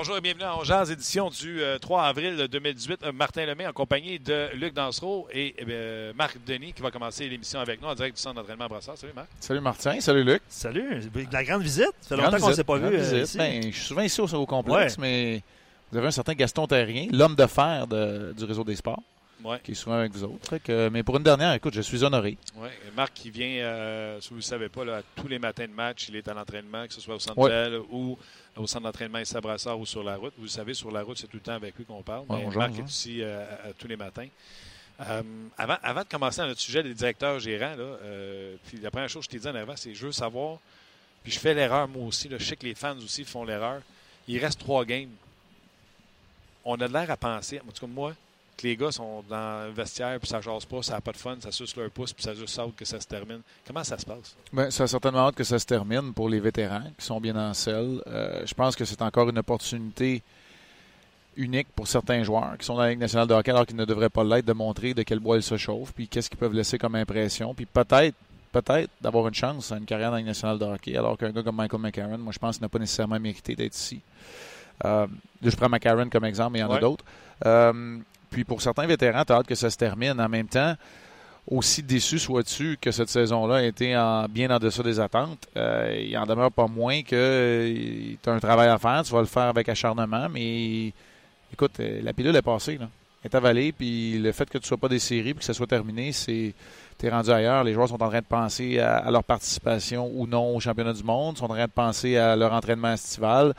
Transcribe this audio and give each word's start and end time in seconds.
Bonjour 0.00 0.16
et 0.16 0.22
bienvenue 0.22 0.44
à 0.44 0.56
Ongeaz, 0.56 0.90
édition 0.90 1.28
du 1.28 1.60
3 1.78 2.04
avril 2.04 2.48
2018. 2.50 3.02
Euh, 3.02 3.12
Martin 3.12 3.44
Lemay 3.44 3.66
en 3.66 3.72
compagnie 3.74 4.18
de 4.18 4.48
Luc 4.54 4.72
Dansereau 4.72 5.28
et 5.30 5.54
euh, 5.68 6.14
Marc 6.16 6.38
Denis 6.46 6.72
qui 6.72 6.80
va 6.80 6.90
commencer 6.90 7.28
l'émission 7.28 7.60
avec 7.60 7.82
nous 7.82 7.88
en 7.88 7.94
direct 7.94 8.16
du 8.16 8.22
centre 8.22 8.36
d'entraînement 8.36 8.64
à 8.64 8.68
Brassard. 8.68 8.96
Salut 8.96 9.12
Marc. 9.14 9.28
Salut 9.40 9.60
Martin, 9.60 10.00
salut 10.00 10.24
Luc. 10.24 10.40
Salut, 10.48 11.02
la 11.30 11.44
grande 11.44 11.60
visite. 11.60 11.92
Ça 12.00 12.16
fait 12.16 12.22
longtemps 12.22 12.38
qu'on 12.38 12.48
ne 12.48 12.54
s'est 12.54 12.64
pas 12.64 12.78
vu 12.78 12.96
euh, 12.96 13.22
ici. 13.24 13.36
Ben, 13.36 13.62
je 13.62 13.76
suis 13.76 13.84
souvent 13.88 14.00
ici 14.00 14.22
au, 14.22 14.34
au 14.36 14.46
complexe, 14.46 14.96
mais 14.96 15.42
vous 15.92 15.98
avez 15.98 16.06
un 16.06 16.12
certain 16.12 16.32
Gaston 16.32 16.66
Terrien, 16.66 17.08
l'homme 17.12 17.34
de 17.34 17.46
fer 17.46 17.86
de, 17.86 18.32
du 18.34 18.44
réseau 18.44 18.64
des 18.64 18.76
sports. 18.76 19.02
Ouais. 19.42 19.60
qui 19.62 19.72
est 19.72 19.74
souvent 19.74 19.96
avec 19.96 20.12
vous 20.12 20.24
autres. 20.24 20.58
Que, 20.58 20.88
mais 20.88 21.02
pour 21.02 21.16
une 21.16 21.22
dernière, 21.22 21.52
écoute, 21.54 21.74
je 21.74 21.80
suis 21.80 22.04
honoré. 22.04 22.36
Oui, 22.56 22.68
Marc 22.94 23.14
qui 23.14 23.30
vient, 23.30 23.46
euh, 23.46 24.20
si 24.20 24.28
vous 24.30 24.36
ne 24.36 24.40
le 24.40 24.44
savez 24.44 24.68
pas, 24.68 24.84
là, 24.84 25.02
tous 25.16 25.28
les 25.28 25.38
matins 25.38 25.66
de 25.66 25.72
match, 25.72 26.08
il 26.08 26.16
est 26.16 26.28
à 26.28 26.34
l'entraînement, 26.34 26.86
que 26.86 26.92
ce 26.92 27.00
soit 27.00 27.14
au 27.14 27.18
centre 27.18 27.38
Ouais. 27.38 27.80
Ou 27.90 28.18
au 28.56 28.66
centre 28.66 28.84
d'entraînement 28.84 29.18
à 29.18 29.40
Brassard 29.40 29.78
ou 29.78 29.86
sur 29.86 30.02
la 30.02 30.16
route. 30.16 30.34
Vous 30.36 30.44
le 30.44 30.48
savez, 30.48 30.74
sur 30.74 30.90
la 30.90 31.02
route, 31.02 31.18
c'est 31.18 31.26
tout 31.26 31.36
le 31.36 31.42
temps 31.42 31.54
avec 31.54 31.76
lui 31.76 31.84
qu'on 31.84 32.02
parle. 32.02 32.24
Ouais, 32.28 32.44
mais 32.46 32.54
Marc 32.54 32.72
hein. 32.74 32.84
est 32.84 32.90
ici 32.90 33.18
euh, 33.22 33.44
tous 33.78 33.88
les 33.88 33.96
matins. 33.96 34.28
Euh, 35.08 35.22
avant, 35.56 35.76
avant 35.82 36.02
de 36.02 36.08
commencer 36.08 36.42
à 36.42 36.46
notre 36.46 36.60
sujet 36.60 36.82
des 36.82 36.92
directeurs 36.92 37.38
gérants, 37.38 37.74
là, 37.76 37.84
euh, 38.02 38.56
puis 38.66 38.78
la 38.78 38.90
première 38.90 39.08
chose 39.08 39.26
que 39.26 39.32
je 39.32 39.38
t'ai 39.38 39.42
dit 39.42 39.48
en 39.48 39.58
avant, 39.58 39.76
c'est 39.76 39.94
je 39.94 40.06
veux 40.06 40.12
savoir, 40.12 40.58
puis 41.22 41.32
je 41.32 41.38
fais 41.38 41.54
l'erreur 41.54 41.88
moi 41.88 42.06
aussi, 42.06 42.28
là, 42.28 42.36
je 42.38 42.44
sais 42.44 42.56
que 42.56 42.66
les 42.66 42.74
fans 42.74 42.96
aussi 42.98 43.24
font 43.24 43.44
l'erreur. 43.44 43.80
Il 44.28 44.38
reste 44.38 44.60
trois 44.60 44.84
games. 44.84 45.10
On 46.64 46.74
a 46.74 46.86
de 46.86 46.92
l'air 46.92 47.10
à 47.10 47.16
penser, 47.16 47.60
en 47.60 47.72
tout 47.72 47.86
cas 47.86 47.92
moi, 47.92 48.14
que 48.60 48.66
les 48.66 48.76
gars 48.76 48.92
sont 48.92 49.22
dans 49.28 49.66
le 49.66 49.72
vestiaire, 49.72 50.18
puis 50.20 50.28
ça 50.28 50.40
jase 50.40 50.64
pas, 50.64 50.82
ça 50.82 50.94
n'a 50.94 51.00
pas 51.00 51.12
de 51.12 51.16
fun, 51.16 51.36
ça 51.40 51.50
suce 51.52 51.74
leur 51.76 51.90
pouce, 51.90 52.12
puis 52.12 52.22
ça 52.22 52.34
juste 52.34 52.58
hâte 52.58 52.74
que 52.76 52.84
ça 52.84 53.00
se 53.00 53.06
termine. 53.06 53.40
Comment 53.66 53.84
ça 53.84 53.96
se 53.98 54.04
passe? 54.06 54.36
Ben, 54.52 54.70
ça 54.70 54.84
a 54.84 54.86
certainement 54.86 55.20
hâte 55.28 55.34
que 55.34 55.44
ça 55.44 55.58
se 55.58 55.66
termine 55.66 56.12
pour 56.12 56.28
les 56.28 56.40
vétérans 56.40 56.84
qui 56.98 57.04
sont 57.04 57.20
bien 57.20 57.36
en 57.36 57.54
selle. 57.54 58.02
Euh, 58.06 58.42
je 58.46 58.54
pense 58.54 58.76
que 58.76 58.84
c'est 58.84 59.02
encore 59.02 59.28
une 59.28 59.38
opportunité 59.38 60.22
unique 61.36 61.68
pour 61.74 61.86
certains 61.88 62.22
joueurs 62.22 62.56
qui 62.58 62.66
sont 62.66 62.74
dans 62.74 62.82
la 62.82 62.90
Ligue 62.90 62.98
nationale 62.98 63.26
de 63.28 63.34
hockey 63.34 63.50
alors 63.50 63.66
qu'ils 63.66 63.76
ne 63.76 63.84
devraient 63.84 64.10
pas 64.10 64.24
l'être 64.24 64.44
de 64.44 64.52
montrer 64.52 64.94
de 64.94 65.02
quel 65.02 65.20
bois 65.20 65.36
ils 65.36 65.42
se 65.42 65.56
chauffent, 65.56 65.92
puis 65.92 66.08
qu'est-ce 66.08 66.28
qu'ils 66.28 66.38
peuvent 66.38 66.52
laisser 66.54 66.76
comme 66.76 66.94
impression, 66.96 67.54
puis 67.54 67.66
peut-être 67.66 68.14
peut-être 68.52 68.90
d'avoir 69.00 69.28
une 69.28 69.34
chance 69.34 69.70
à 69.70 69.76
une 69.76 69.84
carrière 69.84 70.08
dans 70.08 70.14
la 70.16 70.18
Ligue 70.18 70.26
nationale 70.26 70.58
de 70.58 70.64
hockey, 70.64 70.96
alors 70.96 71.16
qu'un 71.16 71.30
gars 71.30 71.42
comme 71.44 71.54
Michael 71.56 71.80
McCarron, 71.80 72.18
moi 72.18 72.32
je 72.32 72.38
pense 72.38 72.56
qu'il 72.56 72.62
n'a 72.64 72.68
pas 72.68 72.80
nécessairement 72.80 73.20
mérité 73.20 73.54
d'être 73.54 73.76
ici. 73.76 74.00
Euh, 74.84 75.06
je 75.40 75.54
prends 75.56 75.68
McCarron 75.68 76.08
comme 76.10 76.24
exemple, 76.24 76.54
mais 76.54 76.58
il 76.58 76.62
y 76.62 76.64
en 76.64 76.70
Ouais. 76.70 76.78
a 76.78 76.80
d'autres. 76.80 77.04
Euh, 77.46 77.98
puis 78.30 78.44
pour 78.44 78.62
certains 78.62 78.86
vétérans, 78.86 79.24
tu 79.24 79.32
as 79.32 79.36
hâte 79.36 79.46
que 79.46 79.54
ça 79.54 79.68
se 79.70 79.76
termine. 79.76 80.20
En 80.20 80.28
même 80.28 80.46
temps, 80.48 80.74
aussi 81.46 81.82
déçu 81.82 82.18
sois-tu 82.18 82.78
que 82.80 82.90
cette 82.90 83.08
saison-là 83.08 83.56
a 83.56 83.62
été 83.62 83.96
en- 83.96 84.26
bien 84.28 84.50
en 84.54 84.58
deçà 84.58 84.82
des 84.82 85.00
attentes, 85.00 85.48
euh, 85.56 85.98
il 86.06 86.16
en 86.16 86.26
demeure 86.26 86.52
pas 86.52 86.66
moins 86.68 87.02
que 87.02 88.14
tu 88.22 88.28
as 88.30 88.32
un 88.32 88.38
travail 88.40 88.68
à 88.68 88.78
faire, 88.78 89.02
tu 89.04 89.12
vas 89.12 89.20
le 89.20 89.26
faire 89.26 89.44
avec 89.44 89.68
acharnement, 89.68 90.28
mais 90.28 90.92
écoute, 91.52 91.80
euh, 91.80 92.00
la 92.02 92.12
pilule 92.12 92.36
est 92.36 92.42
passée, 92.42 92.78
là. 92.78 92.88
Elle 93.22 93.30
est 93.30 93.34
avalée, 93.36 93.72
puis 93.72 94.18
le 94.18 94.32
fait 94.32 94.48
que 94.48 94.56
tu 94.56 94.66
sois 94.66 94.78
pas 94.78 94.88
des 94.88 94.98
séries 94.98 95.34
puis 95.34 95.40
que 95.40 95.44
ça 95.44 95.52
soit 95.52 95.66
terminé, 95.66 96.10
c'est 96.12 96.54
tu 96.98 97.06
es 97.06 97.10
rendu 97.10 97.30
ailleurs. 97.30 97.64
Les 97.64 97.74
joueurs 97.74 97.88
sont 97.88 98.02
en 98.02 98.08
train 98.08 98.20
de 98.20 98.24
penser 98.26 98.78
à, 98.78 98.96
à 98.96 99.10
leur 99.10 99.24
participation 99.24 100.10
ou 100.14 100.26
non 100.26 100.56
au 100.56 100.60
championnat 100.60 100.94
du 100.94 101.02
monde, 101.02 101.36
sont 101.36 101.44
en 101.44 101.48
train 101.48 101.66
de 101.66 101.70
penser 101.70 102.16
à 102.16 102.34
leur 102.36 102.52
entraînement 102.54 102.92
estival. 102.92 103.52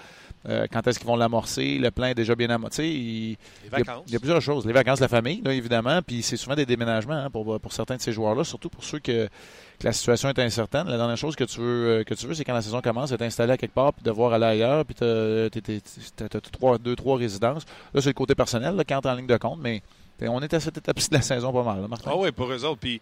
Euh, 0.50 0.66
quand 0.72 0.86
est-ce 0.88 0.98
qu'ils 0.98 1.08
vont 1.08 1.16
l'amorcer? 1.16 1.78
Le 1.78 1.92
plein 1.92 2.08
est 2.10 2.16
déjà 2.16 2.34
bien 2.36 2.50
amorcé. 2.50 2.88
Il, 2.88 2.92
Les 2.94 3.38
il 3.66 3.72
y, 3.72 3.76
a, 3.76 3.78
vacances. 3.78 4.04
il 4.08 4.14
y 4.14 4.16
a 4.16 4.20
plusieurs 4.20 4.42
choses. 4.42 4.66
Les 4.66 4.74
vacances, 4.74 5.00
la 5.00 5.08
famille, 5.08 5.42
là, 5.44 5.54
évidemment, 5.54 6.02
puis 6.02 6.24
c'est 6.24 6.38
souvent 6.38 6.56
des 6.56 6.66
déménagements 6.66 7.14
hein, 7.14 7.30
pour, 7.30 7.60
pour 7.60 7.74
certains 7.74 7.98
de 7.98 8.02
ces 8.02 8.12
joueurs-là, 8.12 8.44
surtout 8.44 8.70
pour 8.70 8.84
ceux 8.84 8.98
que, 9.00 9.28
que 9.28 9.84
la 9.84 9.94
situation 9.94 10.30
est 10.30 10.40
incertaine. 10.40 10.88
La 10.88 10.98
dernière 10.98 11.18
chose 11.18 11.36
que 11.36 11.44
tu 11.44 11.60
veux, 11.60 12.00
euh, 12.00 12.04
que 12.04 12.16
tu 12.16 12.26
veux, 12.26 12.34
c'est 12.34 12.44
quand 12.44 12.54
la 12.56 12.62
saison 12.64 12.82
commence, 12.82 13.12
être 13.12 13.22
installé 13.22 13.54
à 13.54 13.58
quelque 13.58 13.74
part, 13.76 13.94
puis 13.94 14.04
devoir 14.04 14.34
aller 14.34 14.46
ailleurs, 14.46 14.84
puis 14.84 14.96
tu 14.96 15.04
as, 15.04 16.42
trois, 16.52 16.78
deux, 16.80 16.96
trois 16.96 17.18
résidences. 17.18 17.66
Là, 17.94 18.02
c'est 18.02 18.10
le 18.10 18.14
côté 18.14 18.34
personnel, 18.34 18.76
là, 18.76 18.84
quand 18.84 19.02
t'es 19.02 19.10
en 19.10 19.16
ligne 19.16 19.28
de 19.28 19.38
compte, 19.38 19.60
mais 19.62 19.84
on 20.24 20.42
est 20.42 20.54
à 20.54 20.60
cette 20.60 20.78
étape 20.78 20.98
de 20.98 21.04
la 21.16 21.22
saison 21.22 21.52
pas 21.52 21.64
mal, 21.64 21.82
là, 21.82 21.88
Martin? 21.88 22.12
Ah 22.14 22.18
oui, 22.18 22.32
pour 22.32 22.52
eux 22.52 22.64
autres. 22.66 22.80
Puis, 22.80 23.02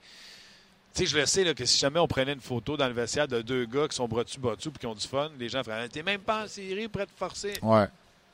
tu 0.93 1.01
sais, 1.01 1.05
je 1.05 1.17
le 1.17 1.25
sais 1.25 1.43
là, 1.43 1.53
que 1.53 1.65
si 1.65 1.77
jamais 1.77 1.99
on 1.99 2.07
prenait 2.07 2.33
une 2.33 2.39
photo 2.41 2.75
dans 2.77 2.87
le 2.87 2.93
vestiaire 2.93 3.27
de 3.27 3.41
deux 3.41 3.65
gars 3.65 3.87
qui 3.87 3.95
sont 3.95 4.07
bras 4.07 4.23
dessus, 4.23 4.39
bras 4.39 4.55
dessous, 4.55 4.71
puis 4.71 4.79
qui 4.79 4.85
ont 4.87 4.95
du 4.95 5.07
fun, 5.07 5.29
les 5.39 5.49
gens 5.49 5.63
feraient 5.63 5.87
T'es 5.89 6.03
même 6.03 6.21
pas 6.21 6.45
en 6.45 6.47
série, 6.47 6.87
prêt 6.87 7.05
de 7.05 7.11
forcer. 7.15 7.53
Ouais, 7.61 7.87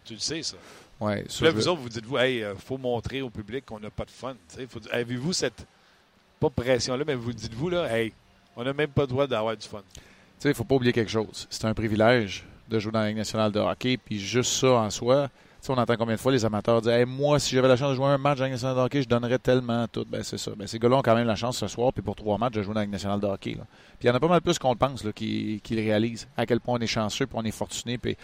Tu 0.03 0.13
le 0.13 0.19
sais, 0.19 0.41
ça. 0.43 0.55
ouais. 0.99 1.25
Ça, 1.29 1.45
là, 1.45 1.51
vous 1.51 1.67
autres, 1.67 1.81
vous 1.81 1.89
dites-vous 1.89 2.17
Hey, 2.17 2.43
euh, 2.43 2.55
faut 2.55 2.77
montrer 2.77 3.21
au 3.21 3.29
public 3.29 3.65
qu'on 3.65 3.79
n'a 3.79 3.89
pas 3.89 4.05
de 4.05 4.11
fun. 4.11 4.35
Faut- 4.69 4.79
Avez-vous 4.91 5.33
cette. 5.33 5.65
Pas 6.39 6.49
pression-là, 6.49 7.03
mais 7.05 7.15
vous 7.15 7.33
dites-vous, 7.33 7.69
là, 7.69 7.87
hey, 7.97 8.11
on 8.55 8.63
n'a 8.63 8.73
même 8.73 8.89
pas 8.89 9.01
le 9.03 9.07
droit 9.07 9.27
d'avoir 9.27 9.55
du 9.55 9.67
fun. 9.67 9.81
Tu 9.93 10.01
sais, 10.39 10.49
il 10.49 10.55
faut 10.55 10.63
pas 10.65 10.75
oublier 10.75 10.91
quelque 10.93 11.11
chose. 11.11 11.47
C'est 11.49 11.65
un 11.65 11.73
privilège 11.73 12.45
de 12.67 12.79
jouer 12.79 12.91
dans 12.91 12.99
la 12.99 13.07
Ligue 13.07 13.17
nationale 13.17 13.51
de 13.51 13.59
hockey, 13.59 13.97
puis 13.97 14.19
juste 14.19 14.51
ça 14.53 14.67
en 14.71 14.89
soi. 14.89 15.29
On 15.69 15.77
entend 15.77 15.95
combien 15.95 16.15
de 16.15 16.19
fois 16.19 16.31
les 16.31 16.45
amateurs 16.45 16.81
dire 16.81 17.07
Moi, 17.07 17.39
si 17.39 17.55
j'avais 17.55 17.67
la 17.67 17.75
chance 17.75 17.91
de 17.91 17.95
jouer 17.95 18.07
un 18.07 18.17
match 18.17 18.39
Ligue 18.39 18.51
nationale 18.51 18.75
de 18.75 18.81
hockey, 18.81 19.01
je 19.01 19.07
donnerais 19.07 19.39
tellement 19.39 19.87
tout. 19.87 20.05
Ben, 20.07 20.21
c'est 20.23 20.37
ça. 20.37 20.51
Ben, 20.55 20.67
ces 20.67 20.77
gars-là 20.79 20.97
ont 20.97 21.01
quand 21.01 21.15
même 21.15 21.27
la 21.27 21.35
chance 21.35 21.57
ce 21.57 21.67
soir, 21.67 21.91
puis 21.91 22.01
pour 22.01 22.15
trois 22.15 22.37
matchs, 22.37 22.53
de 22.53 22.61
jouer 22.61 22.73
dans 22.73 22.81
la 22.81 22.87
nationale 22.87 23.19
de 23.19 23.27
hockey. 23.27 23.53
Puis 23.53 23.61
il 24.03 24.07
y 24.07 24.09
en 24.09 24.15
a 24.15 24.19
pas 24.19 24.27
mal 24.27 24.41
plus 24.41 24.59
qu'on 24.59 24.71
le 24.71 24.77
pense 24.77 25.03
là, 25.03 25.11
qui, 25.11 25.61
le 25.69 25.81
réalisent. 25.81 26.27
À 26.37 26.45
quel 26.45 26.59
point 26.59 26.77
on 26.77 26.81
est 26.81 26.87
chanceux, 26.87 27.25
puis 27.25 27.35
on 27.37 27.43
est 27.43 27.51
fortuné. 27.51 27.97
Puis, 27.97 28.15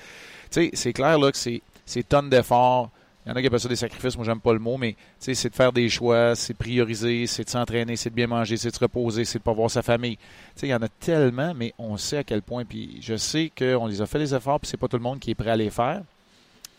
c'est 0.50 0.94
clair 0.94 1.18
là, 1.18 1.32
que 1.32 1.38
c'est, 1.38 1.62
tonnes 2.08 2.30
d'efforts. 2.30 2.90
Il 3.26 3.30
y 3.30 3.32
en 3.32 3.36
a 3.36 3.42
qui 3.42 3.48
appellent 3.48 3.60
ça 3.60 3.70
des 3.70 3.76
sacrifices, 3.76 4.16
moi 4.16 4.26
j'aime 4.26 4.40
pas 4.40 4.52
le 4.52 4.58
mot, 4.58 4.78
mais 4.78 4.96
c'est 5.20 5.50
de 5.50 5.56
faire 5.56 5.72
des 5.72 5.90
choix, 5.90 6.36
c'est 6.36 6.54
de 6.54 6.58
prioriser, 6.58 7.28
c'est 7.28 7.44
de 7.44 7.50
s'entraîner, 7.52 7.96
c'est 7.96 8.10
de 8.10 8.16
bien 8.16 8.26
manger, 8.26 8.58
c'est 8.58 8.72
de 8.72 8.76
se 8.76 8.80
reposer, 8.80 9.26
c'est 9.26 9.38
de 9.38 9.44
pas 9.44 9.54
voir 9.54 9.70
sa 9.70 9.84
famille. 9.84 10.18
Il 10.64 10.70
y 10.70 10.74
en 10.74 10.82
a 10.82 10.88
tellement, 10.88 11.54
mais 11.56 11.72
on 11.78 11.98
sait 11.98 12.18
à 12.18 12.24
quel 12.24 12.42
point. 12.42 12.66
Puis 12.66 12.98
je 13.00 13.16
sais 13.18 13.52
qu'on 13.56 13.86
les 13.86 14.02
a 14.02 14.08
fait 14.08 14.18
les 14.18 14.34
efforts, 14.34 14.60
puis 14.60 14.70
c'est 14.70 14.78
pas 14.78 14.88
tout 14.88 14.98
le 14.98 15.04
monde 15.04 15.20
qui 15.20 15.30
est 15.32 15.36
prêt 15.36 15.52
à 15.52 15.56
les 15.56 15.70
faire. 15.70 16.02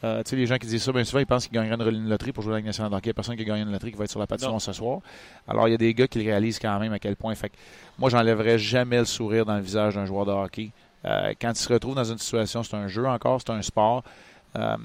Euh, 0.05 0.23
tu 0.23 0.31
sais, 0.31 0.37
les 0.37 0.47
gens 0.47 0.59
qui 0.59 0.67
disent 0.67 0.83
ça, 0.83 0.93
bien 0.93 1.05
souvent, 1.05 1.21
ils 1.21 1.27
pensent 1.27 1.47
qu'ils 1.47 1.55
gagneraient 1.55 1.91
une, 1.91 2.09
loterie 2.09 2.33
pour 2.33 2.43
jouer 2.43 2.53
à 2.53 2.55
la 2.55 2.59
Ligue 2.59 2.67
nationale. 2.67 2.93
Il 3.03 3.07
y 3.07 3.11
a 3.11 3.15
personne 3.15 3.37
qui 3.37 3.45
gagne 3.45 3.63
une 3.63 3.73
loterie 3.73 3.93
qui 3.93 3.99
va 3.99 4.05
être 4.05 4.11
sur 4.11 4.21
la 4.21 4.27
patinoire 4.27 4.61
ce 4.61 4.73
soir. 4.73 5.01
Alors, 5.47 5.69
il 5.69 5.73
y 5.73 5.75
a 5.75 5.79
des 5.79 5.95
gars 5.95 6.09
qui 6.09 6.19
le 6.19 6.25
réalisent 6.25 6.59
quand 6.59 6.79
même 6.81 6.93
à 6.93 6.99
quel 6.99 7.17
point. 7.17 7.35
Fait 7.35 7.51
que 7.51 7.57
moi, 7.99 8.11
j'enlèverais 8.11 8.59
jamais 8.59 8.99
le 8.99 9.05
sourire 9.05 9.47
dans 9.47 9.55
le 9.55 9.63
visage 9.63 9.95
d'un 9.95 10.05
joueur 10.05 10.27
de 10.27 10.33
hockey. 10.33 10.71
Euh, 11.05 11.35
quand 11.41 11.51
il 11.51 11.57
se 11.57 11.73
retrouve 11.73 11.95
dans 11.95 12.05
une 12.05 12.19
situation, 12.19 12.63
c'est 12.63 12.77
un 12.77 12.89
jeu 12.89 13.07
encore, 13.07 13.41
c'est 13.41 13.53
un 13.53 13.63
sport. 13.63 14.03
Euh, 14.57 14.77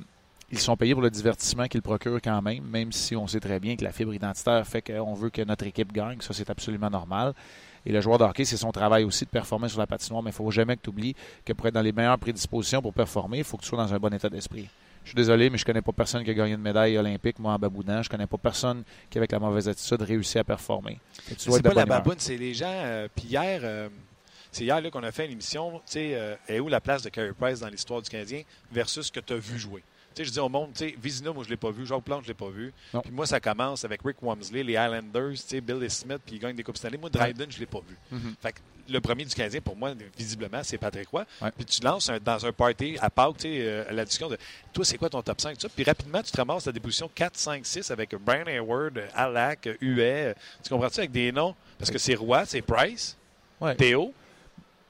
ils 0.52 0.60
sont 0.60 0.78
payés 0.78 0.94
pour 0.94 1.02
le 1.02 1.10
divertissement 1.10 1.68
qu'ils 1.68 1.82
procurent 1.82 2.22
quand 2.24 2.42
même, 2.42 2.64
même 2.64 2.92
si 2.92 3.16
on 3.16 3.28
sait 3.28 3.40
très 3.40 3.60
bien 3.60 3.76
que 3.76 3.84
la 3.84 3.92
fibre 3.92 4.14
identitaire 4.14 4.66
fait 4.66 4.82
qu'on 4.82 5.14
veut 5.14 5.30
que 5.30 5.42
notre 5.42 5.66
équipe 5.66 5.92
gagne. 5.92 6.22
Ça, 6.22 6.34
c'est 6.34 6.50
absolument 6.50 6.90
normal. 6.90 7.34
Et 7.86 7.92
le 7.92 8.02
joueur 8.02 8.18
de 8.18 8.24
hockey, 8.24 8.46
c'est 8.46 8.58
son 8.58 8.72
travail 8.72 9.04
aussi 9.04 9.26
de 9.26 9.30
performer 9.30 9.68
sur 9.68 9.80
la 9.80 9.88
patinoire, 9.88 10.24
mais 10.24 10.30
il 10.30 10.34
ne 10.34 10.36
faut 10.36 10.52
jamais 10.52 10.76
que 10.78 10.82
tu 10.84 10.90
oublies 10.90 11.16
que 11.44 11.54
pour 11.54 11.68
être 11.68 11.74
dans 11.74 11.82
les 11.82 11.92
meilleures 11.92 12.18
prédispositions 12.18 12.82
pour 12.82 12.94
performer, 12.94 13.40
il 13.40 13.44
faut 13.44 13.58
que 13.58 13.64
tu 13.64 13.70
sois 13.70 13.78
dans 13.78 13.94
un 13.94 14.00
bon 14.00 14.14
état 14.14 14.30
d'esprit. 14.30 14.68
Je 15.08 15.12
suis 15.12 15.16
désolé, 15.16 15.50
mais 15.50 15.58
je 15.58 15.64
connais 15.64 15.82
pas 15.82 15.94
personne 15.94 16.22
qui 16.26 16.32
a 16.32 16.34
gagné 16.34 16.52
une 16.56 16.62
médaille 16.62 16.98
olympique, 16.98 17.40
moi, 17.40 17.54
en 17.54 17.58
baboudant. 17.58 18.04
Je 18.04 18.10
connais 18.10 18.28
pas 18.28 18.38
personne 18.38 18.84
qui, 19.10 19.18
avec 19.18 19.32
la 19.32 19.40
mauvaise 19.40 19.70
attitude, 19.70 20.02
réussit 20.02 20.36
à 20.36 20.44
performer. 20.44 21.00
C'est 21.38 21.64
pas 21.64 21.74
la 21.74 21.86
baboune, 21.86 22.16
c'est 22.18 22.36
les 22.36 22.54
gens. 22.54 22.66
euh, 22.70 23.08
Puis 23.16 23.28
hier, 23.28 23.62
euh, 23.64 23.88
c'est 24.52 24.66
hier 24.66 24.82
là, 24.82 24.92
qu'on 24.92 25.04
a 25.04 25.12
fait 25.14 25.26
une 25.26 25.32
émission. 25.32 25.72
Tu 25.86 25.94
sais, 25.94 26.10
euh, 26.14 26.36
est 26.50 26.60
où 26.60 26.68
la 26.68 26.82
place 26.82 27.04
de 27.04 27.10
Carey 27.10 27.32
Price 27.40 27.62
dans 27.62 27.70
l'histoire 27.70 28.02
du 28.02 28.10
Canadien 28.10 28.42
versus 28.70 29.06
ce 29.08 29.12
que 29.14 29.22
tu 29.22 29.32
as 29.32 29.38
vu 29.38 29.58
jouer? 29.58 29.82
Sais, 30.18 30.26
je 30.26 30.32
dis 30.32 30.40
au 30.40 30.50
monde, 30.50 30.72
tu 30.74 30.80
sais, 30.90 30.96
Vizina, 31.02 31.32
moi, 31.32 31.44
je 31.44 31.50
l'ai 31.50 31.58
pas 31.58 31.70
vu. 31.70 31.86
Jacques 31.86 32.02
Plante, 32.04 32.24
je 32.24 32.30
l'ai 32.30 32.34
pas 32.34 32.50
vu. 32.50 32.74
Non. 32.94 33.02
Puis 33.02 33.12
moi, 33.12 33.26
ça 33.28 33.40
commence 33.40 33.86
avec 33.86 34.02
Rick 34.04 34.18
Wamsley, 34.22 34.64
les 34.64 34.74
Islanders, 34.74 35.32
tu 35.34 35.38
sais, 35.38 35.62
Billy 35.62 35.90
Smith, 35.90 36.20
puis 36.26 36.36
ils 36.38 36.40
gagnent 36.40 36.56
des 36.56 36.64
Coupes 36.64 36.78
Stanley. 36.78 36.98
Moi, 36.98 37.10
Dryden, 37.10 37.48
je 37.52 37.60
l'ai 37.60 37.66
pas 37.68 37.82
vu. 37.88 37.96
Mhm. 38.12 38.34
Fait 38.42 38.54
que 38.54 38.58
le 38.90 39.00
premier 39.02 39.26
du 39.26 39.36
Canadien, 39.36 39.60
pour 39.62 39.76
moi, 39.76 39.92
visiblement, 40.18 40.62
c'est 40.64 40.78
Patrick 40.78 41.08
Roy. 41.10 41.26
Ouais. 41.42 41.52
Puis 41.56 41.66
tu 41.66 41.82
lances 41.84 42.10
un- 42.10 42.20
dans 42.20 42.44
un 42.46 42.52
party 42.52 42.98
à 43.02 43.10
Pâques, 43.10 43.38
tu 43.38 43.42
sais, 43.44 43.58
euh, 43.62 43.84
la 43.92 44.06
discussion 44.06 44.30
de 44.30 44.38
toi, 44.74 44.86
c'est 44.86 44.98
quoi 44.98 45.10
ton 45.10 45.22
top 45.22 45.40
5? 45.40 45.54
tout 45.56 45.62
ça? 45.62 45.70
Puis 45.70 45.84
rapidement, 45.84 46.24
tu 46.24 46.32
te 46.32 46.38
ramasses 46.38 46.68
à 46.68 46.72
des 46.72 46.80
positions 46.80 47.10
4, 47.14 47.38
5, 47.38 47.66
6 47.66 47.92
avec 47.92 48.16
Brian 48.16 48.46
Hayward, 48.48 49.00
Alak, 49.14 49.70
Huet. 49.82 50.36
Tu 50.64 50.70
comprends-tu 50.70 51.00
avec 51.00 51.12
des 51.12 51.32
noms? 51.32 51.54
Parce 51.78 51.92
que 51.92 51.98
c'est 52.00 52.16
Roy, 52.16 52.44
c'est 52.46 52.62
Price, 52.62 53.16
Ouais. 53.62 53.76
Théo. 53.76 54.14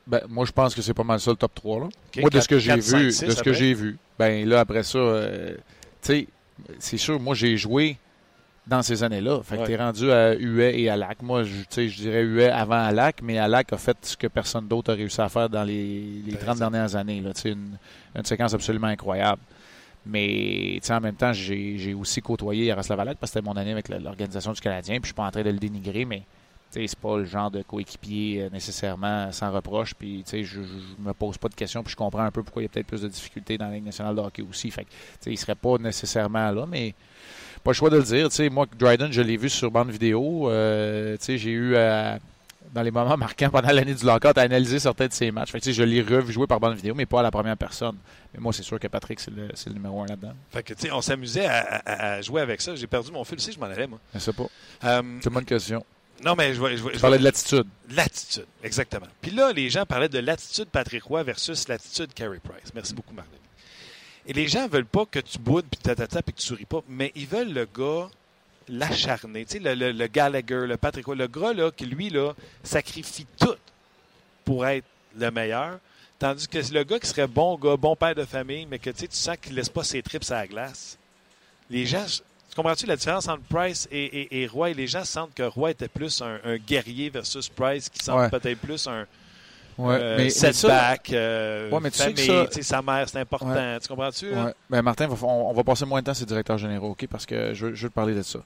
Ben, 0.05 0.21
moi, 0.29 0.45
je 0.45 0.51
pense 0.53 0.73
que 0.73 0.81
c'est 0.81 0.93
pas 0.93 1.03
mal 1.03 1.19
ça 1.19 1.31
le 1.31 1.37
top 1.37 1.53
3. 1.53 1.79
Là. 1.81 1.89
Moi, 2.17 2.29
de 2.29 2.39
ce 2.39 2.47
que 2.47 2.59
j'ai 2.59 2.75
vu, 2.79 3.07
de 3.07 3.11
ce 3.11 3.43
que 3.43 3.51
j'ai 3.51 3.73
vu, 3.73 3.97
ben 4.19 4.47
là, 4.47 4.61
après 4.61 4.83
ça, 4.83 4.97
euh, 4.97 5.55
tu 6.01 6.13
sais, 6.13 6.27
c'est 6.79 6.97
sûr, 6.97 7.19
moi, 7.19 7.35
j'ai 7.35 7.57
joué 7.57 7.97
dans 8.65 8.81
ces 8.81 9.03
années-là. 9.03 9.41
Fait 9.43 9.57
que 9.57 9.65
tu 9.65 9.71
es 9.71 9.77
rendu 9.77 10.11
à 10.11 10.33
Huet 10.33 10.79
et 10.79 10.89
à 10.89 10.97
Lac. 10.97 11.21
Moi, 11.21 11.43
je, 11.43 11.53
je 11.69 11.95
dirais 11.95 12.23
Huet 12.23 12.49
avant 12.49 12.83
à 12.83 12.91
Lac, 12.91 13.21
mais 13.21 13.37
à 13.37 13.47
Lac 13.47 13.71
a 13.71 13.77
fait 13.77 13.97
ce 14.01 14.17
que 14.17 14.27
personne 14.27 14.67
d'autre 14.67 14.91
a 14.91 14.95
réussi 14.95 15.21
à 15.21 15.29
faire 15.29 15.49
dans 15.49 15.63
les, 15.63 16.21
les 16.25 16.35
30 16.35 16.59
dernières 16.59 16.95
années. 16.95 17.21
Là. 17.21 17.31
Une, 17.45 17.77
une 18.15 18.25
séquence 18.25 18.53
absolument 18.53 18.87
incroyable. 18.87 19.41
Mais 20.05 20.79
en 20.89 20.99
même 21.01 21.15
temps, 21.15 21.33
j'ai 21.33 21.93
aussi 21.93 22.21
côtoyé 22.21 22.65
Yaroslav 22.65 22.99
Alak 22.99 23.17
parce 23.17 23.31
que 23.31 23.39
c'était 23.39 23.45
mon 23.45 23.57
année 23.57 23.71
avec 23.71 23.89
l'organisation 23.89 24.53
du 24.53 24.61
Canadien. 24.61 24.95
Puis 24.95 25.03
je 25.03 25.07
suis 25.07 25.13
pas 25.13 25.25
en 25.25 25.31
train 25.31 25.43
de 25.43 25.49
le 25.49 25.59
dénigrer, 25.59 26.05
mais 26.05 26.23
c'est 26.71 26.95
pas 26.95 27.17
le 27.17 27.25
genre 27.25 27.49
de 27.49 27.61
coéquipier 27.61 28.43
euh, 28.43 28.49
nécessairement 28.49 29.31
sans 29.31 29.51
reproche. 29.51 29.93
Puis 29.93 30.23
je, 30.31 30.43
je 30.43 30.59
me 30.99 31.13
pose 31.13 31.37
pas 31.37 31.49
de 31.49 31.55
questions. 31.55 31.83
Puis 31.83 31.91
je 31.91 31.95
comprends 31.95 32.23
un 32.23 32.31
peu 32.31 32.43
pourquoi 32.43 32.61
il 32.61 32.65
y 32.65 32.67
a 32.67 32.69
peut-être 32.69 32.87
plus 32.87 33.01
de 33.01 33.07
difficultés 33.07 33.57
dans 33.57 33.67
la 33.67 33.75
Ligue 33.75 33.85
nationale 33.85 34.15
de 34.15 34.21
hockey 34.21 34.43
aussi. 34.49 34.69
Fait 34.71 34.85
que, 34.85 35.29
il 35.29 35.37
serait 35.37 35.55
pas 35.55 35.77
nécessairement 35.77 36.51
là, 36.51 36.65
mais 36.67 36.93
pas 37.63 37.71
le 37.71 37.75
choix 37.75 37.89
de 37.89 37.97
le 37.97 38.03
dire. 38.03 38.29
moi, 38.51 38.65
Dryden, 38.77 39.11
je 39.11 39.21
l'ai 39.21 39.37
vu 39.37 39.49
sur 39.49 39.71
bande 39.71 39.89
vidéo. 39.89 40.49
Euh, 40.49 41.17
j'ai 41.19 41.51
eu 41.51 41.75
dans 42.73 42.81
les 42.81 42.91
moments 42.91 43.17
marquants 43.17 43.49
pendant 43.49 43.71
l'année 43.71 43.93
du 43.93 44.05
lockout 44.05 44.37
à 44.37 44.41
analyser 44.41 44.79
certains 44.79 45.07
de 45.07 45.13
ses 45.13 45.31
matchs. 45.31 45.51
Fait 45.51 45.71
je 45.71 45.83
l'ai 45.83 46.01
revu 46.01 46.31
jouer 46.31 46.47
par 46.47 46.59
bande 46.59 46.75
vidéo, 46.75 46.93
mais 46.95 47.05
pas 47.05 47.19
à 47.19 47.23
la 47.23 47.31
première 47.31 47.57
personne. 47.57 47.97
Mais 48.33 48.39
moi, 48.39 48.53
c'est 48.53 48.63
sûr 48.63 48.79
que 48.79 48.87
Patrick, 48.87 49.19
c'est 49.19 49.31
le, 49.31 49.47
le, 49.47 49.73
numéro 49.73 50.01
un 50.01 50.05
là-dedans. 50.05 50.33
Fait 50.49 50.63
que, 50.63 50.73
on 50.91 51.01
s'amusait 51.01 51.47
à, 51.47 52.21
jouer 52.21 52.41
avec 52.41 52.61
ça. 52.61 52.75
J'ai 52.75 52.87
perdu 52.87 53.11
mon 53.11 53.23
fil 53.23 53.35
aussi, 53.35 53.51
je 53.51 53.59
m'en 53.59 53.65
allais, 53.65 53.87
moi. 53.87 53.99
Je 54.13 54.19
sais 54.19 54.33
pas. 54.33 54.47
Euh, 54.83 55.01
c'est 55.21 55.29
une 55.29 55.33
bonne 55.33 55.45
question. 55.45 55.83
Non, 56.23 56.35
mais 56.35 56.53
je, 56.53 56.61
je, 56.61 56.77
je, 56.77 56.99
parlais 56.99 57.19
de 57.19 57.23
l'attitude. 57.23 57.65
L'attitude, 57.91 58.47
exactement. 58.63 59.07
Puis 59.21 59.31
là, 59.31 59.51
les 59.53 59.69
gens 59.69 59.85
parlaient 59.85 60.09
de 60.09 60.19
l'attitude 60.19 60.67
Patrick 60.69 61.03
Roy 61.03 61.23
versus 61.23 61.67
l'attitude 61.67 62.13
Carey 62.13 62.39
Price. 62.43 62.73
Merci 62.73 62.93
beaucoup, 62.93 63.13
Marlène. 63.13 63.33
Et 64.25 64.33
les 64.33 64.47
gens 64.47 64.67
veulent 64.67 64.85
pas 64.85 65.05
que 65.05 65.19
tu 65.19 65.37
boudes, 65.39 65.65
puis 65.71 65.79
tatata, 65.79 66.21
puis 66.21 66.33
que 66.33 66.39
tu 66.39 66.47
souris 66.47 66.65
pas, 66.65 66.81
mais 66.89 67.11
ils 67.15 67.27
veulent 67.27 67.53
le 67.53 67.65
gars 67.65 68.09
l'acharné. 68.67 69.45
Tu 69.45 69.59
sais, 69.63 69.75
le, 69.75 69.91
le, 69.91 70.07
Gallagher, 70.07 70.65
le 70.67 70.75
Patrick, 70.75 71.07
le 71.07 71.27
gras, 71.27 71.53
là, 71.53 71.71
qui 71.71 71.85
lui, 71.85 72.09
là, 72.09 72.33
sacrifie 72.63 73.27
tout 73.39 73.55
pour 74.43 74.65
être 74.67 74.85
le 75.17 75.31
meilleur. 75.31 75.79
Tandis 76.19 76.47
que 76.47 76.57
le 76.73 76.83
gars 76.83 76.99
qui 76.99 77.07
serait 77.07 77.27
bon 77.27 77.57
gars, 77.57 77.77
bon 77.77 77.95
père 77.95 78.15
de 78.15 78.25
famille, 78.25 78.65
mais 78.65 78.79
que 78.79 78.89
tu 78.89 79.07
sens 79.11 79.37
qu'il 79.37 79.51
ne 79.51 79.57
laisse 79.57 79.69
pas 79.69 79.83
ses 79.83 80.01
tripes 80.01 80.29
à 80.29 80.35
la 80.35 80.47
glace. 80.47 80.97
Les 81.69 81.85
gens, 81.85 82.05
comprends-tu 82.57 82.85
la 82.85 82.97
différence 82.97 83.29
entre 83.29 83.43
Price 83.43 83.87
et, 83.91 84.41
et, 84.41 84.47
Roy? 84.47 84.73
Les 84.73 84.87
gens 84.87 85.05
sentent 85.05 85.33
que 85.33 85.43
Roy 85.43 85.71
était 85.71 85.87
plus 85.87 86.21
un, 86.21 86.57
guerrier 86.57 87.09
versus 87.09 87.47
Price, 87.47 87.87
qui 87.87 88.03
sent 88.03 88.11
peut-être 88.31 88.59
plus 88.59 88.87
un, 88.87 89.05
Ouais, 89.77 89.95
euh, 89.99 90.17
mais 90.17 90.29
setback, 90.31 91.11
euh, 91.13 91.69
ouais, 91.69 91.79
mais 91.79 91.91
tu 91.91 91.99
famille, 91.99 92.17
sais 92.17 92.47
que 92.47 92.55
ça... 92.55 92.77
sa 92.77 92.81
mère, 92.81 93.07
c'est 93.07 93.19
important. 93.19 93.77
Tu 93.79 93.87
comprends-tu? 93.87 94.31
Ben, 94.69 94.81
Martin, 94.81 95.07
on, 95.21 95.53
va 95.53 95.63
passer 95.63 95.85
moins 95.85 95.99
de 95.99 96.05
temps 96.05 96.15
sur 96.15 96.25
directeur 96.25 96.57
général, 96.57 96.89
OK? 96.89 97.05
Parce 97.07 97.27
que 97.27 97.53
je, 97.53 97.75
je 97.75 97.83
veux 97.83 97.89
te 97.89 97.93
parler 97.93 98.15
de 98.15 98.23
ça. 98.23 98.39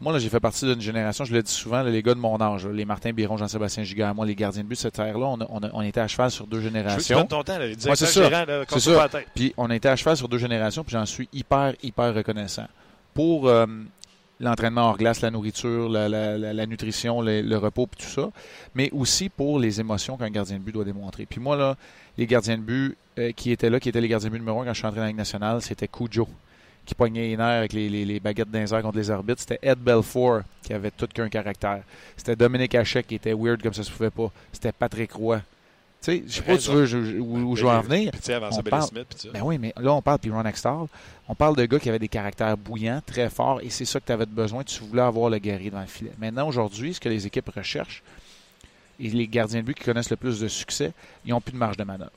Moi, 0.00 0.12
là, 0.12 0.18
j'ai 0.18 0.28
fait 0.28 0.40
partie 0.40 0.66
d'une 0.66 0.80
génération, 0.80 1.24
je 1.24 1.32
le 1.32 1.42
dis 1.42 1.50
souvent, 1.50 1.82
les 1.82 2.02
gars 2.02 2.14
de 2.14 2.20
mon 2.20 2.38
âge, 2.40 2.66
les 2.66 2.84
Martin 2.84 3.12
Biron, 3.12 3.38
Jean-Sébastien 3.38 3.82
Gigard, 3.82 4.14
moi, 4.14 4.26
les 4.26 4.34
gardiens 4.34 4.62
de 4.62 4.68
but, 4.68 4.76
cette 4.76 4.98
ère-là, 4.98 5.26
on, 5.26 5.38
on, 5.40 5.60
on, 5.72 5.82
était 5.82 6.00
à 6.00 6.06
cheval 6.06 6.30
sur 6.30 6.46
deux 6.46 6.60
générations. 6.60 7.20
Je 7.20 7.26
ton 7.26 7.42
temps, 7.42 7.58
les 7.58 7.70
ouais, 7.70 7.96
c'est 7.96 8.06
ça. 8.06 8.44
C'est 8.68 8.80
ça. 8.80 9.08
Puis 9.34 9.54
on 9.56 9.70
était 9.70 9.88
à 9.88 9.96
cheval 9.96 10.16
sur 10.16 10.28
deux 10.28 10.38
générations, 10.38 10.84
puis 10.84 10.92
j'en 10.92 11.06
suis 11.06 11.28
hyper, 11.32 11.72
hyper 11.82 12.14
reconnaissant. 12.14 12.66
Pour 13.16 13.48
euh, 13.48 13.66
l'entraînement 14.40 14.90
hors 14.90 14.98
glace, 14.98 15.22
la 15.22 15.30
nourriture, 15.30 15.88
la, 15.88 16.06
la, 16.08 16.66
nutrition, 16.66 17.22
le, 17.22 17.56
repos, 17.56 17.86
puis 17.86 18.04
tout 18.04 18.10
ça, 18.12 18.30
mais 18.74 18.90
aussi 18.92 19.30
pour 19.30 19.58
les 19.58 19.80
émotions 19.80 20.18
qu'un 20.18 20.28
gardien 20.28 20.58
de 20.58 20.62
but 20.62 20.72
doit 20.72 20.84
démontrer. 20.84 21.24
Puis 21.24 21.40
moi, 21.40 21.56
là, 21.56 21.76
les 22.18 22.26
gardiens 22.26 22.58
de 22.58 22.62
but 22.62 22.96
euh, 23.18 23.32
qui 23.32 23.52
étaient 23.52 23.70
là, 23.70 23.80
qui 23.80 23.88
étaient 23.88 24.02
les 24.02 24.08
gardiens 24.08 24.28
de 24.28 24.34
but 24.34 24.40
numéro 24.40 24.60
un 24.60 24.66
quand 24.66 24.74
je 24.74 24.78
suis 24.78 24.86
entré 24.86 24.98
dans 24.98 25.04
la 25.04 25.08
Ligue 25.08 25.16
nationale, 25.16 25.62
c'était 25.62 25.88
Cujo, 25.88 26.28
qui 26.84 26.94
pognait 26.94 27.28
les 27.28 27.36
nerfs 27.38 27.46
avec 27.46 27.72
les, 27.72 27.88
les, 27.88 28.20
baguettes 28.20 28.50
d'un 28.50 28.66
contre 28.82 28.98
les 28.98 29.10
arbitres. 29.10 29.40
C'était 29.40 29.60
Ed 29.62 29.78
Belfour, 29.78 30.40
qui 30.62 30.74
avait 30.74 30.90
tout 30.90 31.06
qu'un 31.06 31.30
caractère. 31.30 31.82
C'était 32.18 32.36
Dominique 32.36 32.74
Hachek, 32.74 33.06
qui 33.06 33.14
était 33.14 33.32
weird 33.32 33.62
comme 33.62 33.72
ça 33.72 33.82
se 33.82 33.90
pouvait 33.90 34.10
pas. 34.10 34.30
C'était 34.52 34.72
Patrick 34.72 35.12
Roy. 35.12 35.40
Sais, 36.06 36.22
je 36.24 36.34
sais 36.34 36.42
pas 36.42 36.54
où, 36.54 36.56
tu 36.56 36.70
veux, 36.70 37.20
où, 37.20 37.56
je 37.56 37.64
veux 37.64 37.68
en 37.68 37.80
venir. 37.80 38.12
parle, 38.62 38.88
ben 39.32 39.42
oui, 39.42 39.58
mais 39.58 39.72
là, 39.76 39.92
on 39.92 40.00
parle, 40.00 40.20
puis 40.20 40.30
Ron 40.30 40.44
Extall, 40.44 40.86
on 41.26 41.34
parle 41.34 41.56
de 41.56 41.66
gars 41.66 41.80
qui 41.80 41.88
avaient 41.88 41.98
des 41.98 42.06
caractères 42.06 42.56
bouillants, 42.56 43.02
très 43.04 43.28
forts, 43.28 43.60
et 43.60 43.70
c'est 43.70 43.84
ça 43.84 43.98
que 43.98 44.06
tu 44.06 44.12
avais 44.12 44.24
besoin. 44.24 44.62
Tu 44.62 44.84
voulais 44.84 45.02
avoir 45.02 45.30
le 45.30 45.38
guerrier 45.38 45.68
dans 45.68 45.80
le 45.80 45.86
filet. 45.86 46.12
Maintenant, 46.16 46.46
aujourd'hui, 46.46 46.94
ce 46.94 47.00
que 47.00 47.08
les 47.08 47.26
équipes 47.26 47.48
recherchent, 47.48 48.04
et 49.00 49.08
les 49.08 49.26
gardiens 49.26 49.62
de 49.62 49.64
but 49.64 49.76
qui 49.76 49.82
connaissent 49.82 50.10
le 50.10 50.14
plus 50.14 50.38
de 50.38 50.46
succès, 50.46 50.92
ils 51.24 51.30
n'ont 51.30 51.40
plus 51.40 51.50
de 51.50 51.58
marge 51.58 51.76
de 51.76 51.82
manœuvre. 51.82 52.12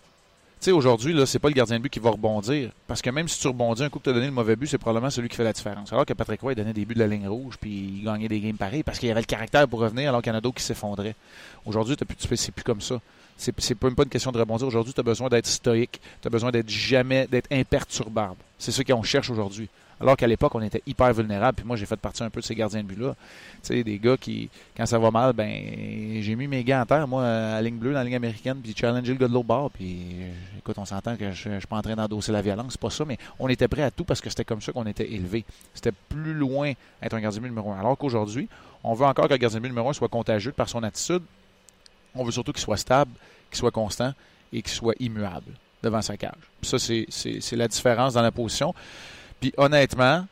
Tu 0.60 0.66
sais, 0.66 0.72
aujourd'hui, 0.72 1.12
là, 1.12 1.26
c'est 1.26 1.40
pas 1.40 1.48
le 1.48 1.56
gardien 1.56 1.78
de 1.78 1.82
but 1.82 1.90
qui 1.90 2.00
va 2.00 2.12
rebondir. 2.12 2.70
Parce 2.86 3.02
que 3.02 3.10
même 3.10 3.28
si 3.28 3.40
tu 3.40 3.48
rebondis, 3.48 3.84
un 3.84 3.90
coup 3.90 3.98
que 3.98 4.04
tu 4.04 4.12
as 4.12 4.14
donné 4.14 4.28
le 4.28 4.32
mauvais 4.32 4.56
but, 4.56 4.68
c'est 4.68 4.78
probablement 4.78 5.10
celui 5.10 5.30
qui 5.30 5.36
fait 5.36 5.44
la 5.44 5.54
différence. 5.54 5.92
Alors 5.92 6.06
que 6.06 6.14
Patrick 6.14 6.42
Roy, 6.42 6.54
donnait 6.54 6.74
des 6.74 6.86
buts 6.86 6.94
de 6.94 7.00
la 7.00 7.08
ligne 7.08 7.28
rouge, 7.28 7.56
puis 7.60 7.72
il 7.72 8.04
gagnait 8.04 8.28
des 8.28 8.40
games 8.40 8.58
pareils 8.58 8.84
parce 8.84 9.00
qu'il 9.00 9.10
avait 9.10 9.22
le 9.22 9.26
caractère 9.26 9.68
pour 9.68 9.80
revenir, 9.80 10.10
alors 10.10 10.22
qu'il 10.22 10.32
y 10.32 10.36
en 10.36 10.38
a 10.38 10.42
d'autres 10.42 10.58
qui 10.58 10.64
s'effondraient. 10.64 11.16
Aujourd'hui, 11.66 11.96
c'est 12.36 12.52
plus 12.52 12.64
comme 12.64 12.82
ça. 12.82 13.00
C'est, 13.40 13.58
c'est 13.60 13.82
même 13.82 13.96
pas 13.96 14.04
une 14.04 14.10
question 14.10 14.32
de 14.32 14.38
rebondir. 14.38 14.68
Aujourd'hui, 14.68 14.94
tu 14.94 15.00
as 15.00 15.04
besoin 15.04 15.30
d'être 15.30 15.48
stoïque. 15.48 16.02
Tu 16.22 16.28
as 16.28 16.30
besoin 16.30 16.52
d'être 16.52 16.70
jamais, 16.70 17.26
d'être 17.26 17.52
imperturbable. 17.52 18.36
C'est 18.58 18.72
ce 18.72 18.82
qu'on 18.84 19.02
cherche 19.02 19.30
aujourd'hui. 19.30 19.70
Alors 20.02 20.16
qu'à 20.16 20.28
l'époque, 20.28 20.54
on 20.56 20.62
était 20.62 20.82
hyper 20.86 21.14
vulnérable. 21.14 21.56
Puis 21.58 21.66
moi, 21.66 21.78
j'ai 21.78 21.86
fait 21.86 21.98
partie 21.98 22.22
un 22.22 22.30
peu 22.30 22.42
de 22.42 22.46
ces 22.46 22.56
gardiens 22.56 22.82
de 22.82 22.88
but-là. 22.88 23.16
Tu 23.64 23.76
sais, 23.76 23.84
des 23.84 23.98
gars 23.98 24.18
qui, 24.18 24.50
quand 24.76 24.86
ça 24.86 25.00
va 25.00 25.10
mal, 25.10 25.34
ben, 25.34 26.22
j'ai 26.22 26.36
mis 26.36 26.48
mes 26.48 26.64
gants 26.64 26.82
en 26.82 26.86
terre, 26.86 27.08
moi, 27.08 27.26
à 27.26 27.62
ligne 27.62 27.78
bleue, 27.78 27.92
dans 27.92 28.00
la 28.00 28.04
ligne 28.06 28.16
américaine, 28.16 28.60
puis 28.62 28.74
challenger 28.76 29.14
le 29.14 29.20
gars 29.20 29.28
de 29.28 29.34
l'autre 29.34 29.48
bord. 29.48 29.72
Puis, 29.72 30.16
écoute, 30.58 30.78
on 30.78 30.86
s'entend 30.86 31.16
que 31.16 31.32
je, 31.32 31.50
ne 31.50 31.60
suis 31.60 31.68
pas 31.68 31.78
en 31.78 31.82
train 31.82 31.96
d'endosser 31.96 32.32
la 32.32 32.42
violence, 32.42 32.74
c'est 32.74 32.82
pas 32.82 32.90
ça, 32.90 33.04
mais 33.06 33.18
on 33.40 33.50
était 33.50 33.68
prêt 33.68 33.84
à 33.84 33.92
tout 33.92 34.06
parce 34.06 34.22
que 34.22 34.30
c'était 34.30 34.46
comme 34.46 34.62
ça 34.62 34.72
qu'on 34.72 34.86
était 34.86 35.12
élevé. 35.12 35.44
C'était 35.74 35.94
plus 36.10 36.34
loin 36.34 36.72
être 37.02 37.14
un 37.14 37.20
gardien 37.20 37.40
de 37.40 37.46
but 37.46 37.50
numéro 37.50 37.72
un. 37.72 37.80
Alors 37.80 37.98
qu'aujourd'hui, 37.98 38.48
on 38.84 38.94
veut 38.94 39.06
encore 39.06 39.28
que 39.28 39.34
le 39.34 39.38
gardien 39.38 39.60
de 39.60 39.64
but 39.64 39.70
numéro 39.70 39.90
un 39.90 39.94
soit 39.94 40.08
contagieux 40.08 40.54
par 40.54 40.70
son 40.70 40.84
attitude, 40.84 41.24
on 42.16 42.24
veut 42.24 42.32
surtout 42.32 42.52
qu'il 42.52 42.62
soit 42.62 42.78
stable, 42.78 43.12
qu'il 43.50 43.58
soit 43.58 43.72
constant 43.72 44.14
et 44.52 44.62
qu'il 44.62 44.72
soit 44.72 44.96
immuable 45.00 45.52
devant 45.82 46.02
sa 46.02 46.18
cage. 46.18 46.34
ça, 46.62 46.78
c'est 46.80 47.56
la 47.56 47.68
différence 47.68 48.14
dans 48.14 48.22
la 48.22 48.32
position. 48.32 48.74
Puis 49.40 49.54
honnêtement, 49.58 50.26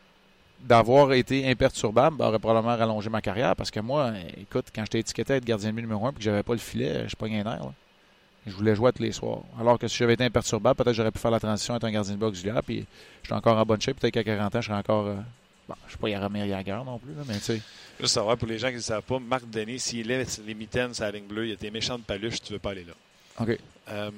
d'avoir 0.62 1.14
été 1.14 1.50
imperturbable 1.50 2.22
aurait 2.22 2.40
probablement 2.40 2.76
rallongé 2.76 3.10
ma 3.10 3.22
carrière 3.22 3.56
parce 3.56 3.72
que 3.72 3.80
moi, 3.80 4.12
écoute, 4.38 4.66
quand 4.74 4.82
j'étais 4.84 5.00
étiqueté 5.00 5.34
à 5.34 5.36
être 5.38 5.46
gardien 5.46 5.70
de 5.70 5.76
but 5.76 5.82
numéro 5.82 6.06
un 6.06 6.12
et 6.12 6.14
que 6.14 6.22
j'avais 6.22 6.44
pas 6.44 6.54
le 6.54 6.60
filet, 6.60 7.08
je 7.08 7.16
pas 7.16 7.28
un 7.28 7.30
air. 7.30 7.72
Je 8.46 8.54
voulais 8.54 8.76
jouer 8.76 8.92
tous 8.94 9.04
les 9.04 9.12
soirs. 9.12 9.42
Alors 9.60 9.78
que 9.78 9.88
si 9.88 9.98
j'avais 9.98 10.14
été 10.14 10.24
imperturbable, 10.24 10.76
peut-être 10.82 10.96
j'aurais 10.96 11.12
pu 11.12 11.20
faire 11.20 11.32
la 11.32 11.40
transition 11.40 11.76
être 11.76 11.84
un 11.84 11.92
gardien 11.92 12.14
de 12.14 12.20
but 12.20 12.26
auxiliaire. 12.26 12.64
Puis 12.64 12.86
j'étais 13.22 13.36
encore 13.36 13.58
en 13.58 13.66
bonne 13.66 13.82
shape. 13.82 14.00
Peut-être 14.00 14.14
qu'à 14.14 14.24
40 14.24 14.56
ans, 14.56 14.62
je 14.62 14.68
serais 14.68 14.78
encore. 14.78 15.16
Bon, 15.68 15.76
je 15.82 15.86
ne 15.86 15.90
suis 15.90 15.98
pas 15.98 16.10
Yaramir 16.10 16.46
Yager 16.46 16.80
non 16.86 16.98
plus, 16.98 17.12
mais 17.28 17.36
tu 17.36 17.42
sais. 17.42 17.62
Juste 18.00 18.14
savoir, 18.14 18.38
pour 18.38 18.48
les 18.48 18.60
gens 18.60 18.70
qui 18.70 18.76
ne 18.76 18.80
savent 18.80 19.02
pas, 19.02 19.20
Marc 19.20 19.50
Denis, 19.50 19.80
s'il 19.80 20.08
laisse 20.08 20.40
les 20.46 20.54
mitaines 20.54 20.94
sur 20.94 21.04
la 21.04 21.12
ligne 21.12 21.26
bleue, 21.26 21.46
il 21.46 21.50
y 21.50 21.54
a 21.54 21.58
des 21.58 21.72
méchantes 21.72 22.04
paluches, 22.04 22.42
tu 22.42 22.54
ne 22.54 22.58
veux 22.58 22.62
pas 22.62 22.72
aller 22.72 22.86
là. 22.86 22.94
OK. 23.42 23.58
Euh, 23.90 24.12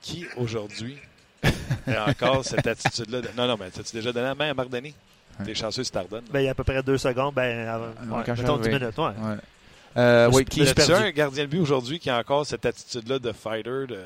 qui, 0.00 0.26
aujourd'hui, 0.36 0.96
a 1.86 2.10
encore 2.10 2.44
cette 2.44 2.66
attitude-là? 2.66 3.20
Non, 3.36 3.46
non, 3.48 3.56
mais 3.58 3.66
as-tu 3.66 3.96
déjà 3.96 4.12
donné 4.12 4.26
la 4.26 4.34
main 4.34 4.50
à 4.50 4.54
Marc 4.54 4.68
Denis? 4.68 4.94
T'es 5.44 5.54
chanceux 5.54 5.82
si 5.82 5.90
t'ardonnes. 5.90 6.24
Ben, 6.30 6.40
il 6.40 6.44
y 6.44 6.48
a 6.48 6.50
à 6.50 6.54
peu 6.54 6.62
près 6.62 6.82
deux 6.82 6.98
secondes, 6.98 7.34
ben, 7.34 7.66
avant, 7.66 8.18
ouais, 8.18 8.24
mettons 8.28 8.58
10 8.58 8.68
minutes, 8.68 8.98
ouais. 8.98 9.04
ouais. 9.04 9.36
Euh, 9.96 10.30
oui, 10.32 10.44
qui 10.44 10.62
est 10.62 10.90
un 10.90 11.10
gardien 11.10 11.44
de 11.44 11.48
but 11.48 11.58
aujourd'hui 11.58 11.98
qui 11.98 12.08
a 12.08 12.18
encore 12.18 12.46
cette 12.46 12.64
attitude-là 12.64 13.18
de 13.18 13.32
fighter, 13.32 13.86
de, 13.88 13.98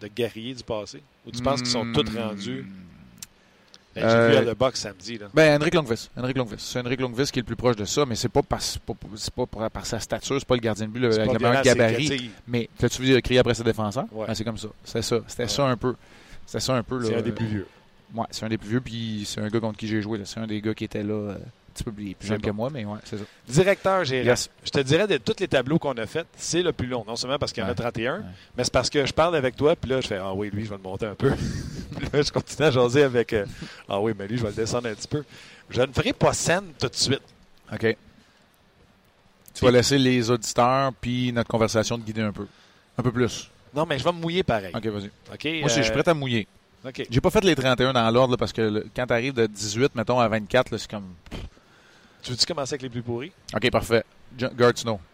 de, 0.00 0.06
guerrier 0.08 0.54
du 0.54 0.62
passé? 0.62 1.02
Ou 1.26 1.30
tu 1.30 1.42
penses 1.42 1.62
qu'ils 1.62 1.70
sont 1.70 1.90
tous 1.92 2.14
rendus 2.14 2.62
ben, 2.62 2.68
J'ai 4.00 4.28
vu 4.30 4.36
à 4.36 4.42
le 4.42 4.54
box 4.54 4.80
samedi. 4.80 5.18
Là. 5.18 5.26
Ben, 5.34 5.60
Henrik 5.60 5.74
Longvis. 5.74 6.08
Henrik 6.16 6.36
Longvis. 6.36 6.56
C'est 6.58 6.80
Henrik 6.80 7.00
Longvis 7.00 7.30
qui 7.32 7.38
est 7.38 7.42
le 7.42 7.46
plus 7.46 7.56
proche 7.56 7.76
de 7.76 7.84
ça, 7.84 8.04
mais 8.06 8.14
c'est 8.14 8.28
pas, 8.28 8.42
par, 8.42 8.60
pas, 8.86 9.46
pas 9.46 9.70
par 9.70 9.86
sa 9.86 10.00
stature, 10.00 10.36
c'est 10.38 10.48
pas 10.48 10.54
le 10.54 10.60
gardien 10.60 10.86
de 10.86 10.92
but, 10.92 11.00
le, 11.00 11.20
avec 11.20 11.32
le 11.32 11.38
meilleur 11.38 11.62
gabarit. 11.62 12.30
Mais 12.46 12.68
as-tu 12.82 13.02
vu 13.02 13.22
crier 13.22 13.40
après 13.40 13.54
ses 13.54 13.64
défenseurs? 13.64 14.06
Ouais. 14.12 14.26
Ben, 14.26 14.34
c'est 14.34 14.44
comme 14.44 14.58
ça. 14.58 14.68
C'était 14.84 15.02
ça. 15.02 15.18
C'était 15.26 15.48
ça 15.48 15.66
un 15.66 15.76
peu. 15.76 15.94
C'était 16.46 16.60
ça 16.60 16.74
un 16.74 16.82
peu. 16.82 17.02
C'est 17.04 17.16
un 17.16 17.22
des 17.22 17.32
plus 17.32 17.46
vieux. 17.46 17.66
Ouais, 18.14 18.26
c'est 18.30 18.44
un 18.44 18.48
des 18.48 18.58
plus 18.58 18.70
vieux, 18.70 18.80
puis 18.80 19.22
c'est 19.24 19.40
un 19.40 19.48
gars 19.48 19.60
contre 19.60 19.78
qui 19.78 19.86
j'ai 19.86 20.02
joué. 20.02 20.20
C'est 20.24 20.40
un 20.40 20.46
des 20.46 20.60
gars 20.60 20.74
qui 20.74 20.84
était 20.84 21.02
là. 21.02 21.14
Euh, 21.14 21.38
petit 21.72 21.84
peu 21.84 21.92
plus 21.92 22.14
jeune 22.20 22.40
que 22.40 22.50
moi, 22.50 22.70
mais 22.72 22.84
ouais, 22.84 22.98
c'est 23.04 23.18
ça. 23.18 23.24
Directeur 23.48 24.04
gérant. 24.04 24.34
Je 24.64 24.70
te 24.70 24.80
dirais 24.80 25.06
de 25.06 25.16
tous 25.16 25.36
les 25.40 25.48
tableaux 25.48 25.78
qu'on 25.78 25.92
a 25.92 26.06
faits, 26.06 26.26
c'est 26.36 26.62
le 26.62 26.72
plus 26.72 26.86
long. 26.86 27.04
Non 27.06 27.16
seulement 27.16 27.38
parce 27.38 27.52
qu'il 27.52 27.62
y 27.62 27.66
en 27.66 27.70
a 27.70 27.74
31, 27.74 28.24
mais 28.56 28.64
c'est 28.64 28.72
parce 28.72 28.90
que 28.90 29.04
je 29.06 29.12
parle 29.12 29.36
avec 29.36 29.56
toi, 29.56 29.76
puis 29.76 29.90
là, 29.90 30.00
je 30.00 30.06
fais 30.06 30.18
Ah 30.18 30.32
oui, 30.34 30.50
lui, 30.52 30.64
je 30.64 30.70
vais 30.70 30.76
le 30.76 30.82
monter 30.82 31.06
un 31.06 31.14
peu. 31.14 31.30
puis 31.96 32.08
là, 32.12 32.22
je 32.22 32.30
continue 32.30 32.66
à 32.68 32.70
jaser 32.70 33.02
avec 33.02 33.32
euh, 33.32 33.46
Ah 33.88 34.00
oui, 34.00 34.12
mais 34.18 34.26
lui, 34.26 34.36
je 34.36 34.42
vais 34.42 34.50
le 34.50 34.54
descendre 34.54 34.88
un 34.88 34.94
petit 34.94 35.08
peu. 35.08 35.24
Je 35.68 35.82
ne 35.82 35.92
ferai 35.92 36.12
pas 36.12 36.32
scène 36.32 36.72
tout 36.78 36.88
de 36.88 36.96
suite. 36.96 37.22
OK. 37.72 37.96
Tu 39.54 39.64
vas 39.64 39.70
laisser 39.70 39.98
les 39.98 40.30
auditeurs 40.30 40.92
puis 41.00 41.32
notre 41.32 41.48
conversation 41.48 41.98
te 41.98 42.04
guider 42.04 42.22
un 42.22 42.32
peu. 42.32 42.46
Un 42.98 43.02
peu 43.02 43.12
plus. 43.12 43.50
Non, 43.74 43.86
mais 43.86 43.98
je 43.98 44.04
vais 44.04 44.12
me 44.12 44.18
mouiller 44.18 44.42
pareil. 44.42 44.72
OK, 44.74 44.86
vas-y. 44.86 45.60
Moi, 45.60 45.68
je 45.68 45.80
suis 45.80 45.90
euh, 45.90 45.92
prêt 45.92 46.08
à 46.08 46.14
mouiller. 46.14 46.46
OK. 46.84 47.06
J'ai 47.08 47.20
pas 47.20 47.30
fait 47.30 47.44
les 47.44 47.54
31 47.54 47.92
dans 47.92 48.10
l'ordre 48.10 48.36
parce 48.36 48.52
que 48.52 48.86
quand 48.94 49.06
tu 49.06 49.12
arrives 49.12 49.34
de 49.34 49.46
18, 49.46 49.94
mettons, 49.94 50.18
à 50.18 50.28
24, 50.28 50.76
c'est 50.76 50.90
comme. 50.90 51.14
Tu 52.22 52.30
veux-tu 52.32 52.46
commencer 52.46 52.74
avec 52.74 52.82
les 52.82 52.90
plus 52.90 53.02
pourris? 53.02 53.32
OK, 53.54 53.70
parfait. 53.70 54.04
Gert 54.38 54.72
Snow. 54.76 55.00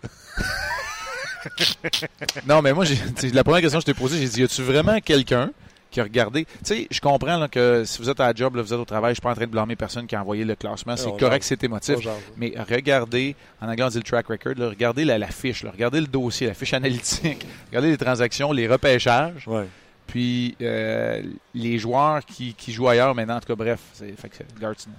non, 2.47 2.63
mais 2.63 2.73
moi, 2.73 2.85
la 3.33 3.45
première 3.45 3.61
question 3.61 3.79
que 3.79 3.83
je 3.87 3.93
t'ai 3.93 3.95
posée, 3.95 4.19
j'ai 4.19 4.29
dit, 4.29 4.41
y 4.41 4.45
a-tu 4.45 4.63
vraiment 4.63 4.99
quelqu'un 5.01 5.51
qui 5.91 6.01
a 6.01 6.03
regardé? 6.03 6.45
Tu 6.45 6.51
sais, 6.65 6.89
je 6.91 7.01
comprends 7.01 7.39
là, 7.39 7.49
que 7.49 7.85
si 7.85 8.03
vous 8.03 8.11
êtes 8.11 8.19
à 8.21 8.27
la 8.27 8.35
job, 8.35 8.57
là, 8.57 8.63
vous 8.63 8.73
êtes 8.75 8.79
au 8.81 8.85
travail, 8.85 9.13
je 9.13 9.17
suis 9.17 9.23
pas 9.23 9.31
en 9.31 9.35
train 9.35 9.47
de 9.47 9.51
blâmer 9.51 9.77
personne 9.77 10.07
qui 10.07 10.17
a 10.17 10.21
envoyé 10.21 10.45
le 10.45 10.57
classement. 10.57 10.97
C'est 10.97 11.17
correct, 11.17 11.45
c'est 11.45 11.63
émotif. 11.63 11.97
Mais 12.37 12.53
regardez, 12.69 13.37
en 13.61 13.69
anglais 13.69 13.85
on 13.85 13.89
dit 13.89 13.99
le 13.99 14.03
track 14.03 14.27
record, 14.27 14.55
là, 14.57 14.69
regardez 14.69 15.05
la, 15.05 15.19
la 15.19 15.29
fiche, 15.29 15.65
regardez 15.65 16.01
le 16.01 16.07
dossier, 16.09 16.49
la 16.49 16.55
fiche 16.55 16.75
analytique, 16.75 17.47
regardez 17.71 17.91
les 17.91 17.97
transactions, 17.99 18.53
les 18.53 18.67
repêchages, 18.67 19.47
Ouais. 19.47 19.67
puis 20.09 20.57
euh, 20.61 21.23
les 21.55 21.79
joueurs 21.79 22.25
qui, 22.25 22.55
qui 22.55 22.73
jouent 22.73 22.89
ailleurs 22.89 23.15
maintenant. 23.15 23.37
En 23.37 23.41
tout 23.41 23.49
cas, 23.49 23.55
bref, 23.55 23.79
c'est 23.95 24.13
fait 24.21 24.29
que 24.29 24.37
c'est 24.39 24.59
Gartner. 24.61 24.93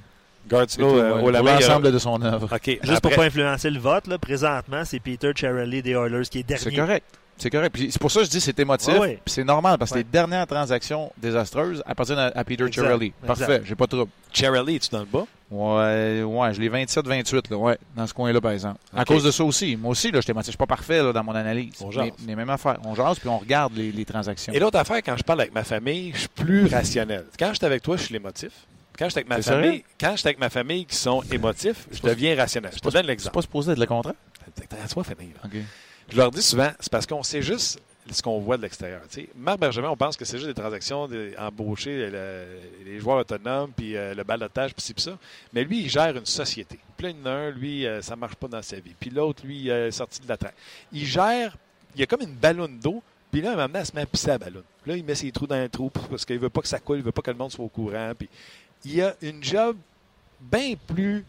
Tout, 0.48 0.84
euh, 0.84 1.22
ouais, 1.22 1.32
l'ensemble 1.32 1.92
de 1.92 2.00
son 2.00 2.22
œuvre. 2.22 2.48
OK. 2.56 2.66
Juste 2.66 2.82
après- 2.84 3.00
pour 3.02 3.16
pas 3.16 3.24
influencer 3.26 3.70
le 3.70 3.80
vote, 3.80 4.08
là, 4.08 4.18
présentement, 4.18 4.84
c'est 4.86 5.00
Peter 5.00 5.32
Charelli 5.36 5.82
des 5.82 5.92
Oilers 5.92 6.24
qui 6.30 6.40
est 6.40 6.44
dernier. 6.44 6.64
C'est 6.64 6.76
correct. 6.76 7.06
C'est 7.40 7.52
correct. 7.52 7.72
Puis 7.72 7.92
c'est 7.92 8.02
pour 8.02 8.10
ça 8.10 8.22
que 8.22 8.26
je 8.26 8.32
dis 8.32 8.38
que 8.38 8.44
c'est 8.44 8.60
émotif. 8.60 8.94
Ouais, 8.94 9.00
ouais. 9.00 9.20
Puis 9.24 9.32
c'est 9.36 9.44
normal 9.44 9.78
parce 9.78 9.92
que 9.92 9.98
Ouais. 9.98 10.02
les 10.04 10.10
dernières 10.12 10.48
transactions 10.48 11.12
désastreuses 11.18 11.84
appartiennent 11.86 12.18
à, 12.18 12.32
à 12.34 12.44
Peter. 12.44 12.64
Exact. 12.66 13.12
Parfait, 13.28 13.62
j'ai 13.64 13.76
pas 13.76 13.86
de 13.86 13.92
trouble. 13.92 14.12
Charlie, 14.34 14.78
es-tu 14.78 14.90
dans 14.90 15.00
le 15.02 15.06
bas? 15.06 15.26
Ouais, 15.50 16.24
ouais, 16.24 16.54
je 16.54 16.60
l'ai 16.60 16.68
27-28, 16.70 17.50
là, 17.52 17.58
ouais, 17.58 17.78
dans 17.96 18.06
ce 18.08 18.14
coin-là, 18.14 18.42
par 18.42 18.52
exemple. 18.52 18.80
À 18.94 19.06
cause 19.06 19.24
de 19.24 19.32
ça 19.32 19.44
aussi. 19.44 19.78
Moi 19.78 19.92
aussi, 19.92 20.12
là. 20.12 20.20
Je 20.20 20.42
suis 20.50 20.58
pas 20.58 20.66
parfait 20.66 21.02
là, 21.02 21.14
dans 21.14 21.24
mon 21.24 21.36
analyse. 21.36 21.74
On 21.82 21.92
jase. 21.92 22.06
Mais, 22.06 22.14
mais 22.28 22.36
même 22.38 22.50
affaire. 22.50 22.78
On 22.84 22.96
jase 22.96 23.20
puis 23.20 23.30
on 23.30 23.38
regarde 23.38 23.74
les, 23.78 23.92
les 23.92 24.04
transactions. 24.04 24.52
Et 24.52 24.60
l'autre 24.60 24.80
affaire, 24.80 24.98
quand 25.06 25.16
je 25.16 25.24
parle 25.24 25.42
avec 25.42 25.54
ma 25.54 25.64
famille, 25.64 26.12
je 26.16 26.20
suis 26.22 26.28
plus 26.30 26.66
rationnel. 26.68 27.26
Quand 27.40 27.50
je 27.52 27.58
suis 27.58 27.66
avec 27.66 27.82
toi, 27.84 27.98
je 27.98 28.04
suis 28.04 28.14
l'émotif. 28.14 28.50
Quand 28.98 29.06
je 29.06 29.12
suis 29.12 29.20
avec 29.20 29.30
ma 29.30 29.42
C'est 29.42 29.52
famille, 29.52 29.84
quand 30.00 30.12
je 30.12 30.18
suis 30.18 30.28
avec 30.28 30.40
ma 30.40 30.50
famille 30.50 30.86
qui 30.86 30.96
sont 30.96 31.22
émotifs, 31.32 31.88
je 31.92 32.02
deviens 32.02 32.36
rationnel. 32.36 32.72
Je 32.74 32.80
te 32.80 32.84
donne 32.90 32.94
C'est 32.94 33.04
l'exemple. 33.08 33.34
pas 33.36 33.42
supposé 33.42 33.72
être 33.74 33.80
le 33.80 33.86
contraire? 33.86 34.16
Toi. 34.70 35.04
OK. 35.46 35.58
Je 36.10 36.18
leur 36.18 36.32
dis 36.32 36.42
souvent, 36.42 36.72
c'est 36.80 36.92
parce 36.92 37.06
qu'on 37.06 37.22
sait 37.24 37.42
juste 37.42 37.80
ce 38.10 38.22
qu'on 38.22 38.40
voit 38.40 38.56
de 38.56 38.62
l'extérieur. 38.62 39.02
Marc 39.36 39.60
Bergevin, 39.60 39.90
on 39.90 39.98
pense 39.98 40.16
que 40.16 40.24
c'est 40.24 40.38
juste 40.38 40.48
des 40.48 40.54
transactions 40.54 41.08
des- 41.10 41.36
embaucher 41.38 42.10
le- 42.10 42.46
les 42.86 43.00
joueurs 43.00 43.18
autonomes, 43.18 43.72
puis 43.76 43.98
euh, 43.98 44.14
le 44.16 44.24
balotage, 44.24 44.74
puis 44.74 44.82
ci, 44.82 44.94
puis 44.94 45.04
ça. 45.04 45.18
Mais 45.52 45.64
lui, 45.66 45.82
il 45.82 45.90
gère 45.90 46.16
une 46.16 46.26
société. 46.26 46.80
Puis 46.96 47.08
là, 47.08 47.10
il 47.12 47.18
y 47.20 47.22
en 47.22 47.26
a 47.26 47.30
un, 47.32 47.50
lui, 47.52 47.86
euh, 47.86 48.02
ça 48.02 48.16
marche 48.16 48.36
pas 48.36 48.48
dans 48.48 48.62
sa 48.62 48.78
vie. 48.78 48.96
Puis 48.98 49.10
l'autre, 49.10 49.46
lui, 49.46 49.58
il 49.64 49.70
est 49.70 49.92
sorti 49.92 50.22
de 50.22 50.28
la 50.30 50.38
traque. 50.38 50.56
Il 50.94 51.06
gère, 51.06 51.58
il 51.96 52.00
y 52.00 52.04
a 52.04 52.08
comme 52.08 52.22
une 52.22 52.34
ballonne 52.36 52.80
d'eau, 52.80 53.04
puis 53.30 53.42
là, 53.42 53.56
maintenant, 53.58 53.80
elle 53.82 53.86
se 53.86 53.94
met 53.94 54.02
à 54.02 54.06
pisser 54.06 54.28
la 54.30 54.38
ballonne. 54.38 54.64
Là, 54.86 54.96
il 54.96 55.04
met 55.04 55.16
ses 55.16 55.30
trous 55.34 55.46
dans 55.48 55.62
le 55.62 55.68
trou 55.68 55.90
parce 55.90 56.24
qu'il 56.24 56.40
veut 56.40 56.50
pas 56.50 56.62
que 56.62 56.68
ça 56.70 56.80
coule, 56.80 57.00
il 57.00 57.04
veut 57.04 57.12
pas 57.12 57.22
que 57.22 57.32
le 57.32 57.38
monde 57.38 57.52
soit 57.52 57.66
au 57.66 57.68
courant. 57.68 58.14
Puis 58.18 58.30
il 58.86 58.96
y 58.96 59.02
a 59.02 59.16
une 59.22 59.44
job 59.44 59.78
bien 60.40 60.74
plus 60.88 61.26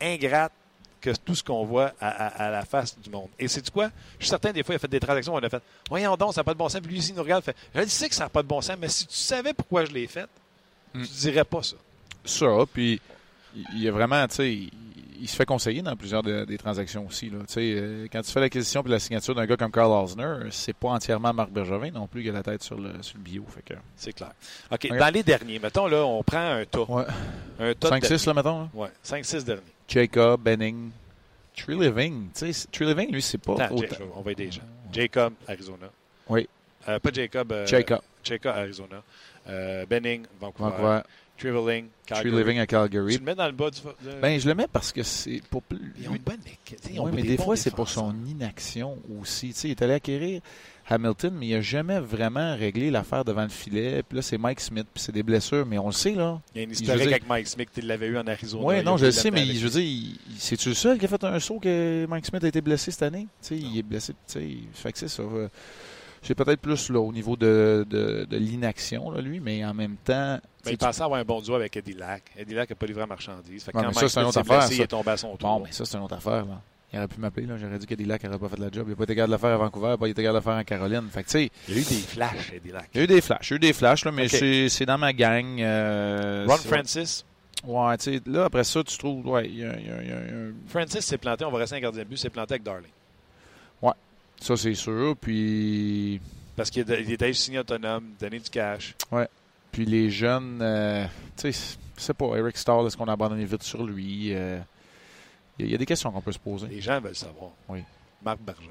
ingrate 0.00 0.52
que 1.00 1.10
tout 1.16 1.34
ce 1.34 1.42
qu'on 1.44 1.64
voit 1.66 1.92
à, 2.00 2.08
à- 2.08 2.46
à 2.46 2.50
la 2.50 2.64
face 2.64 2.98
du 2.98 3.10
monde. 3.10 3.28
Et 3.38 3.46
c'est 3.46 3.60
du 3.60 3.70
quoi? 3.70 3.90
Je 4.18 4.24
suis 4.24 4.30
certain, 4.30 4.52
des 4.52 4.62
fois, 4.62 4.74
il 4.74 4.76
a 4.76 4.78
fait 4.78 4.88
des 4.88 5.00
transactions 5.00 5.34
on 5.34 5.38
a 5.38 5.48
fait 5.50 5.62
Voyons 5.90 6.16
donc, 6.16 6.32
ça 6.32 6.40
n'a 6.40 6.44
pas 6.44 6.54
de 6.54 6.58
bon 6.58 6.68
sens. 6.68 6.80
Puis 6.80 6.92
lui, 6.92 6.98
ici, 6.98 7.10
il 7.10 7.16
nous 7.16 7.22
regarde, 7.22 7.44
fait 7.44 7.56
Je 7.74 7.84
sais 7.86 8.08
que 8.08 8.14
ça 8.14 8.24
n'a 8.24 8.30
pas 8.30 8.42
de 8.42 8.48
bon 8.48 8.60
sens, 8.62 8.76
mais 8.80 8.88
si 8.88 9.06
tu 9.06 9.16
savais 9.16 9.52
pourquoi 9.52 9.84
je 9.84 9.92
l'ai 9.92 10.06
fait, 10.06 10.28
Mm. 10.94 11.02
tu 11.02 11.12
dirais 11.12 11.44
pas 11.44 11.62
ça. 11.62 11.74
Ça, 12.24 12.46
puis 12.72 13.00
il 13.74 13.82
y 13.82 13.88
a 13.88 13.92
vraiment, 13.92 14.26
tu 14.28 14.34
sais, 14.36 14.58
il, 15.20 15.28
se 15.28 15.36
fait 15.36 15.46
conseiller 15.46 15.82
dans 15.82 15.94
plusieurs 15.96 16.22
de- 16.22 16.44
des 16.44 16.58
transactions 16.58 17.06
aussi. 17.06 17.30
Là. 17.30 17.38
Euh, 17.56 18.06
quand 18.12 18.22
tu 18.22 18.30
fais 18.30 18.40
l'acquisition 18.40 18.82
puis 18.82 18.90
la 18.92 18.98
signature 18.98 19.34
d'un 19.34 19.46
gars 19.46 19.56
comme 19.56 19.70
Carl 19.70 19.90
Osner, 19.90 20.48
c'est 20.50 20.72
pas 20.76 20.88
entièrement 20.88 21.32
Marc 21.32 21.50
Bergevin 21.50 21.90
non 21.90 22.06
plus 22.06 22.22
qui 22.22 22.28
a 22.28 22.32
la 22.32 22.42
tête 22.42 22.62
sur 22.62 22.78
le, 22.78 22.90
sur 23.02 23.16
le 23.18 23.22
bio. 23.22 23.44
Que, 23.64 23.74
C'est 23.96 24.12
clair. 24.12 24.32
OK. 24.70 24.88
Ok. 24.90 24.98
Dans 24.98 25.12
les 25.12 25.22
derniers, 25.22 25.58
mettons, 25.58 25.86
là, 25.86 26.04
on 26.04 26.22
prend 26.22 26.38
un 26.52 26.64
tas. 26.64 26.80
ouais. 26.88 27.04
Un 27.60 27.74
tas 27.74 27.90
de 27.90 28.04
5-6, 28.06 28.26
là, 28.26 28.34
mettons. 28.34 28.60
Là. 28.60 28.68
Ouais, 28.74 28.88
5-6 29.04 29.44
derniers. 29.44 29.62
Jacob, 29.88 30.40
Benning, 30.42 30.90
Tree 31.56 31.76
Living. 31.78 32.28
Tree 32.32 32.84
Living, 32.86 33.12
lui, 33.12 33.22
c'est 33.22 33.38
pas 33.38 33.54
Attends, 33.54 33.74
autant. 33.76 33.86
Jay- 33.96 34.04
on 34.16 34.20
va 34.22 34.32
aider 34.32 34.46
les 34.46 34.50
gens. 34.52 34.62
Jacob, 34.92 35.34
Arizona. 35.46 35.86
Oui. 36.28 36.48
Euh, 36.88 36.98
pas 36.98 37.10
Jacob. 37.12 37.52
euh, 37.52 37.66
Jacob, 37.66 38.00
Jacob, 38.22 38.52
Arizona. 38.56 39.02
Benning, 39.88 40.24
Vancouver. 40.40 40.70
Vancouver, 40.70 41.00
Tree 41.36 41.50
Calgary. 42.06 42.30
Living 42.36 42.58
à 42.58 42.66
Tu 42.66 42.74
Calgary. 42.74 43.18
le 43.18 43.24
mets 43.24 43.34
dans 43.34 43.46
le 43.46 43.52
bas 43.52 43.70
du. 43.70 43.80
de- 43.80 44.20
Ben, 44.20 44.38
je 44.38 44.46
le 44.46 44.54
mets 44.54 44.68
parce 44.72 44.92
que 44.92 45.02
c'est 45.02 45.40
pour 45.50 45.62
plus. 45.62 45.92
ils 46.00 46.08
ont 46.08 46.14
une 46.14 46.22
bonne 46.22 46.38
tu 46.64 46.76
ils 46.92 47.00
ont 47.00 47.04
Oui, 47.06 47.12
mais 47.14 47.22
des 47.22 47.36
fois, 47.36 47.56
c'est 47.56 47.70
pour 47.74 47.88
son 47.88 48.14
inaction 48.26 48.98
aussi. 49.20 49.48
Tu 49.48 49.54
sais, 49.54 49.68
il 49.68 49.70
est 49.72 49.82
allé 49.82 49.94
acquérir 49.94 50.40
Hamilton, 50.86 51.34
mais 51.38 51.46
il 51.48 51.54
n'a 51.54 51.60
jamais 51.62 51.98
vraiment 51.98 52.54
réglé 52.56 52.90
l'affaire 52.90 53.24
devant 53.24 53.42
le 53.42 53.48
filet. 53.48 54.02
Puis 54.02 54.16
là, 54.16 54.22
c'est 54.22 54.36
Mike 54.38 54.60
Smith, 54.60 54.86
puis 54.92 55.02
c'est 55.02 55.12
des 55.12 55.22
blessures, 55.22 55.64
mais 55.66 55.78
on 55.78 55.86
le 55.86 55.92
sait, 55.92 56.14
là. 56.14 56.40
Il 56.54 56.58
y 56.58 56.60
a 56.60 56.64
une 56.64 56.70
historique 56.72 57.02
dire- 57.02 57.10
avec 57.10 57.28
Mike 57.28 57.48
Smith, 57.48 57.68
tu 57.74 57.80
l'avais 57.80 58.06
eu 58.06 58.18
en 58.18 58.26
Arizona. 58.26 58.64
Oui, 58.64 58.82
non, 58.84 58.96
je 58.96 59.06
le 59.06 59.10
sais, 59.10 59.30
mais 59.30 59.42
avec 59.42 59.56
je 59.56 59.66
veux 59.66 59.80
dire, 59.80 60.16
c'est-tu 60.38 60.68
le 60.68 60.74
seul 60.74 60.98
qui 60.98 61.06
a 61.06 61.08
fait 61.08 61.24
un 61.24 61.40
saut 61.40 61.58
que 61.58 62.06
Mike 62.08 62.26
Smith 62.26 62.44
a 62.44 62.48
été 62.48 62.60
blessé 62.60 62.90
cette 62.90 63.02
année? 63.02 63.26
Tu 63.42 63.48
sais, 63.48 63.56
il 63.56 63.78
est 63.78 63.82
blessé, 63.82 64.12
tu 64.12 64.18
sais, 64.34 64.48
fait 64.74 64.92
que 64.92 64.98
c'est 64.98 65.08
ça. 65.08 65.22
euh, 65.22 65.48
C'est 66.22 66.34
peut-être 66.34 66.60
plus 66.60 66.88
là, 66.90 67.00
au 67.00 67.12
niveau 67.12 67.36
de, 67.36 67.84
de, 67.88 68.24
de 68.28 68.36
l'inaction, 68.38 69.10
là, 69.10 69.20
lui, 69.20 69.40
mais 69.40 69.62
en 69.64 69.74
même 69.74 69.96
temps. 70.04 70.38
Mais 70.66 70.72
il 70.72 70.78
pensait 70.78 71.02
avoir 71.02 71.20
un 71.20 71.24
bon 71.24 71.40
duo 71.40 71.54
avec. 71.54 71.76
Eddie 71.76 71.94
Lack 71.94 72.22
n'a 72.70 72.76
pas 72.76 72.86
livré 72.86 73.00
la 73.00 73.06
marchandise. 73.06 73.64
Fait 73.64 73.72
que 73.72 73.76
Ouais, 73.76 73.82
quand 73.84 73.88
mais 73.88 73.94
ça, 73.94 74.08
c'est 74.08 74.20
une 74.20 74.26
autre 74.26 74.38
affaire, 74.38 74.58
blessé, 74.58 74.74
ça. 74.74 74.74
il 74.74 74.80
est 74.82 74.86
tombé 74.86 75.10
à 75.10 75.16
son 75.16 75.36
tour. 75.36 75.48
Bon, 75.58 75.64
mais 75.64 75.72
ça, 75.72 75.84
c'est 75.84 75.96
une 75.96 76.04
autre 76.04 76.14
affaire, 76.16 76.44
là. 76.44 76.60
Il 76.92 76.98
aurait 76.98 77.08
pu 77.08 77.18
m'appeler. 77.20 77.46
J'aurais 77.58 77.78
dit 77.78 77.86
qu'Eddie 77.86 78.04
Lack 78.04 78.22
n'aurait 78.22 78.38
pas 78.38 78.48
fait 78.48 78.56
de 78.56 78.60
la 78.64 78.70
job. 78.70 78.84
Il 78.86 78.90
n'a 78.90 78.96
pas 78.96 79.02
été 79.04 79.14
capable 79.16 79.30
de 79.32 79.34
le 79.34 79.40
faire 79.40 79.50
à 79.50 79.56
Vancouver, 79.56 79.96
pas 79.98 80.06
été 80.06 80.22
capable 80.22 80.34
de 80.34 80.38
le 80.38 80.52
faire 80.52 80.60
en 80.60 80.64
Caroline. 80.64 81.08
Fait 81.10 81.24
que, 81.24 81.38
Il 81.38 81.74
y 81.74 81.78
a 81.78 81.80
eu 81.80 81.84
des 81.84 81.94
flashs, 81.96 82.52
Eddie 82.54 82.70
Lack. 82.70 82.88
il 82.94 82.98
y 82.98 83.00
a 83.00 83.04
eu 83.04 83.06
des 83.08 83.20
flashs. 83.20 83.50
Il 83.50 83.50
y 83.50 83.54
a 83.54 83.56
eu 83.56 83.58
des 83.60 83.72
flashs, 83.72 84.04
là, 84.04 84.12
mais 84.12 84.28
c'est- 84.28 84.86
dans 84.86 84.98
ma 84.98 85.12
gang. 85.12 85.60
euh, 85.60 86.46
Ron 86.48 86.56
Francis. 86.56 87.24
Ouais, 87.64 87.96
tu 87.96 88.12
sais, 88.14 88.20
là, 88.26 88.44
après 88.44 88.62
ça, 88.62 88.84
tu 88.84 88.96
trouves. 88.98 89.26
Ouais, 89.26 89.46
il 89.48 89.56
y 89.58 89.64
a, 89.64 89.74
il 89.80 89.86
y 89.86 89.90
a- 89.90 90.02
il 90.02 90.08
y 90.08 90.12
a 90.12 90.16
un. 90.16 90.52
Francis 90.68 91.00
s'est 91.00 91.16
planté, 91.18 91.44
on 91.44 91.50
va 91.50 91.58
rester 91.58 91.76
un 91.76 91.80
gardien 91.80 92.02
de 92.04 92.08
but, 92.08 92.16
s'est 92.18 92.28
planté 92.30 92.54
avec 92.54 92.62
Darling. 92.62 92.90
Ça, 94.40 94.56
c'est 94.56 94.74
sûr. 94.74 95.16
Puis. 95.18 96.20
Parce 96.56 96.68
qu'il 96.68 96.88
est- 96.90 97.02
il 97.02 97.12
était 97.12 97.32
signé 97.32 97.60
autonome, 97.60 98.04
donné 98.20 98.38
du 98.38 98.50
cash. 98.50 98.94
Puis 99.74 99.84
les 99.84 100.08
jeunes, 100.08 100.60
euh, 100.62 101.04
tu 101.36 101.52
sais, 101.52 101.76
sais 101.96 102.14
pas, 102.14 102.36
Eric 102.36 102.56
Stahl, 102.56 102.86
est-ce 102.86 102.96
qu'on 102.96 103.06
a 103.08 103.12
abandonné 103.12 103.44
vite 103.44 103.62
sur 103.64 103.82
lui? 103.84 104.32
Euh, 104.32 104.58
Il 105.58 105.62
y, 105.62 105.64
a- 105.64 105.68
il 105.68 105.72
y 105.72 105.74
a 105.74 105.78
des 105.78 105.86
questions 105.86 106.10
qu'on 106.10 106.20
peut 106.20 106.32
se 106.32 106.38
poser. 106.38 106.66
Les 106.68 106.80
gens 106.80 107.00
veulent 107.00 107.14
savoir. 107.14 107.50
Oui. 107.68 107.82
Marc 108.24 108.38
Bergevin. 108.40 108.70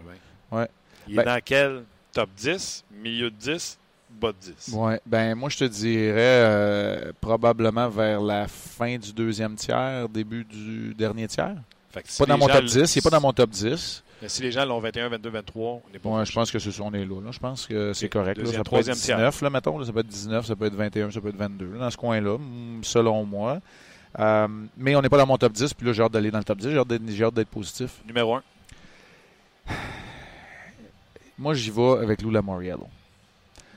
Ouais. 0.52 0.68
Il 1.08 1.14
est 1.14 1.18
Ben- 1.24 1.26
dans 1.36 1.40
quel 1.44 1.84
top 2.12 2.30
10, 2.36 2.84
milieu 3.02 3.30
de 3.30 3.36
10, 3.38 3.78
bas 4.10 4.32
de 4.34 4.38
10? 4.52 4.74
Ouais, 4.76 5.00
ben 5.06 5.34
moi 5.36 5.50
je 5.50 5.58
te 5.60 5.64
dirais 5.64 6.14
euh, 6.18 7.12
probablement 7.22 7.88
vers 7.90 8.20
la 8.22 8.48
fin 8.48 8.98
du 8.98 9.12
deuxième 9.14 9.56
tiers, 9.56 10.08
début 10.10 10.44
du 10.44 10.94
dernier 10.94 11.28
tiers. 11.28 11.56
Fait 11.92 12.02
que 12.04 12.10
si 12.10 12.18
Pas 12.20 12.26
dans 12.26 12.34
les 12.36 12.40
mon 12.42 12.48
gens 12.48 12.54
top 12.56 12.64
l- 12.64 12.70
10, 12.70 12.96
il 12.96 12.98
n'est 12.98 13.02
pas 13.02 13.10
dans 13.10 13.22
mon 13.22 13.34
top 13.34 13.50
10. 13.50 14.03
Mais 14.22 14.30
si 14.30 14.42
les 14.42 14.52
gens 14.52 14.64
l'ont 14.66 14.80
21, 14.80 15.10
22, 15.10 15.30
23, 15.30 15.72
on 15.72 15.82
n'est 15.92 16.00
pas. 16.00 16.10
Ouais, 16.10 16.26
je 16.26 16.32
pense 16.32 16.50
que 16.52 16.60
c'est 16.60 16.72
ça, 16.72 16.84
on 16.84 16.94
est 16.94 17.06
là, 17.06 17.20
là. 17.22 17.32
Je 17.32 17.40
pense 17.40 17.68
que 17.68 17.92
c'est 17.94 18.08
correct. 18.10 18.38
là. 18.38 18.44
Deuxième, 18.46 18.52
Ça 18.52 18.58
peut 18.58 18.62
être 18.62 18.66
troisième 18.66 18.96
tiers. 18.96 19.18
19, 19.18 19.42
là, 19.42 19.50
mettons. 19.50 19.78
là. 19.80 19.86
ça 19.86 19.92
peut 19.92 20.00
être 20.00 20.08
19, 20.08 20.46
ça 20.46 20.56
peut 20.56 20.66
être 20.66 20.76
21, 20.76 21.12
ça 21.12 21.20
peut 21.20 21.30
être 21.30 21.36
22. 21.36 21.72
là, 21.74 21.80
dans 21.80 21.90
ce 21.90 21.98
coin-là, 21.98 22.38
selon 22.84 23.26
moi. 23.26 23.60
Euh, 24.20 24.48
mais 24.78 24.96
on 24.96 25.02
n'est 25.02 25.10
pas 25.10 25.18
dans 25.18 25.26
mon 25.28 25.38
top 25.38 25.52
10, 25.54 25.74
puis 25.74 25.88
là, 25.88 25.94
j'ai 25.94 26.04
hâte 26.04 26.12
d'aller 26.14 26.32
dans 26.32 26.38
le 26.38 26.44
top 26.44 26.60
10. 26.60 26.70
J'ai 26.70 26.78
hâte 26.78 26.88
d'être- 26.88 27.02
j'ai 27.10 27.24
hâte 27.24 27.34
d'être 27.34 27.50
positif. 27.50 27.92
Numéro 28.08 28.36
1. 28.36 28.44
Moi, 31.38 31.54
j'y 31.56 31.72
vais 31.72 31.98
avec 32.02 32.22
Lou 32.22 32.30
Lamoriello. 32.30 32.88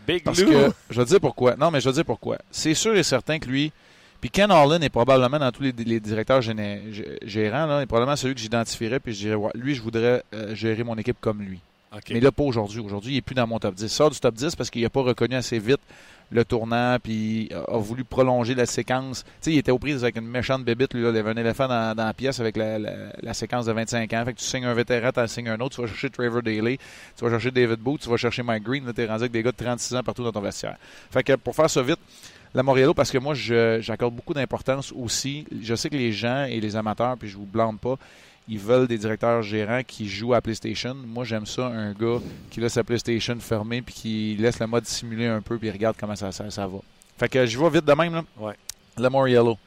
Big 0.06 0.22
Parce 0.22 0.38
Lou. 0.40 0.50
que, 0.50 0.70
je 0.90 0.96
vais 1.00 1.04
te 1.04 1.08
dire 1.10 1.20
pourquoi. 1.20 1.56
Non, 1.56 1.70
mais 1.70 1.80
je 1.80 1.86
vais 1.88 1.92
te 1.92 1.96
dire 1.96 2.04
pourquoi. 2.04 2.38
C'est 2.50 2.74
sûr 2.74 2.94
et 2.94 3.02
certain 3.02 3.38
que 3.38 3.48
lui, 3.48 3.72
puis 4.26 4.30
Ken 4.30 4.50
Harlan 4.50 4.80
est 4.80 4.88
probablement 4.88 5.38
dans 5.38 5.52
tous 5.52 5.62
les, 5.62 5.72
les 5.72 6.00
directeurs 6.00 6.40
géné- 6.40 6.80
gérants, 7.24 7.66
là, 7.66 7.80
est 7.82 7.86
probablement 7.86 8.16
celui 8.16 8.34
que 8.34 8.40
j'identifierais, 8.40 8.98
puis 9.00 9.12
je 9.12 9.18
dirais, 9.20 9.34
ouais, 9.36 9.50
lui, 9.54 9.74
je 9.74 9.82
voudrais 9.82 10.22
euh, 10.34 10.54
gérer 10.54 10.82
mon 10.82 10.96
équipe 10.96 11.16
comme 11.20 11.40
lui. 11.42 11.60
OK. 11.94 12.02
Mais 12.10 12.20
là, 12.20 12.32
pas 12.32 12.42
aujourd'hui. 12.42 12.80
Aujourd'hui, 12.80 13.12
il 13.12 13.14
n'est 13.16 13.20
plus 13.22 13.34
dans 13.34 13.46
mon 13.46 13.58
top 13.58 13.74
10. 13.74 13.84
Il 13.84 13.88
sort 13.88 14.10
du 14.10 14.18
top 14.18 14.34
10 14.34 14.56
parce 14.56 14.70
qu'il 14.70 14.82
n'a 14.82 14.90
pas 14.90 15.02
reconnu 15.02 15.34
assez 15.36 15.58
vite 15.58 15.80
le 16.32 16.44
tournant, 16.44 16.96
puis 17.00 17.48
a, 17.54 17.76
voulu 17.78 18.02
prolonger 18.02 18.56
la 18.56 18.66
séquence. 18.66 19.22
Tu 19.24 19.30
sais, 19.42 19.52
il 19.52 19.58
était 19.58 19.70
aux 19.70 19.78
prises 19.78 20.02
avec 20.02 20.16
une 20.16 20.26
méchante 20.26 20.64
bébite. 20.64 20.92
Lui, 20.92 21.02
là, 21.04 21.10
il 21.10 21.16
avait 21.18 21.30
un 21.30 21.36
éléphant 21.36 21.68
dans, 21.68 21.94
dans 21.94 22.04
la 22.04 22.12
pièce 22.14 22.40
avec 22.40 22.56
la, 22.56 22.80
la- 22.80 22.90
la 23.22 23.32
séquence 23.32 23.66
de 23.66 23.72
25 23.72 24.12
ans. 24.12 24.24
Fait 24.24 24.32
que 24.34 24.38
tu 24.40 24.44
signes 24.44 24.64
un 24.64 24.74
vétéran, 24.74 25.10
tu 25.12 25.28
signes 25.28 25.48
un 25.50 25.60
autre. 25.60 25.76
Tu 25.76 25.80
vas 25.82 25.86
chercher 25.86 26.10
Trevor 26.10 26.42
Daly, 26.42 26.78
tu 27.16 27.24
vas 27.24 27.30
chercher 27.30 27.52
David 27.52 27.78
Booth, 27.78 28.00
tu 28.00 28.08
vas 28.10 28.16
chercher 28.16 28.42
Mike 28.42 28.64
Green. 28.64 28.84
Là, 28.84 28.92
tu 28.92 29.02
es 29.02 29.06
rendu 29.06 29.20
avec 29.20 29.30
des 29.32 29.42
gars 29.44 29.52
de 29.52 29.56
36 29.56 29.94
ans 29.94 30.02
partout 30.02 30.24
dans 30.24 30.32
ton 30.32 30.40
vestiaire. 30.40 30.76
Fait 31.12 31.22
que 31.22 31.34
pour 31.36 31.54
faire 31.54 31.70
ça 31.70 31.80
vite, 31.80 32.00
la 32.54 32.62
Moriello, 32.62 32.94
parce 32.94 33.10
que 33.10 33.18
moi, 33.18 33.34
j'accorde 33.34 34.14
beaucoup 34.14 34.34
d'importance 34.34 34.92
aussi. 34.92 35.46
Je 35.62 35.74
sais 35.74 35.90
que 35.90 35.96
les 35.96 36.12
gens 36.12 36.44
et 36.44 36.60
les 36.60 36.76
amateurs, 36.76 37.16
puis 37.16 37.28
je 37.28 37.36
vous 37.36 37.46
blâme 37.46 37.78
pas, 37.78 37.96
ils 38.48 38.58
veulent 38.58 38.86
des 38.86 38.98
directeurs 38.98 39.42
gérants 39.42 39.82
qui 39.86 40.08
jouent 40.08 40.34
à 40.34 40.40
PlayStation. 40.40 40.94
Moi, 40.94 41.24
j'aime 41.24 41.46
ça, 41.46 41.66
un 41.66 41.92
gars 41.92 42.18
qui 42.50 42.60
laisse 42.60 42.74
sa 42.74 42.84
PlayStation 42.84 43.36
fermée 43.40 43.82
puis 43.82 43.94
qui 43.94 44.36
laisse 44.38 44.60
le 44.60 44.66
mode 44.66 44.86
simuler 44.86 45.26
un 45.26 45.40
peu 45.40 45.58
puis 45.58 45.70
regarde 45.70 45.96
comment 45.98 46.14
ça, 46.14 46.30
ça, 46.32 46.50
ça 46.50 46.66
va. 46.66 46.78
Fait 47.18 47.28
que 47.28 47.44
je 47.46 47.58
vais 47.58 47.70
vite 47.70 47.84
de 47.84 47.92
même. 47.92 48.14
Là. 48.14 48.24
Ouais. 48.38 48.54
Le 48.98 49.08
Moriello, 49.08 49.58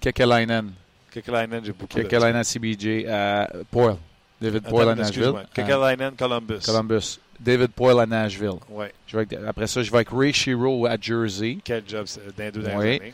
Kekalainen, 0.00 0.72
Kekalainen, 1.10 1.64
j'ai 1.64 1.72
beaucoup 1.72 1.98
Kekalainen 1.98 2.44
CBJ, 2.44 3.04
euh, 3.06 3.46
Poyle, 3.70 3.96
David 4.40 4.64
Attends, 4.64 4.70
Poyle 4.70 4.88
à 4.90 4.94
Nashville, 4.94 5.32
Kekalainen, 5.52 6.12
Columbus. 6.16 6.60
Columbus, 6.64 7.18
David 7.40 7.68
Poyle 7.68 8.00
à 8.00 8.06
Nashville. 8.06 8.58
Ouais. 8.70 8.92
Je 9.06 9.16
vais 9.16 9.22
avec- 9.22 9.38
après 9.48 9.66
ça, 9.66 9.82
je 9.82 9.90
vais 9.90 9.98
avec 9.98 10.08
Ray 10.10 10.32
Shiro 10.32 10.86
à 10.86 10.96
Jersey. 11.00 11.58
Quel 11.64 11.84
job 11.86 12.06
les 12.38 12.50
deux 12.50 12.62
Ouais. 12.64 12.70
années. 12.74 13.12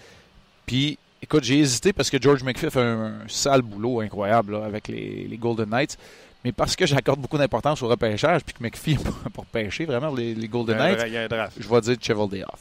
Puis, 0.66 0.99
écoute, 1.23 1.45
j'ai 1.45 1.59
hésité 1.59 1.93
parce 1.93 2.09
que 2.11 2.21
George 2.21 2.43
McPhee 2.43 2.71
fait 2.71 2.81
un, 2.81 3.21
un 3.25 3.28
sale 3.28 3.62
boulot 3.62 4.00
incroyable 4.00 4.52
là, 4.59 4.64
avec 4.64 4.88
les, 4.88 5.26
les 5.28 5.37
Golden 5.37 5.69
Knights. 5.69 5.99
Mais 6.45 6.52
parce 6.52 6.76
que 6.76 6.85
j'accorde 6.87 7.21
beaucoup 7.21 7.38
d'importance 7.38 7.83
au 7.83 7.88
repêchage, 7.88 8.43
puis 8.45 8.54
que 8.54 8.62
McPhee 8.62 8.99
pour 9.33 9.47
pêcher 9.47 9.85
vraiment 9.87 10.14
les, 10.14 10.35
Golden 10.49 10.76
Knights, 10.76 10.99
dra- 10.99 11.07
il 11.09 11.12
y 11.14 11.16
a 11.16 11.23
un 11.23 11.28
draft. 11.28 11.57
je 11.59 11.69
vais 11.69 11.81
dire 11.81 11.97
Cheval 12.00 12.28
Day 12.28 12.43
Off. 12.45 12.61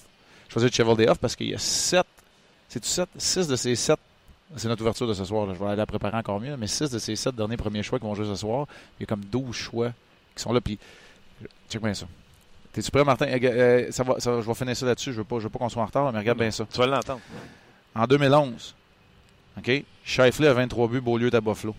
choisi 0.50 0.70
Cheval 0.72 0.96
Day 0.98 1.08
Off 1.10 1.18
parce 1.18 1.36
qu'il 1.36 1.50
y 1.50 1.54
a 1.56 1.58
7, 1.60 2.06
c'est-tu 2.70 2.88
7? 2.88 3.10
6 3.18 3.48
de 3.48 3.56
ces 3.56 3.76
7 3.76 3.98
c'est 4.56 4.68
notre 4.68 4.82
ouverture 4.84 5.08
de 5.08 5.14
ce 5.16 5.26
soir. 5.26 5.48
Je 5.52 5.58
vais 5.60 5.66
aller 5.66 5.78
la 5.78 5.86
préparer 5.88 6.16
encore 6.16 6.40
mieux. 6.40 6.56
Mais 6.58 6.68
6 6.68 6.92
de 6.92 7.00
ces 7.00 7.16
7 7.16 7.36
derniers 7.36 7.58
premiers 7.58 7.82
choix 7.82 7.98
qui 7.98 8.06
vont 8.06 8.14
jouer 8.14 8.28
ce 8.28 8.36
soir, 8.36 8.68
il 9.00 9.02
y 9.02 9.04
a 9.04 9.08
comme 9.08 9.24
12 9.26 9.56
choix 9.56 9.90
qui 10.36 10.44
sont 10.44 10.54
là. 10.54 10.62
Puis, 10.62 10.78
check 11.70 11.82
bien 11.82 11.94
ça. 11.94 12.06
T'es-tu 12.72 12.90
prêt, 12.90 13.04
Martin? 13.04 13.28
Euh, 13.28 13.40
euh, 13.44 13.92
ça 13.92 14.04
va, 14.04 14.20
ça, 14.20 14.42
je 14.42 14.48
vais 14.48 14.54
finir 14.56 14.76
ça 14.76 14.86
là-dessus. 14.86 15.12
Je 15.12 15.20
ne 15.20 15.24
veux 15.24 15.24
pas, 15.24 15.40
pas 15.40 15.60
qu'on 15.60 15.70
soit 15.70 15.84
en 15.84 15.86
retard, 15.86 16.12
mais 16.12 16.20
regarde 16.20 16.40
bien 16.40 16.50
ça. 16.50 16.66
Tu 16.72 16.80
vas 16.80 16.88
l'entendre. 16.88 17.22
En 17.94 18.08
2011, 18.08 18.76
OK? 19.60 19.84
Shifley 20.04 20.48
a 20.48 20.54
23 20.54 20.88
buts, 20.88 21.02
Beaulieu 21.02 21.30
à 21.34 21.40
Buffalo. 21.40 21.76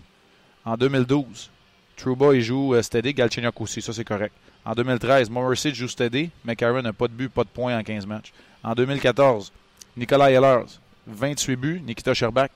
En 0.63 0.77
2012, 0.77 1.51
Trouba, 1.97 2.33
il 2.33 2.41
joue 2.41 2.73
euh, 2.73 2.81
steady, 2.81 3.13
Galchenyuk 3.13 3.59
aussi, 3.59 3.81
ça 3.81 3.93
c'est 3.93 4.05
correct. 4.05 4.33
En 4.65 4.73
2013, 4.73 5.29
Morrissey 5.29 5.73
joue 5.73 5.87
steady, 5.87 6.31
McCarron 6.43 6.81
n'a 6.81 6.93
pas 6.93 7.07
de 7.07 7.13
but, 7.13 7.29
pas 7.29 7.43
de 7.43 7.49
points 7.49 7.77
en 7.77 7.83
15 7.83 8.05
matchs. 8.05 8.33
En 8.63 8.73
2014, 8.73 9.51
Nicolas 9.95 10.31
Ehlers, 10.31 10.79
28 11.07 11.55
buts, 11.55 11.81
Nikita 11.85 12.13
Sherbak, 12.13 12.51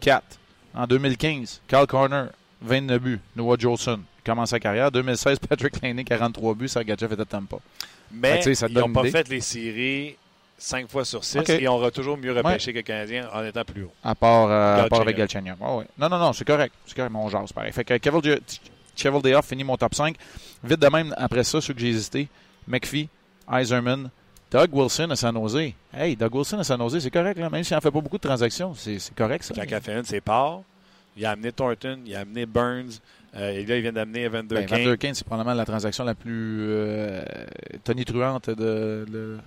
4. 0.00 0.22
En 0.74 0.86
2015, 0.86 1.62
Carl 1.66 1.86
Corner, 1.86 2.28
29 2.60 3.00
buts, 3.00 3.20
Noah 3.34 3.56
Jolson, 3.58 4.00
commence 4.26 4.50
sa 4.50 4.60
carrière. 4.60 4.90
2016, 4.90 5.38
Patrick 5.38 5.80
Laney, 5.82 6.04
43 6.04 6.54
buts, 6.54 6.68
Sergachev 6.68 7.14
était 7.14 7.24
Tampa. 7.24 7.56
Mais 8.12 8.42
ils 8.44 8.72
n'ont 8.74 8.92
pas 8.92 9.04
fait 9.04 9.28
les 9.28 9.40
séries 9.40 10.16
5 10.58 10.88
fois 10.88 11.04
sur 11.04 11.24
6 11.24 11.38
et 11.50 11.68
on 11.68 11.74
aura 11.74 11.90
toujours 11.90 12.16
mieux 12.16 12.32
repêché 12.32 12.72
que 12.72 12.78
le 12.78 12.82
Canadien 12.82 13.28
en 13.32 13.44
étant 13.44 13.64
plus 13.64 13.84
haut. 13.84 13.92
À 14.02 14.14
part, 14.14 14.50
euh, 14.50 14.84
à 14.84 14.88
part 14.88 15.02
avec 15.02 15.16
Galchenyuk. 15.16 15.60
ouais. 15.60 15.84
Non, 15.98 16.08
non, 16.08 16.18
non, 16.18 16.32
c'est 16.32 16.46
correct. 16.46 16.74
C'est 16.86 16.96
correct, 16.96 17.12
mon 17.12 17.28
genre, 17.28 17.44
c'est 17.46 17.54
pareil. 17.54 17.72
Fait 17.72 17.84
que 17.84 17.94
Cheval 18.96 19.22
Day 19.22 19.34
Off 19.34 19.46
finit 19.46 19.64
mon 19.64 19.76
top 19.76 19.94
5. 19.94 20.16
Vite 20.64 20.80
de 20.80 20.88
même, 20.88 21.14
après 21.16 21.44
ça, 21.44 21.60
ceux 21.60 21.74
que 21.74 21.80
j'ai 21.80 21.88
hésité, 21.90 22.28
McPhee, 22.66 23.08
Eiserman, 23.52 24.10
Doug 24.50 24.70
Wilson 24.72 25.10
à 25.10 25.16
San 25.16 25.34
Jose. 25.34 25.72
Hey, 25.92 26.16
Doug 26.16 26.34
Wilson 26.34 26.58
à 26.58 26.64
San 26.64 26.78
Jose, 26.80 27.00
c'est 27.00 27.10
correct, 27.10 27.38
là, 27.38 27.50
même 27.50 27.62
s'il 27.62 27.74
n'en 27.74 27.80
fait 27.80 27.90
pas 27.90 28.00
beaucoup 28.00 28.16
de 28.16 28.26
transactions. 28.26 28.74
C'est 28.74 29.14
correct, 29.14 29.44
ça. 29.44 29.54
Jack 29.54 29.72
a 29.72 29.80
c'est 30.04 30.20
part. 30.20 30.60
Il 31.16 31.24
a 31.24 31.30
amené 31.30 31.50
Thornton, 31.52 32.00
il 32.04 32.14
a 32.14 32.20
amené 32.20 32.46
Burns. 32.46 33.00
Euh, 33.36 33.50
et 33.50 33.66
là, 33.66 33.76
il 33.76 33.82
vient 33.82 33.92
d'amener 33.92 34.24
Evander 34.24 34.54
ben, 34.54 34.66
Kane. 34.66 34.80
Evander 34.80 34.98
Kane, 34.98 35.14
c'est 35.14 35.26
probablement 35.26 35.54
la 35.54 35.64
transaction 35.66 36.04
la 36.04 36.14
plus 36.14 36.66
euh, 36.68 37.22
tonitruante 37.84 38.48
de, 38.48 39.04
de, 39.10 39.38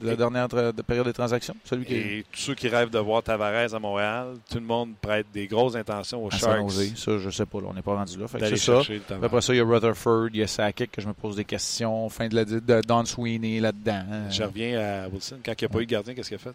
de 0.00 0.06
la 0.06 0.14
dernière 0.16 0.48
période 0.48 1.06
de 1.06 1.12
transaction. 1.12 1.54
Celui 1.64 1.86
qui 1.86 1.94
et 1.94 2.24
tous 2.30 2.40
ceux 2.40 2.54
qui 2.54 2.68
rêvent 2.68 2.90
de 2.90 2.98
voir 2.98 3.22
Tavares 3.22 3.74
à 3.74 3.78
Montréal, 3.78 4.34
tout 4.50 4.58
le 4.58 4.64
monde 4.64 4.90
prête 5.00 5.26
des 5.32 5.46
grosses 5.46 5.74
intentions 5.74 6.24
aux 6.24 6.30
Sharks. 6.30 6.70
Ça, 6.96 7.18
je 7.18 7.30
sais 7.30 7.46
pas. 7.46 7.58
on 7.58 7.72
n'est 7.72 7.82
pas 7.82 7.94
rendu 7.94 8.18
là. 8.18 8.26
c'est 8.30 8.56
ça. 8.56 8.82
Après 9.22 9.40
ça, 9.40 9.54
il 9.54 9.56
y 9.56 9.60
a 9.60 9.64
Rutherford, 9.64 10.28
il 10.34 10.40
y 10.40 10.42
a 10.42 10.46
Sakic 10.46 10.92
que 10.92 11.00
je 11.00 11.08
me 11.08 11.14
pose 11.14 11.36
des 11.36 11.44
questions. 11.44 12.08
Fin 12.10 12.28
de, 12.28 12.34
la, 12.34 12.44
de 12.44 12.80
Don 12.86 13.04
Sweeney 13.04 13.60
là-dedans. 13.60 14.04
Je 14.30 14.42
reviens 14.42 14.78
à 14.78 15.08
Wilson. 15.08 15.38
Quand 15.44 15.52
il 15.52 15.64
n'y 15.64 15.66
a 15.66 15.68
pas 15.68 15.80
eu 15.80 15.86
de 15.86 15.90
gardien, 15.90 16.14
qu'est-ce 16.14 16.28
qu'il 16.28 16.36
a 16.36 16.40
fait? 16.40 16.54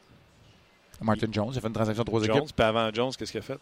Martin 1.01 1.27
Jones, 1.31 1.49
il 1.51 1.57
a 1.57 1.61
fait 1.61 1.67
une 1.67 1.73
transaction 1.73 2.03
de 2.03 2.07
trois 2.07 2.23
Jones, 2.23 2.37
équipes. 2.37 2.55
Puis 2.55 2.65
avant 2.65 2.89
Jones, 2.93 3.11
qu'est-ce 3.17 3.31
qu'il 3.31 3.39
a 3.39 3.43
fait? 3.43 3.57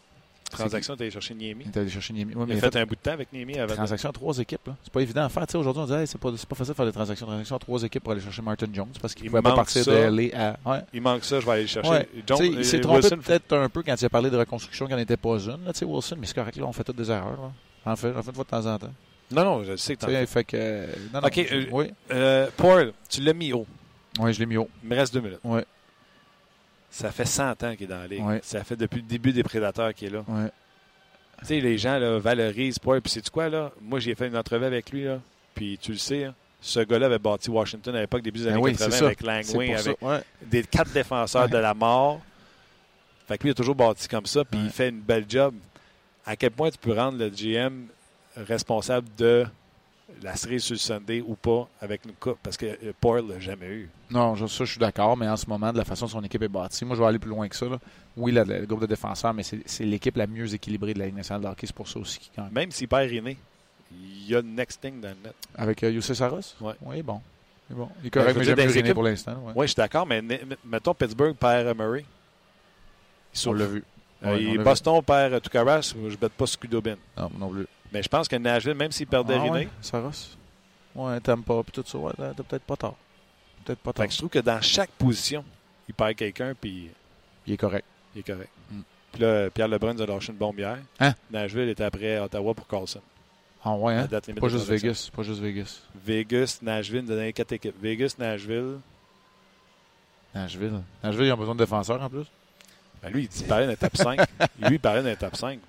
Transaction, 0.52 0.96
tu 0.96 1.02
allé 1.02 1.10
chercher 1.10 1.34
Niemi. 1.34 1.64
Tu 1.72 1.78
allé 1.78 1.88
chercher 1.88 2.12
Niemi. 2.12 2.34
il 2.48 2.52
a 2.52 2.56
fait 2.60 2.76
un 2.76 2.86
bout 2.86 2.94
de 2.94 3.00
temps 3.00 3.12
avec 3.12 3.32
Niemi. 3.32 3.58
Avant 3.58 3.74
transaction 3.74 4.10
à 4.10 4.12
trois 4.12 4.38
équipes. 4.38 4.70
C'est 4.82 4.92
pas 4.92 5.00
évident 5.00 5.24
à 5.24 5.28
faire. 5.28 5.46
Aujourd'hui, 5.54 5.82
on 5.82 5.86
dit 5.86 6.06
c'est 6.06 6.18
pas, 6.18 6.30
pas 6.30 6.54
facile 6.54 6.72
de 6.72 6.76
faire 6.76 6.86
des 6.86 6.92
transactions. 6.92 7.26
Transaction 7.26 7.56
à 7.56 7.58
trois 7.58 7.82
équipes 7.82 8.02
pour 8.02 8.12
aller 8.12 8.20
chercher 8.20 8.42
Martin 8.42 8.66
Jones 8.72 8.88
parce 9.00 9.14
qu'il 9.14 9.24
ne 9.26 9.30
pouvait 9.30 9.42
pas 9.42 9.54
partir 9.54 9.84
de 9.84 10.34
à. 10.34 10.56
Ouais. 10.64 10.80
Il 10.92 11.02
manque 11.02 11.24
ça, 11.24 11.40
je 11.40 11.46
vais 11.46 11.52
aller 11.52 11.62
le 11.62 11.68
chercher. 11.68 12.08
Jones, 12.26 12.38
il 12.42 12.64
s'est 12.64 12.80
trompé 12.80 13.08
peut-être 13.08 13.52
un 13.56 13.68
peu 13.68 13.82
quand 13.82 14.00
il 14.00 14.04
a 14.04 14.10
parlé 14.10 14.30
de 14.30 14.36
reconstruction 14.36 14.86
qui 14.86 14.92
n'en 14.92 14.98
était 14.98 15.16
pas 15.16 15.38
une. 15.38 15.64
Là, 15.64 15.72
Wilson, 15.82 16.16
mais 16.18 16.26
c'est 16.26 16.34
correct, 16.34 16.56
là, 16.56 16.64
on 16.66 16.72
fait 16.72 16.84
toutes 16.84 16.96
des 16.96 17.10
erreurs. 17.10 17.32
Là. 17.32 17.92
En 17.92 17.96
fait, 17.96 18.14
en 18.14 18.22
fait, 18.22 18.32
fois 18.32 18.44
de 18.44 18.48
temps 18.48 18.66
en 18.66 18.78
temps. 18.78 18.92
Non, 19.30 19.44
non, 19.44 19.64
je 19.64 19.76
sais 19.76 19.96
que 19.96 20.04
tu 20.06 20.26
fait. 20.26 20.44
que, 20.44 20.86
non, 21.12 21.20
non, 21.20 21.26
OK. 21.26 21.38
Euh, 21.38 21.64
oui. 21.72 21.86
Euh, 22.10 22.48
Paul, 22.56 22.92
tu 23.08 23.22
l'as 23.22 23.32
mis 23.32 23.52
haut. 23.52 23.66
Oui, 24.20 24.32
je 24.32 24.38
l'ai 24.38 24.46
mis 24.46 24.56
haut. 24.56 24.68
Il 24.82 24.90
me 24.90 24.94
reste 24.94 25.14
deux 25.14 25.20
minutes. 25.20 25.40
Oui. 25.44 25.60
Ça 26.92 27.10
fait 27.10 27.24
100 27.24 27.50
ans 27.64 27.74
qu'il 27.74 27.84
est 27.84 27.86
dans 27.86 28.00
la 28.00 28.06
ligue. 28.06 28.40
Ça 28.42 28.62
fait 28.62 28.76
depuis 28.76 28.98
le 28.98 29.06
début 29.06 29.32
des 29.32 29.42
Prédateurs 29.42 29.94
qu'il 29.94 30.08
est 30.08 30.10
là. 30.10 30.24
Oui. 30.28 30.44
Tu 31.40 31.46
sais, 31.46 31.60
les 31.60 31.78
gens 31.78 31.98
là, 31.98 32.18
valorisent 32.18 32.78
Puis 32.78 33.00
c'est 33.06 33.28
quoi, 33.30 33.48
là? 33.48 33.72
Moi, 33.80 33.98
j'ai 33.98 34.14
fait 34.14 34.28
une 34.28 34.36
entrevue 34.36 34.66
avec 34.66 34.90
lui, 34.92 35.04
là. 35.04 35.18
Puis 35.54 35.78
tu 35.80 35.92
le 35.92 35.98
sais, 35.98 36.24
hein, 36.24 36.34
ce 36.60 36.80
gars-là 36.80 37.06
avait 37.06 37.18
bâti 37.18 37.50
Washington 37.50 37.96
à 37.96 38.00
l'époque, 38.00 38.22
début 38.22 38.38
des 38.38 38.44
ben 38.44 38.62
années 38.62 38.74
80 38.74 39.06
avec 39.06 39.22
Langway, 39.22 39.74
avec 39.74 40.24
des 40.42 40.62
quatre 40.62 40.92
défenseurs 40.92 41.48
de 41.48 41.58
la 41.58 41.74
mort. 41.74 42.20
Fait 43.26 43.38
que 43.38 43.42
lui, 43.42 43.48
il 43.50 43.52
a 43.52 43.54
toujours 43.54 43.74
bâti 43.74 44.06
comme 44.06 44.26
ça, 44.26 44.44
puis 44.44 44.60
il 44.62 44.70
fait 44.70 44.90
une 44.90 45.00
belle 45.00 45.24
job. 45.28 45.54
À 46.24 46.36
quel 46.36 46.52
point 46.52 46.70
tu 46.70 46.78
peux 46.78 46.92
rendre 46.92 47.18
le 47.18 47.28
GM 47.30 47.86
responsable 48.36 49.08
de 49.16 49.44
la 50.22 50.36
série 50.36 50.60
sur 50.60 50.74
le 50.74 50.78
Sunday 50.78 51.22
ou 51.26 51.34
pas 51.34 51.68
avec 51.80 52.04
une 52.04 52.12
coupe, 52.12 52.38
parce 52.42 52.56
que 52.56 52.66
euh, 52.66 52.92
Paul 53.00 53.28
l'a 53.28 53.38
jamais 53.40 53.66
eu. 53.66 53.90
Non, 54.10 54.36
ça, 54.36 54.64
je 54.64 54.70
suis 54.70 54.78
d'accord, 54.78 55.16
mais 55.16 55.28
en 55.28 55.36
ce 55.36 55.46
moment, 55.46 55.72
de 55.72 55.78
la 55.78 55.84
façon 55.84 56.06
dont 56.06 56.12
son 56.12 56.24
équipe 56.24 56.42
est 56.42 56.48
bâtie, 56.48 56.84
moi, 56.84 56.96
je 56.96 57.00
vais 57.00 57.08
aller 57.08 57.18
plus 57.18 57.30
loin 57.30 57.48
que 57.48 57.56
ça. 57.56 57.66
Oui, 58.16 58.32
le, 58.32 58.66
groupe 58.66 58.80
de 58.80 58.86
défenseurs, 58.86 59.32
mais 59.32 59.42
c'est 59.42 59.84
l'équipe 59.84 60.16
la 60.16 60.26
mieux 60.26 60.52
équilibrée 60.54 60.94
de 60.94 60.98
la 60.98 61.06
Ligue 61.06 61.16
nationale 61.16 61.42
de 61.42 61.48
hockey. 61.48 61.66
C'est 61.66 61.74
pour 61.74 61.88
ça 61.88 61.98
aussi 61.98 62.18
qu'il 62.18 62.42
Même 62.52 62.70
s'il 62.70 62.88
perd 62.88 63.10
René, 63.10 63.36
il 63.90 64.28
y 64.28 64.34
a 64.34 64.42
next 64.42 64.80
thing 64.80 65.00
dans 65.00 65.08
le 65.08 65.16
net. 65.24 65.34
Avec 65.54 65.82
euh, 65.82 66.00
Saros? 66.00 66.40
Oui. 66.60 66.72
Oui, 66.82 67.02
bon. 67.02 67.20
bon. 67.70 67.88
Il 68.02 68.08
est 68.08 68.10
correct, 68.10 68.36
mais 68.36 68.66
René 68.66 68.94
pour 68.94 69.02
l'instant. 69.02 69.42
Oui, 69.54 69.66
je 69.66 69.72
suis 69.72 69.76
d'accord, 69.76 70.06
mais 70.06 70.22
mettons 70.64 70.94
Pittsburgh 70.94 71.34
perd 71.34 71.76
Murray. 71.76 72.04
On 73.46 73.52
l'a 73.52 73.66
vu. 73.66 73.84
Euh, 74.24 74.62
Boston 74.62 75.02
perd 75.02 75.40
Tukaras, 75.42 75.94
je 75.94 75.98
ne 75.98 76.16
bête 76.16 76.32
pas 76.32 76.46
Scudobin. 76.46 76.96
Non, 77.16 77.30
non 77.38 77.48
plus. 77.48 77.66
Mais 77.92 78.02
je 78.02 78.08
pense 78.08 78.26
que 78.26 78.36
Nashville, 78.36 78.74
même 78.74 78.90
s'il 78.90 79.06
perdait 79.06 79.38
ah. 79.38 79.60
Saros? 79.80 80.36
Ouais, 80.94 81.20
t'aimes 81.20 81.42
pas, 81.42 81.62
puis 81.62 81.72
tout 81.72 81.84
ça. 81.86 81.98
Ouais, 81.98 82.12
t'as 82.16 82.32
peut-être 82.34 82.62
pas 82.62 82.76
tort. 82.76 82.96
Peut-être 83.64 83.78
pas 83.80 83.92
tort. 83.92 84.06
je 84.08 84.16
trouve 84.16 84.30
que 84.30 84.38
dans 84.38 84.60
chaque 84.60 84.90
position, 84.90 85.44
il 85.88 85.94
perd 85.94 86.14
quelqu'un, 86.14 86.54
puis. 86.58 86.90
Il 87.46 87.54
est 87.54 87.56
correct. 87.56 87.84
Il 88.14 88.20
est 88.20 88.22
correct. 88.22 88.50
Mm. 88.70 88.80
Puis 89.12 89.22
là, 89.22 89.50
Pierre 89.50 89.68
Lebrun 89.68 89.94
nous 89.94 90.02
a 90.02 90.06
lâché 90.06 90.32
une 90.32 90.38
bombe 90.38 90.58
hier. 90.58 90.78
Hein? 91.00 91.14
Nashville 91.30 91.68
était 91.68 91.84
après 91.84 92.18
Ottawa 92.18 92.54
pour 92.54 92.66
Carlson. 92.66 93.00
Ah 93.64 93.74
ouais, 93.74 93.94
hein? 93.94 94.08
Pas 94.40 94.48
juste 94.48 94.66
Vegas. 94.66 95.10
Pas 95.14 95.22
juste 95.22 95.40
Vegas. 95.40 95.82
Vegas, 95.94 96.58
Nashville, 96.62 97.04
nous 97.04 97.12
a 97.12 97.14
donné 97.14 97.32
quatre 97.32 97.52
équipes. 97.52 97.76
Vegas, 97.80 98.14
Nashville. 98.18 98.78
Nashville. 100.34 100.80
Nashville, 101.02 101.26
ils 101.26 101.32
ont 101.32 101.36
besoin 101.36 101.54
de 101.54 101.60
défenseurs 101.60 102.02
en 102.02 102.08
plus. 102.08 102.26
Ben 103.02 103.10
lui, 103.10 103.28
il 103.32 103.46
parlait 103.46 103.66
d'un 103.66 103.76
top 103.76 103.96
5. 103.96 104.20
lui, 104.60 104.74
il 104.76 104.80
parlait 104.80 105.02
d'un 105.02 105.14
top 105.14 105.36
5 105.36 105.60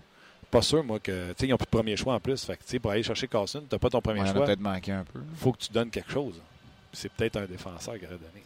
pas 0.53 0.61
sûr, 0.61 0.83
moi, 0.83 0.99
que. 0.99 1.33
ils 1.41 1.49
n'ont 1.49 1.57
plus 1.57 1.65
de 1.65 1.69
premier 1.69 1.97
choix 1.97 2.13
en 2.13 2.19
plus. 2.19 2.45
Fait 2.45 2.57
que, 2.57 2.77
pour 2.77 2.91
aller 2.91 3.01
chercher 3.01 3.27
Carson, 3.27 3.61
tu 3.67 3.73
n'as 3.73 3.79
pas 3.79 3.89
ton 3.89 4.01
premier 4.01 4.21
ouais, 4.21 4.31
choix. 4.31 4.45
peut-être 4.45 4.59
manqué 4.59 4.91
un 4.91 5.03
peu. 5.03 5.19
faut 5.35 5.51
que 5.51 5.57
tu 5.57 5.71
donnes 5.71 5.89
quelque 5.89 6.11
chose. 6.11 6.35
C'est 6.91 7.11
peut-être 7.11 7.37
un 7.37 7.45
défenseur 7.45 7.97
qui 7.97 8.05
aurait 8.05 8.17
donné. 8.17 8.43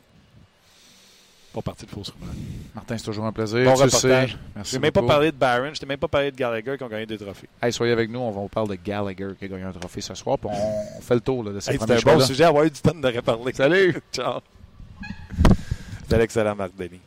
Pas 1.53 1.61
parti 1.61 1.85
de 1.85 1.91
fausse 1.91 2.11
rumeur. 2.11 2.33
Martin, 2.73 2.97
c'est 2.97 3.03
toujours 3.03 3.25
un 3.25 3.33
plaisir. 3.33 3.63
Bon 3.65 3.75
reportage. 3.75 4.37
Merci. 4.55 4.75
Je 4.75 4.79
même 4.79 4.91
pas 4.91 5.01
parlé 5.01 5.31
de 5.31 5.37
Barron, 5.37 5.73
je 5.73 5.79
t'ai 5.79 5.85
même 5.85 5.97
pas 5.97 6.07
parlé 6.07 6.31
de 6.31 6.37
Gallagher 6.37 6.77
qui 6.77 6.83
ont 6.83 6.87
gagné 6.87 7.05
des 7.05 7.17
trophées. 7.17 7.49
Hey, 7.61 7.73
soyez 7.73 7.91
avec 7.91 8.09
nous, 8.09 8.19
on 8.19 8.31
va 8.31 8.41
vous 8.41 8.47
parler 8.47 8.77
de 8.77 8.83
Gallagher 8.83 9.29
qui 9.37 9.45
a 9.45 9.47
gagné 9.49 9.63
un 9.63 9.71
trophée 9.71 10.01
ce 10.01 10.13
soir. 10.13 10.37
Puis 10.37 10.49
on, 10.49 11.01
fait 11.01 11.15
le 11.15 11.21
tour 11.21 11.43
là, 11.43 11.51
de 11.51 11.59
cette 11.59 11.73
hey, 11.73 11.79
C'est 11.85 12.07
un 12.07 12.13
bon 12.13 12.19
sujet 12.21 12.45
avoir 12.45 12.63
eu 12.63 12.71
du 12.71 12.79
temps 12.79 12.93
de 12.93 13.07
reparler. 13.07 13.53
Salut! 13.53 13.99
Ciao! 14.13 14.39
C'était 16.03 16.19
l'excellent 16.19 16.55
Marc 16.55 16.73
Denis. 16.77 17.01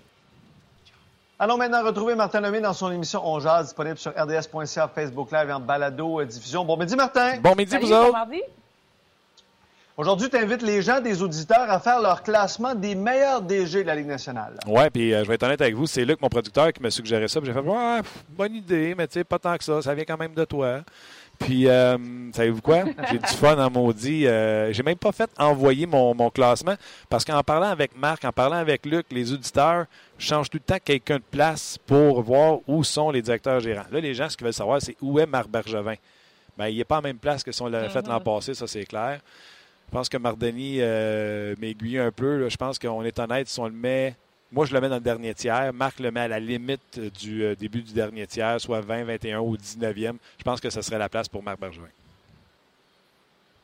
Allons 1.42 1.57
maintenant 1.57 1.83
retrouver 1.83 2.14
Martin 2.14 2.42
Lemay 2.42 2.61
dans 2.61 2.74
son 2.74 2.92
émission 2.92 3.22
On 3.24 3.40
Jazz, 3.40 3.64
disponible 3.64 3.96
sur 3.96 4.11
rds.ca, 4.11 4.88
Facebook 4.94 5.33
Live 5.33 5.48
et 5.48 5.53
en 5.55 5.61
balado 5.61 6.20
euh, 6.20 6.26
diffusion. 6.26 6.66
Bon 6.66 6.76
midi, 6.76 6.94
Martin. 6.94 7.38
Bon 7.40 7.55
midi, 7.55 7.74
vous 7.79 7.90
autres. 7.90 8.14
Aujourd'hui, 9.96 10.29
tu 10.29 10.37
invites 10.37 10.61
les 10.61 10.83
gens, 10.83 11.00
des 11.00 11.22
auditeurs, 11.22 11.70
à 11.70 11.81
faire 11.81 12.03
leur 12.03 12.22
classement 12.22 12.74
des 12.74 12.94
meilleurs 12.94 13.40
DG 13.40 13.83
de 13.83 13.87
la 13.87 13.94
Ligue 13.94 14.09
nationale. 14.09 14.59
Ouais, 14.66 14.90
puis 14.90 15.14
euh, 15.14 15.24
je 15.24 15.29
vais 15.29 15.37
être 15.37 15.42
honnête 15.44 15.62
avec 15.62 15.74
vous, 15.74 15.87
c'est 15.87 16.05
Luc, 16.05 16.20
mon 16.20 16.29
producteur, 16.29 16.74
qui 16.74 16.83
m'a 16.83 16.90
suggéré 16.90 17.26
ça. 17.26 17.40
J'ai 17.42 17.55
fait, 17.55 17.59
ouais, 17.59 18.00
bonne 18.29 18.55
idée, 18.55 18.94
mais 18.94 19.07
tu 19.07 19.14
sais, 19.14 19.24
pas 19.24 19.38
tant 19.38 19.57
que 19.57 19.64
ça, 19.64 19.81
ça 19.81 19.94
vient 19.94 20.05
quand 20.05 20.18
même 20.18 20.35
de 20.35 20.44
toi. 20.44 20.81
Puis, 21.40 21.66
euh, 21.68 21.96
savez-vous 22.33 22.61
quoi? 22.61 22.85
J'ai 23.11 23.18
du 23.18 23.26
fun 23.26 23.59
en 23.59 23.70
maudit. 23.70 24.26
Euh, 24.26 24.72
j'ai 24.72 24.83
même 24.83 24.98
pas 24.98 25.11
fait 25.11 25.31
envoyer 25.38 25.87
mon, 25.87 26.31
classement 26.31 26.74
parce 27.09 27.24
qu'en 27.24 27.42
parlant 27.42 27.70
avec 27.70 27.96
Marc, 27.96 28.24
en 28.24 28.31
parlant 28.31 28.57
avec 28.57 28.85
Luc, 28.85 29.07
les 29.11 29.33
auditeurs, 29.33 29.87
je 30.18 30.26
change 30.26 30.50
tout 30.50 30.59
le 30.59 30.64
temps 30.64 30.79
quelqu'un 30.85 31.16
de 31.16 31.24
place 31.29 31.79
pour 31.87 32.22
voir 32.22 32.59
où 32.68 32.85
sont 32.85 33.11
les 33.11 33.22
directeurs 33.22 33.59
gérants. 33.61 33.87
Là, 33.90 34.00
les 34.00 34.14
gens, 34.14 34.29
ce 34.29 34.37
qu'ils 34.37 34.44
veulent 34.44 34.53
savoir, 34.53 34.83
c'est 34.83 34.96
où 35.00 35.18
est 35.18 35.26
Marc 35.26 35.48
Bergevin. 35.48 35.94
Bien, 36.59 36.68
il 36.68 36.76
n'est 36.76 36.85
pas 36.85 36.98
en 36.98 37.03
même 37.03 37.18
place 37.18 37.42
que 37.42 37.53
si 37.53 37.62
on 37.62 37.68
l'avait 37.68 37.88
fait 37.88 38.07
l'an 38.07 38.20
passé, 38.20 38.53
ça 38.53 38.66
c'est 38.66 38.85
clair. 38.85 39.20
Je 39.88 39.92
pense 39.92 40.09
que 40.11 40.18
Mardeni 40.18 40.76
euh, 40.81 41.55
m'aiguille 41.59 41.98
un 41.98 42.12
peu. 42.12 42.48
Je 42.48 42.57
pense 42.57 42.79
qu'on 42.79 43.03
est 43.03 43.18
honnête, 43.18 43.48
si 43.48 43.59
on 43.59 43.66
le 43.66 43.72
met 43.72 44.14
moi, 44.52 44.66
je 44.66 44.74
le 44.74 44.80
mets 44.80 44.88
dans 44.88 44.96
le 44.96 45.00
dernier 45.00 45.32
tiers. 45.34 45.72
Marc 45.72 46.00
le 46.00 46.10
met 46.10 46.20
à 46.20 46.28
la 46.28 46.40
limite 46.40 46.98
du 47.20 47.44
euh, 47.44 47.54
début 47.54 47.82
du 47.82 47.92
dernier 47.92 48.26
tiers, 48.26 48.60
soit 48.60 48.80
20, 48.80 49.04
21 49.04 49.40
ou 49.40 49.56
19e. 49.56 50.16
Je 50.38 50.42
pense 50.42 50.60
que 50.60 50.70
ce 50.70 50.82
serait 50.82 50.98
la 50.98 51.08
place 51.08 51.28
pour 51.28 51.42
Marc 51.42 51.60
Bergevin. 51.60 51.88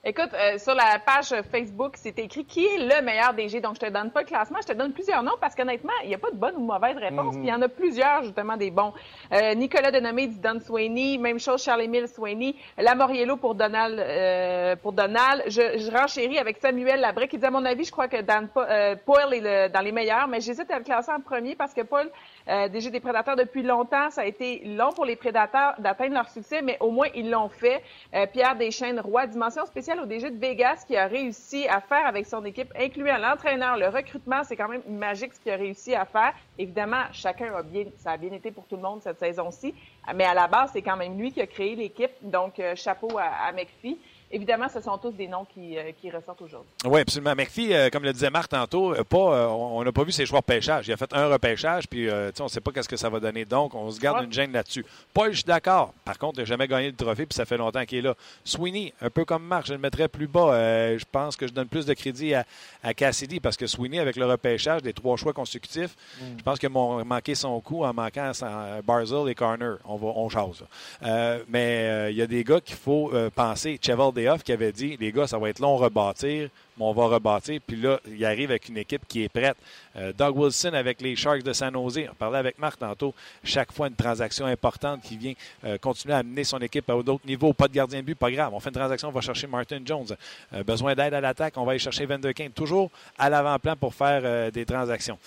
Écoute, 0.09 0.31
euh, 0.35 0.57
sur 0.59 0.77
la 0.77 1.01
page 1.05 1.35
Facebook, 1.51 1.95
c'est 1.97 2.17
écrit 2.21 2.45
qui 2.45 2.65
est 2.65 2.79
le 2.79 3.05
meilleur 3.05 3.35
DG. 3.35 3.61
Donc, 3.61 3.75
je 3.75 3.81
te 3.81 3.91
donne 3.91 4.13
pas 4.13 4.21
le 4.21 4.27
classement, 4.27 4.59
je 4.63 4.73
te 4.73 4.79
donne 4.79 4.93
plusieurs 4.93 5.21
noms 5.25 5.35
parce 5.41 5.57
qu'honnêtement, 5.57 5.91
il 6.05 6.11
n'y 6.11 6.15
a 6.15 6.19
pas 6.19 6.31
de 6.31 6.37
bonne 6.37 6.55
ou 6.55 6.61
mauvaise 6.61 6.97
réponse. 6.97 7.35
Mhm. 7.35 7.41
Puis 7.41 7.49
il 7.49 7.51
y 7.51 7.53
en 7.53 7.61
a 7.61 7.69
plusieurs, 7.69 8.23
justement, 8.23 8.57
des 8.57 8.71
bons. 8.71 8.93
Euh, 9.33 9.57
Nicolas 9.57 9.91
Denomé 9.91 10.29
dit 10.29 10.39
Don 10.39 10.61
Sweeney. 10.61 11.19
Même 11.19 11.41
chose, 11.41 11.61
Charles-Émile 11.61 12.07
Sweeney. 12.07 12.55
Lamoriello 12.79 13.37
pour 13.37 13.57
Donald. 13.57 13.99
Euh, 13.99 14.77
pour 14.77 14.93
Donald. 14.93 15.43
Je, 15.49 15.77
je 15.77 15.91
renchéris 15.91 16.39
avec 16.39 16.59
Samuel 16.59 17.01
Labrec 17.01 17.29
qui 17.29 17.39
dit, 17.39 17.45
à 17.45 17.51
mon 17.51 17.65
avis, 17.65 17.83
je 17.83 17.91
crois 17.91 18.07
que 18.07 18.23
Dan, 18.23 18.49
euh, 18.59 18.95
Paul 19.05 19.35
est 19.35 19.41
le, 19.41 19.73
dans 19.73 19.81
les 19.81 19.91
meilleurs, 19.91 20.29
mais 20.29 20.41
j'hésite 20.41 20.71
à 20.71 20.79
le 20.79 20.85
classer 20.85 21.11
en 21.11 21.21
premier 21.21 21.57
parce 21.57 21.75
que 21.75 21.83
Paul, 21.83 22.09
euh, 22.49 22.69
DG 22.69 22.91
des 22.91 23.01
Prédateurs 23.01 23.37
depuis 23.37 23.63
longtemps, 23.63 24.11
ça 24.11 24.23
a 24.23 24.25
été 24.25 24.63
long 24.65 24.93
pour 24.93 25.05
les 25.05 25.17
Prédateurs 25.17 25.75
d'atteindre 25.79 26.15
leur 26.15 26.29
succès, 26.29 26.63
mais 26.63 26.77
au 26.81 26.91
moins, 26.91 27.09
ils 27.15 27.31
l'ont 27.31 27.49
fait. 27.49 27.83
Euh, 28.15 28.27
Pierre 28.27 28.57
Deschaines, 28.57 29.01
roi, 29.01 29.27
dimension 29.27 29.67
spéciale 29.67 30.01
au 30.01 30.07
DG 30.07 30.31
de 30.31 30.39
Vegas 30.39 30.85
qui 30.87 30.97
a 30.97 31.07
réussi 31.07 31.67
à 31.69 31.81
faire 31.81 32.07
avec 32.07 32.27
son 32.27 32.45
équipe, 32.45 32.73
incluant 32.79 33.19
l'entraîneur, 33.19 33.77
le 33.77 33.89
recrutement, 33.89 34.43
c'est 34.45 34.57
quand 34.57 34.69
même 34.69 34.83
magique 34.89 35.35
ce 35.35 35.41
qu'il 35.41 35.53
a 35.53 35.57
réussi 35.57 35.95
à 35.95 36.05
faire. 36.05 36.33
Évidemment, 36.59 37.03
chacun 37.13 37.55
a 37.55 37.63
bien, 37.63 37.85
ça 37.99 38.13
a 38.13 38.17
bien 38.17 38.33
été 38.33 38.51
pour 38.51 38.67
tout 38.67 38.77
le 38.77 38.83
monde 38.83 39.01
cette 39.03 39.19
saison-ci, 39.19 39.75
mais 40.15 40.25
à 40.25 40.35
la 40.35 40.47
base, 40.47 40.71
c'est 40.73 40.83
quand 40.83 40.97
même 40.97 41.19
lui 41.19 41.33
qui 41.33 41.41
a 41.41 41.47
créé 41.47 41.75
l'équipe, 41.75 42.13
donc 42.23 42.61
euh, 42.61 42.75
chapeau 42.77 43.19
à, 43.19 43.49
à 43.49 43.53
McPhee. 43.53 43.99
Évidemment, 44.31 44.67
ce 44.69 44.81
sont 44.81 44.99
tous 44.99 45.13
des 45.13 45.29
noms 45.29 45.45
qui, 45.55 45.79
euh, 45.79 45.93
qui 46.01 46.11
ressortent 46.11 46.43
aujourd'hui. 46.43 46.69
Oui, 46.85 47.01
absolument. 47.01 47.35
McPhee, 47.37 47.73
euh, 47.73 47.89
comme 47.91 48.03
le 48.03 48.13
disait 48.13 48.29
Marc 48.31 48.49
tantôt, 48.51 48.93
euh, 48.93 49.05
pas, 49.05 49.17
euh, 49.19 49.47
on 49.47 49.85
n'a 49.85 49.93
pas 49.93 50.03
vu 50.03 50.11
ses 50.11 50.27
choix 50.27 50.41
de 50.41 50.45
pêchage. 50.45 50.89
Il 50.89 50.93
a 50.93 50.97
fait 50.97 51.13
un 51.13 51.29
repêchage, 51.29 51.87
puis 51.89 52.09
euh, 52.09 52.31
on 52.41 52.45
ne 52.45 52.49
sait 52.49 52.61
pas 52.61 52.73
qu'est-ce 52.73 52.89
que 52.89 52.97
ça 52.97 53.09
va 53.09 53.21
donner. 53.21 53.45
Donc, 53.45 53.75
on 53.75 53.89
se 53.91 54.01
garde 54.01 54.19
Ouais. 54.19 54.25
une 54.25 54.33
gêne 54.33 54.51
là-dessus. 54.53 54.85
Paul, 55.15 55.31
je 55.31 55.37
suis 55.37 55.45
d'accord. 55.45 55.93
Par 56.05 56.19
contre, 56.19 56.39
il 56.39 56.41
n'a 56.41 56.45
jamais 56.47 56.67
gagné 56.67 56.89
le 56.91 56.97
trophée, 56.97 57.25
puis 57.27 57.37
ça 57.37 57.45
fait 57.45 57.57
longtemps 57.57 57.85
qu'il 57.85 57.99
est 57.99 58.03
là. 58.03 58.15
Sweeney, 58.45 58.93
un 59.01 59.11
peu 59.11 59.25
comme 59.25 59.45
Marc, 59.45 59.67
je 59.69 59.73
le 59.75 59.79
mettrais 59.79 60.09
plus 60.09 60.27
bas. 60.27 60.53
Euh, 60.55 60.99
je 60.99 61.05
pense 61.11 61.37
que 61.37 61.47
je 61.47 61.53
donne 61.53 61.69
plus 61.69 61.87
de 61.87 61.95
crédit 61.95 62.35
à, 62.35 62.45
à 62.83 62.95
Cassidy, 62.95 63.39
parce 63.39 63.57
que 63.57 63.67
Sweeney, 63.69 64.01
avec 64.01 64.17
le 64.17 64.27
repêchage 64.27 64.83
des 64.83 64.93
trois 64.93 65.17
choix 65.17 65.33
consécutifs, 65.33 65.95
je 66.37 66.43
pense 66.43 66.59
qu'il 66.59 66.69
a 66.69 67.05
manqué 67.05 67.35
son 67.37 67.61
coup 67.61 67.85
en 67.85 67.95
manquant 67.95 68.33
son, 68.35 68.47
euh, 68.49 68.83
Barzell 68.83 69.29
et 69.29 69.35
Carner. 69.35 69.75
On, 69.85 69.97
va, 69.97 70.09
on 70.17 70.29
jase. 70.29 70.63
là. 70.63 70.67
Euh, 71.09 71.43
mais 71.49 71.87
euh, 71.89 72.11
il 72.11 72.17
y 72.17 72.23
a 72.23 72.27
des 72.27 72.43
gars 72.43 72.61
qu'il 72.61 72.77
faut 72.77 73.11
euh, 73.15 73.31
penser. 73.35 73.79
Cheval 73.85 74.13
Qui 74.45 74.53
avait 74.53 74.73
dit 74.73 74.97
les 74.99 75.13
gars, 75.13 75.27
ça 75.27 75.39
va 75.39 75.51
être 75.51 75.59
long 75.59 75.77
rebâtir, 75.77 76.49
mais 76.79 76.85
on 76.85 76.93
va 76.93 77.07
rebâtir. 77.07 77.61
Puis 77.67 77.77
là, 77.77 78.01
il 78.07 78.25
arrive 78.25 78.51
avec 78.51 78.69
une 78.69 78.79
équipe 78.79 79.03
qui 79.07 79.25
est 79.25 79.29
prête. 79.29 79.57
Euh, 79.97 80.13
Doug 80.17 80.39
Wilson 80.39 80.73
avec 80.73 81.01
les 81.03 81.15
Sharks 81.17 81.43
de 81.43 81.53
San 81.53 81.73
Jose. 81.75 82.01
On 82.11 82.15
parlait 82.15 82.39
avec 82.39 82.59
Marc 82.59 82.79
tantôt. 82.79 83.15
Chaque 83.45 83.73
fois, 83.73 83.89
une 83.89 83.95
transaction 83.95 84.47
importante 84.47 85.03
qui 85.03 85.17
vient 85.17 85.35
euh, 85.65 85.77
continuer 85.79 86.15
à 86.15 86.19
amener 86.19 86.45
son 86.45 86.59
équipe 86.59 86.89
à 86.89 86.95
d'autres 87.03 87.27
niveaux. 87.27 87.53
Pas 87.53 87.69
de 87.69 87.75
gardien 87.75 88.01
de 88.01 88.07
but, 88.07 88.15
pas 88.15 88.31
grave. 88.31 88.55
On 88.55 88.61
fait 88.61 88.71
une 88.71 88.77
transaction, 88.77 89.09
on 89.09 89.13
va 89.13 89.21
chercher 89.21 89.47
Martin 89.47 89.81
Jones. 89.85 90.17
Euh, 90.55 90.63
besoin 90.65 90.95
d'aide 90.95 91.13
à 91.13 91.21
l'attaque, 91.21 91.55
on 91.57 91.65
va 91.65 91.73
aller 91.73 91.79
chercher 91.79 92.07
Van 92.07 92.19
Der 92.19 92.33
Kane. 92.33 92.53
Toujours 92.53 92.91
à 93.19 93.29
l'avant-plan 93.29 93.77
pour 93.77 93.95
faire 93.95 94.51
des 94.51 94.65
transactions. 94.65 95.19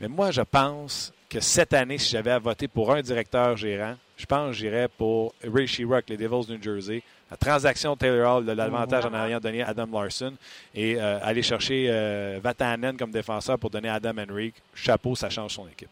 Mais 0.00 0.08
moi, 0.08 0.30
je 0.30 0.40
pense 0.40 1.12
que 1.28 1.40
cette 1.40 1.74
année, 1.74 1.98
si 1.98 2.10
j'avais 2.10 2.30
à 2.30 2.38
voter 2.38 2.68
pour 2.68 2.92
un 2.92 3.02
directeur 3.02 3.56
gérant, 3.56 3.96
je 4.16 4.26
pense 4.26 4.48
que 4.48 4.52
j'irais 4.54 4.88
pour 4.88 5.34
Ray 5.42 5.66
Shirok, 5.66 6.08
les 6.08 6.16
Devils 6.16 6.46
du 6.46 6.52
New 6.52 6.62
Jersey. 6.62 7.02
La 7.30 7.36
transaction 7.36 7.96
Taylor 7.96 8.38
Hall, 8.38 8.44
de 8.44 8.52
l'avantage 8.52 9.06
en 9.06 9.14
ayant 9.14 9.38
donné 9.38 9.62
à 9.62 9.68
Adam 9.68 9.86
Larson 9.92 10.34
et 10.74 11.00
euh, 11.00 11.20
aller 11.22 11.42
chercher 11.42 11.86
euh, 11.88 12.40
Vatanen 12.42 12.96
comme 12.96 13.12
défenseur 13.12 13.58
pour 13.58 13.70
donner 13.70 13.88
à 13.88 13.94
Adam 13.94 14.14
Henrique. 14.18 14.56
Chapeau, 14.74 15.14
ça 15.14 15.30
change 15.30 15.54
son 15.54 15.68
équipe. 15.68 15.90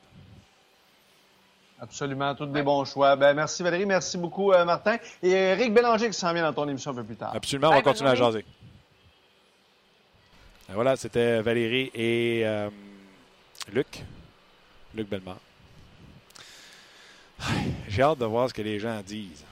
Absolument, 1.80 2.34
tous 2.34 2.46
des 2.46 2.62
bons 2.62 2.84
choix. 2.84 3.14
Ben, 3.14 3.34
merci 3.34 3.62
Valérie, 3.62 3.86
merci 3.86 4.18
beaucoup 4.18 4.52
euh, 4.52 4.64
Martin. 4.64 4.96
Et 5.22 5.30
Eric 5.30 5.72
Bélanger 5.72 6.08
qui 6.08 6.18
s'en 6.18 6.32
vient 6.32 6.42
dans 6.42 6.52
ton 6.52 6.68
émission 6.68 6.90
un 6.90 6.94
peu 6.94 7.04
plus 7.04 7.14
tard. 7.14 7.32
Absolument, 7.36 7.68
on 7.68 7.70
Bye, 7.70 7.82
va 7.82 7.90
continuer 7.90 8.10
à 8.10 8.14
jaser. 8.16 8.44
Et 10.68 10.72
voilà, 10.74 10.96
c'était 10.96 11.40
Valérie 11.40 11.90
et 11.94 12.42
euh, 12.44 12.68
Luc. 13.72 14.02
Luc 14.94 15.08
Bellemare. 15.08 15.38
J'ai 17.88 18.02
hâte 18.02 18.18
de 18.18 18.24
voir 18.24 18.48
ce 18.48 18.54
que 18.54 18.62
les 18.62 18.80
gens 18.80 19.00
disent. 19.06 19.44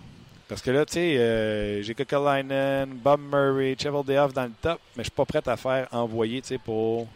Parce 0.48 0.62
que 0.62 0.70
là, 0.70 0.86
tu 0.86 0.94
sais, 0.94 1.16
euh, 1.18 1.82
j'ai 1.82 1.94
Kokalainen, 1.94 2.88
Bob 2.94 3.20
Murray, 3.20 3.76
Cheval 3.80 4.18
Off 4.18 4.32
dans 4.32 4.44
le 4.44 4.52
top, 4.60 4.80
mais 4.96 5.02
je 5.02 5.08
suis 5.08 5.10
pas 5.10 5.24
prêt 5.24 5.42
à 5.46 5.56
faire 5.56 5.88
envoyer, 5.90 6.40
tu 6.40 6.48
sais, 6.48 6.58
pour... 6.58 7.08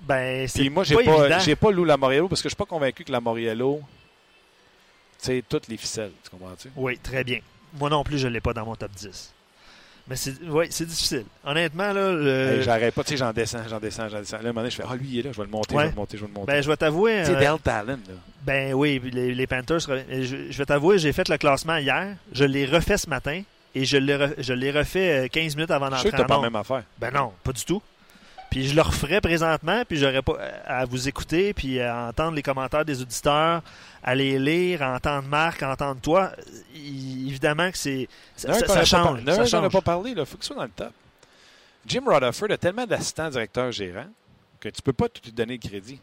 Ben, 0.00 0.46
c'est 0.48 0.60
Puis 0.60 0.70
moi, 0.70 0.84
j'ai 0.84 0.96
pas, 0.96 1.28
pas, 1.28 1.38
j'ai 1.38 1.56
pas 1.56 1.70
Lou 1.70 1.84
Lamoriello 1.84 2.28
parce 2.28 2.42
que 2.42 2.48
je 2.48 2.54
suis 2.54 2.56
pas 2.58 2.66
convaincu 2.66 3.04
que 3.04 3.12
Lamoriello, 3.12 3.80
tu 5.20 5.26
sais, 5.26 5.44
toutes 5.48 5.68
les 5.68 5.76
ficelles, 5.76 6.12
tu 6.22 6.30
comprends-tu? 6.30 6.70
Oui, 6.76 6.98
très 6.98 7.24
bien. 7.24 7.38
Moi 7.74 7.88
non 7.88 8.04
plus, 8.04 8.18
je 8.18 8.28
ne 8.28 8.32
l'ai 8.32 8.40
pas 8.40 8.52
dans 8.52 8.66
mon 8.66 8.76
top 8.76 8.90
10. 8.90 9.33
Mais 10.06 10.16
c'est 10.16 10.34
ouais, 10.42 10.66
c'est 10.70 10.84
difficile. 10.86 11.24
Honnêtement, 11.44 11.92
là, 11.92 12.12
le- 12.12 12.56
Hey, 12.58 12.62
J'arrête 12.62 12.94
pas, 12.94 13.02
tu 13.04 13.10
sais, 13.10 13.16
j'en 13.16 13.32
descends, 13.32 13.60
j'en 13.68 13.80
descends, 13.80 14.08
j'en 14.10 14.18
descends. 14.18 14.36
Là, 14.36 14.42
à 14.42 14.46
un 14.46 14.52
moment 14.52 14.60
donné, 14.60 14.70
je 14.70 14.76
fais, 14.76 14.82
ah, 14.86 14.94
lui, 14.96 15.08
il 15.10 15.18
est 15.20 15.22
là, 15.22 15.30
je 15.32 15.38
vais 15.38 15.44
le 15.44 15.50
monter, 15.50 15.74
je 15.74 15.78
vais 15.80 15.88
le 15.88 15.94
monter, 15.94 16.16
je 16.18 16.22
vais 16.22 16.28
le 16.28 16.34
monter. 16.34 16.52
ben, 16.52 16.62
je 16.62 16.68
vais 16.70 16.76
t'avouer. 16.76 17.24
Sais, 17.24 17.34
euh, 17.34 17.56
Talon, 17.62 17.92
là. 17.92 18.14
Ben 18.42 18.74
oui, 18.74 19.00
les, 19.12 19.34
les 19.34 19.46
Panthers. 19.46 19.80
Je, 19.80 20.50
je 20.50 20.58
vais 20.58 20.66
t'avouer, 20.66 20.98
j'ai 20.98 21.12
fait 21.14 21.26
le 21.30 21.38
classement 21.38 21.76
hier. 21.78 22.16
Je 22.32 22.44
l'ai 22.44 22.66
refait 22.66 22.98
ce 22.98 23.08
matin 23.08 23.42
et 23.74 23.84
je 23.86 23.96
l'ai 23.96 24.14
re- 24.16 24.78
refait 24.78 25.24
euh, 25.24 25.28
15 25.28 25.56
minutes 25.56 25.70
avant 25.70 25.86
Je 25.86 25.90
sais 25.96 25.96
d'entrer 25.96 26.10
que 26.10 26.16
t'as 26.16 26.24
pas 26.24 26.36
la 26.36 26.42
même 26.42 26.56
affaire. 26.56 26.82
Ben 26.98 27.10
non, 27.10 27.32
pas 27.42 27.52
du 27.52 27.64
tout. 27.64 27.80
Puis 28.50 28.68
je 28.68 28.76
le 28.76 28.82
referais 28.82 29.20
présentement, 29.20 29.82
puis 29.88 29.96
j'aurais 29.96 30.22
pas 30.22 30.36
euh, 30.38 30.50
à 30.66 30.84
vous 30.84 31.08
écouter, 31.08 31.52
puis 31.54 31.80
à 31.80 32.04
entendre 32.10 32.36
les 32.36 32.42
commentaires 32.42 32.84
des 32.84 33.00
auditeurs, 33.02 33.62
à 34.04 34.14
les 34.14 34.38
lire, 34.38 34.82
à 34.82 34.94
entendre 34.94 35.26
Marc, 35.28 35.62
à 35.62 35.72
entendre 35.72 36.00
toi. 36.00 36.30
Évidemment 36.74 37.70
que 37.70 37.78
c'est 37.78 38.08
ça, 38.36 38.52
ça- 38.52 38.58
ça 38.58 38.64
a 38.64 38.76
pas 38.76 38.84
change. 38.84 39.24
ça 39.24 39.32
qu'on 39.34 39.38
n'a 39.38 39.46
change. 39.46 39.72
pas 39.72 39.80
parlé, 39.80 40.10
il 40.16 40.24
faut 40.26 40.36
soit 40.40 40.56
dans 40.56 40.62
le 40.64 40.68
top. 40.68 40.92
Jim 41.86 42.02
Rutherford 42.06 42.50
a 42.50 42.56
tellement 42.58 42.86
d'assistants 42.86 43.28
directeurs 43.30 43.72
gérants 43.72 44.06
que 44.60 44.68
tu 44.68 44.80
peux 44.82 44.92
pas 44.92 45.08
tout 45.08 45.20
lui 45.24 45.32
donner 45.32 45.58
le 45.62 45.68
crédit. 45.68 46.00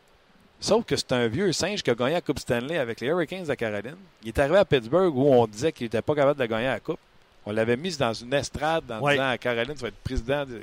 Sauf 0.60 0.86
que 0.86 0.96
c'est 0.96 1.12
un 1.14 1.28
vieux 1.28 1.52
singe 1.54 1.82
qui 1.82 1.90
a 1.90 1.96
gagné 1.96 2.14
la 2.14 2.22
Coupe 2.22 2.38
Stanley 2.38 2.78
avec 2.78 3.02
les 3.02 3.08
Hurricanes 3.08 3.46
de 3.46 3.54
Caroline. 3.56 3.96
Il 4.22 4.28
est 4.28 4.40
arrivé 4.40 4.58
à 4.58 4.66
Pittsburgh 4.66 5.16
où 5.16 5.26
on 5.34 5.48
disait 5.48 5.72
qu'il 5.72 5.86
n'était 5.86 6.04
pas 6.04 6.14
capable 6.14 6.40
de 6.40 6.46
gagner 6.46 6.68
la 6.68 6.80
Coupe. 6.80 7.00
On 7.48 7.52
l'avait 7.52 7.78
mis 7.78 7.98
dans 7.98 8.14
une 8.14 8.32
estrade 8.34 8.84
en 8.92 9.00
Ouais. 9.02 9.14
disant 9.14 9.30
à 9.30 9.38
Caroline, 9.40 9.74
tu 9.74 9.82
vas 9.82 9.88
être 9.88 9.96
président. 10.04 10.46
de- 10.46 10.62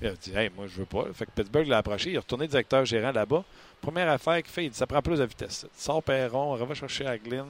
Il 0.00 0.08
a 0.08 0.12
dit, 0.12 0.34
hey, 0.34 0.50
moi, 0.56 0.66
je 0.66 0.76
veux 0.76 0.86
pas. 0.86 1.04
Fait 1.12 1.26
que 1.26 1.30
Pittsburgh 1.30 1.66
l'a 1.66 1.78
approché. 1.78 2.10
Il 2.10 2.14
est 2.14 2.18
retourné 2.18 2.48
directeur 2.48 2.84
gérant 2.84 3.12
là-bas. 3.12 3.44
Première 3.80 4.08
affaire 4.08 4.42
qu'il 4.42 4.52
fait, 4.52 4.64
il 4.64 4.70
dit, 4.70 4.76
ça 4.76 4.86
prend 4.86 5.02
plus 5.02 5.18
de 5.18 5.24
vitesse. 5.24 5.66
Sors 5.76 6.02
Perron, 6.02 6.54
va 6.56 6.74
chercher 6.74 7.06
Aglin, 7.06 7.46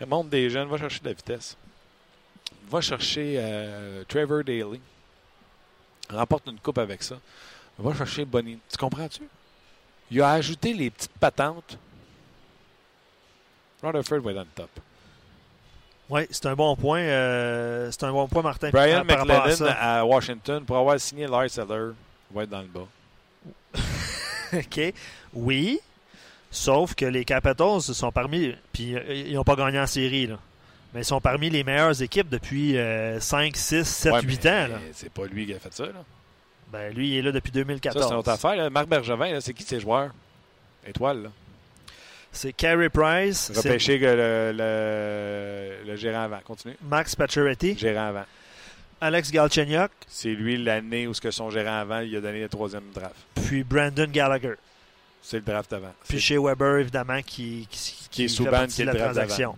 remonte 0.00 0.28
des 0.28 0.50
jeunes, 0.50 0.68
va 0.68 0.78
chercher 0.78 1.00
de 1.00 1.06
la 1.06 1.12
vitesse. 1.12 1.56
Va 2.68 2.80
chercher 2.80 3.36
euh, 3.38 4.04
Trevor 4.08 4.44
Daly. 4.44 4.80
Remporte 6.08 6.46
une 6.46 6.58
coupe 6.58 6.78
avec 6.78 7.02
ça. 7.02 7.16
Va 7.78 7.94
chercher 7.94 8.24
Bonnie. 8.24 8.58
Tu 8.68 8.76
comprends-tu? 8.76 9.22
Il 10.10 10.20
a 10.22 10.32
ajouté 10.32 10.72
les 10.72 10.90
petites 10.90 11.12
patentes. 11.18 11.78
Rutherford 13.82 14.20
va 14.20 14.30
être 14.30 14.36
dans 14.36 14.42
le 14.42 14.48
top. 14.54 14.70
Oui, 16.10 16.22
c'est 16.30 16.46
un 16.46 16.54
bon 16.54 16.74
point. 16.76 17.00
euh, 17.00 17.88
c'est 17.92 18.04
un 18.04 18.12
bon 18.12 18.26
point, 18.26 18.42
Martin. 18.42 18.70
Brian 18.70 19.00
à 19.00 19.04
McLennan 19.04 19.74
à, 19.78 20.04
Washington, 20.04 20.64
pour 20.64 20.76
avoir 20.76 20.98
signé 20.98 21.26
Lars 21.26 21.44
Eller, 21.56 21.92
va 22.32 22.42
être 22.42 22.50
dans 22.50 22.62
le 22.62 22.66
bas. 22.66 22.86
OK. 24.54 24.92
Oui. 25.34 25.80
Sauf 26.50 26.94
que 26.94 27.04
les 27.04 27.24
Capitals 27.24 27.80
sont 27.80 28.10
parmi. 28.10 28.54
Puis 28.72 28.96
euh, 28.96 29.02
ils 29.14 29.34
n'ont 29.34 29.44
pas 29.44 29.54
gagné 29.54 29.78
en 29.78 29.86
série, 29.86 30.26
là. 30.26 30.38
Mais 30.92 31.02
ils 31.02 31.04
sont 31.04 31.20
parmi 31.20 31.48
les 31.50 31.62
meilleures 31.62 32.02
équipes 32.02 32.28
depuis 32.28 32.76
euh, 32.76 33.20
5, 33.20 33.56
6, 33.56 33.84
7, 33.84 34.12
Ouais, 34.12 34.20
8 34.22 34.44
mais 34.44 34.50
ans. 34.50 34.68
C'est 34.92 35.12
pas 35.12 35.26
lui 35.26 35.46
qui 35.46 35.54
a 35.54 35.60
fait 35.60 35.72
ça. 35.72 35.86
Là. 35.86 35.92
Ben, 36.72 36.92
lui, 36.92 37.10
il 37.10 37.18
est 37.18 37.22
là 37.22 37.30
depuis 37.30 37.50
Ça, 37.52 37.60
2014. 37.60 38.04
c'est 38.04 38.10
une 38.12 38.18
autre 38.18 38.30
affaire. 38.30 38.56
là. 38.56 38.70
Marc 38.70 38.88
Bergevin, 38.88 39.40
c'est 39.40 39.54
qui 39.54 39.62
ces 39.62 39.78
joueurs? 39.78 40.10
Étoile, 40.84 41.22
là. 41.22 41.28
C'est 42.32 42.52
Carey 42.52 42.88
Price, 42.88 43.50
Repêché 43.54 43.98
que 43.98 44.04
le, 44.04 44.52
le, 44.56 45.86
le 45.90 45.96
gérant 45.96 46.22
avant. 46.22 46.38
Continue. 46.44 46.76
Max 46.82 47.16
Pacioretty, 47.16 47.76
Gérant 47.76 48.08
avant. 48.08 48.24
Alex 49.00 49.30
Galchenyuk, 49.32 49.90
C'est 50.06 50.28
lui 50.34 50.62
l'année 50.62 51.06
où 51.06 51.14
ce 51.14 51.20
que 51.20 51.30
son 51.30 51.50
gérant 51.50 51.78
avant, 51.80 52.00
il 52.00 52.14
a 52.16 52.20
donné 52.20 52.40
le 52.42 52.48
troisième 52.48 52.84
draft. 52.94 53.14
puis 53.46 53.64
Brandon 53.64 54.06
Gallagher. 54.10 54.54
C'est 55.22 55.38
le 55.38 55.42
draft 55.42 55.72
avant. 55.72 55.92
Puis 56.08 56.20
chez 56.20 56.38
Weber, 56.38 56.78
évidemment, 56.78 57.20
qui, 57.22 57.66
qui, 57.70 58.08
Qui 58.10 58.24
est 58.24 58.28
fait 58.28 58.34
Souban, 58.34 58.50
partie 58.52 58.74
qui 58.76 58.82
est 58.82 58.84
la 58.86 58.92
draft 58.92 59.04
transaction. 59.14 59.56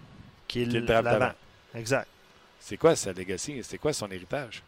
Qui 0.49 0.63
est, 0.63 0.67
Qui 0.69 0.77
est 0.77 0.81
le 0.81 0.87
draft 0.87 1.05
d'avant. 1.05 1.33
Exact. 1.75 2.07
C'est 2.61 2.77
quoi 2.77 2.97
sa 2.97 3.13
legacy? 3.13 3.61
C'est 3.63 3.79
quoi 3.79 3.93
son 3.93 4.09
héritage? 4.11 4.63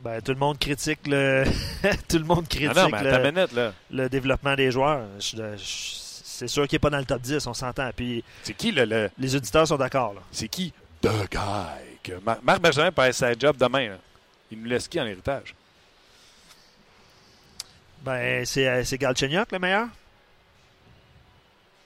Ben, 0.00 0.20
tout 0.20 0.32
le 0.32 0.38
monde 0.38 0.58
critique 0.58 1.00
le 1.06 1.44
tout 2.08 2.18
le 2.18 2.24
monde 2.24 2.48
critique 2.48 2.72
Ah 2.76 2.82
non, 2.84 2.88
mais 2.90 2.98
à 2.98 3.02
ta 3.04 3.18
le, 3.20 3.30
minute, 3.30 3.52
là. 3.52 3.72
le 3.90 4.08
développement 4.08 4.54
des 4.56 4.70
joueurs. 4.72 5.04
Je- 5.20 5.36
je- 5.36 6.01
c'est 6.48 6.48
sûr 6.52 6.66
qu'il 6.66 6.76
n'est 6.76 6.80
pas 6.80 6.90
dans 6.90 6.98
le 6.98 7.04
top 7.04 7.20
10, 7.22 7.46
on 7.46 7.54
s'entend. 7.54 7.90
Puis 7.94 8.24
C'est 8.42 8.54
qui 8.54 8.72
le, 8.72 8.84
le- 8.84 9.10
les 9.18 9.34
auditeurs 9.36 9.66
sont 9.66 9.76
d'accord. 9.76 10.14
là. 10.14 10.20
c'est 10.32 10.48
qui 10.48 10.72
the 11.02 11.08
guy 11.30 11.98
que 12.02 12.12
Mar- 12.24 12.38
Marc 12.42 12.60
Bergevin 12.60 12.90
perd 12.92 13.12
sa 13.12 13.32
job 13.38 13.56
demain. 13.56 13.90
là? 13.90 13.96
Il 14.50 14.60
nous 14.60 14.66
laisse 14.68 14.88
qui 14.88 15.00
en 15.00 15.06
héritage? 15.06 15.54
Ben, 18.02 18.44
c'est, 18.44 18.66
euh, 18.68 18.84
c'est 18.84 18.98
Galchenyuk 18.98 19.52
le 19.52 19.58
meilleur. 19.58 19.86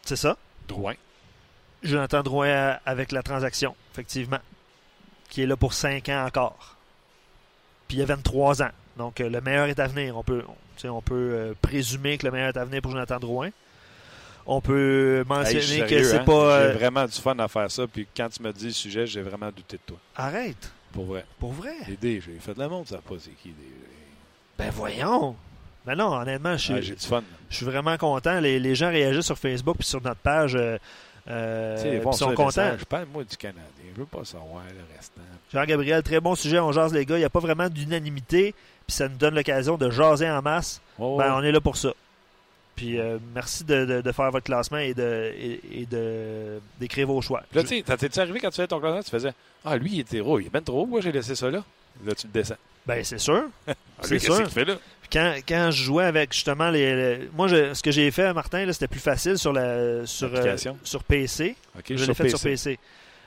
C'est 0.04 0.16
ça? 0.16 0.36
Drouin. 0.68 0.94
Jonathan 1.82 2.22
Drouin 2.22 2.46
euh, 2.48 2.74
avec 2.86 3.12
la 3.12 3.22
transaction, 3.22 3.76
effectivement. 3.92 4.38
qui 5.28 5.42
est 5.42 5.46
là 5.46 5.56
pour 5.56 5.74
5 5.74 6.08
ans 6.08 6.24
encore. 6.26 6.76
Puis 7.88 7.98
il 7.98 8.02
a 8.02 8.06
23 8.06 8.62
ans. 8.62 8.70
Donc 8.96 9.20
euh, 9.20 9.28
le 9.28 9.40
meilleur 9.40 9.66
est 9.66 9.78
à 9.78 9.86
venir. 9.86 10.16
On 10.16 10.22
peut, 10.24 10.42
on, 10.84 10.88
on 10.88 11.02
peut 11.02 11.14
euh, 11.14 11.54
présumer 11.60 12.16
que 12.18 12.26
le 12.26 12.32
meilleur 12.32 12.48
est 12.48 12.56
à 12.58 12.64
venir 12.64 12.80
pour 12.80 12.92
Jonathan 12.92 13.18
Drouin. 13.18 13.50
On 14.46 14.60
peut 14.60 15.24
mentionner 15.28 15.80
Hey, 15.82 15.86
que 15.90 16.02
c'est 16.04 16.18
hein? 16.18 16.24
pas. 16.24 16.60
J'ai 16.62 16.68
euh, 16.68 16.72
vraiment 16.74 17.04
du 17.04 17.12
fun 17.20 17.36
à 17.38 17.48
faire 17.48 17.70
ça. 17.70 17.86
Puis 17.86 18.06
quand 18.16 18.28
tu 18.28 18.42
me 18.42 18.52
dis 18.52 18.66
le 18.66 18.72
sujet, 18.72 19.06
j'ai 19.06 19.20
vraiment 19.22 19.46
douté 19.50 19.76
de 19.76 19.82
toi. 19.86 19.96
Arrête, 20.14 20.70
Pour 20.92 21.06
vrai. 21.06 21.24
pour 21.40 21.52
vrai? 21.52 21.74
L'idée, 21.88 22.22
j'ai 22.24 22.38
fait 22.38 22.54
de 22.54 22.60
la 22.60 22.68
montre, 22.68 22.90
ça 22.90 22.98
pas 22.98 23.14
c'est 23.18 23.30
qui. 23.32 23.48
des- 23.48 23.54
Ben 24.58 24.70
voyons. 24.70 25.34
Ben 25.84 25.94
non, 25.96 26.12
honnêtement, 26.14 26.56
je 26.56 26.62
suis, 26.62 26.74
Ah, 26.74 26.80
j'ai 26.80 26.94
du 26.94 27.04
fun. 27.06 27.22
je 27.50 27.56
suis 27.56 27.66
vraiment 27.66 27.96
content. 27.96 28.40
Les, 28.40 28.58
les 28.58 28.74
gens 28.74 28.88
réagissent 28.90 29.26
sur 29.26 29.38
Facebook 29.38 29.76
puis 29.78 29.86
sur 29.86 30.00
notre 30.02 30.20
page. 30.20 30.54
euh, 30.56 30.78
euh, 31.28 32.00
ils 32.04 32.14
sont 32.16 32.32
contents. 32.34 32.76
Je 32.78 32.84
parle, 32.84 33.06
moi, 33.12 33.24
du 33.24 33.36
Canadien. 33.36 33.62
Je 33.94 34.00
veux 34.00 34.06
pas 34.06 34.24
savoir 34.24 34.62
le 34.68 34.96
restant. 34.96 35.20
Jean-Gabriel, 35.52 36.02
très 36.02 36.20
bon 36.20 36.34
sujet. 36.36 36.58
On 36.60 36.70
jase, 36.72 36.92
les 36.92 37.04
gars. 37.04 37.16
Il 37.16 37.20
n'y 37.20 37.24
a 37.24 37.30
pas 37.30 37.40
vraiment 37.40 37.68
d'unanimité. 37.68 38.54
Puis 38.86 38.94
ça 38.96 39.08
nous 39.08 39.16
donne 39.16 39.34
l'occasion 39.34 39.76
de 39.76 39.90
jaser 39.90 40.28
en 40.30 40.40
masse. 40.42 40.80
Oh, 40.98 41.16
Ben, 41.18 41.34
on 41.34 41.42
est 41.42 41.50
là 41.52 41.60
pour 41.60 41.76
ça. 41.76 41.90
Puis 42.76 43.00
euh, 43.00 43.18
merci 43.34 43.64
de, 43.64 43.84
de- 43.86 44.00
de 44.02 44.12
faire 44.12 44.30
votre 44.30 44.44
classement 44.44 44.76
et 44.78 44.92
de 44.92 45.32
et, 45.34 45.60
et 45.72 45.86
de 45.86 46.60
d'écrire 46.78 47.06
vos 47.06 47.20
choix. 47.22 47.42
Là, 47.54 47.64
tu 47.64 47.82
t'es-tu 47.82 48.20
arrivé 48.20 48.38
quand 48.38 48.50
tu 48.50 48.56
faisais 48.56 48.68
ton 48.68 48.78
classement, 48.78 49.02
tu 49.02 49.10
faisais 49.10 49.32
Ah, 49.64 49.76
lui, 49.78 49.90
il 49.94 50.00
était 50.00 50.18
gros. 50.20 50.38
Il 50.38 50.46
est 50.46 50.50
bien 50.50 50.60
trop 50.60 50.82
haut. 50.82 50.86
Moi, 50.86 51.00
j'ai 51.00 51.10
laissé 51.10 51.34
ça 51.34 51.50
là. 51.50 51.64
Là, 52.04 52.14
tu 52.14 52.26
le 52.26 52.32
descends. 52.32 52.56
Ben 52.86 53.02
c'est 53.02 53.18
sûr. 53.18 53.44
Ah, 53.98 54.02
C'est 54.02 54.18
sûr. 54.18 54.36
qu'il 54.36 54.50
fait 54.50 54.66
là? 54.66 54.74
Quand, 55.10 55.34
quand 55.48 55.70
je 55.70 55.84
jouais 55.84 56.04
avec 56.04 56.34
justement 56.34 56.68
les, 56.68 56.94
les- 57.16 57.28
moi 57.34 57.48
je- 57.48 57.72
ce 57.72 57.82
que 57.82 57.90
j'ai 57.90 58.10
fait 58.10 58.30
Martin 58.34 58.70
c'était 58.72 58.88
plus 58.88 59.00
facile 59.00 59.38
sur 59.38 59.52
la 59.54 60.04
sur 60.04 60.28
euh, 60.34 60.56
sur 60.84 61.02
PC. 61.02 61.56
Je 61.88 62.04
l'ai 62.04 62.12
fait 62.14 62.28
sur 62.28 62.40
PC. 62.40 62.78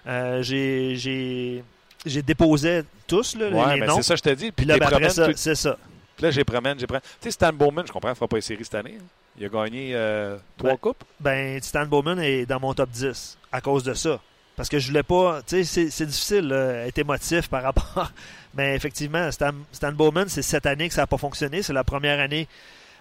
Euh, 0.06 0.44
j'ai 0.44 1.64
j'ai 2.06 2.22
déposé 2.22 2.84
tous 3.08 3.36
là, 3.36 3.50
Ouais, 3.50 3.80
les 3.80 3.88
noms. 3.88 3.96
c'est 3.98 4.04
ça, 4.04 4.16
je 4.16 4.22
t'ai 4.22 4.36
dit. 4.36 4.52
Puis 4.52 4.66
là 4.68 4.78
ben, 4.78 4.86
après 4.86 4.96
promènes, 5.08 5.10
ça, 5.12 5.26
tout- 5.26 5.34
c'est 5.36 5.56
ça. 5.56 5.76
Puis 6.16 6.24
là, 6.26 6.32
j'ai 6.32 6.44
promène, 6.44 6.80
j'ai 6.80 6.86
promène. 6.86 7.02
Tu 7.02 7.10
sais, 7.22 7.32
Stan 7.32 7.52
Bowman, 7.52 7.86
je 7.88 7.92
comprends, 7.92 8.10
il 8.10 8.12
ne 8.12 8.16
fera 8.16 8.28
pas 8.28 8.36
les 8.38 8.42
séries 8.42 8.64
cette 8.64 8.76
année. 8.76 8.98
hein. 9.00 9.04
Il 9.40 9.46
a 9.46 9.50
gagné 9.50 9.92
euh, 9.96 10.38
trois 10.58 10.72
Ouais. 10.72 10.78
coupes? 10.78 11.04
Ben 11.20 11.62
Stan 11.62 11.86
Bowman 11.86 12.20
est 12.20 12.46
dans 12.46 12.60
mon 12.60 12.74
top 12.74 12.90
10 12.90 13.38
à 13.52 13.62
cause 13.62 13.84
de 13.84 13.94
ça. 13.94 14.20
Parce 14.58 14.68
que 14.68 14.78
je 14.80 14.88
voulais 14.90 15.04
pas. 15.04 15.42
Tu 15.48 15.64
sais, 15.64 15.90
c'est- 15.90 16.06
difficile 16.06 16.50
là, 16.50 16.86
être 16.86 16.98
émotif 16.98 17.48
par 17.48 17.64
rapport. 17.64 18.12
Mais 18.54 18.76
effectivement, 18.76 19.32
Stan, 19.32 19.52
Stan 19.72 19.94
Bowman, 19.94 20.28
c'est 20.28 20.42
cette 20.42 20.66
année 20.66 20.90
que 20.90 20.94
ça 20.94 21.02
n'a 21.04 21.08
pas 21.08 21.18
fonctionné. 21.18 21.62
C'est 21.64 21.72
la 21.72 21.86
première 21.86 22.20
année 22.20 22.48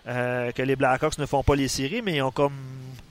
euh, 0.07 0.53
que 0.53 0.63
les 0.63 0.77
Blackhawks 0.77 1.19
ne 1.19 1.27
font 1.27 1.43
pas 1.43 1.57
les 1.57 1.67
séries, 1.67 2.01
mais 2.03 2.15
ils 2.17 2.23
ont 2.23 2.31
comme 2.31 2.55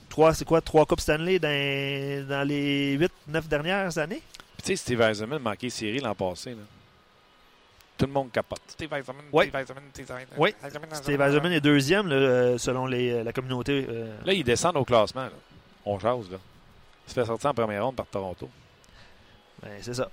trois, 0.08 0.32
c'est 0.32 0.46
quoi, 0.46 0.62
trois 0.62 0.86
coupes 0.86 1.00
Stanley 1.00 1.38
dans, 1.38 2.26
dans 2.26 2.48
les 2.48 2.96
8-9 2.98 3.46
dernières 3.48 3.98
années? 3.98 4.22
Tu 4.64 4.68
sais, 4.68 4.76
Steve 4.76 5.02
Eisenman 5.02 5.40
manquait 5.42 5.66
les 5.66 5.70
séries 5.70 6.00
l'an 6.00 6.14
passé. 6.14 6.52
Là. 6.52 6.56
Tout 7.98 8.06
le 8.06 8.12
monde 8.12 8.30
capote. 8.32 8.60
Steve 8.68 8.92
Eisenman, 8.92 9.24
Ouais. 9.32 9.46
Steve 9.48 9.60
Eisenman, 9.60 9.84
Steve 9.92 10.04
Eisenman. 10.06 10.26
Oui. 10.38 10.54
Eisenman, 10.64 10.94
Steve 10.94 11.20
Eisenman 11.20 11.52
est 11.52 11.60
deuxième 11.60 12.06
là, 12.08 12.14
euh, 12.14 12.58
selon 12.58 12.86
les- 12.86 13.22
la 13.24 13.32
communauté. 13.32 13.86
euh, 13.88 14.16
Là, 14.24 14.32
ils 14.32 14.44
descendent 14.44 14.76
au 14.76 14.84
classement. 14.84 15.24
Là. 15.24 15.30
On 15.84 15.98
jase. 15.98 16.30
Là. 16.30 16.38
Il 17.06 17.10
se 17.10 17.14
fait 17.14 17.26
sortir 17.26 17.50
en 17.50 17.54
première 17.54 17.84
ronde 17.84 17.96
par 17.96 18.06
Toronto. 18.06 18.48
ben, 19.62 19.70
c'est 19.82 19.94
ça. 19.94 20.08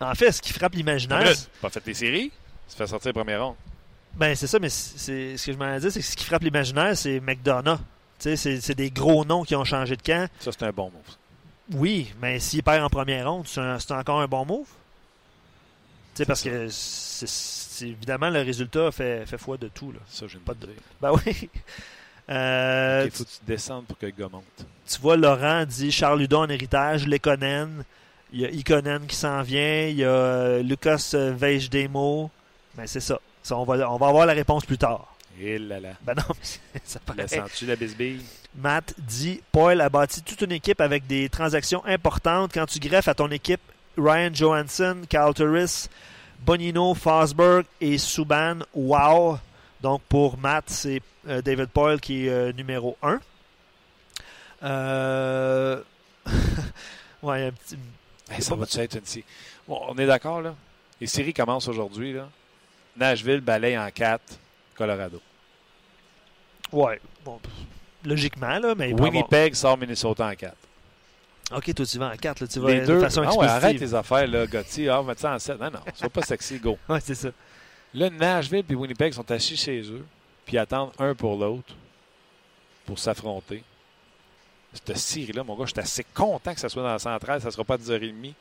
En 0.00 0.14
fait, 0.14 0.32
ce 0.32 0.42
qui 0.42 0.52
frappe 0.52 0.74
l'imaginaire. 0.74 1.32
Pas 1.62 1.70
fait 1.70 1.86
les 1.86 1.94
séries. 1.94 2.30
Il 2.68 2.70
se 2.72 2.76
fait 2.76 2.86
sortir 2.86 3.10
en 3.10 3.14
première 3.14 3.44
ronde. 3.44 3.56
Ben, 4.14 4.34
c'est 4.34 4.46
ça, 4.46 4.58
mais 4.58 4.68
c'est 4.68 5.36
ce 5.38 5.46
que 5.46 5.52
je 5.52 5.56
m'en 5.58 5.78
dit, 5.78 5.90
c'est 5.90 6.00
que 6.00 6.06
ce 6.06 6.16
qui 6.16 6.24
frappe 6.24 6.42
l'imaginaire, 6.42 6.96
c'est 6.96 7.20
McDonough. 7.20 7.78
Tu 8.18 8.24
sais, 8.24 8.36
c'est 8.36 8.60
c'est 8.60 8.74
des 8.74 8.90
gros 8.90 9.24
noms 9.24 9.44
qui 9.44 9.54
ont 9.56 9.64
changé 9.64 9.96
de 9.96 10.02
camp. 10.02 10.28
Ça, 10.40 10.50
c'est 10.52 10.62
un 10.64 10.72
bon 10.72 10.90
move. 10.90 11.16
Oui, 11.80 12.12
mais 12.20 12.38
s'il 12.40 12.62
perd 12.62 12.82
en 12.84 12.90
première 12.90 13.30
ronde, 13.30 13.46
c'est 13.46 13.60
un- 13.60 13.78
c'est 13.78 13.92
encore 13.92 14.20
un 14.20 14.26
bon 14.26 14.44
move. 14.44 14.66
Sais, 16.24 16.26
parce 16.26 16.42
ça. 16.42 16.50
que 16.50 16.68
c'est 16.68 17.26
c'est- 17.28 17.88
évidemment 17.88 18.28
le 18.30 18.40
résultat 18.42 18.90
fait, 18.92 19.24
fait 19.26 19.38
foi 19.38 19.56
de 19.56 19.68
tout. 19.68 19.90
Là. 19.92 19.98
Ça, 20.08 20.26
ne 20.26 20.30
Pas 20.40 20.54
de- 20.54 20.66
dire. 20.66 20.74
Ben 21.00 21.12
oui. 21.26 21.48
Euh, 22.28 23.02
Il 23.06 23.10
faut 23.10 23.24
que 23.24 23.28
tu 23.28 23.38
descendes 23.44 23.86
pour 23.86 23.98
que 23.98 24.06
le 24.06 24.12
gars 24.12 24.28
monte. 24.30 24.44
tu 24.88 25.00
vois, 25.00 25.16
Laurent 25.16 25.64
dit 25.64 25.90
Charles 25.90 26.22
Hudon 26.22 26.42
en 26.42 26.48
héritage, 26.48 27.04
Lekonen, 27.08 27.82
il 28.32 28.40
y 28.42 28.44
a 28.46 28.50
Ikonen 28.50 29.04
qui 29.08 29.16
s'en 29.16 29.42
vient, 29.42 29.86
il 29.88 29.96
y 29.96 30.04
a 30.04 30.08
euh, 30.10 30.62
Lucas 30.62 31.10
Vejdemo. 31.14 32.30
Ben 32.76 32.86
c'est 32.86 33.00
ça. 33.00 33.18
Ça, 33.42 33.56
on, 33.56 33.64
va, 33.64 33.90
on 33.90 33.96
va 33.96 34.06
avoir 34.06 34.26
la 34.26 34.34
réponse 34.34 34.64
plus 34.64 34.78
tard. 34.78 35.12
Et 35.40 35.58
là 35.58 35.80
là. 35.80 35.88
Ben 36.02 36.14
non, 36.14 36.22
mais 36.74 36.80
ça 36.84 37.00
paraît. 37.00 37.22
La 37.22 37.28
sens-tu, 37.28 37.66
la 37.66 37.74
bisbille? 37.74 38.20
Matt 38.54 38.94
dit 38.98 39.40
Paul 39.50 39.80
a 39.80 39.88
bâti 39.88 40.22
toute 40.22 40.42
une 40.42 40.52
équipe 40.52 40.80
avec 40.80 41.08
des 41.08 41.28
transactions 41.30 41.84
importantes. 41.84 42.52
Quand 42.54 42.66
tu 42.66 42.78
greffes 42.78 43.08
à 43.08 43.14
ton 43.14 43.30
équipe 43.32 43.60
Ryan 43.96 44.30
Johansson, 44.32 45.02
Carl 45.08 45.34
Turris, 45.34 45.88
Bonino, 46.40 46.94
Fosberg 46.94 47.64
et 47.80 47.98
Subban, 47.98 48.60
wow. 48.74 49.38
Donc 49.80 50.02
pour 50.08 50.38
Matt, 50.38 50.64
c'est 50.68 51.02
euh, 51.28 51.42
David 51.42 51.66
Poyle 51.66 52.00
qui 52.00 52.26
est 52.26 52.30
euh, 52.30 52.52
numéro 52.52 52.96
1. 53.02 53.20
Euh... 54.62 55.82
ouais, 57.22 57.46
un 57.46 57.52
petit. 57.52 57.78
Hey, 58.30 58.42
ça 58.42 58.54
va-tu 58.54 58.78
être 58.78 58.96
une 58.96 59.06
série? 59.06 59.24
Bon, 59.66 59.80
on 59.88 59.96
est 59.98 60.06
d'accord, 60.06 60.40
là? 60.42 60.54
Les 61.00 61.06
séries 61.06 61.32
commencent 61.32 61.68
aujourd'hui, 61.68 62.12
là. 62.12 62.28
Nashville 62.96 63.40
balaye 63.40 63.78
en 63.78 63.90
4, 63.90 64.22
Colorado. 64.74 65.20
Ouais. 66.72 67.00
Bon, 67.24 67.40
logiquement, 68.04 68.58
là, 68.58 68.74
mais. 68.74 68.92
Winnipeg 68.92 69.54
sort 69.54 69.78
Minnesota 69.78 70.26
en 70.26 70.34
4. 70.34 70.54
Ok, 71.52 71.74
toi, 71.74 71.84
tu 71.86 71.98
vas 71.98 72.10
en 72.12 72.16
4, 72.16 72.40
là, 72.40 72.46
tu 72.46 72.60
vas 72.60 72.70
Les 72.70 72.80
de 72.82 72.86
deux. 72.86 73.00
façon 73.00 73.22
Ah 73.26 73.34
ouais, 73.34 73.46
arrête 73.46 73.78
tes 73.78 73.94
affaires, 73.94 74.26
là, 74.28 74.46
Gotti. 74.46 74.88
Ah, 74.88 75.00
on 75.00 75.02
va 75.02 75.08
mettre 75.12 75.20
ça 75.20 75.34
en 75.34 75.38
7. 75.38 75.58
Non, 75.60 75.70
non, 75.70 75.80
sois 75.94 76.08
pas 76.08 76.22
sexy, 76.22 76.58
go. 76.58 76.78
Ouais, 76.88 77.00
c'est 77.00 77.14
ça. 77.14 77.30
Là, 77.92 78.08
Nashville 78.08 78.64
et 78.68 78.74
Winnipeg 78.74 79.12
sont 79.12 79.28
assis 79.32 79.56
chez 79.56 79.80
eux, 79.82 80.04
puis 80.46 80.58
attendent 80.58 80.92
un 80.98 81.14
pour 81.14 81.36
l'autre 81.36 81.74
pour 82.86 82.98
s'affronter. 82.98 83.64
Cette 84.72 84.96
série-là, 84.96 85.42
mon 85.42 85.56
gars, 85.56 85.64
je 85.66 85.72
suis 85.72 85.80
assez 85.80 86.04
content 86.14 86.54
que 86.54 86.60
ça 86.60 86.68
soit 86.68 86.82
dans 86.82 86.92
la 86.92 86.98
centrale. 87.00 87.40
Ça 87.40 87.48
ne 87.48 87.52
sera 87.52 87.64
pas 87.64 87.76
10h30. 87.76 88.34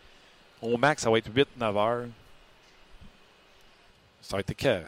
Au 0.62 0.78
max, 0.78 1.02
ça 1.02 1.10
va 1.10 1.17
être 1.17 1.30
8-9 1.32 1.45
heures. 1.78 2.08
Ça 4.22 4.36
va 4.36 4.41
être 4.41 4.52
écœurant. 4.52 4.84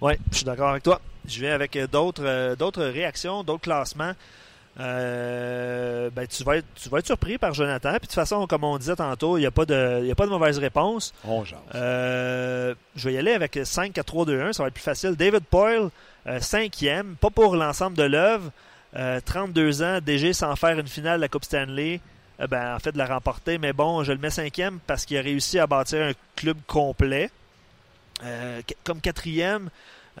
Oui, 0.00 0.14
je 0.30 0.36
suis 0.38 0.44
d'accord 0.46 0.70
avec 0.70 0.82
toi. 0.82 1.00
Je 1.26 1.40
vais 1.40 1.50
avec 1.50 1.76
euh, 1.76 1.86
d'autres 1.86 2.24
euh, 2.24 2.56
d'autres 2.56 2.84
réactions, 2.84 3.44
d'autres 3.44 3.62
classements. 3.62 4.14
Euh, 4.80 6.10
ben, 6.10 6.26
tu, 6.26 6.42
vas 6.44 6.56
être, 6.56 6.66
tu 6.74 6.88
vas 6.88 6.98
être 6.98 7.06
surpris 7.06 7.38
par 7.38 7.52
Jonathan. 7.54 7.90
Puis 7.92 8.00
de 8.00 8.06
toute 8.06 8.12
façon, 8.14 8.46
comme 8.46 8.64
on 8.64 8.78
disait 8.78 8.96
tantôt, 8.96 9.36
il 9.36 9.40
n'y 9.40 9.46
a, 9.46 9.50
pas 9.50 9.66
de- 9.66 10.04
y 10.04 10.10
a 10.10 10.14
pas 10.14 10.24
de 10.26 10.30
mauvaise 10.30 10.58
réponse. 10.58 11.12
On. 11.24 11.44
Euh, 11.74 12.74
je 12.96 13.08
vais 13.08 13.14
y 13.14 13.18
aller 13.18 13.32
avec 13.32 13.58
5 13.62 13.92
4 13.92 14.06
3 14.06 14.24
2 14.26 14.40
1 14.42 14.52
ça 14.52 14.62
va 14.62 14.68
être 14.68 14.74
plus 14.74 14.82
facile. 14.82 15.14
David 15.16 15.44
Poyle, 15.44 15.90
euh, 16.26 16.40
cinquième, 16.40 17.16
pas 17.16 17.30
pour 17.30 17.54
l'ensemble 17.56 17.96
de 17.96 18.04
l'œuvre. 18.04 18.50
Euh, 18.96 19.20
32 19.24 19.82
ans, 19.82 19.98
DG 20.04 20.32
sans 20.32 20.54
faire 20.56 20.78
une 20.78 20.86
finale 20.88 21.16
de 21.16 21.22
la 21.22 21.28
Coupe 21.28 21.44
Stanley. 21.44 22.00
Euh, 22.40 22.46
ben, 22.46 22.74
en 22.74 22.78
fait, 22.78 22.92
de 22.92 22.98
la 22.98 23.06
remporter. 23.06 23.58
Mais 23.58 23.72
bon, 23.72 24.04
je 24.04 24.12
le 24.12 24.18
mets 24.18 24.30
cinquième 24.30 24.78
parce 24.86 25.04
qu'il 25.04 25.16
a 25.18 25.22
réussi 25.22 25.58
à 25.58 25.66
bâtir 25.66 26.02
un 26.02 26.12
club 26.36 26.56
complet. 26.66 27.30
Euh, 28.24 28.60
comme 28.84 29.00
quatrième, 29.00 29.68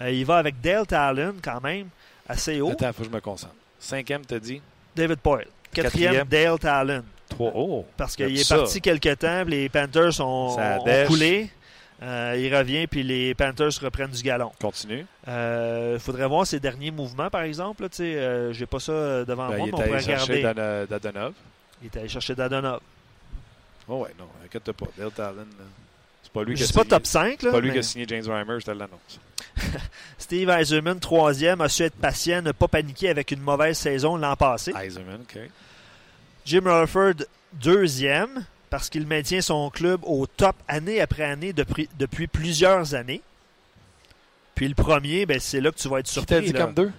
euh, 0.00 0.10
il 0.10 0.24
va 0.26 0.36
avec 0.36 0.60
Dale 0.60 0.86
Talon 0.86 1.34
quand 1.42 1.60
même, 1.62 1.88
assez 2.28 2.60
haut. 2.60 2.70
Attends, 2.70 2.88
il 2.88 2.92
faut 2.92 3.02
que 3.04 3.08
je 3.08 3.14
me 3.14 3.20
concentre. 3.20 3.54
Cinquième, 3.82 4.24
t'as 4.24 4.38
dit? 4.38 4.62
David 4.94 5.18
Poyle. 5.18 5.48
Quatrième, 5.74 6.12
Quatrième. 6.12 6.28
Dale 6.28 6.58
Talon. 6.58 7.04
Trois. 7.28 7.52
Oh! 7.52 7.84
Parce 7.96 8.14
qu'il 8.14 8.38
est 8.38 8.44
ça. 8.44 8.58
parti 8.58 8.80
quelque 8.80 9.12
temps, 9.14 9.42
les 9.44 9.68
Panthers 9.68 10.20
ont, 10.20 10.56
coulé. 11.08 11.50
Euh, 12.00 12.36
il 12.38 12.54
revient, 12.54 12.86
puis 12.86 13.02
les 13.02 13.34
Panthers 13.34 13.72
reprennent 13.80 14.10
du 14.10 14.22
galon. 14.22 14.52
Continue. 14.60 15.04
Il 15.26 15.98
faudrait 15.98 16.28
voir 16.28 16.46
ses 16.46 16.60
derniers 16.60 16.92
mouvements, 16.92 17.28
par 17.28 17.42
exemple. 17.42 17.88
tu 17.88 17.96
sais, 17.96 18.16
euh, 18.16 18.52
J'ai 18.52 18.66
pas 18.66 18.78
ça 18.78 18.92
euh, 18.92 19.24
devant 19.24 19.48
Ben, 19.48 19.56
moi, 19.58 19.66
mais 19.66 19.72
on 19.72 19.76
pourrait 19.76 19.92
allé 19.94 20.04
chercher 20.04 20.46
regarder. 20.46 20.86
Dadonov. 20.88 21.32
Il 21.82 21.86
est 21.86 21.96
allé 21.96 22.08
chercher 22.08 22.34
Dadonov. 22.36 22.80
Oh 23.88 24.02
ouais, 24.02 24.14
non, 24.16 24.26
inquiète 24.44 24.70
pas. 24.70 24.86
Dale 24.96 25.10
Talon, 25.10 25.36
là. 25.38 25.64
C'est 26.32 26.40
pas 26.40 26.44
lui 26.44 26.54
qui 26.54 26.62
a 26.62 26.66
pas 26.66 26.72
signé- 26.72 26.88
top 26.88 27.06
5. 27.06 27.30
Là, 27.30 27.36
C'est 27.40 27.50
pas 27.50 27.60
lui 27.60 27.68
mais 27.68 27.72
qui 27.74 27.78
a 27.78 27.82
signé 27.82 28.04
James 28.08 28.24
Reimer, 28.26 28.60
je 28.60 28.64
te 28.66 28.70
l'annonce. 28.70 29.20
Steve 30.18 30.48
Eiserman, 30.48 30.98
troisième, 30.98 31.60
a 31.60 31.68
su 31.68 31.82
être 31.82 31.94
patient, 31.96 32.40
ne 32.42 32.52
pas 32.52 32.68
paniquer 32.68 33.10
avec 33.10 33.30
une 33.32 33.40
mauvaise 33.40 33.76
saison 33.76 34.16
l'an 34.16 34.34
passé. 34.36 34.72
Eiserman, 34.80 35.20
OK. 35.22 35.38
Jim 36.44 36.60
Rutherford, 36.64 37.24
deuxième, 37.52 38.44
parce 38.70 38.88
qu'il 38.88 39.06
maintient 39.06 39.42
son 39.42 39.68
club 39.70 40.00
au 40.04 40.26
top 40.26 40.56
année 40.68 41.00
après 41.00 41.24
année 41.24 41.52
depuis, 41.52 41.88
depuis 41.98 42.26
plusieurs 42.26 42.94
années. 42.94 43.20
Puis 44.54 44.68
le 44.68 44.74
premier, 44.74 45.26
ben, 45.26 45.38
c'est 45.40 45.60
là 45.60 45.70
que 45.70 45.76
tu 45.76 45.88
vas 45.88 45.98
être 46.00 46.06
Qui 46.06 46.12
surpris. 46.12 46.40
dit 46.42 46.52
là. 46.52 46.60
comme 46.60 46.74
deux? 46.74 46.92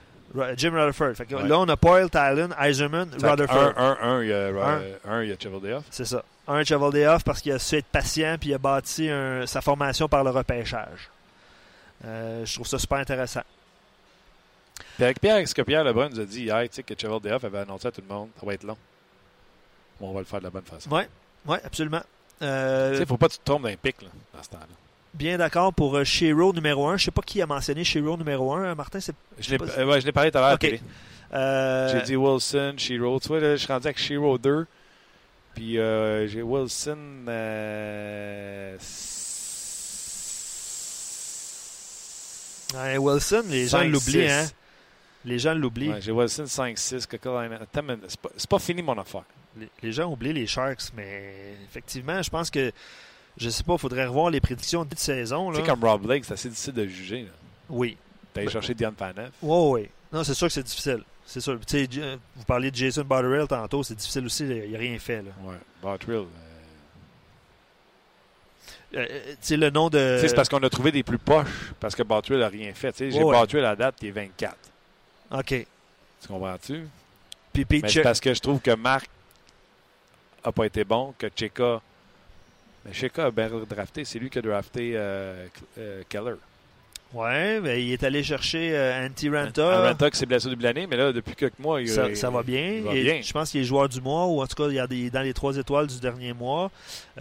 Jim 0.57 0.71
Rutherford. 0.71 1.13
Fait 1.15 1.25
que 1.25 1.35
Ouais. 1.35 1.47
Là, 1.47 1.59
on 1.59 1.69
a 1.69 1.77
Poyle, 1.77 2.09
Talon, 2.09 2.49
Eiserman, 2.59 3.09
Rutherford. 3.13 3.73
Un, 3.77 3.97
un, 4.01 4.09
un, 4.17 4.23
il 4.23 4.29
y 4.29 4.33
a, 4.33 4.47
Un. 4.47 4.81
un, 5.05 5.23
il 5.23 5.29
y 5.29 5.33
a. 5.33 5.83
C'est 5.91 6.05
ça. 6.05 6.23
Un 6.47 6.63
Cheveldayoff 6.63 7.23
parce 7.23 7.41
qu'il 7.41 7.51
a 7.53 7.59
su 7.59 7.75
être 7.77 7.85
patient 7.85 8.35
puis 8.39 8.49
il 8.49 8.53
a 8.53 8.57
bâti 8.57 9.09
un- 9.09 9.45
sa 9.47 9.61
formation 9.61 10.07
par 10.09 10.23
le 10.23 10.29
repêchage. 10.31 11.09
Euh, 12.05 12.45
je 12.45 12.53
trouve 12.55 12.67
ça 12.67 12.77
super 12.77 12.97
intéressant. 12.97 13.43
Puis 14.95 15.03
avec 15.05 15.19
Pierre, 15.21 15.47
ce 15.47 15.53
que 15.55 15.61
Pierre 15.61 15.83
Lebrun 15.83 16.09
nous 16.09 16.19
a 16.19 16.25
dit 16.25 16.43
hier, 16.43 16.61
tu 16.63 16.69
sais, 16.73 16.83
que 16.83 16.93
Cheveldayoff 16.99 17.43
avait 17.45 17.59
annoncé 17.59 17.87
à 17.87 17.91
tout 17.91 18.01
le 18.07 18.13
monde, 18.13 18.29
ça 18.39 18.45
va 18.45 18.53
être 18.53 18.63
long. 18.63 18.77
Bon, 19.99 20.09
on 20.09 20.13
va 20.13 20.19
le 20.19 20.25
faire 20.25 20.39
de 20.39 20.43
la 20.45 20.49
bonne 20.49 20.63
façon. 20.65 20.89
Ouais. 20.91 21.07
Oui, 21.45 21.57
absolument. 21.63 22.01
Il 22.41 22.47
Euh, 22.47 22.99
ne 22.99 23.05
faut 23.05 23.15
pas 23.17 23.27
que 23.27 23.33
tu 23.33 23.39
te 23.39 23.45
trompes 23.45 23.63
d'un 23.63 23.75
pic 23.75 24.01
là, 24.01 24.09
dans 24.33 24.43
ce 24.43 24.49
temps-là. 24.49 24.65
bien 25.13 25.37
d'accord 25.37 25.73
pour 25.73 25.95
euh, 25.95 26.03
Shiro 26.03 26.51
numéro 26.51 26.87
1. 26.89 26.97
Je 26.97 27.05
sais 27.05 27.11
pas 27.11 27.21
qui 27.21 27.41
a 27.41 27.45
mentionné 27.45 27.83
Shiro 27.85 28.17
numéro 28.17 28.53
1. 28.53 28.75
Martin, 28.75 28.99
c'est. 28.99 29.15
Je 29.39 29.49
l'ai 29.51 29.57
pas 29.57 29.65
euh, 29.77 29.85
ouais, 29.85 30.11
parlé 30.11 30.31
tout 30.31 30.37
à 30.39 30.41
l'heure. 30.41 30.59
Euh, 31.33 31.89
J'ai 31.93 32.01
dit 32.01 32.15
Wilson, 32.15 32.73
Shiro. 32.77 33.19
Tu 33.19 33.27
vois, 33.29 33.39
là, 33.39 33.55
je 33.55 33.63
suis 33.63 33.71
rendu 33.71 33.87
avec 33.87 33.97
Shiro 33.97 34.37
2. 34.37 34.67
Puis 35.55 35.77
euh, 35.77 36.27
j'ai 36.27 36.41
Wilson. 36.41 36.97
euh, 37.27 38.77
ouais, 42.75 42.97
Wilson, 42.97 43.43
les 43.49 43.67
gens 43.67 43.83
l'oublient, 43.83 44.29
hein. 44.29 44.47
Les 45.25 45.39
gens 45.39 45.53
l'oublient. 45.53 45.89
Ouais, 45.89 46.01
j'ai 46.01 46.11
Wilson 46.11 46.43
5-6. 46.43 47.07
Carolina. 47.17 47.55
Attends 47.61 47.81
une 47.81 47.95
minute, 47.95 48.17
C'est 48.35 48.49
pas, 48.49 48.59
fini 48.59 48.81
mon 48.81 48.97
affaire. 48.97 49.23
Les, 49.57 49.69
les 49.81 49.91
gens 49.91 50.11
oublient 50.11 50.33
les 50.33 50.47
Sharks, 50.47 50.91
mais 50.95 51.55
effectivement, 51.65 52.21
je 52.21 52.29
pense 52.29 52.49
que. 52.49 52.71
Je 53.37 53.49
sais 53.49 53.63
pas, 53.63 53.73
il 53.73 53.79
faudrait 53.79 54.05
revoir 54.05 54.29
les 54.29 54.39
prédictions 54.41 54.85
de 54.85 54.95
saison. 54.95 55.51
Tu 55.51 55.57
sais, 55.57 55.63
comme 55.63 55.83
Rob 55.83 56.03
Blake, 56.03 56.23
c'est 56.25 56.33
assez 56.33 56.49
difficile 56.49 56.73
de 56.73 56.85
juger. 56.85 57.21
là. 57.23 57.31
Oui. 57.69 57.97
T'as 58.33 58.41
allé 58.41 58.49
chercher 58.49 58.73
Diane 58.75 58.93
Panev. 58.93 59.31
Oui, 59.41 59.81
oui. 59.81 59.89
Non, 60.11 60.23
c'est 60.23 60.35
sûr 60.35 60.47
que 60.47 60.53
c'est 60.53 60.61
difficile. 60.63 61.03
C'est 61.25 61.39
sûr. 61.41 61.59
J- 61.67 62.01
vous 62.35 62.43
parliez 62.45 62.69
de 62.71 62.75
Jason 62.75 63.03
Botterill 63.03 63.47
tantôt, 63.47 63.81
c'est 63.83 63.95
difficile 63.95 64.25
aussi, 64.25 64.43
il 64.45 64.71
n'a 64.71 64.77
rien 64.77 64.99
fait. 64.99 65.21
Là. 65.21 65.31
Ouais, 65.43 65.55
Bottrill. 65.81 66.15
euh, 66.15 66.25
Euh, 68.95 69.07
euh, 69.09 69.57
le 69.57 69.69
nom 69.71 69.89
de. 69.89 70.19
C'est 70.21 70.35
parce 70.35 70.47
qu'on 70.49 70.61
a 70.61 70.69
trouvé 70.69 70.91
des 70.91 71.01
plus 71.03 71.17
poches, 71.17 71.71
parce 71.79 71.95
que 71.95 72.03
Bottrill 72.03 72.39
n'a 72.39 72.47
rien 72.47 72.73
fait. 72.73 72.95
J'ai 72.99 73.23
Ouais, 73.23 73.35
à 73.65 73.75
date, 73.75 73.95
qui 73.99 74.07
est 74.07 74.11
24. 74.11 74.55
OK. 75.31 75.47
Tu 75.47 76.27
comprends-tu? 76.27 76.87
Puis, 77.51 77.65
puis 77.65 77.81
Mais 77.81 77.89
parce 78.03 78.19
que 78.19 78.33
je 78.33 78.39
trouve 78.39 78.59
que 78.59 78.71
Marc 78.75 79.09
a 80.43 80.51
pas 80.51 80.65
été 80.65 80.83
bon, 80.83 81.13
que 81.17 81.27
Cheka. 81.35 81.81
Mais 82.85 82.93
Cheka 82.93 83.25
a 83.25 83.31
bien 83.31 83.49
drafté. 83.49 84.05
C'est 84.05 84.19
lui 84.19 84.29
qui 84.29 84.37
a 84.39 84.41
drafté 84.41 84.93
euh, 84.95 85.47
euh, 85.77 86.03
Keller. 86.07 86.35
Ouais, 87.13 87.59
ben, 87.61 87.79
il 87.79 87.91
est 87.91 88.03
allé 88.03 88.23
chercher 88.23 88.71
euh, 88.75 89.05
Antti 89.05 89.29
Ranta. 89.29 89.81
Ranta 89.83 90.09
qui 90.09 90.17
s'est 90.17 90.25
blessé 90.25 90.47
au 90.47 90.49
début 90.49 90.63
de 90.63 90.67
l'année, 90.67 90.87
mais 90.89 90.97
là, 90.97 91.11
depuis 91.11 91.35
quelques 91.35 91.59
mois, 91.59 91.79
il, 91.79 91.87
Ça, 91.87 92.09
il- 92.09 92.17
ça 92.17 92.31
va 92.31 92.41
bien. 92.41 92.71
il 92.77 92.81
va 92.83 92.93
bien. 92.93 93.21
Je 93.21 93.31
pense 93.31 93.51
qu'il 93.51 93.61
est 93.61 93.65
joueur 93.65 93.87
du 93.87 94.01
mois, 94.01 94.25
ou 94.25 94.41
en 94.41 94.47
tout 94.47 94.55
cas, 94.55 94.67
il 94.69 94.75
y 94.75 94.79
a 94.79 94.87
des, 94.87 95.11
dans 95.11 95.21
les 95.21 95.33
trois 95.33 95.55
étoiles 95.55 95.85
du 95.87 95.99
dernier 95.99 96.33
mois. 96.33 96.71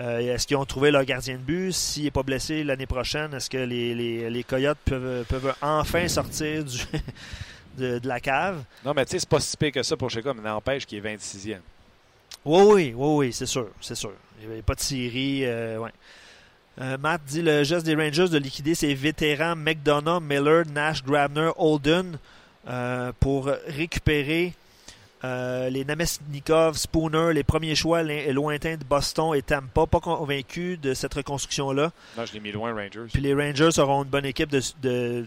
Euh, 0.00 0.18
est-ce 0.34 0.46
qu'ils 0.46 0.56
ont 0.56 0.64
trouvé 0.64 0.90
leur 0.90 1.04
gardien 1.04 1.34
de 1.34 1.40
but? 1.42 1.72
S'il 1.72 2.04
n'est 2.04 2.10
pas 2.10 2.22
blessé 2.22 2.64
l'année 2.64 2.86
prochaine, 2.86 3.34
est-ce 3.34 3.50
que 3.50 3.58
les, 3.58 3.94
les, 3.94 4.30
les 4.30 4.44
Coyotes 4.44 4.78
peuvent, 4.84 5.24
peuvent 5.26 5.54
enfin 5.60 6.08
sortir 6.08 6.64
du, 6.64 6.78
de, 7.76 7.98
de 7.98 8.08
la 8.08 8.18
cave? 8.20 8.62
Non, 8.86 8.94
mais 8.94 9.04
tu 9.04 9.10
sais, 9.12 9.18
c'est 9.18 9.28
pas 9.28 9.40
si 9.40 9.56
pire 9.58 9.72
que 9.72 9.82
ça 9.82 9.96
pour 9.96 10.08
Cheka, 10.08 10.32
mais 10.32 10.40
n'empêche 10.48 10.86
qu'il 10.86 11.04
est 11.04 11.16
26e. 11.16 11.58
Oui, 12.46 12.64
oui, 12.66 12.94
oui, 12.96 13.16
oui, 13.26 13.32
c'est 13.34 13.44
sûr, 13.46 13.68
c'est 13.80 13.94
sûr. 13.94 14.12
Il 14.40 14.46
n'y 14.48 14.52
avait 14.54 14.62
pas 14.62 14.74
de 14.74 14.80
série. 14.80 15.42
euh, 15.44 15.76
ouais. 15.78 15.90
Euh, 16.80 16.96
Matt 16.98 17.20
dit 17.26 17.42
le 17.42 17.64
geste 17.64 17.84
des 17.84 17.94
Rangers 17.94 18.28
de 18.28 18.38
liquider 18.38 18.74
ses 18.74 18.94
vétérans 18.94 19.54
McDonough, 19.56 20.22
Miller, 20.22 20.64
Nash, 20.72 21.04
Grabner, 21.04 21.50
Holden 21.56 22.16
euh, 22.68 23.12
pour 23.20 23.50
récupérer 23.68 24.54
euh, 25.24 25.68
les 25.68 25.84
Namestnikov, 25.84 26.76
Spooner, 26.76 27.32
les 27.34 27.44
premiers 27.44 27.74
choix 27.74 28.02
lo- 28.02 28.32
lointains 28.32 28.76
de 28.76 28.84
Boston 28.84 29.34
et 29.34 29.42
Tampa. 29.42 29.86
Pas 29.86 30.00
convaincu 30.00 30.76
de 30.78 30.94
cette 30.94 31.14
reconstruction-là. 31.14 31.92
Non, 32.16 32.24
je 32.26 32.32
l'ai 32.32 32.40
mis 32.40 32.52
loin, 32.52 32.72
Rangers. 32.72 33.06
Puis 33.12 33.22
les 33.22 33.34
Rangers 33.34 33.78
auront 33.78 34.02
une 34.04 34.08
bonne 34.10 34.24
équipe 34.26 34.50
de, 34.50 35.24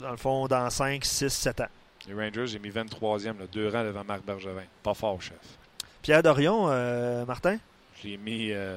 dans 0.00 0.10
le 0.10 0.16
fond, 0.16 0.46
dans 0.46 0.68
5, 0.70 1.04
6, 1.04 1.28
7 1.30 1.60
ans. 1.62 1.66
Les 2.06 2.14
Rangers, 2.14 2.46
j'ai 2.46 2.58
mis 2.58 2.68
23e, 2.70 3.26
là, 3.38 3.46
deux 3.52 3.68
rangs 3.68 3.84
devant 3.84 4.04
Marc 4.04 4.22
Bergevin. 4.24 4.62
Pas 4.82 4.94
fort, 4.94 5.20
chef. 5.20 5.34
Pierre 6.02 6.22
Dorion, 6.22 6.66
euh, 6.68 7.24
Martin, 7.24 7.56
Je 8.02 8.08
l'ai 8.08 8.16
mis, 8.16 8.52
euh, 8.52 8.76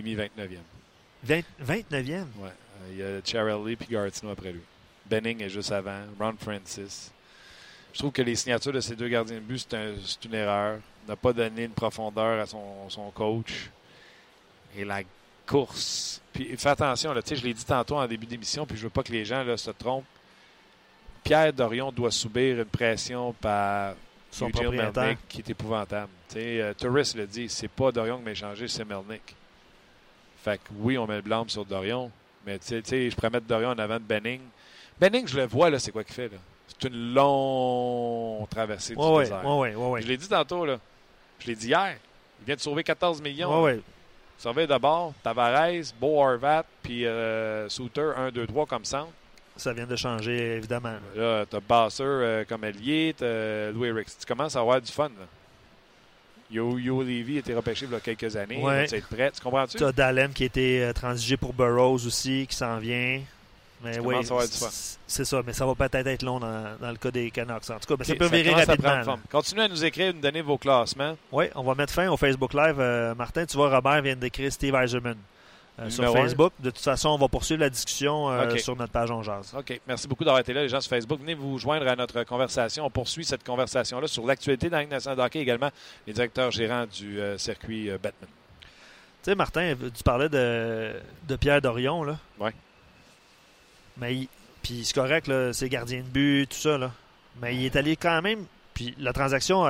mis 0.00 0.14
29e. 0.14 0.58
20 1.24 1.42
29e. 1.62 2.24
Ouais. 2.38 2.48
Euh, 2.48 2.88
Il 2.92 2.96
y 2.98 3.02
a 3.02 3.20
Charlie 3.24 3.76
puis 3.76 3.88
Gartino 3.90 4.30
après 4.32 4.52
lui. 4.52 4.62
Benning 5.04 5.42
est 5.42 5.48
juste 5.50 5.72
avant. 5.72 6.00
Ron 6.18 6.34
Francis. 6.40 7.10
Je 7.92 7.98
trouve 7.98 8.12
que 8.12 8.22
les 8.22 8.36
signatures 8.36 8.72
de 8.72 8.80
ces 8.80 8.96
deux 8.96 9.08
gardiens 9.08 9.36
de 9.36 9.40
but, 9.40 9.58
c'est 9.58 9.76
un- 9.76 9.94
c'est 10.04 10.24
une 10.24 10.34
erreur. 10.34 10.78
n'a 11.08 11.16
pas 11.16 11.32
donné 11.32 11.64
une 11.64 11.72
profondeur 11.72 12.40
à 12.40 12.46
son, 12.46 12.88
son 12.88 13.10
coach. 13.10 13.70
Et 14.76 14.84
la 14.84 15.02
course. 15.44 16.20
Puis 16.32 16.56
fais 16.56 16.68
attention, 16.68 17.12
là, 17.12 17.20
je 17.28 17.34
l'ai 17.42 17.52
dit 17.52 17.64
tantôt 17.64 17.96
en 17.96 18.06
début 18.06 18.24
d'émission, 18.24 18.64
puis 18.64 18.76
je 18.76 18.84
veux 18.84 18.88
pas 18.90 19.02
que 19.02 19.10
les 19.10 19.24
gens 19.24 19.42
là, 19.42 19.56
se 19.56 19.72
trompent. 19.72 20.04
Pierre 21.24 21.52
Dorion 21.52 21.90
doit 21.92 22.10
subir 22.12 22.56
une 22.58 22.64
pression 22.66 23.32
par 23.32 23.94
Son 24.30 24.48
Eugene. 24.48 24.90
Melnick 24.94 25.18
qui 25.28 25.38
est 25.40 25.50
épouvantable. 25.50 26.08
Euh, 26.36 26.72
Turris 26.74 27.12
le 27.16 27.26
dit, 27.26 27.48
c'est 27.48 27.68
pas 27.68 27.90
Dorion 27.92 28.18
qui 28.18 28.24
m'a 28.24 28.30
échangé, 28.30 28.66
c'est 28.68 28.84
Melnick. 28.84 29.34
Fait 30.42 30.58
que 30.58 30.64
oui, 30.78 30.98
on 30.98 31.06
met 31.06 31.16
le 31.16 31.22
blâme 31.22 31.48
sur 31.48 31.64
Dorion, 31.64 32.10
mais 32.46 32.58
tu 32.58 32.66
sais- 32.66 32.82
tu 32.82 32.90
sais, 32.90 33.10
je 33.10 33.14
pourrais 33.14 33.30
mettre 33.30 33.46
Dorion 33.46 33.70
en 33.70 33.78
avant 33.78 33.94
de 33.96 34.04
Benning. 34.04 34.40
Benning, 35.00 35.26
je 35.26 35.36
le 35.36 35.46
vois, 35.46 35.70
là, 35.70 35.78
c'est 35.78 35.92
quoi 35.92 36.04
qu'il 36.04 36.14
fait, 36.14 36.28
là? 36.28 36.38
C'est 36.66 36.88
une 36.88 37.14
longue 37.14 38.48
traversée 38.48 38.94
du 38.94 39.00
désert. 39.20 39.42
Je 40.02 40.06
l'ai 40.08 40.16
dit 40.16 40.28
tantôt, 40.28 40.64
là. 40.64 40.78
Je 41.38 41.46
l'ai 41.46 41.54
dit 41.54 41.68
hier. 41.68 41.96
Il 42.40 42.46
vient 42.46 42.54
de 42.56 42.60
sauver 42.60 42.82
14 42.82 43.20
millions. 43.22 43.62
oui. 43.64 43.82
Surveille 44.38 44.66
d'abord 44.66 45.12
Tavares, 45.22 45.92
Beau 46.00 46.24
puis 46.82 47.06
euh, 47.06 47.68
Souter, 47.68 48.10
1, 48.16 48.30
2, 48.32 48.44
3 48.48 48.66
comme 48.66 48.84
centre. 48.84 49.12
Ça 49.56 49.72
vient 49.72 49.86
de 49.86 49.94
changer, 49.94 50.56
évidemment. 50.56 50.96
Là, 51.14 51.44
t'as 51.48 51.60
Basser 51.60 52.02
euh, 52.02 52.44
comme 52.48 52.64
allié, 52.64 53.14
t'as 53.16 53.70
Louis 53.70 53.92
Ricks. 53.92 54.18
Tu 54.18 54.26
commences 54.26 54.56
à 54.56 54.60
avoir 54.60 54.80
du 54.80 54.90
fun, 54.90 55.10
là. 55.10 55.26
Yo, 56.52 56.78
Yo 56.78 57.02
Levy 57.02 57.36
a 57.36 57.38
été 57.40 57.54
repêché 57.54 57.86
il 57.86 57.92
y 57.92 57.94
a 57.94 58.00
quelques 58.00 58.36
années. 58.36 58.62
Ouais. 58.62 58.84
Il 58.84 58.90
va 58.90 58.96
être 58.98 59.08
prêt. 59.08 59.30
Tu 59.34 59.40
comprends-tu? 59.40 59.78
Tu 59.78 59.84
as 59.84 59.92
Dallin 59.92 60.28
qui 60.28 60.42
a 60.42 60.46
été 60.46 60.82
euh, 60.82 60.92
transigé 60.92 61.36
pour 61.36 61.54
Burroughs 61.54 62.06
aussi, 62.06 62.46
qui 62.48 62.54
s'en 62.54 62.78
vient. 62.78 63.20
Mais 63.84 63.98
oui, 63.98 64.14
à 64.14 64.22
c'est 65.08 65.24
ça, 65.24 65.42
mais 65.44 65.52
ça 65.52 65.66
va 65.66 65.74
peut-être 65.74 66.06
être 66.06 66.22
long 66.22 66.38
dans, 66.38 66.76
dans 66.80 66.90
le 66.90 66.96
cas 66.96 67.10
des 67.10 67.30
Canucks. 67.32 67.68
En 67.68 67.80
tout 67.80 67.88
cas, 67.88 67.96
ben, 67.96 68.04
ça 68.04 68.14
peut 68.14 68.26
virer 68.26 68.50
commence 68.50 68.62
à 68.62 68.70
rapidement. 68.70 69.02
forme? 69.02 69.20
Continuez 69.28 69.64
à 69.64 69.68
nous 69.68 69.84
écrire, 69.84 70.14
nous 70.14 70.20
donner 70.20 70.40
vos 70.40 70.56
classements. 70.56 71.16
Oui, 71.32 71.46
on 71.56 71.64
va 71.64 71.74
mettre 71.74 71.92
fin 71.92 72.08
au 72.08 72.16
Facebook 72.16 72.54
Live. 72.54 72.76
Euh, 72.78 73.14
Martin, 73.16 73.44
tu 73.44 73.56
vois, 73.56 73.74
Robert 73.74 74.00
vient 74.02 74.14
d'écrire 74.14 74.52
Steve 74.52 74.74
Eiserman 74.76 75.16
euh, 75.80 75.90
sur 75.90 76.04
un. 76.04 76.12
Facebook. 76.12 76.52
De 76.60 76.70
toute 76.70 76.82
façon, 76.82 77.10
on 77.10 77.18
va 77.18 77.28
poursuivre 77.28 77.60
la 77.60 77.70
discussion 77.70 78.30
euh, 78.30 78.56
sur 78.58 78.76
notre 78.76 78.92
page 78.92 79.10
On 79.10 79.22
Jase. 79.22 79.54
OK. 79.56 79.80
Merci 79.88 80.06
beaucoup 80.08 80.24
d'avoir 80.24 80.40
été 80.40 80.52
là, 80.52 80.62
les 80.62 80.68
gens 80.68 80.80
sur 80.80 80.90
Facebook. 80.90 81.20
Venez 81.20 81.34
vous 81.34 81.58
joindre 81.58 81.86
à 81.88 81.96
notre 81.96 82.22
conversation. 82.24 82.84
On 82.86 82.90
poursuit 82.90 83.24
cette 83.24 83.44
conversation-là 83.44 84.06
sur 84.06 84.26
l'actualité 84.26 84.68
dans 84.68 84.76
la 84.76 84.82
Ligue 84.82 84.92
nationale 84.92 85.18
de 85.18 85.22
hockey, 85.22 85.40
également 85.40 85.70
les 86.06 86.12
directeurs 86.12 86.50
gérants 86.50 86.86
du 86.86 87.20
euh, 87.20 87.38
circuit 87.38 87.90
Batman. 87.90 88.28
Tu 89.24 89.30
sais, 89.30 89.34
Martin, 89.34 89.74
tu 89.94 90.02
parlais 90.02 90.28
de, 90.28 90.92
de 91.28 91.36
Pierre 91.36 91.62
Dorion, 91.62 92.02
là. 92.02 92.18
Ouais. 92.40 92.52
Mais 93.96 94.14
il- 94.16 94.28
puis 94.62 94.84
c'est 94.84 94.94
correct, 94.94 95.26
là, 95.26 95.52
c'est 95.52 95.68
gardien 95.68 95.98
de 96.00 96.06
but, 96.06 96.46
tout 96.48 96.56
ça, 96.56 96.76
là. 96.78 96.90
Mais 97.40 97.54
il 97.56 97.64
est 97.64 97.76
allé 97.76 97.96
quand 97.96 98.20
même. 98.22 98.44
Puis 98.74 98.94
la 98.98 99.12
transaction, 99.12 99.66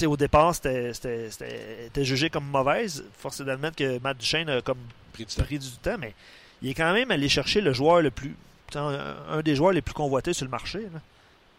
sais, 0.00 0.06
au 0.06 0.16
départ, 0.16 0.54
c'était- 0.54 0.92
c'était 0.92 1.30
c'était- 1.30 1.86
était 1.86 2.04
jugé 2.04 2.30
comme 2.30 2.44
mauvaise. 2.46 3.04
Force 3.18 3.40
est 3.40 3.44
d'admettre 3.44 3.76
que 3.76 3.98
Matt 4.00 4.18
Duchesne 4.18 4.48
a 4.48 4.60
comme 4.62 4.78
Pris 5.12 5.24
du 5.24 5.34
temps. 5.34 5.42
pris 5.44 5.58
du 5.58 5.70
temps, 5.82 5.96
mais 5.98 6.14
il 6.62 6.70
est 6.70 6.74
quand 6.74 6.92
même 6.92 7.10
allé 7.10 7.28
chercher 7.28 7.60
le 7.60 7.72
joueur 7.72 8.00
le 8.02 8.10
plus. 8.10 8.34
Un, 8.74 9.16
un 9.28 9.40
des 9.42 9.54
joueurs 9.54 9.72
les 9.72 9.82
plus 9.82 9.94
convoités 9.94 10.32
sur 10.32 10.44
le 10.46 10.50
marché. 10.50 10.80
là. 10.92 11.00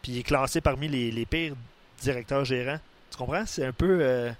Puis 0.02 0.12
il 0.13 0.17
est 0.19 0.24
classé 0.24 0.60
parmi 0.60 0.88
les, 0.89 1.12
les 1.12 1.26
pires 1.26 1.54
directeurs 2.02 2.43
gérants. 2.43 2.80
Tu 3.12 3.17
comprends? 3.17 3.45
C'est 3.45 3.65
un 3.65 3.71
peu. 3.71 4.00
euh, 4.02 4.32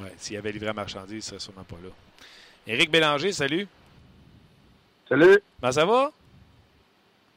Ouais, 0.00 0.12
s'il 0.18 0.34
y 0.34 0.36
avait 0.36 0.52
livré 0.52 0.68
à 0.68 0.72
marchandises, 0.72 1.16
il 1.16 1.22
serait 1.22 1.40
sûrement 1.40 1.64
pas 1.64 1.76
là. 1.82 1.88
Éric 2.66 2.90
Bélanger, 2.90 3.32
salut. 3.32 3.66
Salut, 5.08 5.40
Ben, 5.60 5.72
ça 5.72 5.84
va? 5.84 6.10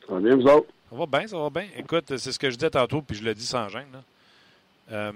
ça 0.08 0.14
va 0.14 0.20
bien 0.20 0.36
vous 0.36 0.46
autres? 0.48 0.68
Ça 0.90 0.96
va 0.98 1.06
bien, 1.06 1.28
ça 1.28 1.38
va 1.38 1.50
bien. 1.50 1.68
Écoute, 1.78 2.18
c'est 2.18 2.32
ce 2.32 2.40
que 2.40 2.50
je 2.50 2.56
disais 2.56 2.70
tantôt, 2.72 3.02
puis 3.02 3.16
je 3.18 3.24
le 3.24 3.34
dis 3.36 3.46
sans 3.46 3.70
gêne. 3.70 3.88
là. 3.94 4.04
Euh, 4.92 5.12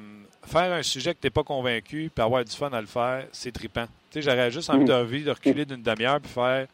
faire 0.46 0.72
un 0.72 0.84
sujet 0.84 1.14
que 1.16 1.20
tu 1.22 1.28
n'es 1.28 1.32
pas 1.32 1.44
convaincu, 1.44 2.12
puis 2.14 2.24
avoir 2.24 2.44
du 2.46 2.52
fun 2.56 2.70
à 2.72 2.82
le 2.82 2.88
faire, 2.88 3.26
c'est 3.32 3.52
trippant. 3.52 3.86
Tu 4.12 4.22
sais, 4.22 4.30
j'aurais 4.30 4.52
juste 4.52 4.70
envie 4.70 4.84
Mm. 4.84 5.24
de, 5.26 5.30
reculer 5.32 5.66
d'une 5.66 5.82
demi-heure, 5.82 6.20
puis 6.20 6.32
faire 6.32 6.68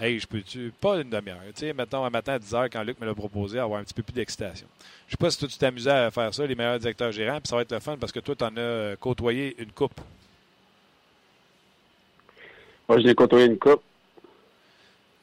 Hey, 0.00 0.20
je 0.20 0.28
peux-tu. 0.28 0.72
Pas 0.80 1.00
une 1.00 1.10
demi-heure. 1.10 1.40
Tu 1.56 1.66
sais, 1.66 1.72
mettons 1.72 2.04
un 2.04 2.10
matin 2.10 2.34
à 2.34 2.38
10 2.38 2.52
h, 2.52 2.68
quand 2.70 2.84
Luc 2.84 3.00
me 3.00 3.06
l'a 3.06 3.14
proposé, 3.16 3.58
avoir 3.58 3.80
un 3.80 3.82
petit 3.82 3.94
peu 3.94 4.04
plus 4.04 4.12
d'excitation. 4.12 4.68
Je 5.08 5.12
sais 5.12 5.16
pas 5.16 5.28
si 5.28 5.38
toi, 5.40 5.48
tu 5.48 5.58
t'amusais 5.58 5.90
à 5.90 6.10
faire 6.12 6.32
ça, 6.32 6.46
les 6.46 6.54
meilleurs 6.54 6.78
directeurs 6.78 7.10
gérants, 7.10 7.40
puis 7.40 7.48
ça 7.48 7.56
va 7.56 7.62
être 7.62 7.72
le 7.72 7.80
fun 7.80 7.96
parce 7.98 8.12
que 8.12 8.20
toi, 8.20 8.36
tu 8.36 8.44
en 8.44 8.56
as 8.56 8.60
euh, 8.60 8.94
côtoyé 8.96 9.56
une 9.58 9.72
coupe. 9.72 10.00
Moi, 12.88 12.98
je 13.00 13.04
l'ai 13.06 13.14
côtoyé 13.16 13.46
une 13.46 13.58
coupe. 13.58 13.82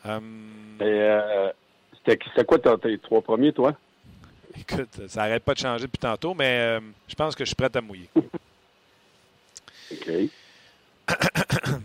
Euh, 0.06 0.20
Et 0.82 0.84
euh, 0.84 1.50
c'était 2.06 2.44
quoi 2.44 2.60
tes 2.60 2.98
trois 3.00 3.22
premiers, 3.22 3.54
toi? 3.54 3.74
Écoute, 4.60 5.08
ça 5.08 5.22
n'arrête 5.22 5.44
pas 5.44 5.54
de 5.54 5.60
changer 5.60 5.86
depuis 5.86 6.00
tantôt, 6.00 6.34
mais 6.34 6.60
euh, 6.60 6.80
je 7.08 7.16
pense 7.16 7.36
que 7.36 7.44
je 7.44 7.50
suis 7.50 7.56
prêt 7.56 7.70
à 7.74 7.82
mouiller. 7.82 8.10
OK. 9.92 10.10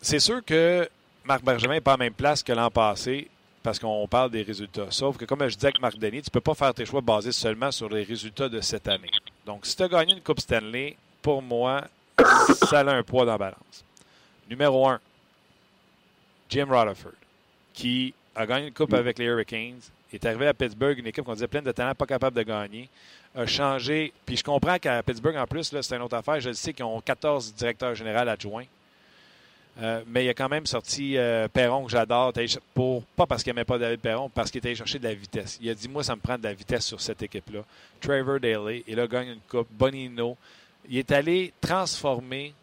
C'est 0.00 0.20
sûr 0.20 0.44
que 0.44 0.88
Marc 1.24 1.42
Bergevin 1.44 1.74
n'est 1.74 1.80
pas 1.80 1.94
à 1.94 1.96
la 1.96 2.04
même 2.04 2.14
place 2.14 2.42
que 2.42 2.52
l'an 2.52 2.70
passé 2.70 3.28
parce 3.62 3.80
qu'on 3.80 4.06
parle 4.06 4.30
des 4.30 4.42
résultats. 4.42 4.86
Sauf 4.90 5.16
que, 5.16 5.24
comme 5.24 5.40
je 5.48 5.54
disais 5.56 5.66
avec 5.66 5.80
Marc 5.80 5.98
Denis, 5.98 6.22
tu 6.22 6.28
ne 6.28 6.32
peux 6.32 6.40
pas 6.40 6.54
faire 6.54 6.72
tes 6.72 6.86
choix 6.86 7.00
basés 7.00 7.32
seulement 7.32 7.72
sur 7.72 7.88
les 7.88 8.04
résultats 8.04 8.48
de 8.48 8.60
cette 8.60 8.86
année. 8.86 9.10
Donc, 9.44 9.66
si 9.66 9.74
tu 9.74 9.82
as 9.82 9.88
gagné 9.88 10.14
une 10.14 10.20
Coupe 10.20 10.38
Stanley, 10.38 10.96
pour 11.20 11.42
moi, 11.42 11.82
ça 12.68 12.80
a 12.80 12.92
un 12.92 13.02
poids 13.02 13.24
dans 13.24 13.32
la 13.32 13.38
balance. 13.38 13.84
Numéro 14.48 14.88
1, 14.88 15.00
Jim 16.48 16.66
Rutherford, 16.70 17.10
qui 17.74 18.14
a 18.36 18.46
gagné 18.46 18.68
une 18.68 18.72
coupe 18.72 18.94
avec 18.94 19.18
les 19.18 19.24
Hurricanes, 19.24 19.80
est 20.16 20.26
arrivé 20.26 20.46
à 20.46 20.54
Pittsburgh, 20.54 20.98
une 20.98 21.06
équipe 21.06 21.24
qu'on 21.24 21.34
disait 21.34 21.48
pleine 21.48 21.64
de 21.64 21.72
talents, 21.72 21.94
pas 21.94 22.06
capable 22.06 22.36
de 22.36 22.42
gagner, 22.42 22.88
a 23.34 23.46
changé. 23.46 24.12
Puis 24.24 24.36
je 24.36 24.44
comprends 24.44 24.78
qu'à 24.78 25.02
Pittsburgh, 25.02 25.36
en 25.36 25.46
plus, 25.46 25.74
c'est 25.80 25.96
une 25.96 26.02
autre 26.02 26.16
affaire. 26.16 26.40
Je 26.40 26.52
sais 26.52 26.72
qu'ils 26.72 26.84
ont 26.84 27.00
14 27.00 27.54
directeurs 27.54 27.94
généraux 27.94 28.28
adjoints. 28.28 28.66
Euh, 29.82 30.02
mais 30.06 30.24
il 30.24 30.28
a 30.30 30.34
quand 30.34 30.48
même 30.48 30.64
sorti 30.64 31.18
euh, 31.18 31.48
Perron, 31.48 31.84
que 31.84 31.90
j'adore, 31.90 32.32
pour 32.72 33.02
pas 33.04 33.26
parce 33.26 33.42
qu'il 33.42 33.52
n'aimait 33.52 33.66
pas 33.66 33.76
David 33.76 34.00
Perron, 34.00 34.30
parce 34.30 34.50
qu'il 34.50 34.58
était 34.58 34.68
allé 34.68 34.76
chercher 34.76 34.98
de 34.98 35.04
la 35.04 35.12
vitesse. 35.12 35.58
Il 35.60 35.68
a 35.68 35.74
dit 35.74 35.88
Moi, 35.88 36.02
ça 36.02 36.16
me 36.16 36.20
prend 36.20 36.38
de 36.38 36.44
la 36.44 36.54
vitesse 36.54 36.86
sur 36.86 37.00
cette 37.00 37.22
équipe-là. 37.22 37.60
Trevor 38.00 38.40
Daly, 38.40 38.84
il 38.86 38.98
a 38.98 39.06
gagné 39.06 39.32
une 39.32 39.40
coupe. 39.40 39.68
Bonino. 39.70 40.36
Il 40.88 40.96
est 40.96 41.12
allé 41.12 41.52
transformer 41.60 42.54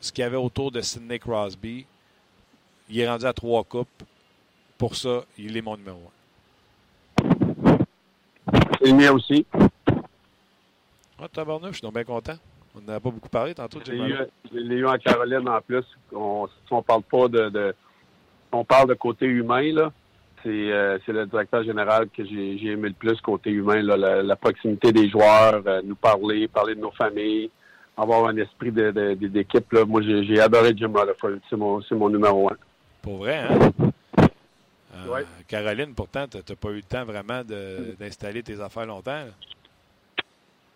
ce 0.00 0.10
qu'il 0.10 0.22
y 0.22 0.24
avait 0.24 0.36
autour 0.36 0.72
de 0.72 0.80
Sidney 0.80 1.18
Crosby. 1.18 1.86
Il 2.88 2.98
est 2.98 3.08
rendu 3.08 3.26
à 3.26 3.32
trois 3.32 3.62
coupes. 3.62 4.02
Pour 4.78 4.96
ça, 4.96 5.24
il 5.38 5.56
est 5.56 5.62
mon 5.62 5.76
numéro 5.76 5.98
un. 5.98 6.19
C'est 8.80 8.88
le 8.90 8.96
mien 8.96 9.12
aussi. 9.12 9.46
Ah, 11.22 11.28
tabarnouche, 11.30 11.72
je 11.72 11.76
suis 11.76 11.82
donc 11.82 11.94
bien 11.94 12.04
content. 12.04 12.36
On 12.74 12.80
n'en 12.80 12.96
a 12.96 13.00
pas 13.00 13.10
beaucoup 13.10 13.28
parlé 13.28 13.54
tantôt. 13.54 13.80
Je 13.84 13.92
l'ai 13.92 14.76
eu, 14.76 14.86
en 14.86 14.96
Caroline 14.96 15.48
en 15.48 15.60
plus. 15.60 15.84
On, 16.12 16.46
si 16.46 16.72
on 16.72 16.82
parle 16.82 17.02
pas 17.02 17.28
de, 17.28 17.74
On 18.52 18.64
parle 18.64 18.88
de 18.88 18.94
côté 18.94 19.26
humain, 19.26 19.72
là. 19.72 19.92
C'est, 20.42 20.72
euh, 20.72 20.96
le 21.08 21.26
directeur 21.26 21.62
général 21.62 22.08
que 22.08 22.24
j'ai, 22.24 22.64
aimé 22.64 22.88
le 22.88 22.94
plus 22.94 23.20
côté 23.20 23.50
humain, 23.50 23.82
la, 23.82 24.36
proximité 24.36 24.92
des 24.92 25.10
joueurs, 25.10 25.62
euh, 25.66 25.82
nous 25.84 25.96
parler, 25.96 26.48
parler 26.48 26.74
de 26.74 26.80
nos 26.80 26.92
familles, 26.92 27.50
avoir 27.98 28.26
un 28.28 28.36
esprit 28.38 28.72
d'équipe. 28.72 29.72
Moi, 29.86 30.00
j'ai, 30.00 30.40
adoré 30.40 30.72
Jim 30.74 30.92
Rutherford. 30.94 31.40
C'est 31.50 31.56
mon, 31.56 31.82
c'est 31.82 31.94
mon 31.94 32.08
numéro 32.08 32.50
un. 32.50 32.56
Pour 33.02 33.18
vrai, 33.18 33.40
hein? 33.40 33.89
Euh, 35.08 35.22
Caroline, 35.48 35.94
pourtant, 35.94 36.26
tu 36.28 36.38
n'as 36.38 36.56
pas 36.56 36.70
eu 36.70 36.76
le 36.76 36.82
temps 36.82 37.04
vraiment 37.04 37.42
d'installer 37.98 38.42
tes 38.42 38.60
affaires 38.60 38.86
longtemps. 38.86 39.24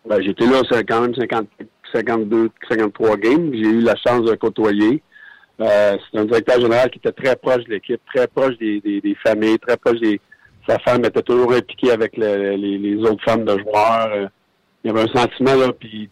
Ben, 0.07 0.21
j'étais 0.23 0.47
là, 0.47 0.63
c'est 0.71 0.85
quand 0.85 1.01
même 1.01 1.15
50, 1.15 1.49
52, 1.95 2.51
53 2.69 3.17
games. 3.17 3.51
J'ai 3.53 3.61
eu 3.61 3.81
la 3.81 3.97
chance 3.97 4.23
de 4.23 4.35
côtoyer. 4.35 5.03
Euh, 5.61 5.97
c'est 6.11 6.19
un 6.19 6.25
directeur 6.25 6.61
général 6.61 6.91
qui 6.91 6.99
était 6.99 7.13
très 7.13 7.37
proche 7.37 7.65
de 7.65 7.71
l'équipe, 7.71 8.01
très 8.13 8.27
proche 8.27 8.59
des, 8.59 8.81
des, 8.81 9.17
familles, 9.25 9.59
très 9.59 9.77
proche 9.77 10.01
des. 10.01 10.21
Sa 10.69 10.79
femme 10.81 11.05
était 11.05 11.23
toujours 11.23 11.53
impliquée 11.53 11.93
avec 11.93 12.17
les, 12.17 12.57
les, 12.57 12.97
autres 12.97 13.23
femmes 13.23 13.45
de 13.45 13.59
joueurs. 13.59 14.11
Euh, 14.13 14.27
il 14.83 14.89
y 14.89 14.91
avait 14.91 15.09
un 15.09 15.15
sentiment 15.15 15.55
là, 15.55 15.73
puis 15.73 16.11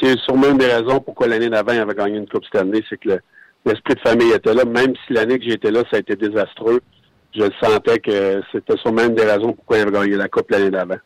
c'est 0.00 0.18
sûrement 0.20 0.50
une 0.50 0.58
des 0.58 0.66
raisons 0.66 1.00
pourquoi 1.00 1.28
l'année 1.28 1.48
d'avant 1.48 1.72
il 1.72 1.78
avait 1.78 1.94
gagné 1.94 2.16
une 2.16 2.28
Coupe 2.28 2.44
Stanley, 2.46 2.82
c'est 2.88 2.98
que 2.98 3.20
l'esprit 3.64 3.94
de 3.94 4.00
famille 4.00 4.32
était 4.32 4.54
là. 4.54 4.64
Même 4.64 4.94
si 5.06 5.12
l'année 5.12 5.38
que 5.38 5.44
j'étais 5.44 5.70
là, 5.70 5.82
ça 5.90 5.98
a 5.98 6.00
été 6.00 6.16
désastreux, 6.16 6.80
je 7.36 7.50
sentais 7.60 7.98
que 7.98 8.42
c'était 8.50 8.76
sûrement 8.78 9.04
une 9.04 9.14
des 9.14 9.24
raisons 9.24 9.52
pourquoi 9.52 9.78
il 9.78 9.82
avait 9.82 9.92
gagné 9.92 10.16
la 10.16 10.28
Coupe 10.28 10.50
l'année 10.50 10.70
d'avant. 10.70 10.96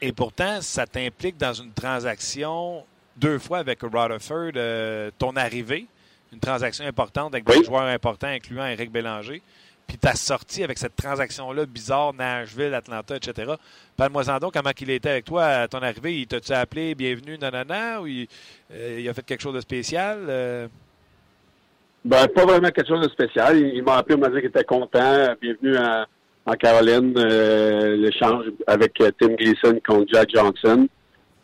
Et 0.00 0.12
pourtant, 0.12 0.60
ça 0.60 0.86
t'implique 0.86 1.36
dans 1.38 1.54
une 1.54 1.72
transaction 1.72 2.84
deux 3.16 3.38
fois 3.38 3.58
avec 3.58 3.80
Rutherford, 3.80 4.52
euh, 4.56 5.10
ton 5.18 5.36
arrivée, 5.36 5.86
une 6.32 6.38
transaction 6.38 6.84
importante 6.84 7.34
avec 7.34 7.46
des 7.46 7.64
joueurs 7.64 7.82
importants, 7.86 8.28
incluant 8.28 8.66
Eric 8.66 8.92
Bélanger. 8.92 9.42
Puis 9.86 9.98
ta 9.98 10.14
sortie 10.14 10.64
avec 10.64 10.78
cette 10.78 10.96
transaction-là 10.96 11.64
bizarre, 11.64 12.12
Nashville, 12.12 12.74
Atlanta, 12.74 13.16
etc. 13.16 13.52
Parle-moi-en 13.96 14.38
donc 14.38 14.52
comment 14.52 14.70
il 14.78 14.90
était 14.90 15.10
avec 15.10 15.24
toi 15.24 15.44
à 15.44 15.68
ton 15.68 15.78
arrivée. 15.78 16.20
Il 16.20 16.26
t'a-tu 16.26 16.52
appelé 16.52 16.94
bienvenue, 16.96 17.38
nanana, 17.38 18.02
ou 18.02 18.08
il, 18.08 18.26
euh, 18.72 18.98
il, 19.00 19.08
a 19.08 19.14
fait 19.14 19.24
quelque 19.24 19.40
chose 19.40 19.54
de 19.54 19.60
spécial? 19.60 20.26
Euh? 20.28 20.68
Ben, 22.06 22.28
pas 22.28 22.44
vraiment 22.44 22.68
quelque 22.70 22.86
chose 22.86 23.04
de 23.04 23.10
spécial. 23.10 23.58
Il, 23.58 23.82
m'a 23.82 23.96
appelé, 23.96 24.14
il 24.14 24.20
m'a 24.20 24.28
dit 24.28 24.36
qu'il 24.36 24.46
était 24.46 24.62
content. 24.62 25.34
Bienvenue 25.42 25.76
en 26.46 26.52
Caroline, 26.52 27.12
l'échange 27.96 28.44
avec 28.68 28.92
Tim 28.94 29.34
Gleason 29.34 29.80
contre 29.84 30.06
Jack 30.12 30.30
Johnson. 30.32 30.86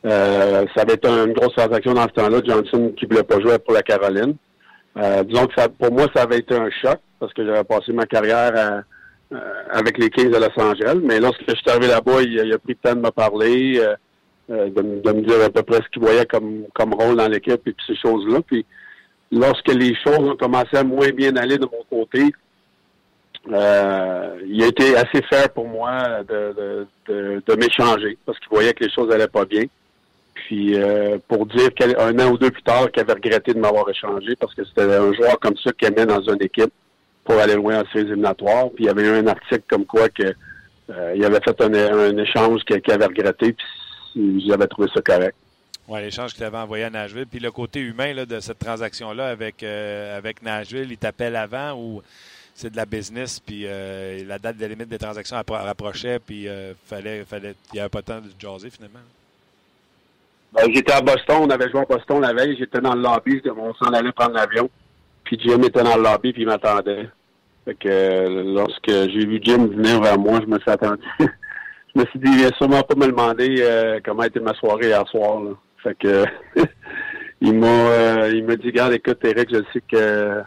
Euh, 0.04 0.64
ça 0.72 0.82
avait 0.82 0.94
été 0.94 1.08
une 1.08 1.32
grosse 1.32 1.56
transaction 1.56 1.94
dans 1.94 2.04
ce 2.04 2.12
temps-là. 2.12 2.40
Johnson 2.44 2.92
qui 2.96 3.06
voulait 3.06 3.24
pas 3.24 3.40
jouer 3.40 3.58
pour 3.58 3.74
la 3.74 3.82
Caroline. 3.82 4.36
Euh, 4.98 5.24
disons 5.24 5.46
que 5.48 5.54
ça, 5.56 5.68
pour 5.68 5.90
moi, 5.90 6.06
ça 6.14 6.22
avait 6.22 6.38
été 6.38 6.54
un 6.54 6.70
choc 6.70 7.00
parce 7.18 7.32
que 7.32 7.44
j'avais 7.44 7.64
passé 7.64 7.92
ma 7.92 8.06
carrière 8.06 8.84
euh, 9.32 9.38
avec 9.68 9.98
les 9.98 10.10
Kings 10.10 10.30
de 10.30 10.36
Los 10.36 10.62
Angeles. 10.62 11.00
Mais 11.02 11.18
lorsque 11.18 11.42
je 11.48 11.56
suis 11.56 11.70
arrivé 11.70 11.88
là-bas, 11.88 12.22
il, 12.22 12.52
a 12.52 12.58
pris 12.58 12.76
le 12.80 12.88
temps 12.88 12.94
de 12.94 13.00
me 13.00 13.10
parler, 13.10 13.82
de, 14.48 14.82
me 14.82 15.22
dire 15.22 15.44
à 15.44 15.50
peu 15.50 15.64
près 15.64 15.78
ce 15.78 15.88
qu'il 15.92 16.02
voyait 16.02 16.26
comme, 16.26 16.66
comme 16.72 16.94
rôle 16.94 17.16
dans 17.16 17.26
l'équipe 17.26 17.66
et 17.66 17.72
puis 17.72 17.84
ces 17.84 17.96
choses-là. 17.96 18.38
Puis 18.46 18.64
lorsque 19.32 19.72
les 19.72 19.94
choses 19.96 20.28
ont 20.30 20.36
commencé 20.36 20.76
à 20.76 20.84
moins 20.84 21.10
bien 21.10 21.34
aller 21.36 21.58
de 21.58 21.66
mon 21.66 21.82
côté, 21.90 22.32
il 23.48 23.54
a 24.62 24.66
été 24.68 24.96
assez 24.96 25.20
fair 25.28 25.50
pour 25.52 25.66
moi 25.66 26.22
de, 26.28 26.86
de, 27.08 27.42
de 27.44 27.54
m'échanger 27.56 28.16
parce 28.24 28.38
qu'il 28.38 28.50
voyait 28.50 28.72
que 28.72 28.84
les 28.84 28.90
choses 28.90 29.10
allaient 29.10 29.26
pas 29.26 29.44
bien. 29.44 29.64
Puis 30.34 30.76
euh, 30.76 31.18
pour 31.28 31.46
dire 31.46 31.72
qu'un 31.74 32.18
an 32.18 32.30
ou 32.30 32.38
deux 32.38 32.50
plus 32.50 32.62
tard 32.62 32.90
qu'il 32.90 33.02
avait 33.02 33.12
regretté 33.14 33.54
de 33.54 33.58
m'avoir 33.58 33.88
échangé 33.88 34.34
parce 34.36 34.54
que 34.54 34.64
c'était 34.64 34.82
un 34.82 35.12
joueur 35.12 35.38
comme 35.40 35.56
ça 35.56 35.72
qui 35.72 35.84
aimait 35.84 36.06
dans 36.06 36.20
une 36.22 36.42
équipe 36.42 36.72
pour 37.24 37.36
aller 37.38 37.54
loin 37.54 37.80
en 37.80 37.84
séries 37.92 38.06
éliminatoires. 38.06 38.70
Puis 38.74 38.84
il 38.84 38.86
y 38.86 38.90
avait 38.90 39.02
eu 39.02 39.10
un 39.10 39.26
article 39.26 39.62
comme 39.68 39.84
quoi 39.84 40.08
que 40.08 40.34
euh, 40.90 41.14
il 41.16 41.24
avait 41.24 41.40
fait 41.44 41.60
un, 41.60 42.16
échange 42.16 42.62
qu'il 42.64 42.92
avait 42.92 43.06
regretté, 43.06 43.54
puis 44.12 44.44
j'avais 44.46 44.66
trouvé 44.66 44.88
ça 44.94 45.00
correct. 45.00 45.36
Oui, 45.92 46.00
l'échange 46.00 46.32
qu'il 46.34 46.44
avait 46.44 46.58
envoyé 46.58 46.84
à 46.84 46.90
Nashville. 46.90 47.26
Puis 47.26 47.40
le 47.40 47.50
côté 47.50 47.80
humain 47.80 48.14
là, 48.14 48.24
de 48.24 48.40
cette 48.40 48.58
transaction-là 48.58 49.28
avec, 49.28 49.62
euh, 49.62 50.16
avec 50.16 50.42
Nashville, 50.42 50.90
il 50.90 50.96
t'appelle 50.96 51.36
avant 51.36 51.74
ou 51.74 52.02
c'est 52.54 52.70
de 52.70 52.76
la 52.76 52.86
business, 52.86 53.40
puis 53.40 53.64
la 53.64 54.38
date 54.38 54.58
de 54.58 54.66
limite 54.66 54.88
des 54.88 54.98
transactions 54.98 55.36
rapprochait, 55.48 56.18
puis 56.18 56.46
fallait, 56.86 57.24
fallait, 57.24 57.54
il 57.72 57.76
n'y 57.76 57.80
avait 57.80 57.88
pas 57.88 58.00
le 58.00 58.04
temps 58.04 58.20
de 58.20 58.28
jaser 58.38 58.68
finalement. 58.68 59.00
Ben, 60.52 60.70
j'étais 60.72 60.92
à 60.92 61.00
Boston, 61.00 61.38
on 61.40 61.50
avait 61.50 61.70
joué 61.70 61.80
à 61.80 61.84
Boston 61.86 62.20
la 62.20 62.34
veille, 62.34 62.56
j'étais 62.58 62.80
dans 62.80 62.94
le 62.94 63.00
lobby, 63.00 63.40
on 63.56 63.72
s'en 63.74 63.90
allait 63.92 64.12
prendre 64.12 64.34
l'avion. 64.34 64.68
Puis 65.24 65.38
Jim 65.42 65.62
était 65.62 65.82
dans 65.82 65.96
le 65.96 66.02
lobby, 66.02 66.32
puis 66.32 66.42
il 66.42 66.46
m'attendait. 66.46 67.08
Fait 67.64 67.74
que 67.74 67.88
euh, 67.88 68.42
lorsque 68.54 68.90
j'ai 68.90 69.26
vu 69.26 69.40
Jim 69.42 69.66
venir 69.68 70.00
vers 70.02 70.18
moi, 70.18 70.40
je 70.42 70.46
me 70.46 70.58
suis 70.58 70.70
attendu. 70.70 71.02
je 71.20 72.00
me 72.00 72.04
suis 72.06 72.18
dit, 72.18 72.30
il 72.30 72.54
sûrement 72.56 72.82
pas 72.82 72.94
me 72.96 73.06
demander 73.06 73.56
euh, 73.60 74.00
comment 74.04 74.24
était 74.24 74.40
ma 74.40 74.52
soirée 74.54 74.88
hier 74.88 75.08
soir. 75.08 75.42
Fait 75.82 75.96
que 75.98 76.24
il 77.40 77.54
m'a 77.54 77.66
euh, 77.66 78.32
il 78.34 78.44
m'a 78.44 78.56
dit, 78.56 78.68
regarde, 78.68 78.92
écoute, 78.92 79.18
Eric, 79.24 79.48
je 79.52 79.62
sais 79.72 79.82
que 79.90 80.42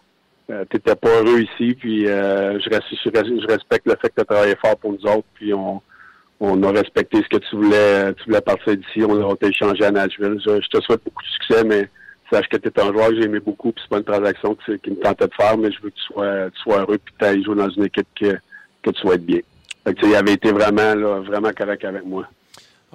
tu 0.47 0.53
n'étais 0.53 0.95
pas 0.95 1.09
heureux 1.09 1.41
ici, 1.41 1.75
puis 1.75 2.05
je, 2.05 2.59
je, 2.61 3.47
respecte 3.47 3.88
le 3.88 3.95
fait 3.99 4.09
que 4.09 4.15
tu 4.15 4.21
as 4.21 4.25
travaillé 4.25 4.55
fort 4.55 4.77
pour 4.77 4.91
nous 4.91 5.05
autres, 5.05 5.27
puis 5.33 5.53
on 5.53 5.81
on 6.39 6.61
a 6.63 6.71
respecté 6.71 7.17
ce 7.23 7.38
que 7.38 7.43
tu 7.43 7.55
voulais, 7.55 8.13
tu 8.15 8.25
voulais 8.25 8.41
partir 8.41 8.75
d'ici. 8.75 9.03
On 9.03 9.31
a 9.31 9.47
échangé 9.47 9.83
à 9.86 9.91
Nashville. 9.91 10.39
Je, 10.45 10.67
te 10.69 10.81
souhaite 10.81 11.03
beaucoup 11.03 11.23
de 11.23 11.29
succès, 11.29 11.63
mais 11.63 11.89
sache 12.31 12.47
que 12.49 12.57
tu 12.57 12.67
es 12.67 12.81
un 12.81 12.91
joueur 12.91 13.09
que 13.09 13.15
j'ai 13.15 13.23
aimé 13.23 13.39
beaucoup, 13.39 13.71
puis 13.71 13.81
c'est 13.83 13.89
pas 13.89 13.97
une 13.97 14.03
transaction 14.03 14.57
qui 14.83 14.89
me 14.91 14.95
tentait 14.95 15.27
de 15.27 15.33
faire, 15.33 15.57
mais 15.57 15.71
je 15.71 15.81
veux 15.81 15.89
que 15.89 15.95
tu 15.95 16.13
sois, 16.13 16.49
tu 16.51 16.61
sois 16.61 16.79
heureux, 16.79 16.97
puis 16.97 17.13
que 17.13 17.19
tu 17.19 17.25
ailles 17.25 17.43
jouer 17.43 17.55
dans 17.55 17.69
une 17.69 17.86
équipe 17.86 18.07
que, 18.19 18.33
que 18.83 18.91
tu 18.91 19.01
souhaites 19.01 19.25
bien. 19.25 19.39
il 19.86 20.15
avait 20.15 20.33
été 20.33 20.51
vraiment, 20.51 20.95
là, 20.95 21.19
vraiment 21.21 21.51
correct 21.51 21.86
avec 21.86 22.05
moi. 22.05 22.27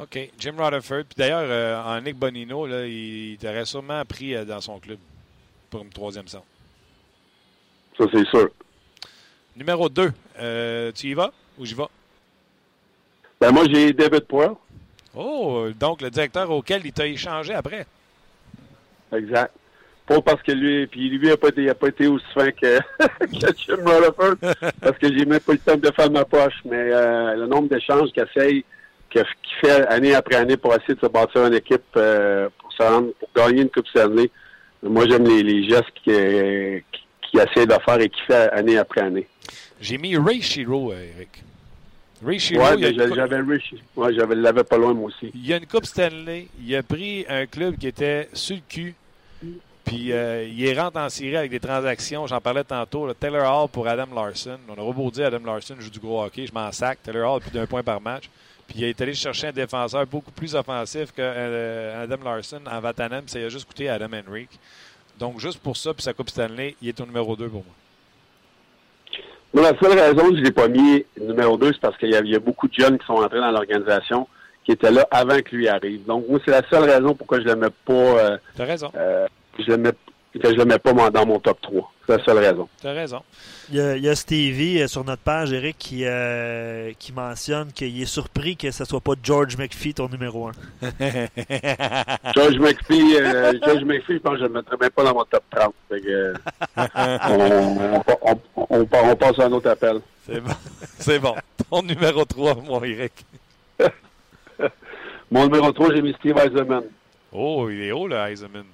OK. 0.00 0.30
Jim 0.38 0.54
Rutherford. 0.56 1.04
Puis 1.04 1.16
d'ailleurs, 1.16 1.44
euh, 1.44 1.82
en 1.82 2.00
Nick 2.00 2.16
Bonino, 2.16 2.66
là, 2.66 2.86
il 2.86 3.36
t'aurait 3.38 3.66
sûrement 3.66 4.02
pris 4.04 4.34
euh, 4.34 4.44
dans 4.44 4.60
son 4.60 4.78
club 4.78 4.98
pour 5.68 5.82
une 5.82 5.90
troisième 5.90 6.26
centre. 6.26 6.46
Ça, 7.98 8.04
c'est 8.12 8.26
sûr. 8.26 8.48
Numéro 9.56 9.88
2. 9.88 10.10
Euh, 10.38 10.92
tu 10.92 11.08
y 11.08 11.14
vas 11.14 11.32
ou 11.58 11.66
j'y 11.66 11.74
vais? 11.74 11.84
Ben, 13.40 13.52
moi, 13.52 13.64
j'ai 13.70 13.92
David 13.92 14.24
Poyle. 14.24 14.54
Oh, 15.14 15.66
donc 15.78 16.02
le 16.02 16.10
directeur 16.10 16.50
auquel 16.50 16.82
il 16.84 16.92
t'a 16.92 17.06
échangé 17.06 17.52
après. 17.52 17.84
Exact. 19.12 19.52
Pas 20.06 20.20
parce 20.22 20.42
que 20.42 20.52
lui, 20.52 20.86
puis 20.86 21.08
lui 21.08 21.28
n'a 21.28 21.36
pas, 21.36 21.48
été, 21.48 21.72
pas 21.74 21.88
été 21.88 22.06
aussi 22.06 22.24
fin 22.32 22.50
que, 22.50 22.78
que 22.98 23.56
Jim 23.58 23.76
Rutherford, 23.84 24.36
parce 24.80 24.98
que 24.98 25.08
j'ai 25.08 25.24
même 25.24 25.40
pas 25.40 25.52
le 25.52 25.58
temps 25.58 25.76
de 25.76 25.90
faire 25.92 26.10
ma 26.10 26.24
poche, 26.24 26.54
mais 26.64 26.90
euh, 26.92 27.34
le 27.36 27.46
nombre 27.46 27.68
d'échanges 27.68 28.10
qu'il 28.12 28.22
essaye, 28.22 28.64
qu'il 29.10 29.24
fait 29.60 29.86
année 29.88 30.14
après 30.14 30.36
année 30.36 30.56
pour 30.56 30.74
essayer 30.74 30.94
de 30.94 31.00
se 31.00 31.06
bâtir 31.06 31.46
une 31.46 31.54
équipe 31.54 31.82
euh, 31.96 32.48
pour 32.58 32.72
se 32.72 32.82
rendre, 32.82 33.12
pour 33.18 33.28
gagner 33.34 33.62
une 33.62 33.70
Coupe 33.70 33.86
année. 33.96 34.30
Moi, 34.82 35.04
j'aime 35.08 35.24
les, 35.24 35.68
gestes 35.68 35.92
qu'il 36.02 36.82
qui, 37.22 37.36
essaie 37.36 37.66
de 37.66 37.74
faire 37.84 38.00
et 38.00 38.08
qu'il 38.08 38.24
fait 38.24 38.50
année 38.50 38.78
après 38.78 39.02
année. 39.02 39.26
J'ai 39.80 39.98
mis 39.98 40.16
Ray 40.16 40.40
Shiro, 40.40 40.92
Eric. 40.92 41.42
Ray 42.24 42.38
Shiro, 42.38 42.62
ouais, 42.62 42.92
j'avais 42.94 43.40
ouais, 43.96 44.14
j'avais 44.14 44.34
l'avais 44.34 44.64
pas 44.64 44.76
loin 44.76 44.92
moi 44.92 45.08
aussi. 45.08 45.30
Il 45.34 45.46
y 45.46 45.52
a 45.52 45.56
une 45.56 45.66
Coupe 45.66 45.86
Stanley. 45.86 46.48
Il 46.62 46.74
a 46.76 46.82
pris 46.82 47.24
un 47.28 47.46
club 47.46 47.76
qui 47.76 47.86
était 47.86 48.28
sur 48.32 48.56
le 48.56 48.62
cul. 48.68 48.94
Puis 49.84 50.12
euh, 50.12 50.44
il 50.44 50.78
rentre 50.78 50.98
en 50.98 51.08
série 51.08 51.36
avec 51.36 51.50
des 51.50 51.60
transactions. 51.60 52.26
J'en 52.26 52.40
parlais 52.40 52.64
tantôt. 52.64 53.06
Là, 53.06 53.14
Taylor 53.14 53.62
Hall 53.62 53.68
pour 53.70 53.88
Adam 53.88 54.06
Larson. 54.14 54.58
On 54.68 54.80
a 54.80 54.82
rebourdi 54.82 55.22
Adam 55.22 55.40
Larson 55.44 55.76
joue 55.78 55.90
du 55.90 55.98
gros 55.98 56.22
hockey. 56.22 56.46
Je 56.46 56.52
m'en 56.52 56.70
sac. 56.72 57.02
Taylor 57.02 57.34
Hall 57.34 57.40
plus 57.40 57.50
d'un 57.50 57.66
point 57.66 57.82
par 57.82 58.00
match. 58.00 58.28
Puis 58.70 58.78
il 58.78 58.84
est 58.84 59.00
allé 59.00 59.14
chercher 59.14 59.48
un 59.48 59.52
défenseur 59.52 60.06
beaucoup 60.06 60.30
plus 60.30 60.54
offensif 60.54 61.10
que 61.10 61.20
euh, 61.20 62.04
Adam 62.04 62.18
Larson 62.24 62.60
en 62.70 62.80
Vatanen, 62.80 63.22
puis 63.22 63.32
ça 63.32 63.40
a 63.40 63.48
juste 63.48 63.66
coûté 63.66 63.88
Adam 63.88 64.10
Henrique. 64.12 64.60
Donc, 65.18 65.40
juste 65.40 65.58
pour 65.58 65.76
ça, 65.76 65.92
puis 65.92 66.04
sa 66.04 66.12
Coupe 66.12 66.30
Stanley, 66.30 66.76
il 66.80 66.88
est 66.88 67.00
au 67.00 67.04
numéro 67.04 67.34
2 67.34 67.48
pour 67.48 67.64
moi. 67.64 69.64
La 69.64 69.76
seule 69.80 69.98
raison 69.98 70.30
que 70.30 70.36
je 70.36 70.40
ne 70.40 70.44
l'ai 70.44 70.52
pas 70.52 70.68
mis 70.68 71.04
numéro 71.20 71.56
2, 71.56 71.72
c'est 71.72 71.80
parce 71.80 71.98
qu'il 71.98 72.10
y, 72.10 72.36
a 72.36 72.38
beaucoup 72.38 72.68
de 72.68 72.74
jeunes 72.74 72.96
qui 72.96 73.06
sont 73.06 73.14
entrés 73.14 73.40
dans 73.40 73.50
l'organisation 73.50 74.28
qui 74.64 74.70
étaient 74.70 74.92
là 74.92 75.04
avant 75.10 75.40
que 75.40 75.56
lui 75.56 75.66
arrive. 75.66 76.06
Donc, 76.06 76.28
moi, 76.28 76.38
c'est 76.44 76.52
la 76.52 76.62
seule 76.70 76.88
raison 76.88 77.16
pourquoi 77.16 77.40
je 77.40 77.46
ne 77.46 77.54
le 77.54 77.56
mets 77.56 77.70
pas. 77.84 77.92
Euh, 77.92 78.38
T'as 78.56 78.66
raison. 78.66 78.92
Euh, 78.94 79.26
je 79.58 79.68
le 79.68 79.78
mets 79.78 79.92
que 80.38 80.50
je 80.50 80.56
le 80.56 80.64
mets 80.64 80.78
pas 80.78 80.92
dans 81.10 81.26
mon 81.26 81.40
top 81.40 81.60
3. 81.60 81.92
C'est 82.06 82.18
la 82.18 82.24
seule 82.24 82.38
raison. 82.38 82.68
Tu 82.80 82.86
as 82.86 82.92
raison. 82.92 83.22
Il 83.70 83.76
y, 83.76 83.80
a, 83.80 83.96
il 83.96 84.02
y 84.02 84.08
a 84.08 84.16
Stevie 84.16 84.82
euh, 84.82 84.88
sur 84.88 85.04
notre 85.04 85.22
page, 85.22 85.52
Eric, 85.52 85.76
qui, 85.78 86.04
euh, 86.04 86.92
qui 86.98 87.12
mentionne 87.12 87.72
qu'il 87.72 88.00
est 88.00 88.06
surpris 88.06 88.56
que 88.56 88.70
ce 88.70 88.84
soit 88.84 89.00
pas 89.00 89.12
George 89.22 89.56
McPhee 89.56 89.94
ton 89.94 90.08
numéro 90.08 90.48
1. 90.48 90.52
George 92.34 92.58
McPhee, 92.58 93.16
euh, 93.16 93.52
George 93.64 93.84
McPhee, 93.84 94.14
je 94.14 94.18
pense 94.18 94.32
que 94.34 94.38
je 94.38 94.44
ne 94.44 94.48
le 94.48 94.54
mettrais 94.54 94.76
même 94.80 94.90
pas 94.90 95.04
dans 95.04 95.14
mon 95.14 95.24
top 95.24 95.44
30. 95.50 95.74
Fait 95.88 96.00
que, 96.00 96.34
on, 97.28 98.02
on, 98.22 98.40
on, 98.56 98.80
on, 98.80 99.16
passe 99.16 99.38
à 99.38 99.44
un 99.44 99.52
autre 99.52 99.70
appel. 99.70 100.00
C'est 100.26 100.40
bon. 100.40 100.50
C'est 100.98 101.18
bon. 101.18 101.34
Ton 101.70 101.82
numéro 101.82 102.24
3, 102.24 102.56
mon 102.56 102.82
Eric. 102.82 103.24
mon 105.30 105.44
numéro 105.44 105.70
3, 105.70 105.94
j'ai 105.94 106.02
mis 106.02 106.12
Steve 106.14 106.38
Eisenman. 106.38 106.84
Oh, 107.32 107.68
il 107.70 107.82
est 107.82 107.92
haut, 107.92 108.08
le 108.08 108.16
Eisenman. 108.16 108.64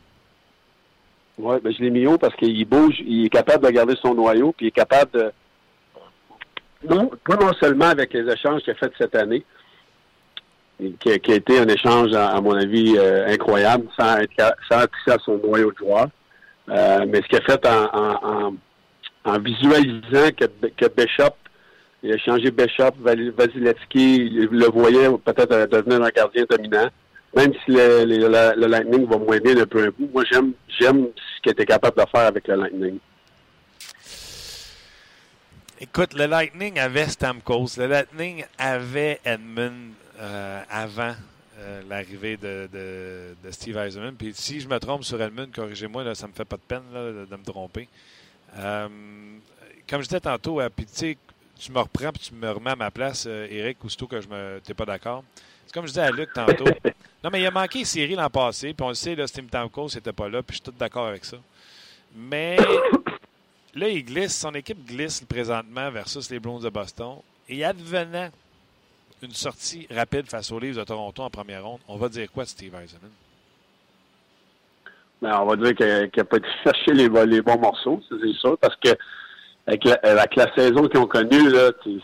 Oui, 1.38 1.56
ben 1.62 1.72
je 1.72 1.82
l'ai 1.82 1.90
mis 1.90 2.06
haut 2.06 2.16
parce 2.16 2.34
qu'il 2.36 2.64
bouge, 2.64 2.96
il 3.00 3.26
est 3.26 3.28
capable 3.28 3.66
de 3.66 3.70
garder 3.70 3.94
son 4.00 4.14
noyau, 4.14 4.52
puis 4.52 4.66
il 4.66 4.68
est 4.68 4.72
capable 4.72 5.10
de. 5.12 5.32
Non, 6.88 7.10
pas 7.26 7.36
non 7.36 7.52
seulement 7.60 7.86
avec 7.86 8.12
les 8.14 8.30
échanges 8.32 8.62
qu'il 8.62 8.72
a 8.72 8.76
fait 8.76 8.92
cette 8.96 9.14
année, 9.16 9.44
qui 10.78 11.10
a, 11.10 11.14
été 11.14 11.58
un 11.58 11.68
échange, 11.68 12.12
à, 12.14 12.40
mon 12.40 12.54
avis, 12.54 12.96
euh, 12.96 13.26
incroyable, 13.28 13.86
sans, 13.98 14.18
être, 14.18 14.54
sans 14.68 14.84
à 15.12 15.18
son 15.24 15.38
noyau 15.38 15.72
de 15.72 15.78
joueur. 15.78 16.06
Euh, 16.68 17.04
mais 17.08 17.22
ce 17.22 17.28
qu'il 17.28 17.38
a 17.38 17.42
fait 17.42 17.66
en, 17.66 17.88
en, 17.92 18.54
en, 19.24 19.38
visualisant 19.38 20.30
que, 20.36 20.46
que 20.76 20.88
Bishop, 20.88 21.34
il 22.02 22.12
a 22.12 22.18
changé 22.18 22.50
Bishop, 22.50 22.92
Vasilevski, 23.00 24.16
il 24.16 24.48
le 24.50 24.66
voyait 24.66 25.08
peut-être 25.24 25.68
devenir 25.70 26.02
un 26.02 26.08
gardien 26.08 26.44
dominant 26.48 26.88
même 27.36 27.52
si 27.52 27.70
le, 27.70 28.04
le, 28.04 28.16
le, 28.56 28.66
Lightning 28.66 29.06
va 29.06 29.18
moins 29.18 29.38
bien 29.38 29.58
un 29.58 29.66
peu 29.66 29.84
un 29.84 29.90
bout, 29.90 30.10
moi 30.12 30.24
j'aime 30.30 30.52
j'aime 30.68 31.08
ce 31.14 31.42
qu'il 31.42 31.52
était 31.52 31.66
capable 31.66 31.96
de 32.02 32.08
faire 32.10 32.26
avec 32.26 32.48
le 32.48 32.54
Lightning. 32.56 32.98
Écoute, 35.78 36.14
le 36.14 36.24
Lightning 36.24 36.78
avait 36.78 37.06
Stamkos, 37.06 37.76
le 37.76 37.88
Lightning 37.88 38.44
avait 38.56 39.20
Edmund 39.22 39.92
euh, 40.18 40.62
avant 40.70 41.14
euh, 41.58 41.82
l'arrivée 41.90 42.38
de, 42.38 42.68
de, 42.72 43.36
de, 43.44 43.50
Steve 43.50 43.76
Eisenman. 43.76 44.14
Puis 44.14 44.32
si 44.34 44.58
je 44.60 44.68
me 44.68 44.78
trompe 44.78 45.04
sur 45.04 45.20
Edmund, 45.20 45.54
corrigez-moi, 45.54 46.04
là, 46.04 46.14
ça 46.14 46.26
me 46.26 46.32
fait 46.32 46.46
pas 46.46 46.56
de 46.56 46.62
peine 46.62 46.84
là, 46.94 47.26
de, 47.26 47.36
me 47.36 47.44
tromper. 47.44 47.86
Euh, 48.56 48.88
comme 49.86 50.00
je 50.00 50.08
disais 50.08 50.20
tantôt, 50.20 50.58
euh, 50.58 50.70
puis 50.74 50.86
tu 50.86 51.72
me 51.72 51.78
reprends 51.80 52.12
puis 52.12 52.22
tu 52.28 52.34
me 52.34 52.50
remets 52.50 52.70
à 52.70 52.76
ma 52.76 52.90
place, 52.90 53.26
Eric, 53.26 53.84
aussitôt 53.84 54.06
que 54.06 54.22
je 54.22 54.28
me 54.28 54.58
t'es 54.64 54.72
pas 54.72 54.86
d'accord. 54.86 55.22
C'est 55.66 55.74
comme 55.74 55.84
je 55.84 55.90
disais 55.90 56.02
à 56.02 56.10
Luc 56.10 56.32
tantôt. 56.32 56.64
Non, 57.24 57.30
mais 57.32 57.40
il 57.40 57.46
a 57.46 57.50
manqué 57.50 57.80
une 57.80 57.84
série 57.84 58.14
l'an 58.14 58.30
passé, 58.30 58.74
puis 58.74 58.84
on 58.84 58.88
le 58.88 58.94
sait, 58.94 59.14
là, 59.14 59.26
Steam 59.26 59.46
Tamco, 59.46 59.88
c'était 59.88 60.12
pas 60.12 60.28
là, 60.28 60.42
puis 60.42 60.56
je 60.56 60.62
suis 60.62 60.70
tout 60.70 60.78
d'accord 60.78 61.06
avec 61.06 61.24
ça. 61.24 61.38
Mais 62.14 62.56
là, 63.74 63.88
il 63.88 64.04
glisse, 64.04 64.38
son 64.38 64.52
équipe 64.54 64.86
glisse 64.86 65.22
présentement 65.22 65.90
versus 65.90 66.30
les 66.30 66.38
Browns 66.38 66.62
de 66.62 66.70
Boston. 66.70 67.16
Et 67.48 67.64
advenant 67.64 68.30
une 69.22 69.32
sortie 69.32 69.86
rapide 69.90 70.26
face 70.26 70.50
aux 70.52 70.58
Leafs 70.58 70.76
de 70.76 70.84
Toronto 70.84 71.22
en 71.22 71.30
première 71.30 71.64
ronde, 71.64 71.80
on 71.88 71.96
va 71.96 72.08
dire 72.08 72.30
quoi 72.30 72.44
de 72.44 72.48
Steve 72.48 72.74
Eisenman? 72.74 73.10
Ben, 75.22 75.40
on 75.40 75.46
va 75.46 75.56
dire 75.56 75.74
qu'il 75.74 76.10
n'a 76.16 76.24
pas 76.24 76.36
été 76.36 76.48
chercher 76.62 76.92
les, 76.92 77.08
les, 77.26 77.40
bons 77.40 77.58
morceaux, 77.58 78.00
c'est 78.08 78.32
sûr, 78.34 78.58
parce 78.58 78.76
que 78.76 78.90
avec 79.66 79.84
la, 79.84 79.94
avec 80.02 80.36
la 80.36 80.54
saison 80.54 80.86
qu'ils 80.86 81.00
ont 81.00 81.06
connue, 81.06 81.50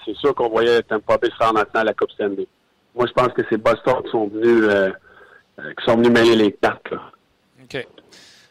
c'est 0.04 0.16
sûr 0.16 0.34
qu'on 0.34 0.48
voyait 0.48 0.82
Tampa 0.82 1.18
Bay 1.18 1.28
se 1.28 1.44
rendre 1.44 1.54
maintenant 1.54 1.82
à 1.82 1.84
la 1.84 1.94
Coupe 1.94 2.10
Stanley. 2.12 2.48
Moi, 2.94 3.06
je 3.06 3.12
pense 3.12 3.32
que 3.32 3.42
c'est 3.48 3.56
Boston 3.56 4.02
qui 4.04 4.10
sont 4.10 4.28
venus 4.28 4.64
euh, 4.64 4.90
euh, 5.58 5.72
qui 5.78 5.84
sont 5.84 5.96
venus 5.96 6.10
mêler 6.10 6.36
les 6.36 6.52
cartes. 6.52 6.90
Là. 6.90 7.10
OK. 7.62 7.86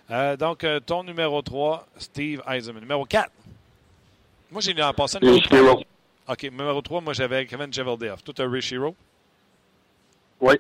Euh, 0.10 0.36
donc, 0.36 0.66
ton 0.86 1.04
numéro 1.04 1.42
3, 1.42 1.88
Steve 1.98 2.42
Eisenman. 2.48 2.82
Numéro 2.82 3.06
4. 3.06 3.32
Moi, 4.52 4.62
j'ai 4.62 4.82
en 4.82 4.94
passant 4.94 5.20
numéro 5.22 5.40
3. 5.40 5.82
OK, 6.30 6.44
numéro 6.44 6.82
3, 6.82 7.02
moi, 7.02 7.14
j'avais 7.14 7.46
Kevin 7.46 7.72
Cheveldayoff. 7.72 8.24
Tout 8.24 8.34
un 8.40 8.50
Rich 8.50 8.74
Hero? 8.74 8.96
Oui. 10.40 10.56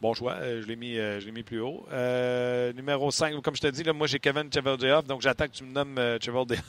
Bon 0.00 0.14
choix. 0.14 0.36
Je 0.42 0.66
l'ai 0.66 0.76
mis, 0.76 0.98
mis, 1.32 1.42
plus 1.42 1.60
haut. 1.60 1.84
Euh, 1.92 2.72
numéro 2.72 3.10
5, 3.10 3.42
comme 3.42 3.56
je 3.56 3.62
te 3.62 3.66
dis, 3.66 3.82
là, 3.82 3.92
moi, 3.92 4.06
j'ai 4.06 4.18
Kevin 4.18 4.50
Cheveldayoff, 4.52 5.06
donc 5.06 5.22
j'attends 5.22 5.46
que 5.46 5.52
tu 5.52 5.64
me 5.64 5.72
nommes 5.72 5.98
Cheveldayoff. 6.20 6.64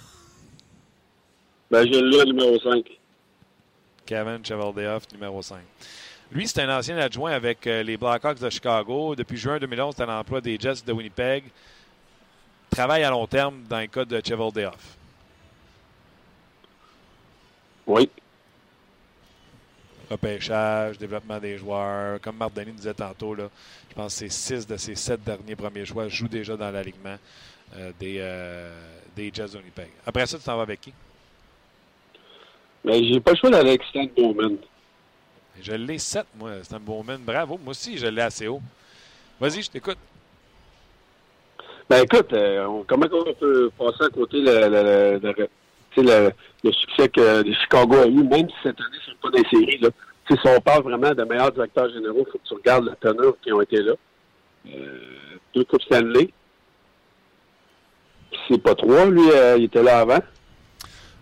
Ben, 1.70 1.86
j'ai 1.86 2.02
le 2.02 2.24
numéro 2.24 2.58
5. 2.60 2.98
Kevin 4.06 4.44
Cheveldayoff, 4.44 5.04
numéro 5.12 5.42
5. 5.42 5.60
Lui, 6.32 6.48
c'est 6.48 6.62
un 6.62 6.78
ancien 6.78 6.98
adjoint 6.98 7.32
avec 7.32 7.66
euh, 7.68 7.84
les 7.84 7.96
Blackhawks 7.96 8.40
de 8.40 8.50
Chicago. 8.50 9.16
Depuis 9.16 9.38
juin 9.38 9.60
2011, 9.60 9.94
c'est 9.96 10.04
à 10.04 10.06
l'emploi 10.06 10.42
des 10.42 10.58
Jets 10.60 10.84
de 10.86 10.92
Winnipeg. 10.92 11.46
Travaille 12.70 13.04
à 13.04 13.10
long 13.10 13.26
terme 13.28 13.64
dans 13.70 13.80
le 13.80 13.88
cas 13.88 14.04
de 14.04 14.22
Cheveldayoff. 14.26 14.98
Oui. 17.88 18.10
Repêchage, 20.12 20.98
développement 20.98 21.40
des 21.40 21.58
joueurs. 21.58 22.20
Comme 22.20 22.36
Marc 22.38 22.54
Denis 22.54 22.74
disait 22.74 22.94
tantôt, 22.94 23.34
là, 23.34 23.50
je 23.90 23.96
pense 23.96 24.14
que 24.14 24.20
c'est 24.20 24.30
six 24.30 24.68
de 24.68 24.76
ses 24.76 24.96
sept 24.96 25.24
derniers 25.24 25.56
premiers 25.56 25.86
choix 25.86 26.10
jouent 26.10 26.28
déjà 26.28 26.58
dans 26.58 26.70
l'alignement 26.72 27.18
euh, 27.78 27.92
des, 27.98 28.18
euh, 28.20 28.70
des 29.16 29.32
Jets 29.34 29.48
de 29.48 29.58
Winnipeg. 29.58 29.90
Après 30.06 30.26
ça, 30.26 30.38
tu 30.38 30.44
t'en 30.44 30.58
vas 30.58 30.64
avec 30.64 30.82
qui? 30.82 30.94
Mais 32.84 33.00
ben, 33.00 33.14
j'ai 33.14 33.20
pas 33.22 33.32
le 33.32 33.38
choix 33.38 33.50
d'aller 33.50 33.70
avec 33.70 33.84
Stan 33.84 34.06
Bowman. 34.16 34.58
Je 35.62 35.74
l'ai 35.74 35.98
7, 35.98 36.26
moi, 36.36 36.52
Stan 36.64 36.80
Bowman. 36.80 37.20
Bravo. 37.20 37.58
Moi 37.58 37.72
aussi, 37.72 37.98
je 37.98 38.08
l'ai 38.08 38.22
assez 38.22 38.48
haut. 38.48 38.62
Vas-y, 39.40 39.62
je 39.62 39.72
t'écoute. 39.72 39.98
Ben 41.90 42.04
écoute, 42.04 42.34
euh, 42.34 42.84
comment 42.86 43.06
on 43.12 43.34
peut 43.34 43.72
passer 43.78 44.04
à 44.04 44.10
côté 44.10 44.42
le, 44.42 44.68
le, 44.68 45.20
le, 45.24 45.48
le, 45.98 46.32
le 46.64 46.72
succès 46.74 47.08
que 47.08 47.44
Chicago 47.62 47.96
a 47.96 48.08
eu, 48.08 48.24
même 48.24 48.50
si 48.50 48.56
cette 48.62 48.80
année, 48.80 48.98
c'est 49.06 49.18
pas 49.20 49.30
des 49.30 49.48
séries. 49.50 49.80
Là. 49.80 49.90
si 50.30 50.38
on 50.46 50.60
parle 50.60 50.84
vraiment 50.84 51.14
de 51.14 51.24
meilleurs 51.24 51.52
directeurs 51.54 51.90
généraux, 51.90 52.26
il 52.28 52.32
faut 52.32 52.38
que 52.40 52.48
tu 52.48 52.54
regardes 52.56 52.86
la 52.86 52.96
teneur 52.96 53.36
qui 53.42 53.54
ont 53.54 53.62
été 53.62 53.82
là. 53.82 53.94
Euh, 54.68 55.00
deux 55.56 55.64
Coupes 55.64 55.82
Stanley. 55.84 56.30
C'est 58.50 58.62
pas 58.62 58.76
trois, 58.76 59.06
lui, 59.06 59.32
euh, 59.32 59.56
il 59.58 59.66
était 59.66 59.84
là 59.84 60.00
avant. 60.00 60.20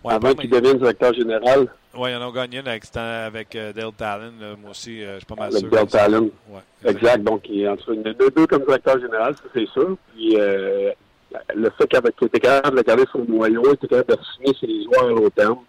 Ouais, 0.04 0.14
avant 0.14 0.34
qu'il 0.34 0.50
devienne 0.50 0.78
directeur 0.80 1.14
général. 1.14 1.68
Oui, 1.98 2.10
ils 2.12 2.16
en 2.16 2.28
ont 2.28 2.32
gagné 2.32 2.60
une 2.60 2.68
avec, 2.68 2.84
avec 2.96 3.56
euh, 3.56 3.72
Dale 3.74 3.92
Talon. 3.98 4.34
Là. 4.40 4.56
Moi 4.62 4.72
aussi, 4.72 5.04
euh, 5.04 5.14
je 5.14 5.18
suis 5.20 5.26
pas 5.26 5.36
mal 5.36 5.50
avec 5.50 5.60
sûr. 5.60 5.70
Dale 5.70 5.88
Talon. 5.88 6.32
Ouais, 6.50 6.90
exact. 6.90 7.24
Donc, 7.24 7.48
il 7.50 7.62
est 7.62 7.68
entre 7.68 7.94
une, 7.94 8.04
deux, 8.04 8.30
deux 8.32 8.48
comme 8.48 8.64
directeur 8.64 9.00
général, 9.00 9.36
ça, 9.36 9.44
c'est 9.54 9.68
sûr. 9.70 9.98
Puis, 10.14 10.36
euh, 10.40 10.92
le 11.54 11.70
fait 11.72 11.88
qu'il 11.88 12.28
était 12.28 12.40
capable 12.40 12.78
de 12.78 12.84
garder 12.84 13.06
son 13.12 13.26
noyau, 13.26 13.64
il 13.66 13.74
était 13.74 13.88
capable 13.88 14.20
de 14.20 14.26
signer 14.36 14.58
ses 14.60 14.84
joueurs 14.84 15.06
à 15.06 15.12
long 15.12 15.30
terme, 15.30 15.60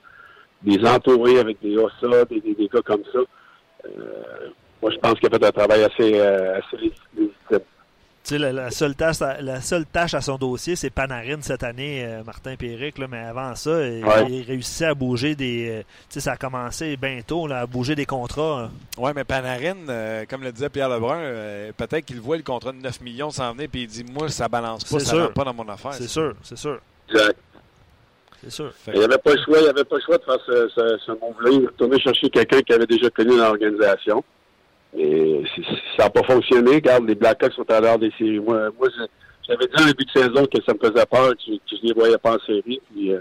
des 0.63 0.85
entourer 0.85 1.39
avec 1.39 1.61
des 1.61 1.77
OSA, 1.77 2.25
des, 2.27 2.41
des, 2.41 2.55
des 2.55 2.69
gars 2.69 2.83
comme 2.83 3.03
ça. 3.13 3.21
Moi, 4.83 4.91
je 4.91 4.99
pense 4.99 5.15
qu'il 5.15 5.27
a 5.27 5.39
fait 5.39 5.45
un 5.45 5.53
travail 5.53 5.85
assez, 5.85 6.21
assez 6.21 6.77
légitime. 6.77 7.61
La, 8.31 8.53
la, 8.53 8.71
seule 8.73 8.97
tâche, 8.97 9.21
la 9.21 9.61
seule 9.61 9.87
tâche 9.87 10.15
à 10.15 10.21
son 10.21 10.37
dossier, 10.37 10.75
c'est 10.75 10.91
Panarin 10.91 11.41
cette 11.43 11.63
année, 11.63 12.05
euh, 12.05 12.25
Martin 12.25 12.57
Péric, 12.57 12.99
là, 12.99 13.07
mais 13.09 13.21
avant 13.21 13.55
ça, 13.55 13.71
ouais. 13.71 14.03
il, 14.29 14.43
réussissait 14.43 14.87
à 14.87 14.95
bouger 14.95 15.37
des. 15.37 15.85
Euh, 15.85 16.19
ça 16.21 16.33
a 16.33 16.37
commencé 16.37 16.97
bientôt 16.97 17.47
là, 17.47 17.61
à 17.61 17.67
bouger 17.67 17.95
des 17.95 18.05
contrats. 18.07 18.65
Hein. 18.65 18.71
Oui, 18.99 19.13
mais 19.15 19.23
Panarin, 19.23 19.77
euh, 19.89 20.25
comme 20.29 20.43
le 20.43 20.51
disait 20.51 20.69
Pierre 20.71 20.89
Lebrun, 20.89 21.19
euh, 21.19 21.71
peut-être 21.77 22.05
qu'il 22.05 22.21
voit 22.21 22.37
le 22.37 22.43
contrat 22.43 22.73
de 22.73 22.79
9 22.79 23.01
millions 23.01 23.31
s'en 23.31 23.53
venir 23.53 23.69
puis 23.71 23.83
il 23.83 23.87
dit 23.87 24.05
Moi, 24.05 24.29
ça 24.29 24.49
balance 24.49 24.83
pas, 24.85 24.99
ça 24.99 25.17
rentre 25.17 25.35
pas 25.35 25.45
dans 25.45 25.55
mon 25.55 25.69
affaire. 25.69 25.95
C'est 25.95 26.09
sûr, 26.09 26.35
c'est 26.43 26.59
sûr. 26.59 26.81
Exact. 27.09 27.39
C'est 28.43 28.51
sûr. 28.51 28.73
Il 28.89 28.99
n'y 28.99 29.05
avait 29.05 29.19
pas 29.19 29.35
le 29.35 29.43
choix, 29.45 29.59
il 29.61 29.69
avait 29.69 29.85
pas 29.85 29.97
le 29.97 30.03
choix 30.03 30.19
de 30.19 30.25
faire 30.25 30.39
ce, 30.47 30.69
ce, 30.69 30.99
ce 31.07 31.13
move-là. 31.13 31.51
Il 31.53 31.67
retourner 31.67 32.01
chercher 32.01 32.29
quelqu'un 32.29 32.61
qui 32.61 32.73
avait 32.73 32.87
déjà 32.87 33.09
connu 33.11 33.37
l'organisation. 33.37 34.25
Et 34.97 35.43
ça 35.97 36.05
n'a 36.05 36.11
pas 36.11 36.23
fonctionné. 36.23 36.77
Regarde, 36.77 37.07
les 37.07 37.15
Blackhawks 37.15 37.53
sont 37.53 37.71
à 37.71 37.81
l'heure 37.81 37.99
des 37.99 38.13
séries. 38.19 38.41
Moi, 38.41 38.71
moi 38.79 38.89
j'avais 39.47 39.67
dit 39.67 39.83
en 39.83 39.87
début 39.87 40.05
de 40.05 40.11
saison 40.11 40.47
que 40.47 40.63
ça 40.65 40.73
me 40.75 40.79
faisait 40.79 41.07
peur, 41.07 41.31
que, 41.31 41.53
que 41.53 41.61
je 41.71 41.83
ne 41.83 41.89
les 41.89 41.95
voyais 41.95 42.19
pas 42.19 42.37
en 42.37 42.39
série. 42.41 42.81
Puis, 42.93 43.13
euh, 43.13 43.21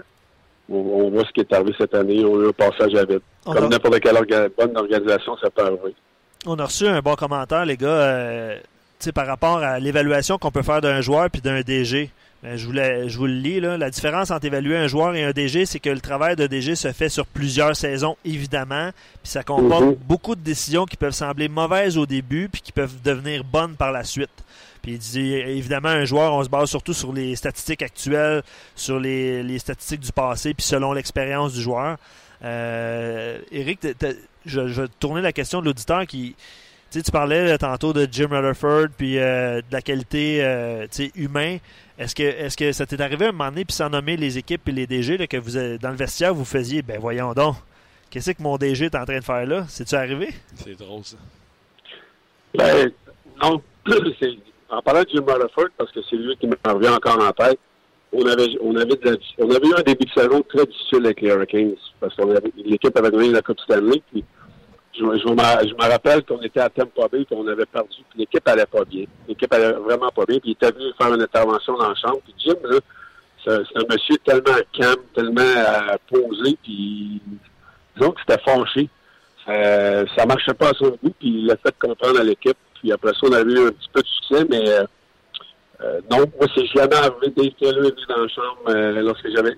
on, 0.68 0.76
on, 0.76 1.10
voit 1.10 1.24
ce 1.24 1.32
qui 1.32 1.40
est 1.40 1.52
arrivé 1.52 1.74
cette 1.78 1.94
année. 1.94 2.24
On 2.24 2.40
a 2.40 2.44
eu 2.44 2.48
un 2.48 2.52
passage 2.52 2.94
à 2.94 3.04
vide. 3.04 3.20
Comme 3.44 3.68
n'importe 3.68 4.00
quelle 4.00 4.16
orga 4.16 4.48
bonne 4.56 4.76
organisation, 4.76 5.36
ça 5.38 5.50
peut 5.50 5.62
arriver. 5.62 5.94
On 6.46 6.58
a 6.58 6.64
reçu 6.64 6.86
un 6.86 7.00
bon 7.00 7.14
commentaire, 7.14 7.64
les 7.64 7.76
gars, 7.76 7.88
euh, 7.88 8.58
par 9.14 9.26
rapport 9.26 9.58
à 9.58 9.78
l'évaluation 9.78 10.38
qu'on 10.38 10.50
peut 10.50 10.62
faire 10.62 10.80
d'un 10.80 11.00
joueur 11.00 11.30
puis 11.30 11.40
d'un 11.40 11.60
DG. 11.60 12.10
Ben, 12.42 12.56
je, 12.56 12.66
voulais, 12.66 13.08
je 13.08 13.16
vous 13.18 13.26
le 13.26 13.32
lis. 13.34 13.60
Là. 13.60 13.76
La 13.78 13.90
différence 13.90 14.30
entre 14.30 14.44
évaluer 14.46 14.76
un 14.76 14.86
joueur 14.86 15.14
et 15.14 15.24
un 15.24 15.32
DG, 15.32 15.66
c'est 15.66 15.80
que 15.80 15.90
le 15.90 16.00
travail 16.00 16.36
de 16.36 16.46
DG 16.46 16.76
se 16.76 16.92
fait 16.92 17.08
sur 17.08 17.26
plusieurs 17.26 17.74
saisons, 17.74 18.16
évidemment. 18.24 18.90
Puis 19.22 19.32
ça 19.32 19.42
comporte 19.42 19.84
Mhm. 19.84 19.94
beaucoup 20.06 20.34
de 20.36 20.40
décisions 20.42 20.84
qui 20.84 20.96
peuvent 20.96 21.12
sembler 21.14 21.48
mauvaises 21.48 21.96
au 21.98 22.06
début, 22.06 22.48
puis 22.52 22.60
qui 22.62 22.72
peuvent 22.72 23.00
devenir 23.02 23.42
bonnes 23.42 23.74
par 23.74 23.90
la 23.90 24.04
suite. 24.04 24.30
Puis 24.82 24.92
il 24.92 24.98
dit, 24.98 25.32
évidemment, 25.34 25.88
un 25.88 26.04
joueur, 26.04 26.32
on 26.34 26.44
se 26.44 26.48
base 26.48 26.68
surtout 26.68 26.94
sur 26.94 27.12
les 27.12 27.34
statistiques 27.34 27.82
actuelles, 27.82 28.42
sur 28.76 29.00
les, 29.00 29.42
les 29.42 29.58
statistiques 29.58 30.00
du 30.00 30.12
passé, 30.12 30.54
puis 30.54 30.64
selon 30.64 30.92
l'expérience 30.92 31.54
du 31.54 31.62
joueur. 31.62 31.96
Euh, 32.44 33.38
Eric, 33.50 33.80
t'as- 33.98 34.12
je, 34.44 34.68
je 34.68 34.82
vais 34.82 34.88
tourner 35.00 35.22
la 35.22 35.32
question 35.32 35.60
de 35.60 35.64
l'auditeur 35.66 36.06
qui. 36.06 36.36
Tu 36.92 37.02
parlais 37.10 37.46
là, 37.48 37.58
tantôt 37.58 37.92
de 37.92 38.08
Jim 38.10 38.28
Rutherford 38.30 38.86
puis 38.96 39.18
euh, 39.18 39.56
de 39.58 39.64
la 39.72 39.82
qualité 39.82 40.38
euh, 40.42 40.84
tu 40.84 41.06
sais, 41.06 41.12
humain. 41.16 41.58
Est-ce 41.98 42.14
que, 42.14 42.22
est-ce 42.22 42.56
que 42.56 42.72
ça 42.72 42.84
t'est 42.86 43.00
arrivé 43.00 43.26
un 43.26 43.32
moment 43.32 43.48
donné, 43.50 43.64
puis 43.64 43.74
sans 43.74 43.88
nommer 43.88 44.16
les 44.16 44.36
équipes 44.38 44.68
et 44.68 44.72
les 44.72 44.86
DG, 44.86 45.16
là, 45.16 45.26
que 45.26 45.36
vous 45.38 45.56
avez- 45.56 45.78
dans 45.78 45.90
le 45.90 45.96
vestiaire, 45.96 46.34
vous 46.34 46.44
faisiez, 46.44 46.82
ben 46.82 46.98
voyons 47.00 47.32
donc, 47.32 47.56
qu'est-ce 48.10 48.32
que 48.32 48.42
mon 48.42 48.56
DG 48.58 48.84
est 48.86 48.94
en 48.94 49.04
train 49.04 49.18
de 49.18 49.24
faire 49.24 49.46
là? 49.46 49.64
C'est-tu 49.68 49.94
arrivé? 49.94 50.28
C'est 50.56 50.78
drôle, 50.78 51.04
ça. 51.04 51.16
Ben, 52.54 52.90
non. 53.42 53.62
C'est- 54.20 54.36
En 54.68 54.82
parlant 54.82 55.02
de 55.02 55.08
Jim 55.08 55.22
Rutherford, 55.26 55.68
parce 55.78 55.92
que 55.92 56.00
c'est 56.10 56.16
lui 56.16 56.36
qui 56.38 56.48
me 56.48 56.56
revient 56.66 56.88
encore 56.88 57.22
en 57.22 57.30
tête, 57.30 57.58
on 58.12 58.26
avait, 58.26 58.48
on 58.60 58.74
avait, 58.74 58.96
de 58.96 59.10
la- 59.10 59.16
on 59.38 59.48
avait 59.48 59.64
eu 59.68 59.74
un 59.78 59.82
début 59.82 60.06
de 60.06 60.10
saison 60.10 60.42
très 60.42 60.66
difficile 60.66 61.04
avec 61.06 61.20
les 61.20 61.28
Hurricanes, 61.28 61.74
parce 62.00 62.16
que 62.16 62.22
l'équipe 62.64 62.96
avait 62.98 63.10
gagné 63.12 63.30
la 63.30 63.42
Coupe 63.42 63.60
Stanley, 63.60 64.02
puis 64.10 64.24
je, 64.98 65.04
me, 65.04 65.90
rappelle 65.90 66.24
qu'on 66.24 66.40
était 66.40 66.60
à 66.60 66.70
Tampa 66.70 67.08
Bay, 67.08 67.24
qu'on 67.24 67.46
avait 67.46 67.66
perdu, 67.66 67.98
puis 68.10 68.20
l'équipe 68.20 68.46
allait 68.48 68.66
pas 68.66 68.84
bien. 68.84 69.04
L'équipe 69.28 69.52
allait 69.52 69.72
vraiment 69.72 70.08
pas 70.08 70.24
bien, 70.24 70.38
puis 70.38 70.50
il 70.50 70.52
était 70.52 70.72
venu 70.72 70.92
faire 71.00 71.12
une 71.14 71.22
intervention 71.22 71.76
dans 71.76 71.88
la 71.88 71.94
chambre, 71.94 72.20
puis 72.24 72.34
Jim, 72.38 72.54
là, 72.64 72.78
c'est 73.44 73.52
un 73.52 73.84
monsieur 73.88 74.16
tellement 74.24 74.58
calme, 74.72 75.02
tellement 75.14 75.40
euh, 75.40 75.96
posé, 76.10 76.58
puis 76.62 77.20
disons 77.96 78.10
que 78.12 78.20
c'était 78.26 78.42
fâché. 78.42 78.88
Euh, 79.48 80.04
ça 80.16 80.26
marchait 80.26 80.54
pas 80.54 80.70
à 80.70 80.74
son 80.74 80.90
goût, 80.90 81.14
puis 81.18 81.42
il 81.44 81.50
a 81.50 81.56
fait 81.56 81.74
comprendre 81.78 82.20
à 82.20 82.24
l'équipe. 82.24 82.56
Puis 82.74 82.92
après 82.92 83.12
ça, 83.12 83.20
on 83.22 83.32
a 83.32 83.40
eu 83.42 83.66
un 83.66 83.70
petit 83.70 83.88
peu 83.92 84.02
de 84.02 84.06
succès, 84.06 84.46
mais 84.50 84.68
euh, 84.68 84.84
euh, 85.82 86.00
non, 86.10 86.18
moi, 86.18 86.48
c'est 86.54 86.66
jamais 86.66 86.96
arrivé. 86.96 87.32
Dave 87.36 87.52
Taylor 87.60 87.86
est 87.86 87.90
venu 87.90 88.06
dans 88.08 88.22
la 88.22 88.28
chambre 88.28 89.00
lorsque 89.02 89.28
j'avais 89.30 89.52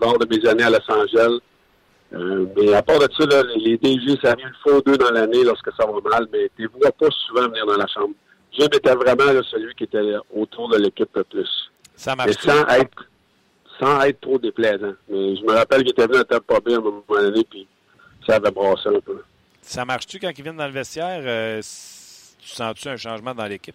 lors 0.00 0.18
de 0.18 0.26
mes 0.36 0.48
années 0.48 0.62
à 0.62 0.70
Los 0.70 0.90
Angeles. 0.90 1.38
Euh, 2.14 2.46
mais 2.56 2.72
à 2.74 2.82
part 2.82 2.98
de 2.98 3.08
ça, 3.12 3.26
là, 3.26 3.42
les 3.56 3.76
DG, 3.78 4.18
ça 4.22 4.32
arrive 4.32 4.46
une 4.46 4.54
fois 4.62 4.76
ou 4.78 4.82
deux 4.82 4.96
dans 4.96 5.10
l'année 5.10 5.42
lorsque 5.44 5.70
ça 5.76 5.84
va 5.86 5.92
mal, 6.08 6.26
mais 6.32 6.48
tu 6.56 6.62
ne 6.62 6.68
vois 6.68 6.92
pas 6.92 7.08
souvent 7.10 7.48
venir 7.48 7.66
dans 7.66 7.76
la 7.76 7.86
chambre. 7.86 8.14
Jim 8.52 8.66
était 8.72 8.94
vraiment 8.94 9.32
là, 9.32 9.40
celui 9.50 9.74
qui 9.74 9.84
était 9.84 10.14
autour 10.32 10.68
de 10.68 10.76
l'équipe 10.78 11.08
le 11.14 11.24
plus. 11.24 11.70
Ça 11.96 12.14
Mais 12.16 12.26
marche. 12.26 12.36
sans 12.40 12.66
être 12.68 13.04
sans 13.80 14.00
être 14.02 14.20
trop 14.20 14.38
déplaisant. 14.38 14.92
Mais 15.08 15.34
je 15.36 15.42
me 15.42 15.52
rappelle 15.52 15.80
qu'il 15.82 15.90
était 15.90 16.06
venu 16.06 16.18
à 16.18 16.24
Tampa 16.24 16.60
Bay 16.60 16.74
à 16.74 16.76
un 16.76 16.80
moment 16.80 17.02
donné, 17.08 17.42
puis 17.50 17.66
ça 18.24 18.36
avait 18.36 18.52
brassé 18.52 18.88
un 18.88 19.00
peu. 19.00 19.20
Ça 19.62 19.84
marche-tu 19.84 20.20
quand 20.20 20.30
ils 20.36 20.42
viennent 20.42 20.56
dans 20.56 20.66
le 20.66 20.72
vestiaire? 20.72 21.20
euh, 21.24 21.60
tu 21.60 22.48
sens-tu 22.50 22.88
un 22.88 22.96
changement 22.96 23.34
dans 23.34 23.46
l'équipe? 23.46 23.74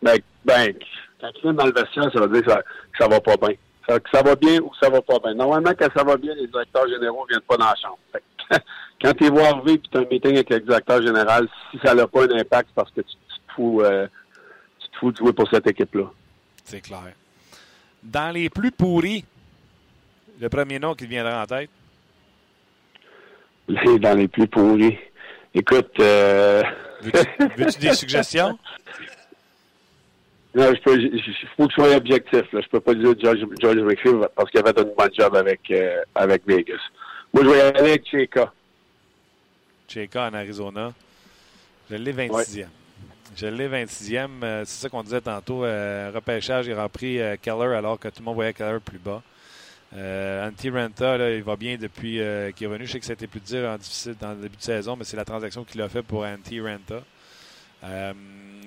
Ben, 0.00 0.16
ben, 0.44 0.72
quand 1.20 1.30
tu 1.34 1.42
viens 1.42 1.52
dans 1.52 1.66
le 1.66 1.72
vestiaire, 1.72 2.10
ça 2.12 2.20
veut 2.20 2.28
dire 2.28 2.42
que 2.44 2.50
ça, 2.52 2.62
que 2.62 2.98
ça 2.98 3.08
va 3.08 3.20
pas 3.20 3.36
bien. 3.36 3.54
Ça, 3.88 4.00
que 4.00 4.10
ça 4.12 4.22
va 4.22 4.36
bien 4.36 4.60
ou 4.60 4.68
que 4.68 4.76
ça 4.80 4.90
va 4.90 5.00
pas 5.00 5.18
bien. 5.18 5.34
Normalement, 5.34 5.72
quand 5.78 5.88
ça 5.96 6.04
va 6.04 6.16
bien, 6.16 6.34
les 6.34 6.46
directeurs 6.46 6.88
généraux 6.88 7.26
viennent 7.28 7.40
pas 7.40 7.56
dans 7.56 7.66
la 7.66 7.74
chambre. 7.76 7.98
Fait 8.12 8.22
quand 9.02 9.12
tu 9.14 9.24
es 9.24 9.30
voir 9.30 9.56
arriver 9.56 9.74
et 9.74 9.78
tu 9.80 9.96
as 9.96 10.00
un 10.00 10.04
meeting 10.10 10.34
avec 10.34 10.50
le 10.50 10.60
directeur 10.60 11.02
général, 11.02 11.48
si 11.70 11.78
ça 11.84 11.94
n'a 11.94 12.06
pas 12.06 12.24
un 12.24 12.38
impact, 12.38 12.68
c'est 12.68 12.74
parce 12.74 12.90
que 12.90 13.00
tu, 13.00 13.08
tu 13.08 13.40
te 13.46 13.52
fous, 13.54 13.80
euh, 13.82 14.06
tu 14.80 14.88
te 14.88 14.96
fous 14.98 15.12
de 15.12 15.16
jouer 15.16 15.32
pour 15.32 15.48
cette 15.50 15.66
équipe-là. 15.66 16.04
C'est 16.64 16.80
clair. 16.80 17.12
Dans 18.02 18.32
les 18.34 18.50
plus 18.50 18.70
pourris, 18.70 19.24
le 20.40 20.48
premier 20.48 20.78
nom 20.78 20.94
qui 20.94 21.04
te 21.04 21.10
viendra 21.10 21.42
en 21.42 21.46
tête? 21.46 21.70
Dans 23.68 24.16
les 24.16 24.28
plus 24.28 24.46
pourris. 24.46 24.98
Écoute, 25.54 25.92
euh... 26.00 26.62
Veux-tu 27.02 27.48
veux-tu 27.56 27.78
des 27.80 27.92
suggestions? 27.94 28.58
Non, 30.54 30.74
je 30.74 30.80
peux, 30.80 30.98
il 30.98 31.22
faut 31.56 31.66
que 31.66 31.72
je 31.72 31.74
sois 31.74 31.96
objectif. 31.96 32.52
Là. 32.52 32.60
Je 32.60 32.68
peux 32.68 32.80
pas 32.80 32.94
dire 32.94 33.14
George, 33.22 33.38
George 33.60 33.76
McPhee 33.76 34.14
parce 34.34 34.50
qu'il 34.50 34.60
avait 34.60 34.72
fait 34.72 34.82
une 34.82 34.94
bonne 34.96 35.10
job 35.12 35.36
avec, 35.36 35.60
euh, 35.70 36.02
avec 36.14 36.46
Vegas. 36.46 36.80
Moi, 37.32 37.44
je 37.44 37.48
vais 37.50 37.58
y 37.58 37.60
aller 37.60 37.78
avec 37.78 38.08
Cheka. 38.08 38.52
Cheka 39.86 40.28
en 40.28 40.34
Arizona. 40.34 40.92
Je 41.90 41.96
l'ai 41.96 42.12
26e. 42.12 42.66
Je 43.36 43.46
l'ai 43.46 43.68
26e. 43.68 44.28
Euh, 44.42 44.64
c'est 44.64 44.82
ça 44.82 44.88
qu'on 44.88 45.02
disait 45.02 45.20
tantôt. 45.20 45.64
Euh, 45.64 46.10
repêchage, 46.14 46.66
il 46.66 46.72
a 46.72 46.84
repris 46.84 47.20
Keller 47.42 47.74
alors 47.74 47.98
que 47.98 48.08
tout 48.08 48.20
le 48.20 48.24
monde 48.24 48.36
voyait 48.36 48.54
Keller 48.54 48.80
plus 48.82 48.98
bas. 48.98 49.22
Antti 49.92 50.70
Renta, 50.70 51.16
là, 51.18 51.30
il 51.30 51.42
va 51.42 51.56
bien 51.56 51.76
depuis 51.76 52.12
qu'il 52.12 52.20
est 52.20 52.66
revenu. 52.66 52.86
Je 52.86 52.92
sais 52.92 53.00
que 53.00 53.06
ça 53.06 53.12
a 53.12 53.14
été 53.14 53.26
plus 53.26 53.40
dur 53.40 53.68
en 53.68 53.76
difficile 53.76 54.16
dans 54.18 54.30
le 54.30 54.36
début 54.36 54.56
de 54.56 54.62
saison, 54.62 54.96
mais 54.96 55.04
c'est 55.04 55.16
la 55.16 55.24
transaction 55.24 55.64
qu'il 55.64 55.80
a 55.82 55.88
fait 55.88 56.02
pour 56.02 56.24
Antti 56.24 56.60
Renta. 56.60 57.02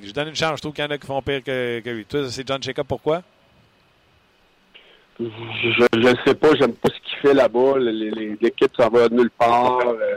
Je 0.03 0.11
donne 0.11 0.29
une 0.29 0.35
chance. 0.35 0.57
Je 0.57 0.61
trouve 0.61 0.73
qu'il 0.73 0.83
y 0.83 0.87
en 0.87 0.91
a 0.91 0.97
qui 0.97 1.07
font 1.07 1.21
pire 1.21 1.43
que, 1.43 1.79
que 1.79 1.89
lui. 1.89 2.05
Toi, 2.05 2.21
c'est 2.29 2.47
John 2.47 2.61
Cheka. 2.61 2.83
Pourquoi? 2.83 3.21
Je 5.19 5.97
ne 5.97 6.15
sais 6.25 6.33
pas, 6.35 6.49
j'aime 6.59 6.73
pas 6.73 6.89
ce 6.89 6.99
qu'il 7.01 7.17
fait 7.19 7.33
là-bas. 7.33 7.73
L'équipe 7.79 8.71
s'en 8.75 8.89
va 8.89 9.07
nulle 9.09 9.29
part. 9.31 9.79
Euh, 9.87 10.15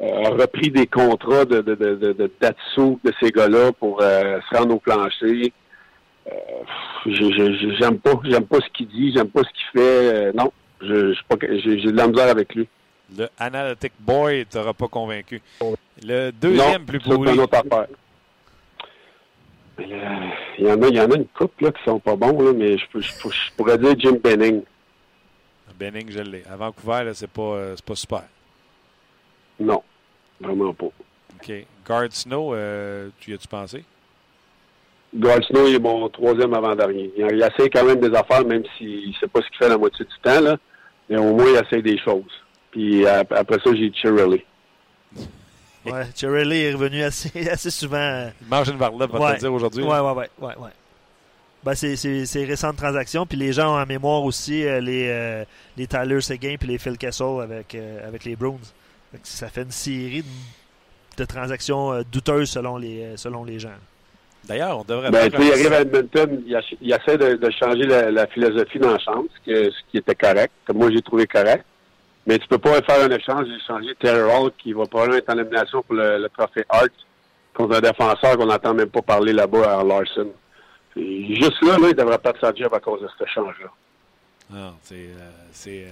euh, 0.00 0.24
a 0.26 0.28
repris 0.30 0.70
des 0.70 0.86
contrats 0.86 1.44
de, 1.44 1.60
de, 1.60 1.74
de, 1.74 1.94
de, 1.96 2.12
de 2.12 2.26
Tatsu 2.28 2.96
de 3.04 3.12
ces 3.20 3.30
gars-là 3.32 3.72
pour 3.72 4.00
euh, 4.00 4.38
se 4.48 4.56
rendre 4.56 4.76
au 4.76 4.78
plancher. 4.78 5.52
Euh, 6.28 6.30
j'aime 7.06 7.98
pas, 7.98 8.12
j'aime 8.24 8.46
pas 8.46 8.58
ce 8.60 8.68
qu'il 8.76 8.86
dit, 8.88 9.12
j'aime 9.12 9.28
pas 9.28 9.42
ce 9.42 9.48
qu'il 9.48 9.80
fait. 9.80 10.32
Non, 10.34 10.52
je, 10.80 11.12
j'ai 11.42 11.76
de 11.90 11.96
la 11.96 12.06
misère 12.06 12.28
avec 12.28 12.54
lui. 12.54 12.68
Le 13.18 13.26
Analytic 13.38 13.92
Boy 13.98 14.46
t'aura 14.46 14.72
pas 14.72 14.86
convaincu. 14.88 15.42
Le 16.04 16.30
deuxième 16.30 16.80
Non, 16.82 16.86
plus 16.86 17.00
ça, 17.00 17.10
pourri. 17.14 17.34
une 17.34 17.40
autre 17.40 17.56
affaire. 17.58 17.86
Mais, 17.88 17.94
euh, 17.94 17.96
Il 19.78 20.64
y 20.66 20.70
en 20.72 20.82
a, 20.82 20.88
il 20.88 20.94
y 20.96 21.00
en 21.00 21.10
a 21.10 21.16
une 21.16 21.26
couple 21.28 21.64
là, 21.64 21.72
qui 21.72 21.82
sont 21.84 22.00
pas 22.00 22.16
bons, 22.16 22.40
là, 22.42 22.52
mais 22.52 22.76
je, 22.78 22.84
peux- 22.90 23.00
je, 23.00 23.12
peux- 23.22 23.30
je 23.30 23.52
pourrais 23.56 23.78
dire 23.78 23.94
Jim 23.98 24.16
Benning. 24.22 24.62
Benning, 25.78 26.10
je 26.10 26.18
l'ai. 26.20 26.42
À 26.50 26.56
Vancouver, 26.56 27.10
c'est 27.14 27.30
pas, 27.30 27.42
euh, 27.42 27.74
c'est 27.76 27.84
pas 27.84 27.94
super. 27.94 28.24
Non, 29.60 29.82
vraiment 30.40 30.72
pas. 30.74 30.86
OK. 30.86 31.52
Guard 31.86 32.08
Snow, 32.12 32.54
euh, 32.54 33.10
tu 33.20 33.30
y 33.30 33.34
as-tu 33.34 33.46
pensé? 33.46 33.84
Gardner 35.14 35.68
il 35.70 35.74
est 35.76 35.78
mon 35.78 36.08
troisième 36.10 36.52
avant-dernier. 36.54 37.10
Il, 37.16 37.26
il 37.32 37.40
essaie 37.42 37.70
quand 37.70 37.84
même 37.84 38.00
des 38.00 38.14
affaires, 38.14 38.44
même 38.44 38.64
s'il 38.76 39.08
ne 39.08 39.14
sait 39.14 39.26
pas 39.28 39.40
ce 39.40 39.48
qu'il 39.48 39.56
fait 39.58 39.68
la 39.68 39.78
moitié 39.78 40.04
du 40.04 40.14
temps, 40.22 40.40
là. 40.40 40.56
Mais 41.08 41.16
au 41.16 41.34
moins, 41.34 41.46
il 41.48 41.56
essaie 41.64 41.80
des 41.80 41.96
choses. 41.98 42.30
Puis 42.70 43.06
ap- 43.06 43.32
après 43.32 43.58
ça, 43.64 43.74
j'ai 43.74 43.90
Chirelli. 43.92 44.44
Ouais, 45.86 46.04
Cherry 46.14 46.60
est 46.62 46.72
revenu 46.72 47.02
assez, 47.02 47.48
assez 47.50 47.70
souvent. 47.70 48.28
Il 48.42 48.48
mange 48.48 48.68
une 48.68 48.76
varlette, 48.76 49.10
va 49.10 49.18
te 49.18 49.22
Ouais. 49.24 49.32
le 49.34 49.38
dire 49.38 49.52
aujourd'hui. 49.52 49.82
Ouais, 49.84 49.98
ouais, 50.00 50.12
ouais, 50.12 50.28
ouais, 50.40 50.56
ouais. 50.58 50.70
Ben, 51.64 51.74
c'est, 51.74 51.96
c'est, 51.96 52.24
c'est 52.26 52.44
récentes 52.44 52.76
transactions, 52.76 53.26
puis 53.26 53.36
les 53.36 53.52
gens 53.52 53.74
ont 53.76 53.80
en 53.80 53.86
mémoire 53.86 54.22
aussi 54.22 54.64
euh, 54.64 54.80
les, 54.80 55.08
euh, 55.08 55.44
les 55.76 55.86
Tyler 55.86 56.20
Seguin 56.20 56.54
puis 56.58 56.68
les 56.68 56.78
Phil 56.78 56.96
Kessel 56.96 57.40
avec, 57.42 57.74
euh, 57.74 58.06
avec 58.06 58.24
les 58.24 58.36
Bruins. 58.36 58.56
Ça 59.24 59.48
fait 59.48 59.62
une 59.62 59.70
série 59.70 60.22
de, 60.22 60.28
de 61.16 61.24
transactions 61.24 61.92
euh, 61.94 62.02
douteuses 62.12 62.50
selon 62.50 62.76
les, 62.76 63.16
selon 63.16 63.44
les 63.44 63.58
gens. 63.58 63.72
D'ailleurs, 64.44 64.78
on 64.78 64.84
devrait 64.84 65.10
Ben, 65.10 65.28
il 65.38 65.52
arrive 65.52 65.72
à 65.72 65.80
Edmonton, 65.80 66.42
il, 66.80 66.92
essaie 66.92 67.18
de, 67.18 67.34
de 67.34 67.50
changer 67.50 67.84
la, 67.86 68.10
la 68.10 68.26
philosophie 68.28 68.78
dans 68.78 68.92
la 68.92 68.98
chambre, 68.98 69.24
ce, 69.44 69.50
que- 69.50 69.70
ce 69.70 69.76
qui 69.90 69.96
était 69.98 70.14
correct, 70.14 70.52
que 70.64 70.72
moi 70.72 70.90
j'ai 70.92 71.02
trouvé 71.02 71.26
correct. 71.26 71.64
Mais 72.26 72.38
tu 72.38 72.46
peux 72.48 72.58
pas 72.58 72.82
faire 72.82 73.04
un 73.04 73.10
échange 73.10 73.46
et 73.48 73.66
changer 73.66 73.94
Taylor 74.00 74.42
Hall 74.42 74.50
qui 74.58 74.72
va 74.72 74.84
probablement 74.84 75.18
être 75.18 75.30
en 75.30 75.38
élimination 75.38 75.82
pour 75.82 75.94
le, 75.94 76.18
le 76.18 76.28
trophée 76.28 76.64
Hart 76.68 76.90
contre 77.54 77.76
un 77.76 77.80
défenseur 77.80 78.36
qu'on 78.36 78.46
n'entend 78.46 78.74
même 78.74 78.90
pas 78.90 79.02
parler 79.02 79.32
là-bas 79.32 79.80
à 79.80 79.84
Larson. 79.84 80.28
Juste 80.96 81.62
là, 81.62 81.78
là, 81.78 81.88
il 81.90 81.94
devrait 81.94 82.18
perdre 82.18 82.40
sa 82.40 82.54
job 82.54 82.72
à 82.74 82.80
cause 82.80 83.02
de 83.02 83.08
cet 83.16 83.28
échange-là. 83.28 83.68
Non, 84.50 84.74
c'est, 84.82 84.94
euh, 84.94 85.66
euh, 85.68 85.90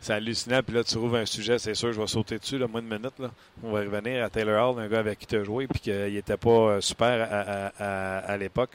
c'est 0.00 0.12
hallucinant. 0.12 0.60
Puis 0.64 0.74
là, 0.74 0.84
tu 0.84 0.94
trouves 0.94 1.16
un 1.16 1.26
sujet, 1.26 1.58
c'est 1.58 1.74
sûr, 1.74 1.92
je 1.92 2.00
vais 2.00 2.06
sauter 2.06 2.38
dessus, 2.38 2.58
là, 2.58 2.66
moins 2.66 2.82
de 2.82 2.86
minutes. 2.86 3.18
Là. 3.18 3.30
On 3.62 3.72
va 3.72 3.80
revenir 3.80 4.24
à 4.24 4.30
Taylor 4.30 4.70
Hall, 4.70 4.82
un 4.82 4.88
gars 4.88 5.00
avec 5.00 5.18
qui 5.18 5.26
tu 5.26 5.36
as 5.36 5.44
joué, 5.44 5.66
puis 5.66 5.80
qu'il 5.80 6.12
n'était 6.14 6.36
pas 6.36 6.50
euh, 6.50 6.80
super 6.80 7.28
à, 7.30 8.18
à- 8.18 8.36
l'époque. 8.36 8.70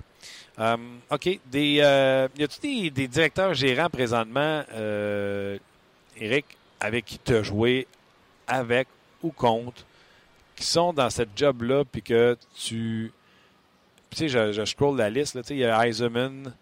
OK. 0.60 1.40
Des, 1.46 1.74
y 1.76 1.82
a-tu 1.82 2.90
des, 2.90 3.08
directeurs 3.08 3.54
gérants 3.54 3.90
présentement, 3.90 4.64
Eric, 6.22 6.46
avec 6.80 7.06
qui 7.06 7.20
tu 7.20 7.36
as 7.36 7.44
joué, 7.44 7.88
avec 8.48 8.88
ou 9.24 9.32
contre, 9.32 9.84
qui 10.56 10.66
sont 10.66 10.94
dans 10.94 11.10
cette 11.10 11.30
job-là, 11.36 11.84
puis 11.92 12.02
que 12.02 12.38
tu. 12.56 13.12
Tu 14.10 14.18
sais, 14.18 14.30
je, 14.30 14.52
je 14.52 14.66
scroll 14.66 14.98
la 14.98 15.10
liste, 15.10 15.36
là, 15.36 15.42
tu 15.42 15.50
sais, 15.50 15.56
il 15.56 15.60
y 15.60 15.66
a 15.66 15.88
Eisenman. 15.88 16.54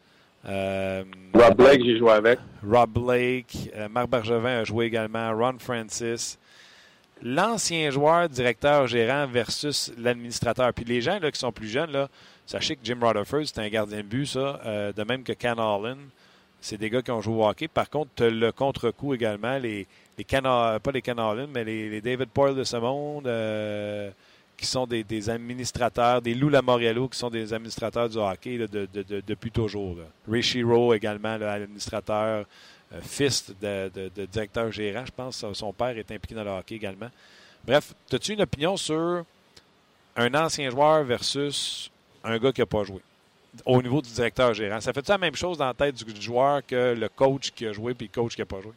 euh, 0.45 1.03
Rob 1.33 1.55
Blake, 1.57 1.81
j'ai 1.83 1.97
joué 1.97 2.11
avec. 2.11 2.39
Rob 2.65 2.89
Blake, 2.91 3.71
euh, 3.75 3.89
Marc 3.89 4.07
Bergevin 4.09 4.59
a 4.59 4.63
joué 4.63 4.85
également, 4.85 5.31
Ron 5.35 5.57
Francis. 5.59 6.37
l'ancien 7.21 7.89
joueur, 7.89 8.29
directeur, 8.29 8.87
gérant 8.87 9.27
versus 9.27 9.91
l'administrateur. 9.97 10.73
Puis 10.73 10.85
les 10.85 11.01
gens 11.01 11.19
là, 11.19 11.31
qui 11.31 11.39
sont 11.39 11.51
plus 11.51 11.67
jeunes, 11.67 11.91
là, 11.91 12.07
sachez 12.45 12.75
que 12.75 12.81
Jim 12.83 12.99
Rutherford, 13.01 13.45
c'est 13.45 13.59
un 13.59 13.67
gardien 13.69 13.97
de 13.97 14.03
but, 14.03 14.25
ça, 14.27 14.61
euh, 14.65 14.93
de 14.93 15.03
même 15.03 15.23
que 15.23 15.33
Ken 15.33 15.59
Holland. 15.59 15.99
C'est 16.61 16.77
des 16.77 16.89
gars 16.89 17.01
qui 17.01 17.11
ont 17.11 17.21
joué 17.21 17.35
au 17.35 17.47
hockey. 17.47 17.67
Par 17.67 17.89
contre, 17.89 18.25
le 18.25 18.51
contre-coup 18.51 19.13
également, 19.13 19.57
les, 19.57 19.87
les 20.17 20.23
pas 20.25 20.91
les 20.93 21.03
Holland, 21.07 21.49
mais 21.53 21.63
les, 21.63 22.01
David 22.01 22.29
Poyle 22.29 22.55
de 22.55 22.63
ce 22.63 22.77
monde, 22.77 23.27
euh, 23.27 24.11
qui 24.57 24.65
sont 24.65 24.85
des, 24.85 25.29
administrateurs, 25.29 26.21
des 26.21 26.35
Lou 26.35 26.49
Lamoriello, 26.49 27.07
qui 27.07 27.17
sont 27.17 27.29
des 27.29 27.53
administrateurs 27.53 28.09
du 28.09 28.17
hockey 28.17 28.57
depuis 28.57 29.51
toujours. 29.51 29.95
Là. 29.97 30.03
Ray 30.29 30.43
Shiro 30.43 30.93
également, 30.93 31.37
l'administrateur, 31.37 32.45
euh, 32.93 32.99
fils 33.01 33.53
de, 33.61 34.25
directeur 34.25 34.71
gérant, 34.71 35.05
je 35.05 35.11
pense. 35.11 35.45
Son 35.53 35.71
père 35.71 35.97
est 35.97 36.11
impliqué 36.11 36.35
dans 36.35 36.43
le 36.43 36.51
hockey 36.51 36.75
également. 36.75 37.09
Bref, 37.65 37.93
as-tu 38.11 38.33
une 38.33 38.41
opinion 38.41 38.75
sur 38.75 39.23
un 40.15 40.33
ancien 40.33 40.69
joueur 40.69 41.03
versus 41.03 41.89
un 42.23 42.37
gars 42.37 42.51
qui 42.51 42.61
n'a 42.61 42.65
pas 42.65 42.83
joué? 42.83 43.01
Au 43.65 43.81
niveau 43.81 44.01
du 44.01 44.11
directeur 44.11 44.53
gérant. 44.53 44.79
Ça 44.79 44.93
fait-tu 44.93 45.11
la 45.11 45.17
même 45.17 45.35
chose 45.35 45.57
dans 45.57 45.65
la 45.65 45.73
tête 45.73 45.95
du 45.95 46.21
joueur 46.21 46.65
que 46.65 46.95
le 46.95 47.09
coach 47.09 47.51
qui 47.51 47.65
a 47.65 47.73
joué 47.73 47.93
puis 47.93 48.09
le 48.13 48.21
coach 48.21 48.35
qui 48.35 48.41
n'a 48.41 48.45
pas 48.45 48.61
joué? 48.61 48.73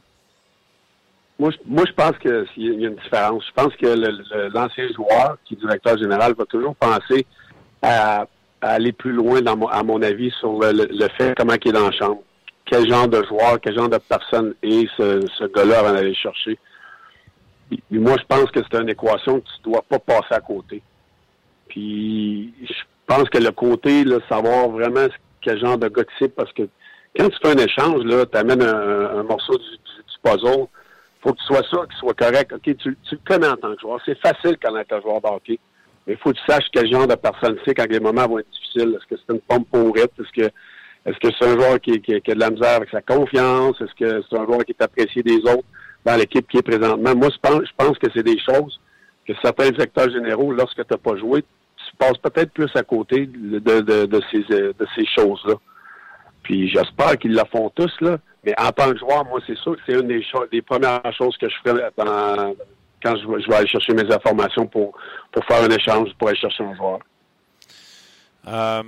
Moi, 1.38 1.50
je, 1.50 1.56
moi, 1.66 1.84
je 1.86 1.92
pense 1.92 2.16
qu'il 2.18 2.64
y 2.64 2.68
a 2.84 2.88
une 2.88 2.94
différence. 2.96 3.44
Je 3.46 3.52
pense 3.52 3.74
que 3.76 4.50
l'ancien 4.54 4.88
joueur, 4.94 5.38
qui 5.44 5.54
est 5.54 5.56
directeur 5.58 5.98
général, 5.98 6.34
va 6.34 6.44
toujours 6.44 6.74
penser 6.76 7.26
à, 7.82 8.26
aller 8.60 8.92
plus 8.92 9.12
loin, 9.12 9.40
à 9.44 9.82
mon 9.82 10.02
avis, 10.02 10.30
sur 10.38 10.60
le, 10.60 11.08
fait 11.18 11.34
comment 11.36 11.54
il 11.54 11.68
est 11.68 11.72
dans 11.72 11.86
la 11.86 11.92
chambre. 11.92 12.22
Quel 12.64 12.88
genre 12.88 13.08
de 13.08 13.22
joueur, 13.24 13.60
quel 13.60 13.74
genre 13.74 13.88
de 13.88 13.98
personne 13.98 14.54
est 14.62 14.88
ce, 14.96 15.26
ce 15.36 15.44
gars-là 15.44 15.80
avant 15.80 15.92
d'aller 15.92 16.14
chercher. 16.14 16.58
moi, 17.90 18.16
je 18.18 18.24
pense 18.24 18.50
que 18.50 18.60
c'est 18.62 18.80
une 18.80 18.88
équation 18.88 19.40
que 19.40 19.46
tu 19.46 19.68
ne 19.68 19.72
dois 19.72 19.82
pas 19.82 19.98
passer 19.98 20.32
à 20.32 20.40
côté. 20.40 20.80
Puis, 21.68 22.54
je 22.62 22.72
pense 23.14 23.28
que 23.28 23.38
le 23.38 23.50
côté, 23.50 24.04
là, 24.04 24.18
savoir 24.28 24.68
vraiment 24.68 25.06
quel 25.40 25.58
genre 25.58 25.78
de 25.78 25.88
gars 25.88 26.04
c'est, 26.18 26.34
parce 26.34 26.52
que 26.52 26.62
quand 27.16 27.28
tu 27.28 27.36
fais 27.42 27.52
un 27.52 27.64
échange, 27.64 28.04
tu 28.04 28.38
amènes 28.38 28.62
un, 28.62 29.22
morceau 29.22 29.58
du, 29.58 29.64
du 29.64 30.18
puzzle, 30.22 30.66
faut 31.22 31.32
que 31.32 31.38
tu 31.38 31.44
sois 31.44 31.62
sûr 31.68 31.86
qu'il 31.86 31.98
soit 31.98 32.14
correct. 32.14 32.52
OK, 32.52 32.62
tu, 32.62 32.76
tu, 32.76 32.96
le 33.12 33.20
connais 33.24 33.48
en 33.48 33.56
tant 33.56 33.74
que 33.74 33.80
joueur. 33.80 34.00
C'est 34.04 34.18
facile 34.18 34.56
quand 34.62 34.72
tu 34.72 34.94
un 34.94 35.00
joueur 35.00 35.20
de 35.20 35.28
hockey. 35.28 35.58
Mais 36.06 36.14
il 36.14 36.18
faut 36.18 36.32
que 36.32 36.38
tu 36.38 36.44
saches 36.48 36.66
quel 36.72 36.90
genre 36.90 37.06
de 37.06 37.14
personne 37.14 37.56
c'est 37.64 37.74
quand 37.74 37.88
les 37.88 38.00
moments 38.00 38.26
vont 38.26 38.38
être 38.38 38.50
difficiles. 38.50 38.96
Est-ce 38.96 39.14
que 39.14 39.20
c'est 39.20 39.34
une 39.34 39.40
pompe 39.40 39.68
pourrite? 39.70 40.10
Est-ce 40.18 40.42
que 40.42 40.50
est-ce 41.04 41.18
que 41.18 41.34
c'est 41.38 41.48
un 41.48 41.58
joueur 41.58 41.80
qui, 41.80 42.00
qui, 42.00 42.20
qui, 42.20 42.30
a 42.30 42.34
de 42.34 42.40
la 42.40 42.50
misère 42.50 42.76
avec 42.76 42.88
sa 42.90 43.02
confiance? 43.02 43.80
Est-ce 43.80 43.94
que 43.94 44.22
c'est 44.28 44.38
un 44.38 44.44
joueur 44.44 44.64
qui 44.64 44.72
est 44.72 44.82
apprécié 44.82 45.22
des 45.22 45.38
autres 45.38 45.64
dans 46.04 46.16
l'équipe 46.16 46.48
qui 46.48 46.58
est 46.58 46.62
présentement? 46.62 47.14
Moi, 47.14 47.28
je 47.32 47.38
pense, 47.40 47.62
je 47.64 47.72
pense 47.76 47.98
que 47.98 48.06
c'est 48.14 48.22
des 48.22 48.38
choses 48.38 48.80
que 49.26 49.32
certains 49.42 49.70
directeurs 49.70 50.10
généraux, 50.10 50.52
lorsque 50.52 50.76
tu 50.76 50.86
n'as 50.90 50.96
pas 50.96 51.16
joué, 51.16 51.44
tu 52.02 52.08
passes 52.08 52.18
peut-être 52.18 52.52
plus 52.52 52.70
à 52.74 52.82
côté 52.82 53.26
de, 53.26 53.58
de, 53.58 54.06
de 54.06 54.22
ces, 54.30 54.42
de 54.42 54.86
ces 54.94 55.06
choses-là. 55.06 55.54
Puis 56.42 56.68
j'espère 56.68 57.16
qu'ils 57.18 57.34
la 57.34 57.44
font 57.44 57.70
tous, 57.70 57.92
là. 58.00 58.18
Mais 58.44 58.54
en 58.58 58.72
tant 58.72 58.90
que 58.90 58.98
joueur, 58.98 59.24
moi, 59.24 59.40
c'est 59.46 59.56
sûr 59.58 59.76
que 59.76 59.82
c'est 59.86 59.92
une 59.92 60.08
des, 60.08 60.24
des 60.50 60.62
premières 60.62 61.00
choses 61.16 61.36
que 61.36 61.48
je 61.48 61.54
ferai 61.64 61.82
quand 61.96 63.16
je, 63.16 63.48
vais 63.48 63.54
aller 63.54 63.68
chercher 63.68 63.94
mes 63.94 64.12
informations 64.12 64.66
pour, 64.66 64.96
pour 65.30 65.44
faire 65.44 65.62
un 65.62 65.70
échange, 65.70 66.10
pour 66.18 66.28
aller 66.28 66.38
chercher 66.38 66.64
un 66.64 66.74
joueur. 66.74 66.98
Euh, 68.48 68.82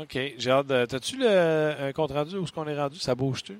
OK. 0.00 0.14
De... 0.14 0.84
T'as-tu 0.86 1.24
un 1.24 1.92
compte 1.92 2.12
rendu 2.12 2.36
où 2.36 2.44
est-ce 2.44 2.52
qu'on 2.52 2.66
est 2.66 2.78
rendu? 2.78 2.98
Ça 2.98 3.14
bouge-tu? 3.14 3.58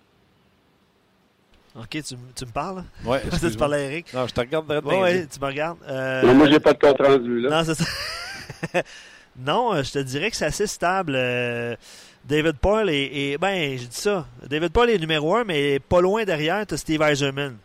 OK, 1.76 1.90
tu, 1.90 2.14
tu 2.34 2.44
me 2.44 2.52
parles? 2.52 2.82
Oui. 3.04 3.18
tu 3.40 3.56
parlais 3.56 3.76
à 3.76 3.80
Eric? 3.82 4.12
Non, 4.12 4.26
je 4.26 4.34
te 4.34 4.40
regarde 4.40 4.66
de 4.66 4.80
Oui, 4.84 5.28
tu 5.28 5.40
me 5.40 5.46
regardes. 5.46 5.78
Euh... 5.88 6.22
Non, 6.22 6.34
moi, 6.34 6.48
j'ai 6.50 6.58
pas 6.58 6.72
de 6.72 6.78
compte 6.78 7.00
rendu, 7.00 7.40
là. 7.40 7.50
Non, 7.50 7.64
c'est 7.64 7.74
ça. 7.74 7.84
non, 9.38 9.74
euh, 9.74 9.82
je 9.82 9.92
te 9.92 9.98
dirais 9.98 10.30
que 10.30 10.36
c'est 10.36 10.46
assez 10.46 10.66
stable. 10.66 11.14
Euh, 11.16 11.76
David 12.24 12.58
Paul 12.58 12.90
est, 12.90 13.38
ben, 13.38 13.78
je 13.78 13.84
dis 13.84 13.96
ça. 13.96 14.26
David 14.46 14.70
Paul 14.70 14.90
est 14.90 14.98
numéro 14.98 15.34
un, 15.34 15.44
mais 15.44 15.78
pas 15.78 16.00
loin 16.00 16.24
derrière, 16.24 16.66
tu 16.66 16.74
as 16.74 16.76
Steve 16.76 17.00
Eiserman. 17.02 17.56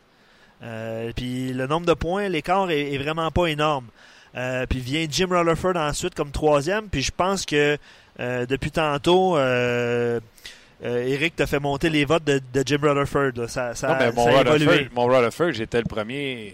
Euh, 0.64 1.12
puis 1.16 1.52
le 1.52 1.68
nombre 1.68 1.86
de 1.86 1.94
points, 1.94 2.30
l'écart 2.30 2.72
est, 2.72 2.98
vraiment 2.98 3.30
pas 3.32 3.48
énorme. 3.48 3.88
Euh, 4.36 4.66
puis 4.66 4.80
vient 4.80 5.06
Jim 5.10 5.28
Rutherford 5.30 5.76
ensuite 5.76 6.16
comme 6.16 6.32
troisième. 6.32 6.88
Puis 6.88 7.04
je 7.04 7.12
pense 7.16 7.46
que 7.46 7.78
euh, 8.20 8.46
depuis 8.46 8.72
tantôt, 8.72 9.38
Eric 10.82 11.36
t'a 11.36 11.48
fait 11.48 11.60
monter 11.60 11.90
les 11.90 12.06
votes 12.06 12.24
de, 12.24 12.42
Jim 12.66 12.80
Rutherford. 12.82 13.50
Ça, 13.50 13.76
ça, 13.76 14.00
non, 14.00 14.14
mon, 14.16 14.26
Rutherford, 14.26 14.88
mon 14.94 15.06
Rutherford, 15.08 15.52
j'étais 15.52 15.80
le 15.80 15.86
premier 15.86 16.54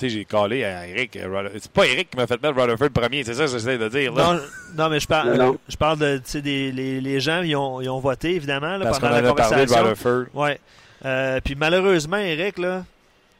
sais, 0.00 0.08
j'ai 0.08 0.24
collé 0.24 0.64
à 0.64 0.86
Eric. 0.86 1.16
Euh, 1.16 1.48
c'est 1.58 1.70
pas 1.70 1.86
Eric 1.86 2.10
qui 2.10 2.16
m'a 2.16 2.26
fait 2.26 2.40
mettre 2.42 2.60
Rutherford 2.60 2.90
premier, 2.90 3.24
c'est 3.24 3.34
ça 3.34 3.44
que 3.44 3.50
j'essaie 3.50 3.78
de 3.78 3.88
dire. 3.88 4.12
Là. 4.14 4.34
Non, 4.34 4.40
non, 4.76 4.90
mais 4.90 5.00
je 5.00 5.06
parle, 5.06 5.56
je 5.68 5.76
parle 5.76 5.98
de 5.98 6.20
des, 6.40 6.72
les, 6.72 7.00
les 7.00 7.20
gens, 7.20 7.42
ils 7.42 7.56
ont, 7.56 7.80
ils 7.80 7.88
ont 7.88 8.00
voté, 8.00 8.34
évidemment, 8.34 8.76
là, 8.76 8.84
Parce 8.86 8.98
pendant 8.98 9.20
la 9.20 9.22
conversation. 9.22 9.56
Parlé 9.56 9.66
de 9.66 9.88
Rutherford. 9.90 10.24
Ouais. 10.34 10.60
Euh, 11.04 11.40
puis 11.44 11.54
malheureusement, 11.54 12.16
Eric, 12.16 12.58
là, 12.58 12.84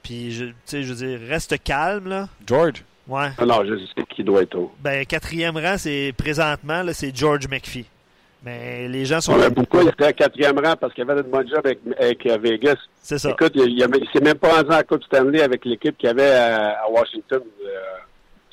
puis 0.02 0.32
je, 0.32 0.46
je 0.70 0.92
veux 0.92 1.06
dire, 1.06 1.20
reste 1.28 1.62
calme, 1.62 2.08
là. 2.08 2.28
George? 2.46 2.84
Ouais. 3.06 3.30
Ah 3.38 3.46
non, 3.46 3.64
je 3.64 3.74
sais 3.76 4.04
qui 4.14 4.22
doit 4.22 4.42
être 4.42 4.54
au. 4.54 4.72
Ben, 4.80 5.06
quatrième 5.06 5.56
rang, 5.56 5.76
c'est 5.78 6.12
présentement, 6.16 6.82
là, 6.82 6.92
c'est 6.92 7.14
George 7.16 7.48
McPhee. 7.48 7.86
Mais 8.44 8.88
les 8.88 9.04
gens 9.04 9.20
sont. 9.20 9.34
Ouais, 9.36 9.50
pourquoi 9.50 9.82
il 9.82 9.88
était 9.88 10.04
à 10.04 10.12
quatrième 10.12 10.58
rang? 10.58 10.74
Parce 10.76 10.94
qu'il 10.94 11.08
avait 11.08 11.20
une 11.20 11.28
bonne 11.28 11.48
job 11.48 11.60
avec, 11.64 11.80
avec 11.98 12.24
euh, 12.26 12.38
Vegas. 12.38 12.76
C'est 13.02 13.18
ça. 13.18 13.30
Écoute, 13.30 13.52
il, 13.56 13.84
s'est 14.12 14.20
même 14.20 14.36
pas 14.36 14.62
rendu 14.62 14.70
en 14.70 14.82
Coupe 14.82 15.02
Stanley 15.04 15.42
avec 15.42 15.64
l'équipe 15.64 15.96
qu'il 15.98 16.08
avait 16.08 16.30
à, 16.30 16.84
à 16.84 16.88
Washington. 16.88 17.42
Euh, 17.64 17.98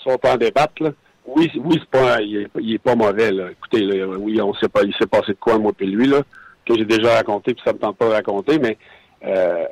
sont 0.05 0.19
en 0.23 0.37
débattre, 0.37 0.83
là. 0.83 0.91
Oui, 1.25 1.51
oui, 1.55 1.79
c'est 1.79 1.89
pas, 1.89 2.21
il 2.21 2.37
est, 2.37 2.47
il 2.59 2.75
est, 2.75 2.79
pas 2.79 2.95
mauvais, 2.95 3.31
là. 3.31 3.49
Écoutez, 3.51 3.81
là, 3.81 4.05
oui, 4.07 4.39
on 4.41 4.53
sait 4.53 4.69
pas, 4.69 4.83
il 4.83 4.93
s'est 4.95 5.07
passé 5.07 5.31
de 5.31 5.37
quoi, 5.39 5.57
moi, 5.57 5.73
puis 5.75 5.87
lui, 5.87 6.07
là, 6.07 6.21
que 6.65 6.75
j'ai 6.77 6.85
déjà 6.85 7.15
raconté, 7.15 7.53
puis 7.53 7.63
ça 7.65 7.73
me 7.73 7.79
tente 7.79 7.97
pas 7.97 8.07
de 8.07 8.13
raconter, 8.13 8.59
mais, 8.59 8.77
euh, 9.25 9.65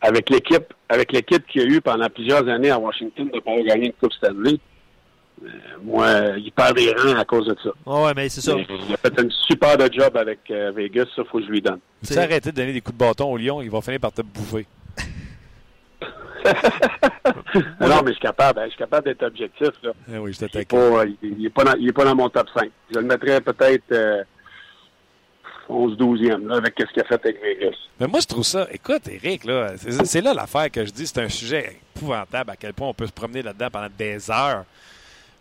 avec 0.00 0.30
l'équipe, 0.30 0.72
avec 0.88 1.12
l'équipe 1.12 1.46
qu'il 1.46 1.62
y 1.62 1.64
a 1.64 1.68
eu 1.68 1.80
pendant 1.82 2.08
plusieurs 2.08 2.48
années 2.48 2.70
à 2.70 2.78
Washington 2.78 3.28
de 3.32 3.40
pas 3.40 3.60
gagner 3.60 3.86
une 3.86 3.92
Coupe 3.92 4.14
Stanley, 4.14 4.58
moi, 5.82 6.08
il 6.36 6.52
perd 6.52 6.76
des 6.76 6.92
rangs 6.92 7.18
à 7.18 7.24
cause 7.24 7.46
de 7.46 7.56
ça. 7.62 7.70
Oh 7.86 8.04
ouais, 8.04 8.12
mais 8.14 8.28
c'est 8.28 8.40
ça. 8.40 8.52
il 8.56 8.94
a 8.94 8.96
fait 8.96 9.20
un 9.20 9.28
super 9.46 9.76
de 9.76 9.92
job 9.92 10.16
avec 10.16 10.40
euh, 10.50 10.72
Vegas, 10.74 11.06
ça, 11.16 11.22
faut 11.24 11.38
que 11.38 11.44
je 11.44 11.50
lui 11.50 11.62
donne. 11.62 11.80
Si 12.02 12.12
tu 12.12 12.18
arrêté 12.18 12.50
de 12.50 12.56
donner 12.56 12.72
des 12.72 12.80
coups 12.80 12.96
de 12.96 13.04
bâton 13.04 13.32
au 13.32 13.36
lion, 13.36 13.62
il 13.62 13.70
va 13.70 13.80
finir 13.80 14.00
par 14.00 14.12
te 14.12 14.22
bouffer. 14.22 14.66
non, 17.80 18.02
mais 18.02 18.08
je 18.08 18.12
suis 18.12 18.20
capable, 18.20 18.60
hein, 18.60 18.64
je 18.64 18.70
suis 18.70 18.78
capable 18.78 19.04
d'être 19.06 19.22
objectif. 19.22 19.70
Là. 19.82 19.92
Eh 20.12 20.18
oui, 20.18 20.32
je 20.32 20.44
il 20.44 20.48
n'est 20.48 20.64
pas, 21.50 21.74
il, 21.78 21.88
est 21.88 21.92
pas, 21.92 22.04
dans, 22.04 22.10
pas 22.10 22.14
mon 22.14 22.28
top 22.28 22.48
5. 22.54 22.70
Je 22.92 22.98
le 22.98 23.06
mettrais 23.06 23.40
peut-être 23.40 23.92
euh, 23.92 24.24
11-12e 25.68 26.52
avec 26.52 26.74
ce 26.78 26.92
qu'il 26.92 27.02
a 27.02 27.04
fait 27.04 27.14
avec 27.14 27.42
Vegas. 27.42 27.76
Mais 27.98 28.06
moi, 28.06 28.20
je 28.20 28.26
trouve 28.26 28.44
ça. 28.44 28.66
Écoute, 28.72 29.08
Eric, 29.08 29.44
là, 29.44 29.72
c'est 29.76 30.20
là 30.20 30.34
l'affaire 30.34 30.70
que 30.70 30.84
je 30.84 30.90
dis. 30.90 31.06
C'est 31.06 31.20
un 31.20 31.28
sujet 31.28 31.80
épouvantable 31.94 32.50
à 32.50 32.56
quel 32.56 32.72
point 32.72 32.88
on 32.88 32.94
peut 32.94 33.06
se 33.06 33.12
promener 33.12 33.42
là-dedans 33.42 33.68
pendant 33.70 33.88
des 33.96 34.30
heures. 34.30 34.64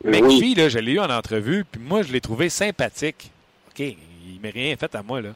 McPhee, 0.04 0.56
là, 0.56 0.70
je 0.70 0.80
l'ai 0.80 0.94
eu 0.94 1.00
en 1.00 1.10
entrevue, 1.10 1.66
puis 1.66 1.82
moi, 1.82 2.02
je 2.02 2.12
l'ai 2.12 2.22
trouvé 2.22 2.50
sympathique. 2.50 3.32
OK, 3.70 3.80
il 3.80 4.40
m'a 4.42 4.50
rien 4.50 4.76
fait 4.76 4.94
à 4.96 5.04
moi, 5.04 5.22
là. 5.22 5.30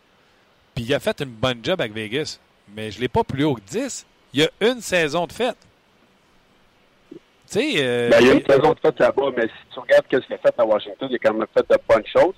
Puis 0.73 0.85
il 0.85 0.93
a 0.93 0.99
fait 0.99 1.21
une 1.21 1.29
bonne 1.29 1.59
job 1.63 1.79
avec 1.81 1.93
Vegas, 1.93 2.39
mais 2.75 2.91
je 2.91 2.97
ne 2.97 3.01
l'ai 3.01 3.07
pas 3.07 3.23
plus 3.23 3.43
haut 3.43 3.55
que 3.55 3.61
10. 3.61 4.05
Il 4.33 4.41
y 4.41 4.43
a 4.43 4.49
une 4.61 4.81
saison 4.81 5.27
de 5.27 5.33
fête. 5.33 5.57
Tu 7.11 7.19
sais. 7.59 7.73
Euh, 7.77 8.09
ben, 8.09 8.21
il 8.21 8.27
y 8.27 8.29
a 8.31 8.33
une 8.33 8.45
saison 8.45 8.73
de 8.73 8.79
fête 8.79 8.99
là-bas, 8.99 9.29
mais 9.35 9.43
si 9.43 9.73
tu 9.73 9.79
regardes 9.79 10.05
ce 10.11 10.17
qu'il 10.17 10.33
a 10.33 10.37
fait 10.37 10.53
à 10.57 10.65
Washington, 10.65 11.07
il 11.11 11.15
a 11.15 11.19
quand 11.19 11.33
même 11.33 11.47
fait 11.53 11.69
de 11.69 11.77
bonnes 11.87 12.07
choses. 12.07 12.33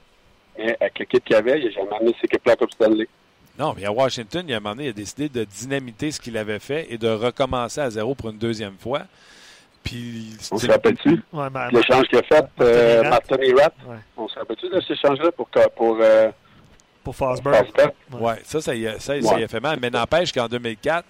Mais 0.57 0.75
avec 0.79 0.99
l'équipe 0.99 1.23
qu'il 1.23 1.35
avait, 1.35 1.59
il 1.59 1.65
n'a 1.65 1.71
jamais 1.71 1.95
amené 1.95 2.15
ses 2.19 2.25
équipes-là 2.25 2.55
comme 2.55 2.69
Stanley. 2.71 3.07
Non, 3.57 3.73
mais 3.77 3.85
à 3.85 3.91
Washington, 3.91 4.45
il 4.47 4.53
a, 4.53 4.59
il 4.79 4.89
a 4.89 4.93
décidé 4.93 5.29
de 5.29 5.45
dynamiter 5.45 6.11
ce 6.11 6.19
qu'il 6.19 6.37
avait 6.37 6.59
fait 6.59 6.87
et 6.89 6.97
de 6.97 7.07
recommencer 7.07 7.79
à 7.79 7.89
zéro 7.89 8.13
pour 8.13 8.29
une 8.29 8.37
deuxième 8.37 8.77
fois. 8.77 9.03
Puis, 9.85 10.35
on 10.51 10.57
se 10.57 10.67
rappelle-tu? 10.67 11.21
Ouais, 11.31 11.49
ben, 11.51 11.69
L'échange 11.71 12.07
qu'il 12.07 12.17
a 12.17 12.23
fait, 12.23 12.45
euh, 12.59 13.03
Martin 13.03 13.37
Rat. 13.37 13.71
Ouais. 13.87 13.97
On 14.17 14.27
se 14.27 14.37
rappelle-tu 14.39 14.67
de 14.67 14.81
cet 14.81 14.91
échange-là 14.97 15.31
pour, 15.31 15.47
pour, 15.75 15.99
euh, 16.01 16.31
pour 17.03 17.15
Fosberg? 17.15 17.67
Oui, 18.11 18.19
ouais, 18.19 18.41
ça, 18.43 18.61
ça 18.61 18.73
y, 18.73 18.87
a, 18.87 18.99
ça, 18.99 19.21
ça 19.21 19.39
y 19.39 19.43
a 19.43 19.47
fait 19.47 19.59
mal. 19.59 19.77
Mais 19.79 19.91
n'empêche 19.91 20.33
qu'en 20.33 20.47
2004, 20.47 21.05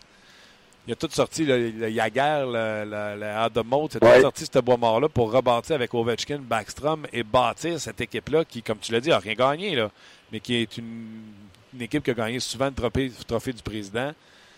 il 0.87 0.91
a 0.91 0.95
tout 0.97 1.07
sorti, 1.09 1.45
le, 1.45 1.69
le 1.69 1.89
Jagger, 1.89 2.43
le, 2.45 2.83
le, 2.83 3.19
le 3.21 3.25
Adamot, 3.25 3.87
c'est 3.89 3.99
tout 4.01 4.21
sorti 4.21 4.45
ce 4.45 4.59
bois-mort-là 4.59 5.07
pour 5.07 5.31
rebâtir 5.31 5.75
avec 5.75 5.93
Ovechkin, 5.93 6.39
Backstrom 6.39 7.07
et 7.13 7.23
bâtir 7.23 7.79
cette 7.79 8.01
équipe-là 8.01 8.43
qui, 8.43 8.61
comme 8.61 8.79
tu 8.79 8.91
l'as 8.91 8.99
dit, 8.99 9.09
n'a 9.09 9.19
rien 9.19 9.35
gagné, 9.35 9.73
là, 9.73 9.89
mais 10.33 10.41
qui 10.41 10.57
est 10.57 10.77
une, 10.77 11.31
une, 11.73 11.81
équipe 11.81 12.03
qui 12.03 12.11
a 12.11 12.13
gagné 12.13 12.41
souvent 12.41 12.65
le 12.65 12.73
trophée, 12.73 13.05
le 13.17 13.23
trophée 13.23 13.53
du 13.53 13.63
président. 13.63 14.11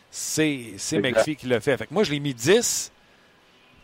C'est 0.09 0.74
McPhee 0.93 1.36
qui 1.36 1.45
l'a 1.45 1.61
fait. 1.61 1.78
Fait 1.78 1.86
que 1.86 1.93
moi, 1.93 2.03
je 2.03 2.11
l'ai 2.11 2.20
mis 2.20 2.34
10 2.34 2.91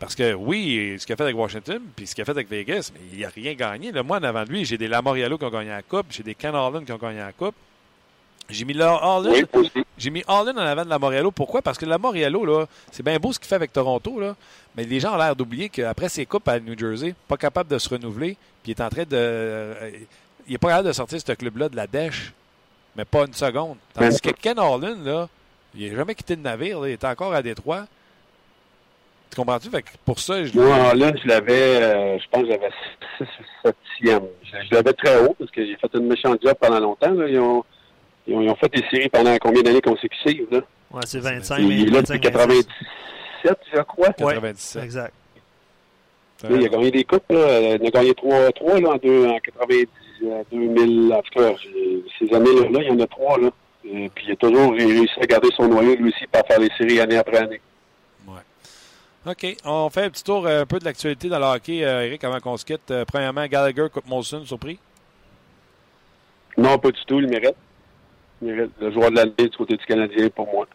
parce 0.03 0.15
que 0.15 0.33
oui, 0.33 0.97
ce 0.99 1.05
qu'il 1.05 1.13
a 1.13 1.15
fait 1.15 1.23
avec 1.23 1.37
Washington, 1.37 1.81
puis 1.95 2.05
ce 2.05 2.13
qu'il 2.13 2.21
a 2.23 2.25
fait 2.25 2.31
avec 2.31 2.49
Vegas, 2.49 2.91
mais 2.93 2.99
il 3.13 3.21
n'a 3.21 3.29
rien 3.29 3.53
gagné. 3.53 3.89
Moi, 4.03 4.17
en 4.17 4.23
avant 4.23 4.43
de 4.43 4.49
lui, 4.49 4.65
j'ai 4.65 4.77
des 4.77 4.89
Lamoriello 4.89 5.37
qui 5.37 5.45
ont 5.45 5.49
gagné 5.49 5.69
la 5.69 5.81
Coupe, 5.81 6.07
j'ai 6.09 6.23
des 6.23 6.35
Ken 6.35 6.51
qui 6.85 6.91
ont 6.91 6.97
gagné 6.97 7.19
la 7.19 7.31
Coupe. 7.31 7.55
J'ai 8.49 8.65
mis 8.65 8.77
Harlan. 8.81 9.31
Oui, 9.31 9.45
aussi. 9.53 9.71
J'ai 9.97 10.09
mis 10.09 10.21
Harlan 10.27 10.57
en 10.57 10.57
avant 10.57 10.83
de 10.83 10.89
la 10.89 10.99
Moriello. 10.99 11.31
Pourquoi? 11.31 11.61
Parce 11.61 11.77
que 11.77 11.85
la 11.85 11.97
Moriello, 11.97 12.45
là, 12.45 12.65
c'est 12.91 13.01
bien 13.01 13.17
beau 13.17 13.31
ce 13.31 13.39
qu'il 13.39 13.47
fait 13.47 13.55
avec 13.55 13.71
Toronto, 13.71 14.19
là, 14.19 14.35
mais 14.75 14.83
les 14.83 14.99
gens 14.99 15.13
ont 15.13 15.17
l'air 15.17 15.37
d'oublier 15.37 15.69
qu'après 15.69 16.09
ses 16.09 16.25
coupes 16.25 16.49
à 16.49 16.59
New 16.59 16.77
Jersey, 16.77 17.15
pas 17.29 17.37
capable 17.37 17.69
de 17.69 17.77
se 17.77 17.87
renouveler, 17.87 18.35
puis 18.61 18.73
il 18.73 18.77
est 18.77 18.81
en 18.81 18.89
train 18.89 19.03
de. 19.03 19.07
euh, 19.13 19.91
il 20.45 20.55
est 20.55 20.57
pas 20.57 20.67
capable 20.67 20.89
de 20.89 20.93
sortir 20.93 21.21
ce 21.25 21.31
club-là 21.31 21.69
de 21.69 21.77
la 21.77 21.87
dèche, 21.87 22.33
mais 22.97 23.05
pas 23.05 23.25
une 23.25 23.33
seconde. 23.33 23.77
Tandis 23.93 24.19
que 24.19 24.31
Ken 24.31 24.59
Harlan, 24.59 24.97
là, 25.01 25.29
il 25.73 25.89
n'a 25.89 25.95
jamais 25.95 26.13
quitté 26.13 26.35
le 26.35 26.41
navire, 26.41 26.81
là, 26.81 26.89
il 26.89 26.91
est 26.91 27.05
encore 27.05 27.33
à 27.33 27.41
Détroit. 27.41 27.85
Tu 29.33 29.41
comprends-tu? 29.41 29.69
Pour 30.05 30.19
ça, 30.19 30.45
je 30.45 30.53
Moi, 30.53 30.67
en 30.67 30.93
là, 30.93 31.11
je 31.19 31.27
l'avais, 31.27 31.81
euh, 31.81 32.19
je 32.19 32.25
pense 32.29 32.43
que 32.43 32.49
j'avais 32.49 32.69
6 33.17 33.25
ou 33.65 33.67
7e. 33.67 34.21
Je, 34.43 34.67
je 34.69 34.75
l'avais 34.75 34.93
très 34.93 35.25
haut 35.25 35.35
parce 35.39 35.49
que 35.49 35.65
j'ai 35.65 35.75
fait 35.75 35.89
une 35.95 36.05
méchante 36.07 36.39
job 36.43 36.53
pendant 36.61 36.79
longtemps. 36.79 37.11
là. 37.11 37.27
Ils, 37.27 37.39
ont, 37.39 37.63
ils, 38.27 38.35
ont, 38.35 38.41
ils 38.41 38.49
ont 38.51 38.55
fait 38.55 38.69
des 38.71 38.83
séries 38.91 39.09
pendant 39.09 39.35
combien 39.37 39.63
d'années 39.63 39.81
consécutives? 39.81 40.45
Là? 40.51 40.59
Ouais, 40.91 41.01
c'est 41.07 41.17
25, 41.19 41.57
Il 41.61 41.71
est 41.71 41.85
là 41.85 42.01
25, 42.01 42.13
depuis 42.13 42.31
97, 42.31 43.57
je 43.73 43.81
crois. 43.81 44.07
Ouais. 44.19 44.33
97. 44.35 44.83
Exact. 44.83 45.13
Là, 46.43 46.49
il 46.51 46.65
a 46.65 46.69
gagné 46.69 46.91
des 46.91 47.03
coupes. 47.03 47.31
Là. 47.31 47.75
Il 47.81 47.87
a 47.87 47.89
gagné 47.89 48.13
3, 48.13 48.51
3 48.51 48.81
là, 48.81 48.89
en, 48.89 48.97
deux, 48.97 49.25
en 49.29 49.39
90, 49.39 49.87
euh, 50.25 50.43
2000. 50.51 51.11
En 51.11 51.21
tout 51.23 51.39
cas, 51.39 51.53
ces 52.19 52.35
années-là, 52.35 52.69
là, 52.69 52.79
il 52.83 52.87
y 52.87 52.91
en 52.91 52.99
a 52.99 53.07
3. 53.07 53.39
Là. 53.39 53.49
Et 53.85 54.09
puis 54.13 54.25
il 54.27 54.33
a 54.33 54.35
toujours 54.35 54.73
réussi 54.73 55.19
à 55.19 55.25
garder 55.25 55.49
son 55.57 55.67
noyau, 55.69 55.95
lui 55.95 56.09
aussi, 56.09 56.27
par 56.31 56.45
faire 56.45 56.59
les 56.59 56.69
séries 56.77 56.99
année 56.99 57.17
après 57.17 57.37
année. 57.37 57.61
OK. 59.25 59.57
On 59.63 59.89
fait 59.89 60.03
un 60.03 60.09
petit 60.09 60.23
tour 60.23 60.45
euh, 60.45 60.63
un 60.63 60.65
peu 60.65 60.79
de 60.79 60.85
l'actualité 60.85 61.29
dans 61.29 61.39
le 61.39 61.45
hockey, 61.45 61.83
euh, 61.83 62.05
Eric, 62.05 62.23
avant 62.23 62.39
qu'on 62.39 62.57
se 62.57 62.65
quitte. 62.65 62.91
Euh, 62.91 63.05
premièrement, 63.05 63.45
Gallagher, 63.47 63.87
Coupe 63.91 64.07
Molson, 64.07 64.45
surpris? 64.45 64.77
Non, 66.57 66.77
pas 66.77 66.91
du 66.91 67.03
tout, 67.05 67.19
il 67.19 67.27
mérite. 67.27 67.55
Il 68.41 68.49
mérite 68.49 68.71
le 68.79 68.91
joueur 68.91 69.11
de 69.11 69.15
l'année 69.15 69.33
du 69.37 69.57
côté 69.57 69.77
du 69.77 69.85
Canadien 69.85 70.29
pour 70.29 70.51
moi. 70.51 70.67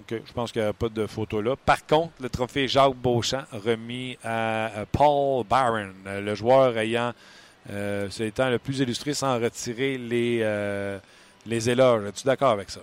OK. 0.00 0.20
Je 0.24 0.32
pense 0.32 0.52
qu'il 0.52 0.62
n'y 0.62 0.68
a 0.68 0.72
pas 0.72 0.88
de 0.88 1.06
photo 1.06 1.42
là. 1.42 1.54
Par 1.56 1.86
contre, 1.86 2.12
le 2.20 2.28
trophée 2.28 2.66
Jacques 2.66 2.94
Beauchamp 2.94 3.44
remis 3.52 4.18
à 4.24 4.84
Paul 4.90 5.44
Barron, 5.44 5.92
le 6.04 6.34
joueur 6.34 6.76
ayant, 6.78 7.12
euh, 7.70 8.08
ce 8.10 8.22
étant 8.22 8.48
le 8.48 8.58
plus 8.58 8.78
illustré 8.80 9.12
sans 9.12 9.40
retirer 9.40 9.98
les, 9.98 10.40
euh, 10.42 10.98
les 11.46 11.68
éloges. 11.68 12.08
Es-tu 12.08 12.24
d'accord 12.24 12.50
avec 12.50 12.70
ça? 12.70 12.80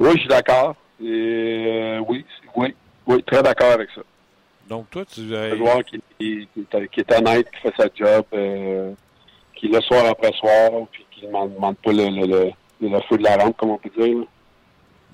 Oui, 0.00 0.12
je 0.14 0.20
suis 0.20 0.28
d'accord. 0.28 0.76
Euh, 1.02 1.98
oui, 2.08 2.24
oui, 2.56 2.74
oui, 3.06 3.22
très 3.24 3.42
d'accord 3.42 3.72
avec 3.72 3.88
ça. 3.94 4.02
Donc, 4.68 4.88
toi, 4.90 5.04
tu. 5.04 5.20
Un 5.36 5.56
joueur 5.56 5.84
qui, 5.84 6.00
qui, 6.18 6.48
qui 6.54 6.60
est- 6.60 6.88
qui 6.88 7.00
est 7.00 7.12
honnête, 7.12 7.46
qui 7.50 7.60
fait 7.60 7.74
sa 7.76 7.88
job, 7.94 8.24
euh, 8.32 8.92
qui 9.56 9.68
le 9.68 9.80
soir 9.82 10.06
après 10.06 10.32
soir, 10.32 10.70
puis 10.90 11.04
qui 11.10 11.22
ne 11.22 11.26
demande, 11.28 11.54
demande 11.54 11.76
pas 11.76 11.92
le, 11.92 12.04
le, 12.08 12.26
le, 12.80 12.88
le 12.88 13.00
feu 13.02 13.18
de 13.18 13.22
la 13.24 13.36
rampe, 13.36 13.56
comme 13.56 13.70
on 13.70 13.78
peut 13.78 13.90
dire. 13.96 14.16
là. 14.18 14.24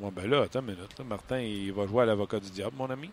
ouais, 0.01 0.11
ben 0.15 0.31
là, 0.31 0.43
attends 0.43 0.61
une 0.61 0.67
minute. 0.67 0.99
là. 0.99 1.05
Martin, 1.05 1.41
il 1.41 1.73
va 1.73 1.87
jouer 1.87 2.03
à 2.05 2.07
l'avocat 2.07 2.39
du 2.39 2.51
diable, 2.51 2.75
mon 2.79 2.89
ami. 2.91 3.11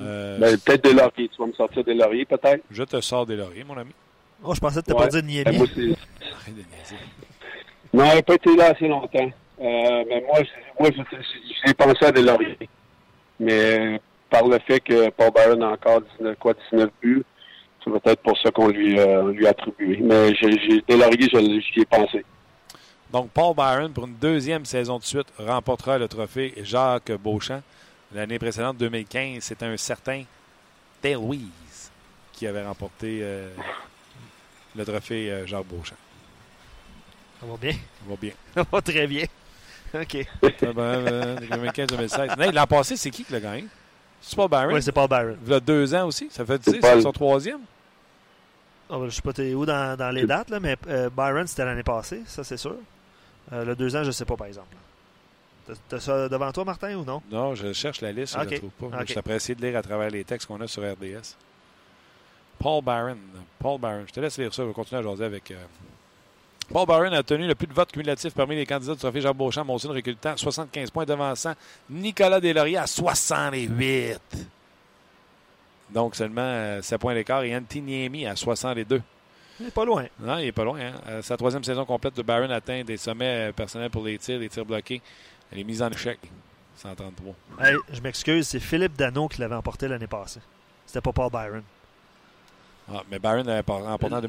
Euh, 0.00 0.38
Ben, 0.38 0.56
peut-être 0.58 0.84
des 0.84 0.92
lauriers. 0.92 1.28
Tu 1.28 1.36
vas 1.38 1.46
me 1.46 1.52
sortir 1.52 1.84
des 1.84 1.94
lauriers, 1.94 2.24
peut-être? 2.24 2.62
je 2.70 2.82
te 2.84 3.00
sors 3.00 3.26
des 3.26 3.36
lauriers, 3.36 3.64
mon 3.64 3.76
ami. 3.76 3.90
Oh, 4.42 4.54
je 4.54 4.60
pensais 4.60 4.80
que 4.80 4.86
tu 4.86 4.92
Ouais. 4.92 4.98
pas 5.06 5.08
Ben, 5.08 5.24
Niemi. 5.26 5.56
moi, 5.56 5.66
c'est- 5.74 5.80
Arrête 5.82 6.54
de 6.54 6.62
niaiser. 6.62 6.96
non, 7.92 8.04
il 8.12 8.14
n'a 8.16 8.22
pas 8.22 8.34
été 8.34 8.56
là 8.56 8.66
assez 8.70 8.88
longtemps. 8.88 9.30
Euh, 9.60 10.04
mais 10.08 10.20
moi, 10.26 10.38
je- 10.42 10.80
moi 10.82 10.90
j'ai 11.64 11.74
pensé 11.74 12.04
à 12.06 12.12
des 12.12 12.22
lauriers. 12.22 12.58
Mais 13.40 14.00
par 14.30 14.46
le 14.46 14.58
fait 14.60 14.80
que 14.80 15.10
Paul 15.10 15.30
Byron 15.32 15.62
a 15.62 15.70
encore 15.70 16.00
19, 16.18 16.36
quoi, 16.38 16.54
19 16.70 16.90
buts, 17.02 17.24
c'est 17.84 17.90
peut-être 17.90 18.22
pour 18.22 18.38
ça 18.38 18.50
qu'on 18.50 18.68
lui, 18.68 18.98
euh, 18.98 19.32
lui 19.32 19.46
a 19.46 19.50
attribué. 19.50 19.98
Mais 20.00 20.34
j'ai, 20.34 20.52
je, 20.52 20.80
j'y 20.88 21.80
ai 21.80 21.84
pensé. 21.84 22.24
Donc, 23.12 23.30
Paul 23.30 23.54
Byron, 23.54 23.92
pour 23.92 24.06
une 24.06 24.16
deuxième 24.16 24.64
saison 24.64 24.98
de 24.98 25.04
suite, 25.04 25.26
remportera 25.38 25.98
le 25.98 26.08
trophée 26.08 26.54
Jacques 26.62 27.12
Beauchamp. 27.12 27.62
L'année 28.12 28.38
précédente, 28.38 28.76
2015, 28.78 29.42
c'était 29.42 29.66
un 29.66 29.76
certain 29.76 30.24
Dale 31.02 31.14
Louise 31.14 31.92
qui 32.32 32.46
avait 32.46 32.64
remporté 32.64 33.20
euh, 33.22 33.50
le 34.74 34.84
trophée 34.84 35.30
euh, 35.30 35.46
Jacques 35.46 35.66
Beauchamp. 35.66 35.96
Ça 37.40 37.46
va 37.46 37.56
bien? 37.56 37.72
Ça 37.72 38.08
va 38.08 38.16
bien. 38.16 38.32
Ça 38.54 38.64
va 38.70 38.80
très 38.80 39.06
bien. 39.06 39.26
OK. 39.94 40.26
Ça 40.60 40.72
va, 40.72 40.82
euh, 40.82 41.36
2015-2016. 41.40 42.36
Non, 42.38 42.50
L'an 42.52 42.66
passé, 42.66 42.96
c'est 42.96 43.10
qui 43.10 43.24
qui 43.24 43.32
l'a 43.32 43.40
gagné? 43.40 43.66
C'est 44.20 44.36
Paul 44.36 44.48
Byron? 44.48 44.72
Oui, 44.74 44.82
c'est 44.82 44.92
Paul 44.92 45.08
Byron. 45.08 45.36
Il 45.46 45.52
y 45.52 45.54
a 45.54 45.60
deux 45.60 45.94
ans 45.94 46.06
aussi? 46.06 46.28
Ça 46.30 46.44
fait, 46.44 46.58
tu 46.58 46.70
sais, 46.72 46.78
C'est 46.82 47.00
son 47.02 47.12
troisième? 47.12 47.60
Ah, 48.90 48.98
ben, 48.98 49.08
je 49.08 49.14
sais 49.14 49.22
pas 49.22 49.32
t'es 49.32 49.54
où 49.54 49.64
dans, 49.64 49.96
dans 49.96 50.10
les 50.10 50.26
dates, 50.26 50.50
là, 50.50 50.60
mais 50.60 50.76
euh, 50.88 51.08
Byron, 51.10 51.46
c'était 51.46 51.64
l'année 51.64 51.82
passée, 51.82 52.22
ça 52.26 52.44
c'est 52.44 52.56
sûr. 52.58 52.76
Euh, 53.52 53.64
le 53.64 53.74
deux 53.76 53.94
ans, 53.96 54.04
je 54.04 54.10
sais 54.10 54.24
pas, 54.24 54.36
par 54.36 54.46
exemple. 54.46 54.74
T'as- 55.88 56.00
ça 56.00 56.28
devant 56.28 56.52
toi, 56.52 56.64
Martin, 56.64 56.94
ou 56.96 57.04
non? 57.04 57.22
Non, 57.30 57.54
je 57.54 57.72
cherche 57.72 58.00
la 58.02 58.12
liste, 58.12 58.34
je 58.34 58.38
ne 58.44 58.50
la 58.50 58.58
trouve 58.58 58.70
pas. 58.90 59.04
Je 59.06 59.12
suis 59.12 59.32
essayer 59.32 59.54
de 59.54 59.62
lire 59.66 59.78
à 59.78 59.82
travers 59.82 60.10
les 60.10 60.24
textes 60.24 60.46
qu'on 60.46 60.60
a 60.60 60.66
sur 60.66 60.82
RDS. 60.82 61.36
Paul 62.58 62.82
Barron. 62.82 63.16
Paul 63.58 63.80
Barron. 63.80 64.04
Je 64.06 64.12
te 64.12 64.20
laisse 64.20 64.38
lire 64.38 64.52
ça. 64.54 64.62
Je 64.62 64.68
vais 64.68 64.74
continuer 64.74 65.00
à 65.00 65.04
jaser 65.04 65.24
avec. 65.24 65.50
euh, 65.50 65.56
Paul 66.72 66.86
Barron 66.86 67.12
a 67.12 67.22
tenu 67.22 67.46
le 67.46 67.54
plus 67.54 67.66
de 67.66 67.72
votes 67.74 67.92
cumulatifs 67.92 68.34
parmi 68.34 68.56
les 68.56 68.66
candidats 68.66 68.94
du 68.94 68.98
trophée 68.98 69.20
Jean 69.20 69.34
Beauchamp. 69.34 69.64
Monson 69.64 69.90
recultant 69.90 70.36
75 70.36 70.90
points 70.90 71.04
devançant 71.04 71.54
Nicolas 71.90 72.40
Deslauriers 72.40 72.78
à 72.78 72.86
68. 72.86 74.18
Donc 75.90 76.16
seulement 76.16 76.42
euh, 76.42 76.82
7 76.82 76.98
points 77.00 77.14
d'écart 77.14 77.42
et 77.42 77.54
Antiniemi 77.54 78.26
à 78.26 78.34
62. 78.34 79.02
Il 79.60 79.66
est 79.66 79.70
pas 79.70 79.84
loin. 79.84 80.06
Non, 80.18 80.38
il 80.38 80.46
est 80.46 80.52
pas 80.52 80.64
loin. 80.64 80.80
Hein? 80.80 80.92
Euh, 81.08 81.22
sa 81.22 81.36
troisième 81.36 81.62
saison 81.62 81.84
complète 81.84 82.16
de 82.16 82.22
Barron 82.22 82.50
atteint 82.50 82.82
des 82.82 82.96
sommets 82.96 83.50
euh, 83.50 83.52
personnels 83.52 83.90
pour 83.90 84.04
les 84.04 84.18
tirs, 84.18 84.38
les 84.40 84.48
tirs 84.48 84.64
bloqués, 84.64 85.00
les 85.52 85.62
mises 85.62 85.82
en 85.82 85.90
échec. 85.90 86.18
133. 86.76 87.34
Hey, 87.60 87.76
je 87.92 88.00
m'excuse, 88.00 88.48
c'est 88.48 88.58
Philippe 88.58 88.96
Dano 88.96 89.28
qui 89.28 89.40
l'avait 89.40 89.54
emporté 89.54 89.86
l'année 89.86 90.08
passée. 90.08 90.40
C'était 90.86 91.00
pas 91.00 91.12
Paul 91.12 91.30
Byron. 91.30 91.62
Ah, 92.92 93.02
mais 93.10 93.18
Barron 93.18 93.46
avait 93.48 93.62
par- 93.62 93.82
remporté 93.82 94.14
en 94.14 94.20
C'est 94.20 94.22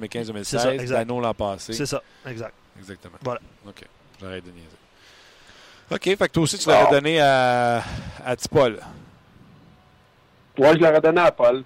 ça, 0.58 0.70
2015-2016. 0.70 0.82
exact. 0.82 0.98
Dano 0.98 1.20
l'an 1.22 1.34
passé. 1.34 1.74
C'est 1.74 1.86
ça, 1.86 2.02
exact. 2.26 2.54
Exactement. 2.78 3.18
Voilà. 3.22 3.40
OK. 3.68 3.84
J'arrête 4.22 4.46
de 4.46 4.52
niaiser. 4.52 4.68
OK. 5.92 6.04
Fait 6.04 6.16
que 6.18 6.26
toi 6.34 6.44
aussi, 6.44 6.58
tu 6.58 6.70
l'aurais 6.70 6.86
Ah. 6.88 6.92
donné 6.92 7.20
à, 7.20 7.84
à 8.26 8.36
Tipol. 8.36 8.80
Moi, 10.58 10.74
je 10.74 10.80
l'aurais 10.80 11.02
donné 11.02 11.22
à 11.22 11.32
Paul. 11.32 11.64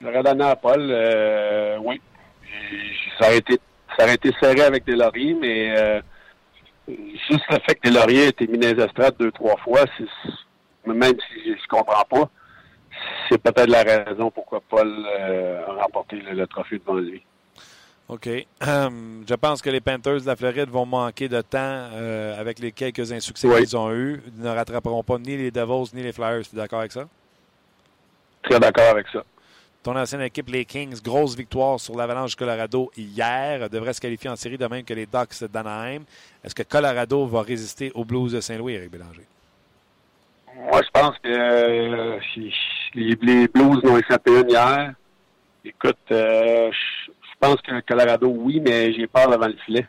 Je 0.00 0.06
l'aurais 0.06 0.22
donné 0.22 0.44
à 0.44 0.56
Paul, 0.56 0.80
euh, 0.90 1.76
oui. 1.82 2.00
J'ai- 2.42 2.96
Ça 3.18 3.26
aurait, 3.26 3.36
été, 3.38 3.60
ça 3.98 4.04
aurait 4.04 4.14
été 4.14 4.32
serré 4.40 4.62
avec 4.62 4.84
des 4.86 4.96
lauriers, 4.96 5.34
mais 5.34 5.78
euh, 5.78 6.00
juste 6.88 7.44
le 7.50 7.58
fait 7.66 7.74
que 7.74 7.88
des 7.88 7.94
lauriers 7.94 8.24
aient 8.24 8.28
été 8.28 8.46
mis 8.46 8.56
dans 8.56 8.74
les 8.74 8.82
estrades 8.82 9.14
deux, 9.18 9.30
trois 9.30 9.58
fois, 9.58 9.80
c'est, 9.98 10.04
même 10.86 11.02
si 11.28 11.50
je, 11.50 11.52
je 11.60 11.66
comprends 11.68 12.04
pas, 12.04 12.30
c'est 13.28 13.38
peut-être 13.38 13.68
la 13.68 13.82
raison 13.82 14.30
pourquoi 14.30 14.60
Paul 14.68 15.06
euh, 15.06 15.66
a 15.66 15.82
remporté 15.84 16.16
le, 16.16 16.32
le 16.32 16.46
trophée 16.46 16.78
devant 16.78 16.94
lui. 16.98 17.22
OK. 18.08 18.28
Hum, 18.66 19.24
je 19.28 19.34
pense 19.34 19.62
que 19.62 19.70
les 19.70 19.80
Panthers 19.80 20.22
de 20.22 20.26
la 20.26 20.34
Floride 20.34 20.68
vont 20.68 20.84
manquer 20.84 21.28
de 21.28 21.40
temps 21.42 21.58
euh, 21.92 22.40
avec 22.40 22.58
les 22.58 22.72
quelques 22.72 23.12
insuccès 23.12 23.46
Oui. 23.46 23.58
qu'ils 23.60 23.76
ont 23.76 23.92
eus. 23.92 24.20
Ils 24.36 24.42
ne 24.42 24.48
rattraperont 24.48 25.04
pas 25.04 25.18
ni 25.18 25.36
les 25.36 25.50
Devils 25.52 25.94
ni 25.94 26.02
les 26.02 26.12
Flyers. 26.12 26.42
Tu 26.42 26.56
es 26.56 26.58
d'accord 26.58 26.80
avec 26.80 26.90
ça? 26.90 27.06
Très 28.42 28.58
d'accord 28.58 28.90
avec 28.90 29.06
ça. 29.12 29.22
Ton 29.82 29.96
ancienne 29.96 30.22
équipe, 30.22 30.48
les 30.48 30.64
Kings, 30.64 31.00
grosse 31.02 31.34
victoire 31.36 31.78
sur 31.80 31.96
l'Avalanche 31.96 32.30
du 32.30 32.36
Colorado 32.36 32.90
hier, 32.96 33.70
devrait 33.70 33.94
se 33.94 34.00
qualifier 34.00 34.28
en 34.28 34.36
série 34.36 34.58
de 34.58 34.66
même 34.66 34.84
que 34.84 34.92
les 34.92 35.06
Ducks 35.06 35.44
d'Anaheim. 35.50 36.02
Est-ce 36.44 36.54
que 36.54 36.64
Colorado 36.64 37.26
va 37.26 37.42
résister 37.42 37.90
aux 37.94 38.04
Blues 38.04 38.32
de 38.32 38.40
Saint-Louis, 38.40 38.74
Eric 38.74 38.90
Bélanger? 38.90 39.26
Moi, 40.54 40.82
je 40.82 40.90
pense 40.92 41.16
que 41.20 41.28
euh, 41.28 42.18
les, 42.94 43.48
Blues 43.48 43.82
n'ont 43.84 43.98
échappé 43.98 44.40
une 44.40 44.50
hier. 44.50 44.92
Écoute, 45.64 45.98
euh, 46.10 46.70
je 46.72 47.12
pense 47.38 47.60
que 47.62 47.80
Colorado, 47.80 48.28
oui, 48.28 48.60
mais 48.60 48.92
j'ai 48.92 49.06
peur 49.06 49.28
devant 49.30 49.46
le 49.48 49.56
filet. 49.64 49.86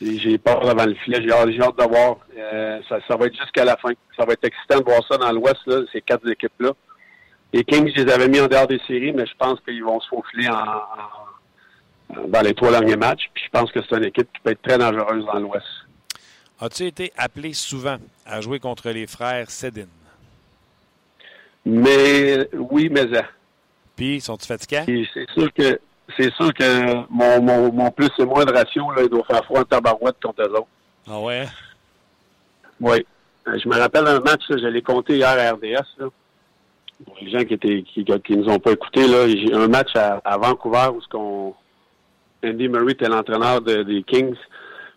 Et 0.00 0.18
J'ai 0.18 0.38
peur 0.38 0.60
devant 0.60 0.86
le 0.86 0.94
filet. 0.94 1.22
J'ai 1.22 1.30
hâte, 1.32 1.48
de 1.78 1.88
voir. 1.88 2.16
Euh, 2.36 2.80
ça, 2.88 3.16
va 3.16 3.26
être 3.26 3.36
jusqu'à 3.36 3.64
la 3.64 3.76
fin. 3.76 3.90
Ça 4.16 4.24
va 4.24 4.32
être 4.32 4.44
excitant 4.44 4.80
de 4.80 4.84
voir 4.84 5.02
ça 5.08 5.16
dans 5.16 5.30
l'Ouest, 5.32 5.60
ces 5.92 6.00
quatre 6.00 6.28
équipes-là. 6.28 6.72
Les 7.52 7.64
Kings, 7.64 7.90
je 7.94 8.02
les 8.02 8.12
avais 8.12 8.28
mis 8.28 8.40
en 8.40 8.48
dehors 8.48 8.66
des 8.66 8.80
séries, 8.86 9.12
mais 9.12 9.26
je 9.26 9.34
pense 9.38 9.60
qu'ils 9.60 9.84
vont 9.84 10.00
se 10.00 10.08
faufiler 10.08 10.48
en- 10.48 12.24
dans 12.28 12.40
les 12.40 12.54
trois 12.54 12.72
derniers 12.72 12.96
matchs. 12.96 13.30
Puis 13.32 13.44
je 13.46 13.50
pense 13.50 13.70
que 13.70 13.80
c'est 13.82 13.96
une 13.96 14.04
équipe 14.04 14.28
qui 14.32 14.40
peut 14.42 14.50
être 14.50 14.62
très 14.62 14.76
dangereuse 14.78 15.24
dans 15.26 15.38
l'Ouest. 15.38 15.66
As-tu 16.60 16.84
été 16.86 17.12
appelé 17.16 17.52
souvent 17.52 17.96
à 18.26 18.40
jouer 18.40 18.58
contre 18.58 18.90
les 18.90 19.06
frères 19.06 19.50
Sedin? 19.50 19.86
Mais 21.64 22.48
oui, 22.52 22.88
mais 22.90 23.06
euh, 23.16 23.22
Puis, 23.96 24.20
sont-ils 24.20 24.46
fatigants? 24.46 24.84
C'est 24.86 25.26
sûr 25.34 25.52
que 25.52 25.80
c'est 26.16 26.32
sûr 26.34 26.52
que 26.52 26.94
mon, 27.10 27.40
mon, 27.42 27.72
mon 27.72 27.90
plus 27.90 28.10
et 28.18 28.24
moins 28.26 28.44
de 28.44 28.52
ratio, 28.52 28.90
là, 28.92 29.02
il 29.02 29.08
doit 29.08 29.24
faire 29.24 29.42
froid 29.44 29.60
en 29.60 29.64
tabarouette 29.64 30.16
contre 30.22 30.42
eux 30.42 30.52
autres. 30.52 30.66
Ah 31.08 31.18
ouais? 31.20 31.46
Oui. 32.80 33.06
Euh, 33.48 33.58
Je 33.62 33.68
me 33.68 33.76
rappelle 33.78 34.06
un 34.06 34.20
match, 34.20 34.42
là, 34.48 34.56
je 34.58 34.66
l'ai 34.66 34.82
compté 34.82 35.16
hier 35.16 35.28
à 35.28 35.52
RDS. 35.52 35.86
Là. 35.98 36.06
Pour 37.04 37.16
les 37.20 37.30
gens 37.30 37.44
qui 37.44 37.54
étaient 37.54 37.82
qui, 37.82 38.04
qui 38.04 38.36
nous 38.36 38.48
ont 38.48 38.58
pas 38.58 38.72
écoutés, 38.72 39.08
là, 39.08 39.26
j'ai 39.28 39.52
un 39.54 39.68
match 39.68 39.94
à, 39.96 40.20
à 40.24 40.36
Vancouver 40.38 40.88
où 40.94 41.00
ce 41.00 41.08
qu'on 41.08 41.54
Andy 42.44 42.68
Murray 42.68 42.92
était 42.92 43.08
l'entraîneur 43.08 43.62
de- 43.62 43.82
des 43.82 44.02
Kings. 44.02 44.36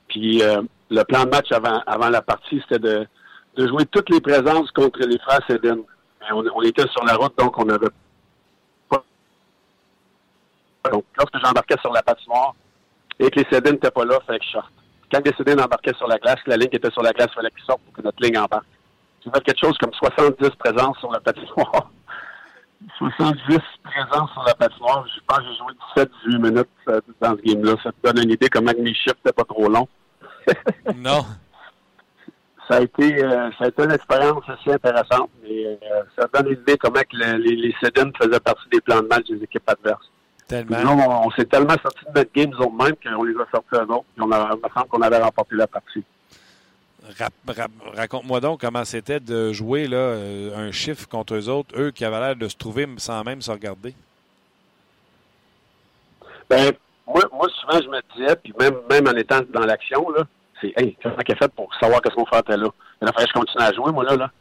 Puis 0.10 0.42
euh, 0.44 0.62
le 0.90 1.04
plan 1.04 1.24
de 1.24 1.30
match 1.30 1.52
avant, 1.52 1.82
avant 1.88 2.10
la 2.10 2.22
partie, 2.22 2.62
c'était 2.62 2.80
de, 2.80 3.08
de 3.56 3.68
jouer 3.68 3.86
toutes 3.86 4.10
les 4.10 4.20
présences 4.22 4.70
contre 4.72 5.00
les 5.00 5.18
frères 5.20 5.42
Sedin. 5.50 5.78
Mais 6.30 6.52
on, 6.54 6.62
était 6.62 6.88
sur 6.90 7.04
la 7.06 7.16
route, 7.16 7.38
donc 7.38 7.58
on 7.58 7.70
avait 7.70 7.88
pas. 8.90 9.04
Donc, 10.92 11.06
lorsque 11.18 11.46
j'embarquais 11.46 11.76
sur 11.82 11.92
la 11.92 12.02
patinoire 12.02 12.54
et 13.20 13.30
que 13.30 13.40
les 13.40 13.46
Sedin 13.52 13.72
n'étaient 13.72 13.92
pas 13.92 14.06
là, 14.06 14.20
fallait 14.26 14.40
que 14.40 14.46
sorte. 14.46 14.72
Quand 15.12 15.26
les 15.26 15.34
Sedin 15.34 15.64
embarquaient 15.64 15.96
sur 15.98 16.08
la 16.08 16.18
glace, 16.18 16.40
la 16.46 16.58
ligne 16.58 16.70
était 16.72 16.92
sur 16.92 17.02
la 17.02 17.12
glace, 17.12 17.28
il 17.32 17.36
fallait 17.36 17.52
qu'ils 17.52 17.66
sortent 17.66 17.82
pour 17.82 17.94
que 17.94 18.02
notre 18.02 18.22
ligne 18.22 18.38
embarque. 18.38 18.66
J'ai 19.24 19.32
fait 19.32 19.44
quelque 19.44 19.66
chose 19.66 19.78
comme 19.78 19.94
70 19.94 20.50
présences 20.58 20.98
sur 21.00 21.12
la 21.12 21.20
patinoire. 21.20 21.92
70 22.98 23.58
présences 23.84 24.32
sur 24.32 24.44
la 24.44 24.54
patinoire. 24.54 25.06
Je 25.16 25.22
pense 25.26 25.40
que 25.40 25.44
j'ai 25.46 25.58
joué 25.58 26.38
17-18 26.38 26.42
minutes 26.42 26.70
euh, 26.90 27.02
dans 27.22 27.36
ce 27.36 27.42
game-là. 27.42 27.76
Ça 27.84 27.92
te 27.92 27.98
donne 28.04 28.24
une 28.24 28.32
idée 28.32 28.50
comment 28.50 28.72
mes 28.78 28.94
chiffres 28.94 29.16
n'étaient 29.26 29.34
pas 29.34 29.44
trop 29.44 29.68
longs. 29.68 29.88
non. 30.96 31.26
Ça 32.68 32.76
a 32.78 32.82
été 32.82 33.24
euh, 33.24 33.50
ça 33.58 33.66
a 33.66 33.68
été 33.70 33.84
une 33.84 33.92
expérience 33.92 34.44
assez 34.48 34.72
intéressante, 34.74 35.30
mais 35.42 35.66
euh, 35.66 36.02
ça 36.18 36.28
donne 36.34 36.48
une 36.52 36.60
idée 36.60 36.78
comment 36.78 37.00
que 37.00 37.16
le- 37.16 37.38
les, 37.38 37.56
les 37.56 37.74
faisaient 37.74 38.40
partie 38.40 38.68
des 38.72 38.82
plans 38.82 39.02
de 39.02 39.08
match 39.08 39.26
des 39.28 39.42
équipes 39.42 39.70
adverses. 39.70 40.12
Tellement. 40.48 40.78
Nous, 40.82 40.90
on, 41.02 41.28
on 41.28 41.32
s'est 41.32 41.46
tellement 41.46 41.76
sortis 41.82 42.06
de 42.06 42.20
notre 42.20 42.32
game, 42.34 42.52
autres 42.60 42.72
mêmes, 42.72 42.96
qu'on 43.02 43.24
les 43.24 43.34
a 43.36 43.46
sortis 43.52 43.68
eux 43.76 43.94
autres. 43.94 44.06
Puis 44.16 44.26
on 44.26 44.32
a, 44.32 44.50
il 44.54 44.58
me 44.58 44.70
semble 44.74 44.88
qu'on 44.88 45.02
avait 45.02 45.18
remporté 45.18 45.56
la 45.56 45.68
partie. 45.68 46.04
Raconte-moi 47.96 48.40
donc 48.42 48.60
comment 48.62 48.84
c'était 48.84 49.20
de 49.22 49.54
jouer 49.54 49.88
là, 49.88 49.96
euh, 49.98 50.58
un 50.68 50.72
chiffre 50.74 51.08
contre 51.08 51.36
eux 51.36 51.48
autres, 51.50 51.70
eux 51.80 51.92
qui 51.92 52.04
avaient 52.04 52.20
l'air 52.20 52.36
de 52.36 52.48
se 52.50 52.58
trouver 52.58 52.86
sans 52.98 53.24
même 53.24 53.42
se 53.42 53.52
regarder. 53.52 53.94
Ben, 56.50 56.74
moi, 57.06 57.22
moi, 57.32 57.48
souvent, 57.62 57.82
je 57.82 57.88
me 57.90 58.02
disais, 58.16 58.36
puis 58.36 58.54
même, 58.60 58.76
même 58.90 59.08
en 59.08 59.16
étant 59.18 59.40
dans 59.54 59.66
l'action, 59.66 60.10
là, 60.12 60.24
c'est, 60.62 60.74
hey, 60.78 60.98
comment 61.02 61.16
qu'elle 61.18 61.38
fait 61.38 61.52
pour 61.54 61.74
savoir 61.76 62.02
qu'est-ce 62.02 62.16
qu'on 62.16 62.26
fait 62.26 62.48
là? 62.50 62.68
Il 63.02 63.08
fallait 63.08 63.26
que 63.26 63.32
je 63.36 63.40
continue 63.40 63.64
à 63.64 63.74
jouer, 63.74 63.92
moi, 63.92 64.04
là, 64.04 64.16
là. 64.16 64.32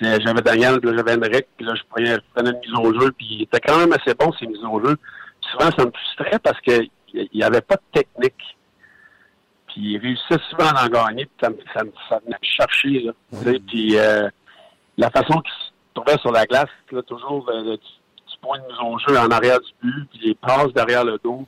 J'avais 0.00 0.42
Daniel, 0.42 0.80
puis 0.80 0.90
là, 0.90 0.96
j'avais 0.96 1.14
Henrik, 1.14 1.46
puis 1.56 1.66
là, 1.66 1.74
je 1.74 1.82
prenais, 1.88 2.14
je 2.14 2.20
prenais 2.34 2.50
une 2.50 2.58
mise 2.58 2.78
au 2.78 3.00
jeu, 3.00 3.12
puis 3.12 3.26
il 3.30 3.42
était 3.42 3.60
quand 3.60 3.78
même 3.78 3.92
assez 3.92 4.14
bon, 4.14 4.32
ces 4.32 4.46
mises 4.46 4.64
au 4.64 4.84
jeu. 4.84 4.96
Puis 4.96 5.50
souvent, 5.52 5.70
ça 5.70 5.84
me 5.84 5.92
frustrait 5.92 6.38
parce 6.40 6.60
qu'il 6.60 6.90
n'y 7.32 7.42
avait 7.42 7.60
pas 7.60 7.76
de 7.76 8.00
technique. 8.00 8.56
Puis 9.68 9.92
il 9.92 9.98
réussissait 9.98 10.40
souvent 10.50 10.68
à 10.68 10.84
en 10.84 10.88
gagner, 10.88 11.26
puis 11.26 11.36
ça 11.40 11.50
me, 11.50 11.56
ça 11.74 11.84
me, 11.84 11.92
ça 12.08 12.18
venait 12.24 12.36
me 12.40 12.46
chercher, 12.46 13.00
là. 13.00 13.12
Tu 13.30 13.36
sais, 13.38 13.60
Puis 13.66 13.98
euh, 13.98 14.28
la 14.96 15.10
façon 15.10 15.40
qu'il 15.40 15.52
se 15.52 15.94
trouvait 15.94 16.18
sur 16.18 16.32
la 16.32 16.44
glace, 16.46 16.70
là, 16.90 17.02
toujours 17.02 17.48
le, 17.50 17.70
le 17.70 17.76
petit 17.76 18.00
petit 18.26 18.38
point 18.40 18.58
de 18.58 18.66
mise 18.66 18.80
au 18.82 18.98
jeu 18.98 19.18
en 19.18 19.30
arrière 19.30 19.60
du 19.60 19.70
but, 19.82 20.08
puis 20.10 20.20
les 20.28 20.34
passes 20.34 20.72
derrière 20.72 21.04
le 21.04 21.18
dos. 21.22 21.46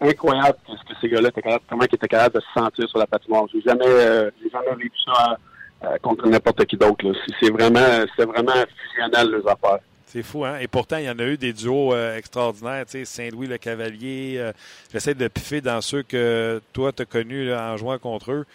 C'est 0.00 0.08
incroyable 0.10 0.56
ce 0.68 0.72
que 0.92 1.00
ces 1.00 1.08
gars-là 1.08 1.28
étaient 1.28 1.42
capables, 1.42 1.64
comment 1.68 1.82
ils 1.82 1.94
étaient 1.94 2.08
capables 2.08 2.34
de 2.34 2.40
se 2.40 2.46
sentir 2.60 2.88
sur 2.88 2.98
la 2.98 3.06
patinoire. 3.06 3.44
J'ai 3.52 3.60
jamais, 3.62 3.84
euh, 3.86 4.30
j'ai 4.42 4.50
jamais 4.50 4.74
vécu 4.76 4.96
ça 5.06 5.36
euh, 5.84 5.96
contre 6.02 6.26
n'importe 6.28 6.64
qui 6.66 6.76
d'autre. 6.76 7.04
C'est- 7.40 7.50
vraiment, 7.50 7.80
c'est 8.16 8.24
vraiment 8.24 8.52
fusionnel, 8.88 9.30
les 9.42 9.50
affaires. 9.50 9.78
C'est 10.06 10.22
fou, 10.22 10.44
hein? 10.44 10.56
Et 10.60 10.68
pourtant, 10.68 10.96
il 10.98 11.04
y 11.04 11.10
en 11.10 11.18
a 11.18 11.24
eu 11.24 11.36
des 11.36 11.52
duos 11.52 11.92
euh, 11.92 12.16
extraordinaires. 12.16 12.84
Tu 12.86 12.92
sais, 12.92 13.04
Saint-Louis 13.04 13.48
le 13.48 13.58
Cavalier. 13.58 14.36
euh, 14.38 14.52
J'essaie 14.92 15.14
de 15.14 15.28
piffer 15.28 15.60
dans 15.60 15.80
ceux 15.80 16.02
que 16.02 16.60
toi, 16.72 16.92
tu 16.92 17.02
as 17.02 17.06
connus 17.06 17.48
là, 17.48 17.72
en 17.72 17.76
jouant 17.76 17.98
contre 17.98 18.32
eux. 18.32 18.46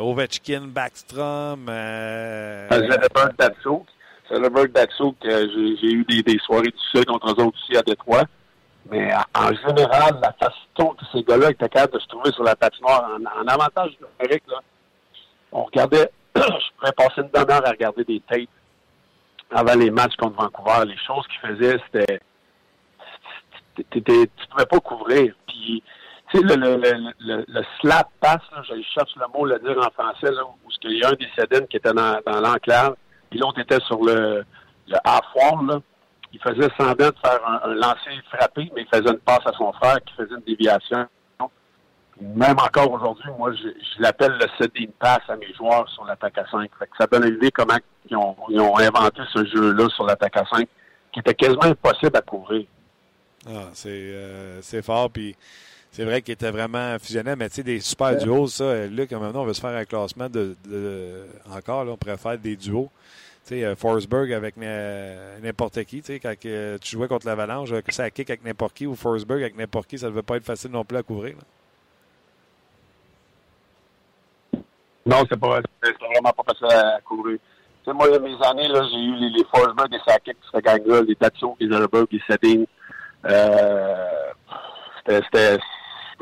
Ovechkin, 0.00 0.62
Backstrom. 0.66 1.66
euh, 1.68 2.68
Zelleberg 2.70 3.36
Datsouk. 3.38 3.86
Zelleberg 4.30 4.72
Datsouk, 4.72 5.16
j'ai 5.22 5.92
eu 5.92 6.04
des, 6.04 6.22
des 6.22 6.38
soirées 6.40 6.68
du 6.68 6.78
seul 6.92 7.06
contre 7.06 7.28
eux 7.28 7.44
autres 7.44 7.56
aussi 7.62 7.76
à 7.76 7.82
Détroit. 7.82 8.24
Mais 8.96 9.12
en, 9.34 9.52
général, 9.54 10.18
la 10.22 10.32
façon 10.32 10.94
que 10.94 11.04
ces 11.12 11.22
gars-là 11.22 11.50
étaient 11.50 11.68
capables 11.68 11.92
de 11.92 11.98
se 11.98 12.08
trouver 12.08 12.32
sur 12.32 12.44
la 12.44 12.56
patinoire, 12.56 13.10
en, 13.10 13.42
en 13.42 13.46
avantage 13.46 13.90
numérique, 14.00 14.44
on 15.52 15.64
regardait, 15.64 16.10
je 16.36 16.40
pourrais 16.78 16.92
passer 16.92 17.20
une 17.20 17.28
demi-heure 17.28 17.66
à 17.66 17.70
regarder 17.70 18.04
des 18.04 18.20
tapes 18.20 18.48
avant 19.50 19.74
les 19.74 19.90
matchs 19.90 20.16
contre 20.16 20.36
Vancouver. 20.36 20.86
Les 20.86 20.96
choses 21.06 21.26
qu'ils 21.28 21.56
faisaient, 21.56 21.78
c'était. 21.92 22.20
Tu 23.90 24.00
pouvais 24.50 24.66
pas 24.66 24.80
couvrir. 24.80 25.34
Puis, 25.46 25.82
tu 26.30 26.38
sais, 26.38 26.56
le, 26.56 27.62
slap 27.80 28.08
pass, 28.20 28.40
je 28.62 28.82
cherche 28.94 29.14
le 29.16 29.26
mot 29.34 29.44
le 29.44 29.58
dire 29.58 29.76
en 29.78 29.90
français, 29.90 30.32
là, 30.32 30.42
où 30.44 30.70
il 30.84 30.98
y 30.98 31.04
a 31.04 31.10
un 31.10 31.12
des 31.12 31.28
Sedin 31.36 31.66
qui 31.66 31.76
était 31.76 31.92
dans, 31.92 32.18
dans 32.24 32.40
l'enclave, 32.40 32.96
puis 33.28 33.38
l'autre 33.38 33.60
était 33.60 33.80
sur 33.80 34.02
le, 34.02 34.44
le 34.88 34.96
half-wall, 35.04 35.66
là. 35.66 35.80
Il 36.38 36.40
faisait 36.54 36.68
semblant 36.78 37.08
de 37.08 37.14
faire 37.24 37.40
un, 37.46 37.70
un 37.70 37.74
lancer 37.74 38.10
frappé, 38.30 38.70
mais 38.74 38.82
il 38.82 38.88
faisait 38.92 39.10
une 39.10 39.18
passe 39.20 39.46
à 39.46 39.52
son 39.52 39.72
frère 39.72 39.96
qui 40.04 40.14
faisait 40.14 40.34
une 40.34 40.42
déviation. 40.46 41.06
Même 42.20 42.58
encore 42.58 42.90
aujourd'hui, 42.92 43.28
moi, 43.38 43.52
je, 43.52 43.68
je 43.68 44.02
l'appelle 44.02 44.32
le 44.40 44.46
Sedin 44.58 44.90
pass 44.98 45.20
à 45.28 45.36
mes 45.36 45.52
joueurs 45.54 45.86
sur 45.90 46.04
l'attaque 46.06 46.38
à 46.38 46.46
5. 46.50 46.70
Fait 46.78 46.86
que 46.86 46.96
ça 46.98 47.06
donne 47.06 47.24
une 47.28 47.34
idée 47.36 47.50
comment 47.50 47.76
ils 48.10 48.16
ont, 48.16 48.34
ils 48.48 48.58
ont 48.60 48.78
inventé 48.78 49.20
ce 49.34 49.44
jeu-là 49.44 49.88
sur 49.90 50.04
l'attaque 50.06 50.36
à 50.36 50.44
5, 50.50 50.66
qui 51.12 51.20
était 51.20 51.34
quasiment 51.34 51.64
impossible 51.64 52.16
à 52.16 52.22
couvrir. 52.22 52.66
Ah, 53.46 53.68
c'est 53.74 53.90
euh, 53.90 54.60
c'est 54.62 54.80
fort. 54.82 55.10
Puis 55.10 55.36
c'est 55.90 56.04
vrai 56.04 56.22
qu'il 56.22 56.32
était 56.32 56.50
vraiment 56.50 56.98
fusionnel. 56.98 57.36
Mais 57.38 57.50
tu 57.50 57.56
sais, 57.56 57.62
des 57.62 57.80
super 57.80 58.16
duos, 58.16 58.46
ça, 58.46 58.86
Luc, 58.86 59.12
maintenant, 59.12 59.42
on 59.42 59.46
veut 59.46 59.52
se 59.54 59.60
faire 59.60 59.76
un 59.76 59.84
classement 59.84 60.30
de, 60.30 60.56
de- 60.66 61.26
encore, 61.54 61.84
là, 61.84 61.92
on 61.92 61.96
pourrait 61.98 62.16
faire 62.16 62.38
des 62.38 62.56
duos. 62.56 62.90
Sais, 63.46 63.64
euh, 63.64 63.76
Forsberg 63.76 64.32
avec 64.32 64.58
euh, 64.58 65.38
n'importe 65.38 65.84
qui. 65.84 66.02
Tu 66.02 66.14
sais, 66.14 66.18
quand 66.18 66.34
tu 66.36 66.90
jouais 66.90 67.06
contre 67.06 67.28
l'Avalanche, 67.28 67.70
euh, 67.70 67.80
que 67.80 67.94
ça 67.94 68.10
kick 68.10 68.28
avec 68.28 68.44
n'importe 68.44 68.74
qui 68.74 68.88
ou 68.88 68.96
Forsberg 68.96 69.40
avec 69.40 69.56
n'importe 69.56 69.86
qui, 69.88 69.98
ça 69.98 70.06
ne 70.06 70.10
devait 70.10 70.22
pas 70.24 70.36
être 70.36 70.44
facile 70.44 70.72
non 70.72 70.84
plus 70.84 70.98
à 70.98 71.04
couvrir. 71.04 71.36
Non, 75.06 75.22
c'est 75.30 75.38
pas 75.38 75.60
vraiment 75.60 76.32
pas 76.32 76.42
facile 76.52 76.66
à 76.76 77.00
couvrir. 77.02 77.38
Moi, 77.86 78.18
mes 78.18 78.34
années, 78.44 78.66
là, 78.66 78.82
j'ai 78.90 78.98
eu 78.98 79.14
les, 79.14 79.30
les 79.30 79.44
Forsberg, 79.44 79.92
les 79.92 80.00
Sakic, 80.04 80.36
cette 80.52 80.64
gang-là, 80.64 81.02
les 81.02 81.14
Tatso, 81.14 81.56
les 81.60 81.68
Zellberg, 81.68 82.08
les 82.10 82.20
Sedin. 82.28 82.64
Euh, 83.26 84.32
c'était, 85.06 85.58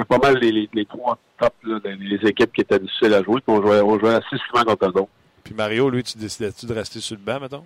pas 0.06 0.18
mal 0.18 0.36
les, 0.36 0.84
trois 0.84 1.16
top, 1.38 1.54
là, 1.62 1.78
des- 1.80 1.94
les 1.96 2.28
équipes 2.28 2.52
qui 2.52 2.60
étaient 2.60 2.78
difficiles 2.78 3.14
à 3.14 3.22
jouer, 3.22 3.40
on 3.46 3.62
jouait, 3.62 3.80
on 3.80 3.98
jouait 3.98 4.16
assez 4.16 4.36
souvent 4.46 4.64
contre 4.64 4.84
eux 4.88 5.00
autres. 5.00 5.08
Puis 5.44 5.54
Mario, 5.54 5.90
lui, 5.90 6.02
tu 6.02 6.16
décidais-tu 6.18 6.66
de 6.66 6.72
rester 6.74 7.00
sur 7.00 7.16
le 7.16 7.22
banc, 7.22 7.38
mettons? 7.40 7.64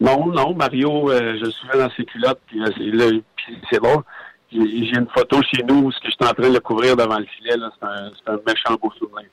Non, 0.00 0.26
non, 0.26 0.54
Mario, 0.54 1.10
euh, 1.10 1.36
je 1.38 1.44
le 1.44 1.50
suivais 1.50 1.78
dans 1.78 1.90
ses 1.90 2.04
culottes, 2.04 2.40
puis, 2.46 2.62
euh, 2.62 2.70
c'est- 2.76 2.84
là, 2.84 3.10
puis 3.36 3.58
c'est 3.70 3.80
bon. 3.80 4.02
J'ai, 4.52 4.60
j'ai 4.86 4.96
une 4.96 5.08
photo 5.14 5.42
chez 5.42 5.62
nous 5.62 5.84
où 5.86 5.92
ce 5.92 5.98
que 6.00 6.06
je 6.06 6.12
suis 6.12 6.24
en 6.30 6.32
train 6.32 6.48
de 6.48 6.54
le 6.54 6.60
couvrir 6.60 6.96
devant 6.96 7.18
le 7.18 7.26
filet, 7.26 7.56
là, 7.56 7.70
c'est 7.78 7.86
un, 7.86 8.10
c'est 8.16 8.30
un 8.32 8.38
méchant 8.46 8.74
beau 8.80 8.90
souvenir. 8.98 9.28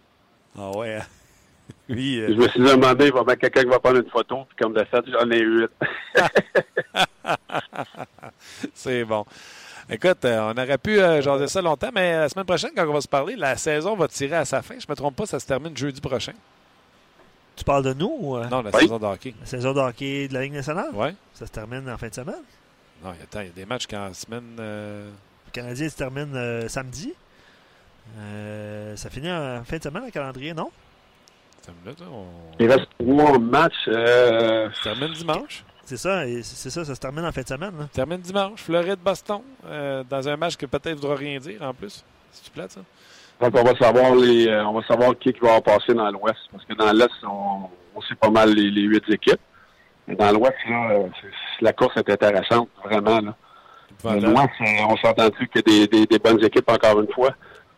Ah 0.57 0.71
ouais. 0.77 0.95
hein? 0.95 1.05
Lui, 1.89 2.19
euh, 2.19 2.27
Je 2.29 2.33
me 2.33 2.47
suis 2.49 2.59
demandé, 2.59 3.07
il 3.07 3.13
va 3.13 3.23
bien 3.23 3.35
quelqu'un 3.37 3.61
qui 3.63 3.69
va 3.69 3.79
prendre 3.79 3.97
une 3.97 4.09
photo, 4.09 4.45
puis 4.49 4.57
comme 4.59 4.73
de 4.73 4.83
fait, 4.83 5.03
j'en 5.07 5.29
ai 5.31 5.39
eu 5.39 5.61
une. 5.61 5.69
c'est 8.73 9.05
bon. 9.05 9.25
Écoute, 9.89 10.25
euh, 10.25 10.51
on 10.53 10.57
aurait 10.61 10.77
pu 10.77 10.99
euh, 10.99 11.21
jaser 11.21 11.47
ça 11.47 11.61
longtemps, 11.61 11.89
mais 11.93 12.11
la 12.17 12.27
semaine 12.29 12.45
prochaine, 12.45 12.71
quand 12.75 12.85
on 12.87 12.93
va 12.93 12.99
se 13.01 13.07
parler, 13.07 13.35
la 13.37 13.55
saison 13.55 13.95
va 13.95 14.07
tirer 14.09 14.35
à 14.35 14.45
sa 14.45 14.61
fin. 14.61 14.75
Je 14.79 14.85
me 14.89 14.95
trompe 14.95 15.15
pas, 15.15 15.25
ça 15.25 15.39
se 15.39 15.45
termine 15.47 15.75
jeudi 15.77 16.01
prochain. 16.01 16.33
Tu 17.55 17.63
parles 17.63 17.83
de 17.83 17.93
nous 17.93 18.13
ou 18.19 18.37
euh, 18.37 18.47
Non, 18.49 18.61
la 18.61 18.69
Oui. 18.73 18.81
saison 18.81 18.99
de 18.99 19.05
hockey. 19.05 19.33
la 19.39 19.45
saison 19.45 19.73
de 19.73 19.79
hockey 19.79 20.27
de 20.27 20.33
la 20.33 20.41
Ligue 20.41 20.53
nationale? 20.53 20.89
Ouais. 20.93 21.15
Ça 21.33 21.45
se 21.47 21.51
termine 21.51 21.89
en 21.89 21.97
fin 21.97 22.09
de 22.09 22.13
semaine? 22.13 22.35
Non, 23.03 23.11
il 23.13 23.17
y 23.17 23.19
a- 23.21 23.23
attends, 23.23 23.39
il 23.39 23.47
y 23.47 23.49
a 23.49 23.53
des 23.53 23.65
matchs 23.65 23.87
qu'en 23.87 24.13
semaine. 24.13 24.57
euh, 24.59 25.09
Le 25.47 25.51
Canadien 25.51 25.87
se 25.89 25.95
termine 25.95 26.35
euh, 26.35 26.67
samedi. 26.67 27.13
Euh, 28.19 28.95
ça 28.97 29.09
finit 29.09 29.31
en 29.31 29.63
fin 29.63 29.77
de 29.77 29.83
semaine, 29.83 30.03
le 30.05 30.11
calendrier, 30.11 30.53
non? 30.53 30.69
minute, 31.83 31.99
là, 31.99 32.05
on... 32.09 32.25
Il 32.59 32.71
reste 32.71 32.87
trois 32.97 33.37
matchs. 33.37 33.73
Euh, 33.89 34.69
Ça 34.83 34.91
termine 34.93 35.13
dimanche? 35.13 35.63
C'est 35.87 35.95
ça, 35.97 36.25
et 36.27 36.43
c'est 36.43 36.69
ça, 36.69 36.83
ça 36.83 36.95
se 36.95 36.99
termine 36.99 37.23
en 37.23 37.31
fin 37.31 37.41
de 37.43 37.47
semaine. 37.47 37.71
là. 37.77 37.83
Ça 37.83 37.89
termine 38.03 38.19
dimanche. 38.19 38.61
Floride-Boston. 38.61 39.39
euh, 39.65 40.03
dans 40.09 40.27
un 40.27 40.35
match 40.35 40.57
que 40.57 40.65
peut-être 40.65 40.87
ne 40.89 40.95
voudra 40.95 41.15
rien 41.15 41.39
dire 41.39 41.61
en 41.61 41.73
plus. 41.73 42.03
Si 42.31 42.43
tu 42.43 42.51
plates, 42.51 42.71
ça. 42.71 42.81
donc 43.39 43.55
on 43.57 43.63
va 43.63 43.73
savoir 43.77 44.13
les, 44.15 44.47
euh, 44.47 44.65
on 44.65 44.73
va 44.73 44.85
savoir 44.85 45.17
qui, 45.17 45.31
qui 45.31 45.39
va 45.39 45.53
en 45.53 45.61
passer 45.61 45.93
dans 45.93 46.11
l'Ouest, 46.11 46.39
parce 46.51 46.65
que 46.65 46.73
dans 46.73 46.91
l'Est, 46.91 47.09
on, 47.23 47.69
on 47.95 48.01
sait 48.01 48.15
pas 48.15 48.29
mal 48.29 48.53
les, 48.53 48.69
les 48.69 48.81
huit 48.81 49.03
équipes. 49.09 49.39
Mais 50.09 50.15
dans 50.15 50.31
l'Ouest, 50.33 50.55
euh, 50.69 51.07
la 51.61 51.71
course 51.73 51.95
est 51.95 52.09
intéressante, 52.09 52.67
vraiment. 52.83 53.21
Là. 53.21 53.35
L'Ouest, 54.27 54.49
euh, 54.61 54.65
on 54.89 54.97
s'entend-tu 54.97 55.47
qu'il 55.47 55.61
y 55.73 55.83
a 55.83 55.87
des, 55.87 55.99
des, 55.99 56.05
des 56.05 56.19
bonnes 56.19 56.43
équipes 56.43 56.69
encore 56.69 56.99
une 56.99 57.11
fois. 57.13 57.31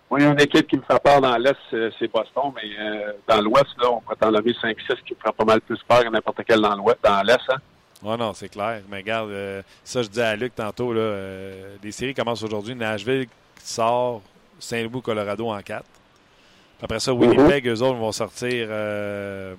Moi, 0.09 0.19
il 0.19 0.23
y 0.23 0.27
a 0.27 0.31
une 0.31 0.41
équipe 0.41 0.65
qui 0.67 0.77
me 0.77 0.81
fait 0.81 0.99
peur 1.03 1.21
dans 1.21 1.37
l'Est, 1.37 1.55
c'est- 1.69 1.91
c'est 1.99 2.11
Boston, 2.11 2.51
mais 2.55 2.69
euh, 2.79 3.11
dans 3.27 3.39
l'Ouest, 3.41 3.67
là, 3.79 3.91
on 3.91 4.01
pourrait 4.01 4.17
en 4.23 4.31
nommer 4.31 4.53
5-6 4.53 4.95
qui 5.05 5.13
me 5.13 5.19
feraient 5.19 5.33
pas 5.37 5.45
mal 5.45 5.61
plus 5.61 5.77
peur 5.87 6.03
que 6.03 6.09
n'importe 6.09 6.39
quel 6.47 6.59
dans 6.61 6.75
l'Ouest, 6.75 6.97
dans 7.03 7.21
l'Est. 7.21 7.39
Hein. 7.49 7.57
Ouais, 8.01 8.15
non, 8.17 8.33
c'est 8.33 8.49
clair. 8.49 8.81
Mais 8.89 8.97
regarde, 8.97 9.29
euh, 9.29 9.61
ça, 9.83 10.01
je 10.01 10.07
dis 10.07 10.21
à 10.21 10.35
Luc 10.35 10.55
tantôt, 10.55 10.93
là, 10.93 11.01
euh, 11.01 11.75
les 11.83 11.91
séries 11.91 12.13
commencent 12.13 12.43
aujourd'hui. 12.43 12.73
Nashville 12.75 13.27
sort 13.61 14.21
Saint-Louis, 14.59 15.01
Colorado 15.01 15.49
en 15.49 15.61
4. 15.61 15.83
Après 16.81 16.99
ça, 16.99 17.13
Winnipeg, 17.13 17.67
eux 17.67 17.81
autres 17.81 17.97
vont 17.97 18.11
sortir. 18.13 18.67
Euh, 18.69 19.53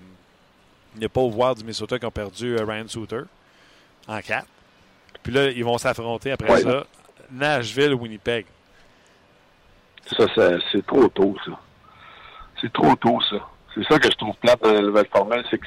il 0.95 1.01
n'y 1.01 1.05
a 1.05 1.09
pas 1.11 1.21
au 1.21 1.31
voir 1.31 1.55
du 1.55 1.63
Minnesota 1.63 1.99
qui 1.99 2.07
ont 2.07 2.11
perdu 2.11 2.57
euh, 2.57 2.65
Ryan 2.65 2.89
Suter 2.89 3.23
en 4.09 4.21
4. 4.21 4.47
Puis 5.23 5.33
là, 5.33 5.51
ils 5.51 5.65
vont 5.65 5.77
s'affronter 5.77 6.33
après 6.33 6.51
Ouais. 6.51 6.61
ça. 6.63 6.87
Nashville, 7.31 7.95
Winnipeg. 7.95 8.47
Ça, 10.17 10.27
ça 10.35 10.51
c'est 10.73 10.85
trop 10.87 11.09
tôt, 11.09 11.37
ça. 11.45 11.53
C'est 12.61 12.73
trop 12.73 12.97
tôt, 12.97 13.21
ça. 13.29 13.37
C'est 13.75 13.85
ça 13.85 13.99
que 13.99 14.11
je 14.11 14.17
trouve 14.17 14.35
plate 14.37 14.61
dans 14.63 14.73
la 14.73 14.81
nouvelle 14.81 15.07
formule, 15.13 15.45
c'est 15.51 15.61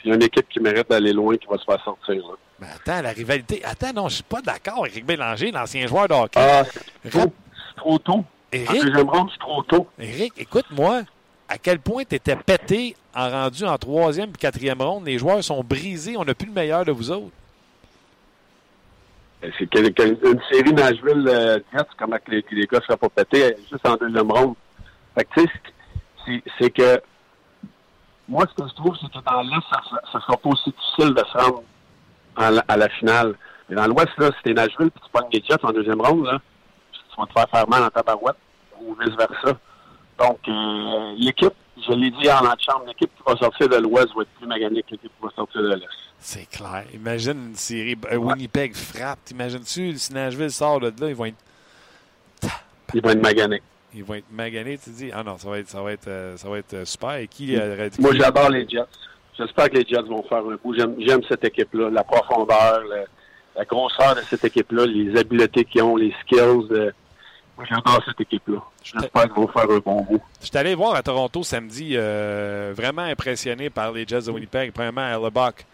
qu'il 0.00 0.10
y 0.10 0.12
a 0.12 0.16
une 0.16 0.22
équipe 0.22 0.48
qui 0.48 0.60
mérite 0.60 0.88
d'aller 0.90 1.12
loin 1.12 1.36
qui 1.36 1.46
va 1.46 1.56
se 1.58 1.64
faire 1.64 1.82
sortir. 1.84 2.14
Là. 2.16 2.34
Mais 2.60 2.66
attends, 2.74 3.02
la 3.02 3.10
rivalité. 3.12 3.62
Attends, 3.64 3.92
non, 3.94 4.08
je 4.08 4.14
suis 4.16 4.22
pas 4.24 4.40
d'accord 4.42 4.84
Rick 4.84 5.04
Bélanger, 5.06 5.50
l'ancien 5.50 5.86
joueur 5.86 6.08
de 6.08 6.14
hockey. 6.14 6.38
Ah, 6.40 6.64
c'est 7.02 7.10
trop, 7.10 7.32
c'est 7.68 7.76
trop 7.76 7.98
tôt. 7.98 8.12
En 8.12 8.24
Eric, 8.52 8.84
deuxième 8.84 9.08
ronde, 9.08 9.28
c'est 9.32 9.38
trop 9.38 9.62
tôt. 9.62 9.86
Eric, 9.98 10.32
écoute-moi. 10.36 11.02
À 11.48 11.58
quel 11.58 11.80
point 11.80 12.04
tu 12.04 12.14
étais 12.14 12.36
pété 12.36 12.94
en 13.14 13.28
rendu 13.28 13.64
en 13.64 13.76
troisième 13.76 14.30
et 14.30 14.38
quatrième 14.38 14.80
ronde? 14.80 15.04
Les 15.06 15.18
joueurs 15.18 15.42
sont 15.42 15.64
brisés. 15.64 16.16
On 16.16 16.24
n'a 16.24 16.32
plus 16.34 16.46
le 16.46 16.52
meilleur 16.52 16.84
de 16.84 16.92
vous 16.92 17.10
autres. 17.10 17.32
C'est 19.42 19.68
que- 19.70 19.88
que- 19.88 20.30
une 20.32 20.40
série 20.50 20.72
Nashville 20.72 21.26
euh, 21.26 21.58
comment 21.98 22.16
les, 22.28 22.42
que 22.42 22.54
les 22.54 22.66
gars 22.66 22.78
ne 22.78 22.84
seraient 22.84 22.96
pas 22.98 23.08
pétés, 23.08 23.56
juste 23.70 23.86
en 23.88 23.96
deuxième 23.96 24.30
ronde. 24.30 24.54
Fait 25.14 25.24
que, 25.24 25.40
tu 25.40 25.46
sais, 25.46 25.52
c'est- 25.54 25.72
c'est- 26.26 26.42
c'est 26.58 26.70
que 26.70 27.02
moi, 28.30 28.46
ce 28.48 28.62
que 28.62 28.68
je 28.68 28.74
trouve, 28.74 28.96
c'est 29.00 29.08
que 29.10 29.24
dans 29.28 29.42
l'Est, 29.42 29.66
ça, 29.70 29.80
ne 30.14 30.20
sera 30.20 30.36
pas 30.36 30.48
aussi 30.48 30.70
difficile 30.70 31.14
de 31.14 31.24
se 31.24 31.36
rendre 31.36 31.62
à 32.68 32.76
la 32.76 32.88
finale. 32.90 33.34
Mais 33.68 33.76
dans 33.76 33.86
l'Ouest, 33.88 34.10
là, 34.18 34.30
si 34.36 34.42
t'es 34.44 34.54
Nashville 34.54 34.90
puis 34.90 35.02
tu 35.04 35.10
pognes 35.12 35.28
les 35.32 35.42
Jets 35.42 35.64
en 35.64 35.72
deuxième 35.72 36.00
ronde, 36.00 36.24
là, 36.26 36.38
tu 36.92 37.20
vas 37.20 37.26
te 37.26 37.32
faire 37.32 37.48
faire 37.50 37.68
mal 37.68 37.82
en 37.82 37.88
tabarouette 37.90 38.36
ou 38.80 38.94
vice-versa. 38.94 39.58
Donc, 40.18 40.38
euh, 40.48 41.14
l'équipe, 41.18 41.52
je 41.76 41.92
l'ai 41.92 42.10
dit 42.10 42.30
en 42.30 42.40
chambre, 42.58 42.84
l'équipe 42.86 43.10
qui 43.16 43.22
va 43.26 43.36
sortir 43.36 43.68
de 43.68 43.76
l'Ouest 43.76 44.08
va 44.14 44.22
être 44.22 44.30
plus 44.38 44.46
maganique 44.46 44.86
que 44.86 44.92
l'équipe 44.92 45.12
qui 45.16 45.22
va 45.22 45.30
sortir 45.34 45.62
de 45.62 45.74
l'Est. 45.74 45.88
C'est 46.18 46.46
clair. 46.48 46.84
Imagine 46.94 47.48
une 47.48 47.54
série. 47.56 47.96
euh, 48.12 48.16
Winnipeg 48.16 48.76
frappe. 48.76 49.24
T'imagines-tu, 49.24 49.96
si 49.98 50.12
Nashville 50.12 50.50
sort 50.52 50.78
de 50.80 50.92
là, 51.00 51.08
ils 51.08 51.14
vont 51.14 51.24
être, 51.24 51.36
Ils 52.94 53.02
vont 53.02 53.10
être 53.10 53.22
maganiques. 53.22 53.62
Ils 53.94 54.04
vont 54.04 54.14
être 54.14 54.30
maganés. 54.32 54.78
Tu 54.78 54.90
te 54.90 54.96
dis, 54.96 55.10
ah 55.14 55.22
non, 55.22 55.38
ça 55.38 55.48
va 55.48 55.58
être, 55.58 55.68
ça 55.68 55.82
va 55.82 55.92
être, 55.92 56.08
euh, 56.08 56.36
ça 56.36 56.48
va 56.48 56.58
être 56.58 56.74
euh, 56.74 56.84
super. 56.84 57.14
Et 57.16 57.26
qui 57.28 57.56
euh, 57.56 57.74
aurait 57.74 57.90
dit- 57.90 58.00
Moi, 58.00 58.12
j'adore 58.14 58.50
les 58.50 58.68
Jets. 58.68 58.84
J'espère 59.38 59.70
que 59.70 59.76
les 59.76 59.84
Jets 59.86 60.02
vont 60.02 60.22
faire 60.24 60.38
un 60.46 60.56
coup. 60.56 60.74
J'aime, 60.74 61.22
cette 61.28 61.44
équipe-là, 61.44 61.90
la 61.90 62.04
profondeur, 62.04 62.82
la, 62.88 63.04
la 63.56 63.64
grosseur 63.64 64.14
de 64.16 64.20
cette 64.22 64.44
équipe-là, 64.44 64.86
les 64.86 65.18
habiletés 65.18 65.64
qu'ils 65.64 65.82
ont, 65.82 65.96
les 65.96 66.12
skills. 66.22 66.38
euh, 66.72 66.90
Moi, 67.56 67.66
j'adore 67.68 68.02
cette 68.06 68.20
équipe-là. 68.20 68.58
J'espère 68.82 69.22
qu'ils 69.24 69.32
vont 69.32 69.48
faire 69.48 69.70
un 69.70 69.78
bon 69.78 70.02
bout. 70.02 70.20
Je 70.40 70.46
suis 70.46 70.56
allé 70.58 70.74
voir 70.74 70.94
à 70.94 71.02
Toronto 71.02 71.42
samedi, 71.42 71.92
euh, 71.94 72.72
vraiment 72.76 73.02
impressionné 73.02 73.70
par 73.70 73.92
les 73.92 74.06
Jets 74.06 74.22
de 74.22 74.30
Winnipeg. 74.30 74.72
Premièrement, 74.72 75.06
Hellebuck 75.06 75.64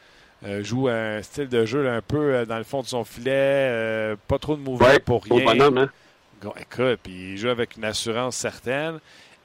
euh, 0.45 0.63
joue 0.63 0.89
un 0.89 1.23
style 1.23 1.49
de 1.49 1.65
jeu 1.65 1.83
là, 1.83 1.95
un 1.95 2.03
peu 2.03 2.19
euh, 2.35 2.45
dans 2.45 2.59
le 2.59 2.65
fond 2.65 2.83
de 2.83 2.87
son 2.87 3.05
filet, 3.05 3.31
euh, 3.33 4.17
pas 4.29 4.39
trop 4.39 4.55
de 4.55 4.61
mouvement 4.61 4.87
Ouais, 4.87 4.99
pour 4.99 5.25
rien. 5.25 5.45
bonhomme, 5.45 5.79
hein? 5.79 5.91
Écoute, 6.43 7.01
puis 7.03 7.33
il 7.33 7.37
joue 7.39 7.49
avec 7.49 7.77
une 7.77 7.85
assurance 7.85 8.37
certaine. 8.37 8.99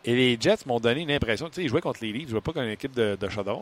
Et 0.04 0.16
les 0.16 0.38
Jets 0.40 0.66
m'ont 0.66 0.80
donné 0.80 1.02
une 1.02 1.12
impression, 1.12 1.48
tu 1.48 1.56
sais, 1.56 1.64
ils 1.64 1.70
jouaient 1.70 1.82
contre 1.82 2.00
les 2.02 2.12
Leafs, 2.12 2.24
ils 2.24 2.30
jouaient 2.30 2.42
pas 2.42 2.54
contre 2.54 2.66
une 2.66 2.72
équipe 2.72 2.94
de, 2.94 3.16
de 3.20 3.28
là. 3.28 3.56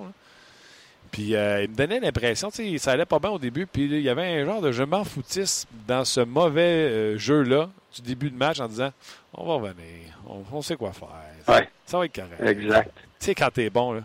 Puis 1.12 1.36
euh, 1.36 1.64
ils 1.64 1.70
me 1.70 1.76
donnaient 1.76 2.00
l'impression, 2.00 2.50
tu 2.50 2.72
sais, 2.72 2.78
ça 2.78 2.92
allait 2.92 3.06
pas 3.06 3.20
bien 3.20 3.32
au 3.32 3.40
début, 3.40 3.66
puis 3.66 3.86
il 3.86 4.02
y 4.02 4.10
avait 4.10 4.42
un 4.42 4.46
genre 4.46 4.62
de 4.62 4.72
je 4.72 4.84
m'en 4.84 5.04
foutisse 5.04 5.66
dans 5.88 6.06
ce 6.06 6.22
mauvais 6.22 6.62
euh, 6.62 7.18
jeu-là 7.18 7.70
du 7.96 8.02
début 8.02 8.30
de 8.30 8.38
match 8.38 8.60
en 8.60 8.68
disant 8.68 8.92
on 9.34 9.46
va 9.48 9.54
revenir, 9.56 10.18
on, 10.28 10.44
on 10.52 10.62
sait 10.62 10.76
quoi 10.76 10.94
faire. 10.94 11.10
Ouais. 11.48 11.68
Ça 11.86 11.98
va 11.98 12.06
être 12.06 12.16
correct. 12.16 12.42
Exact. 12.42 12.92
Tu 13.20 13.26
sais, 13.26 13.36
quand 13.36 13.50
t'es 13.52 13.70
bon, 13.70 13.94
là. 13.94 14.02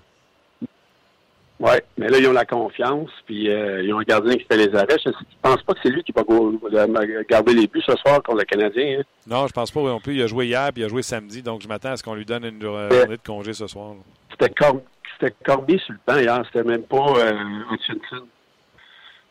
Oui, 1.61 1.76
mais 1.96 2.09
là, 2.09 2.18
ils 2.18 2.26
ont 2.26 2.32
la 2.32 2.44
confiance, 2.44 3.11
puis 3.26 3.48
euh, 3.48 3.80
ils 3.82 3.94
ont 3.94 4.00
un 4.00 4.02
gardien 4.02 4.34
qui 4.34 4.44
fait 4.44 4.57
les 4.57 4.74
arrêts. 4.74 4.96
Je 5.02 5.09
ne 5.11 5.14
pense 5.40 5.62
pas 5.62 5.72
que 5.74 5.78
c'est 5.84 5.88
lui 5.88 6.02
qui 6.02 6.11
va 6.12 6.22
euh, 6.28 7.22
garder 7.28 7.55
les 7.55 7.68
buts 7.68 7.82
ce 7.86 7.94
soir 7.96 8.22
contre 8.24 8.38
le 8.38 8.44
Canadien. 8.44 8.98
hein. 8.98 9.02
Non, 9.26 9.46
je 9.46 9.52
pense 9.52 9.70
pas 9.70 9.80
non 9.80 10.00
plus. 10.00 10.16
Il 10.16 10.22
a 10.22 10.26
joué 10.26 10.46
hier, 10.46 10.70
puis 10.72 10.82
il 10.82 10.84
a 10.84 10.88
joué 10.88 11.02
samedi, 11.02 11.42
donc 11.42 11.62
je 11.62 11.68
m'attends 11.68 11.90
à 11.92 11.96
ce 11.96 12.02
qu'on 12.02 12.14
lui 12.14 12.24
donne 12.24 12.44
une 12.44 12.64
Ouais. 12.66 12.88
journée 12.90 13.16
de 13.16 13.22
congé 13.24 13.52
ce 13.52 13.68
soir. 13.68 13.94
C'était, 14.32 14.50
Cor- 14.50 14.82
sur 15.20 15.30
le 15.30 15.98
banc 16.07 16.18
hier, 16.18 16.42
c'était 16.46 16.68
même 16.68 16.82
pas 16.82 17.07
euh, 17.18 17.32
Hutchinson. 17.70 18.26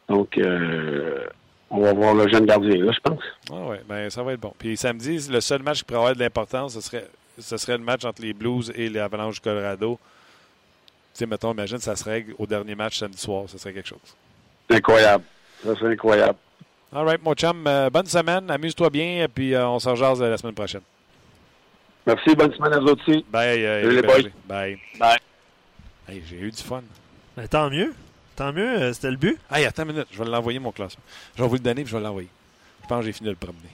Donc, 0.07 0.37
euh, 0.37 1.25
on 1.69 1.81
va 1.81 1.93
voir 1.93 2.13
le 2.13 2.27
jeune 2.29 2.45
gardien, 2.45 2.77
là, 2.85 2.91
je 2.93 2.99
pense. 3.01 3.23
Ah 3.51 3.67
ouais, 3.67 3.81
ben 3.87 4.09
ça 4.09 4.23
va 4.23 4.33
être 4.33 4.39
bon. 4.39 4.53
Puis 4.57 4.77
samedi, 4.77 5.19
le 5.29 5.41
seul 5.41 5.61
match 5.61 5.79
qui 5.79 5.83
pourrait 5.85 5.99
avoir 5.99 6.15
de 6.15 6.19
l'importance, 6.19 6.73
ce 6.75 6.81
serait, 6.81 7.07
ce 7.37 7.57
serait 7.57 7.77
le 7.77 7.83
match 7.83 8.05
entre 8.05 8.21
les 8.21 8.33
Blues 8.33 8.71
et 8.75 8.89
les 8.89 8.99
Avalanches 8.99 9.35
du 9.35 9.41
Colorado. 9.41 9.99
Tu 11.13 11.19
sais, 11.19 11.25
mettons, 11.25 11.53
imagine, 11.53 11.77
ça 11.79 11.95
se 11.95 12.03
règle 12.03 12.33
au 12.39 12.45
dernier 12.47 12.75
match 12.75 12.97
samedi 12.97 13.17
soir. 13.19 13.45
Ce 13.47 13.57
serait 13.57 13.73
quelque 13.73 13.87
chose. 13.89 13.99
Incroyable. 14.69 15.23
Ça, 15.63 15.71
c'est 15.79 15.85
incroyable. 15.87 16.37
All 16.95 17.05
right, 17.05 17.21
mon 17.23 17.33
chum. 17.35 17.65
euh, 17.67 17.89
bonne 17.89 18.05
semaine. 18.07 18.49
Amuse-toi 18.49 18.89
bien. 18.89 19.27
Puis 19.33 19.53
euh, 19.53 19.67
on 19.67 19.79
se 19.79 19.89
rejase 19.89 20.21
euh, 20.21 20.29
la 20.29 20.37
semaine 20.37 20.55
prochaine. 20.55 20.81
Merci, 22.05 22.35
bonne 22.35 22.53
semaine 22.53 22.73
à 22.73 22.79
vous 22.79 22.87
autres 22.87 23.09
aussi. 23.09 23.23
Bye, 23.29 23.63
euh, 23.65 23.81
Salut, 23.83 23.93
Eric 23.93 24.01
les 24.01 24.07
boys. 24.07 24.13
Berger. 24.15 24.33
Bye. 24.45 24.79
Bye. 24.99 25.19
Hey, 26.07 26.23
J'ai 26.27 26.35
eu 26.37 26.51
du 26.51 26.61
fun. 26.61 26.83
Ben, 27.37 27.47
tant 27.47 27.69
mieux. 27.69 27.93
Tant 28.35 28.51
mieux, 28.51 28.67
euh, 28.81 28.93
c'était 28.93 29.11
le 29.11 29.17
but. 29.17 29.39
Hey, 29.51 29.65
attends 29.65 29.83
une 29.83 29.89
minute. 29.93 30.07
Je 30.11 30.17
vais 30.21 30.29
l'envoyer, 30.29 30.57
mon 30.59 30.71
classement. 30.71 31.03
Je 31.37 31.43
vais 31.43 31.47
vous 31.47 31.53
le 31.55 31.59
donner 31.61 31.83
puis 31.83 31.91
je 31.91 31.97
vais 31.97 32.03
l'envoyer. 32.03 32.29
Je 32.81 32.87
pense 32.87 32.99
que 32.99 33.05
j'ai 33.05 33.13
fini 33.13 33.27
de 33.27 33.31
le 33.31 33.37
promener. 33.37 33.69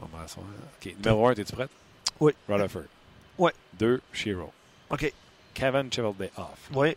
On 0.00 0.06
va. 0.06 0.24
OK. 0.26 0.94
Numéro 0.98 1.28
1, 1.28 1.32
es-tu 1.34 1.52
prête? 1.52 1.70
Oui. 2.20 2.32
Rutherford. 2.48 2.82
Ouais. 3.38 3.52
2, 3.78 4.00
Shiro. 4.12 4.52
OK. 4.90 5.12
Kevin 5.56 5.90
Chevelday 5.90 6.30
off. 6.36 6.70
Oui. 6.74 6.94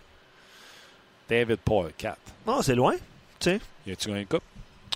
David 1.29 1.59
Paul, 1.63 1.91
4. 1.97 2.17
Non, 2.45 2.61
c'est 2.61 2.75
loin. 2.75 2.93
Tu 3.39 3.51
sais. 3.51 3.61
Y 3.87 3.91
a-tu 3.93 4.09
gagné 4.09 4.21
une 4.21 4.27
coupe? 4.27 4.43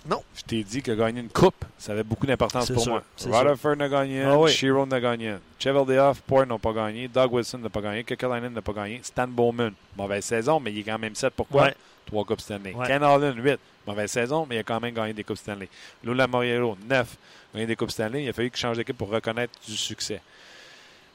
Non. 0.06 0.22
Je 0.36 0.42
t'ai 0.42 0.62
dit 0.62 0.82
que 0.82 0.92
gagner 0.92 1.20
une 1.20 1.30
coupe, 1.30 1.64
ça 1.78 1.92
avait 1.92 2.02
beaucoup 2.02 2.26
d'importance 2.26 2.70
pour 2.70 2.82
sûr, 2.82 2.92
moi. 2.92 3.02
Rutherford 3.40 3.76
n'a 3.76 3.88
gagné 3.88 4.22
Ah 4.22 4.38
oui. 4.38 4.52
Shiro 4.52 4.84
n'a 4.84 5.00
gagné. 5.00 5.36
Chevelday 5.58 5.98
off, 5.98 6.20
Poir 6.20 6.46
n'ont 6.46 6.58
pas 6.58 6.74
gagné, 6.74 7.08
Doug 7.08 7.32
Wilson 7.32 7.58
n'a 7.58 7.70
pas 7.70 7.80
gagné, 7.80 8.04
Kekalainen 8.04 8.52
n'a 8.52 8.60
pas 8.60 8.74
gagné, 8.74 9.00
Stan 9.02 9.26
Bowman, 9.26 9.72
mauvaise 9.96 10.24
saison, 10.24 10.60
mais 10.60 10.72
il 10.72 10.80
est 10.80 10.82
quand 10.82 10.98
même 10.98 11.14
7. 11.14 11.32
Pourquoi? 11.34 11.62
Ouais. 11.62 11.74
Trois 12.04 12.24
Coupes 12.24 12.42
Stanley. 12.42 12.74
Ouais. 12.74 12.86
Ken 12.86 13.02
Holland, 13.02 13.38
8. 13.38 13.58
Mauvaise 13.86 14.10
saison, 14.10 14.44
mais 14.46 14.56
il 14.56 14.58
a 14.58 14.62
quand 14.62 14.78
même 14.78 14.92
gagné 14.92 15.14
des 15.14 15.24
Coupes 15.24 15.38
Stanley. 15.38 15.70
Lula 16.02 16.26
Moriello, 16.26 16.76
9. 16.86 17.16
Gagné 17.54 17.66
des 17.66 17.76
Coupes 17.76 17.90
Stanley. 17.90 18.24
Il 18.24 18.28
a 18.28 18.34
fallu 18.34 18.50
qu'il 18.50 18.60
change 18.60 18.76
d'équipe 18.76 18.98
pour 18.98 19.08
reconnaître 19.08 19.54
du 19.66 19.76
succès. 19.76 20.20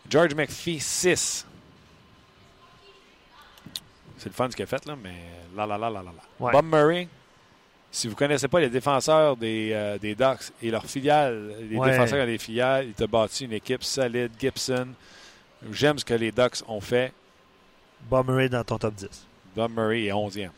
George 0.09 0.33
McPhee, 0.33 0.79
6. 0.79 1.45
C'est 4.19 4.29
le 4.29 4.35
fun 4.35 4.49
ce 4.51 4.55
qu'il 4.55 4.63
a 4.63 4.67
fait, 4.67 4.85
là, 4.85 4.95
mais 5.01 5.15
là, 5.55 5.65
là, 5.65 5.77
là, 5.77 5.89
là, 5.89 6.03
là. 6.03 6.11
Ouais. 6.39 6.51
Bob 6.51 6.65
Murray, 6.65 7.07
si 7.89 8.05
vous 8.07 8.13
ne 8.13 8.17
connaissez 8.19 8.47
pas 8.47 8.59
les 8.59 8.69
défenseurs 8.69 9.35
des, 9.35 9.71
euh, 9.73 9.97
des 9.97 10.13
Ducks 10.13 10.51
et 10.61 10.69
leurs 10.69 10.85
filiales, 10.85 11.55
les 11.69 11.77
Ouais. 11.77 11.89
défenseurs 11.91 12.25
des 12.27 12.37
filiales, 12.37 12.85
il 12.87 12.93
t'a 12.93 13.07
bâti 13.07 13.45
une 13.45 13.53
équipe 13.53 13.83
solide. 13.83 14.31
Gibson, 14.39 14.89
j'aime 15.71 15.97
ce 15.97 16.05
que 16.05 16.13
les 16.13 16.31
Ducks 16.31 16.61
ont 16.67 16.81
fait. 16.81 17.11
Bob 18.09 18.27
Murray 18.29 18.47
dans 18.49 18.63
ton 18.63 18.77
top 18.77 18.93
10. 18.93 19.25
Bob 19.55 19.71
Murray 19.71 20.03
est 20.05 20.11
11e 20.13 20.51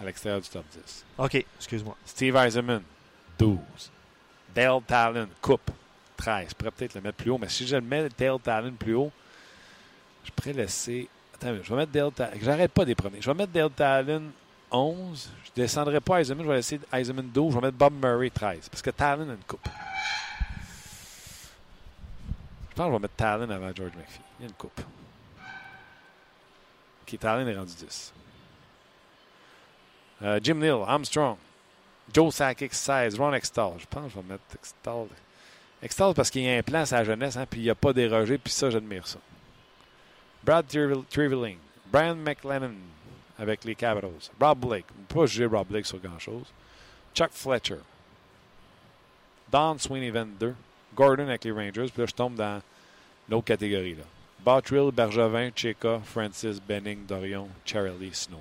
à 0.00 0.04
l'extérieur 0.04 0.40
du 0.40 0.48
top 0.48 0.64
10. 0.72 1.04
OK, 1.18 1.44
excuse-moi. 1.58 1.96
Steve 2.04 2.36
Eisenman, 2.36 2.82
12. 3.38 3.58
Dale 4.54 4.80
Talon, 4.86 5.28
coupe, 5.40 5.70
13. 6.16 6.48
Je 6.50 6.54
pourrais 6.54 6.70
peut-être 6.72 6.94
le 6.94 7.00
mettre 7.00 7.16
plus 7.18 7.30
haut, 7.30 7.38
mais 7.38 7.48
si 7.48 7.66
je 7.66 7.76
le 7.76 7.82
mets 7.82 8.08
Dale 8.18 8.38
Talon 8.42 8.72
plus 8.72 8.94
haut, 8.94 9.12
je 10.24 10.30
pourrais 10.32 10.52
laisser. 10.52 11.08
Je 11.42 11.48
vais 11.48 11.76
mettre 11.76 11.92
Dale 11.92 12.12
Talon. 12.12 12.32
J'arrête 12.40 12.72
pas 12.72 12.84
des 12.84 12.94
premiers. 12.94 13.20
Je 13.20 13.30
vais 13.30 13.36
mettre 13.36 13.52
Dale 13.52 13.70
Talon 13.70 14.24
11. 14.70 15.30
Je 15.44 15.50
descendrai 15.62 16.00
pas 16.00 16.20
Eisenman. 16.20 16.44
Je 16.44 16.50
vais 16.50 16.56
laisser 16.56 16.80
Eisenman 16.92 17.28
12. 17.30 17.54
Je 17.54 17.58
vais 17.58 17.66
mettre 17.66 17.78
Bob 17.78 17.94
Murray 17.94 18.30
13. 18.30 18.68
Parce 18.68 18.82
que 18.82 18.90
Talon 18.90 19.28
a 19.30 19.32
une 19.32 19.44
coupe. 19.46 19.68
Je 22.70 22.74
pense 22.74 22.86
que 22.86 22.90
je 22.90 22.92
vais 22.92 22.98
mettre 22.98 23.14
Talon 23.16 23.50
avant 23.50 23.74
George 23.74 23.92
McPhee. 23.96 24.20
Il 24.38 24.42
y 24.42 24.46
a 24.46 24.48
une 24.48 24.54
coupe. 24.54 24.80
OK, 27.02 27.18
Talon 27.18 27.46
est 27.46 27.56
rendu 27.56 27.74
10. 27.74 28.12
Euh, 30.22 30.40
Jim 30.42 30.54
Neal, 30.54 30.82
Armstrong. 30.86 31.36
Joe 32.12 32.34
Sakic, 32.34 32.74
16. 32.74 33.18
Ron 33.18 33.32
Extall. 33.32 33.72
Je 33.78 33.86
pense 33.86 34.04
que 34.04 34.10
je 34.10 34.16
vais 34.16 34.32
mettre 34.32 34.44
Extall. 34.54 35.06
Extall 35.82 36.14
parce 36.14 36.30
qu'il 36.30 36.42
y 36.42 36.50
a 36.50 36.58
un 36.58 36.62
plan 36.62 36.80
à 36.80 36.86
sa 36.86 37.02
jeunesse, 37.04 37.36
hein, 37.36 37.46
puis 37.48 37.62
il 37.62 37.66
n'a 37.66 37.74
pas 37.74 37.94
dérogé, 37.94 38.36
puis 38.36 38.52
ça, 38.52 38.68
j'admire 38.68 39.06
ça. 39.06 39.18
Brad 40.44 40.66
Triveling. 41.10 41.56
Brian 41.92 42.16
McLennan 42.16 42.74
avec 43.38 43.64
les 43.64 43.74
Capitals. 43.74 44.30
Rob 44.40 44.58
Blake. 44.58 44.84
On 44.98 45.02
peut 45.12 45.20
pas 45.20 45.26
juger 45.26 45.46
Rob 45.46 45.66
Blake 45.68 45.86
sur 45.86 45.98
grand-chose. 45.98 46.46
Chuck 47.14 47.30
Fletcher. 47.32 47.78
Don 49.50 49.76
Sweeney 49.78 50.10
22. 50.10 50.54
Gordon 50.94 51.28
avec 51.28 51.44
les 51.44 51.50
Rangers. 51.52 51.86
Puis 51.92 52.02
là, 52.02 52.06
je 52.06 52.14
tombe 52.14 52.34
dans 52.36 52.60
l'autre 53.28 53.46
catégorie. 53.46 53.94
là. 53.94 54.04
Bottrill, 54.44 54.90
Bergevin, 54.92 55.50
Cheka, 55.54 56.00
Francis, 56.04 56.60
Benning, 56.60 57.04
Dorion, 57.06 57.48
Charlie, 57.64 58.10
Snow. 58.14 58.40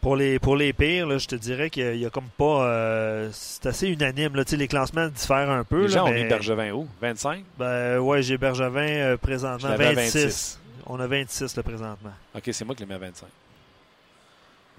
Pour 0.00 0.16
les, 0.16 0.38
pour 0.38 0.56
les 0.56 0.72
pires, 0.72 1.06
là, 1.06 1.18
je 1.18 1.26
te 1.28 1.34
dirais 1.36 1.68
qu'il 1.68 1.96
y 1.96 2.06
a 2.06 2.10
comme 2.10 2.28
pas. 2.38 2.64
euh, 2.66 3.28
c'est 3.32 3.66
assez 3.66 3.88
unanime. 3.88 4.34
Là. 4.34 4.44
Les 4.50 4.66
classements 4.66 5.08
diffèrent 5.08 5.50
un 5.50 5.62
peu. 5.62 5.82
Là, 5.82 5.88
gens 5.88 6.06
ont 6.06 6.10
mais- 6.10 6.24
Bergevin 6.26 6.72
où? 6.72 6.88
25? 7.02 7.44
Ben, 7.58 7.98
ouais, 7.98 8.22
j'ai 8.22 8.38
Bergevin 8.38 8.80
euh, 8.80 9.16
présentement 9.18 9.58
Je 9.58 9.66
l'avais 9.68 9.86
à 9.88 9.92
26. 9.92 10.24
26. 10.24 10.59
On 10.92 10.98
a 11.00 11.06
26 11.06 11.56
là, 11.56 11.62
présentement. 11.62 12.12
OK, 12.34 12.42
c'est 12.52 12.64
moi 12.64 12.74
qui 12.74 12.82
les 12.82 12.86
mets 12.88 12.94
à 12.94 12.98
25. 12.98 13.26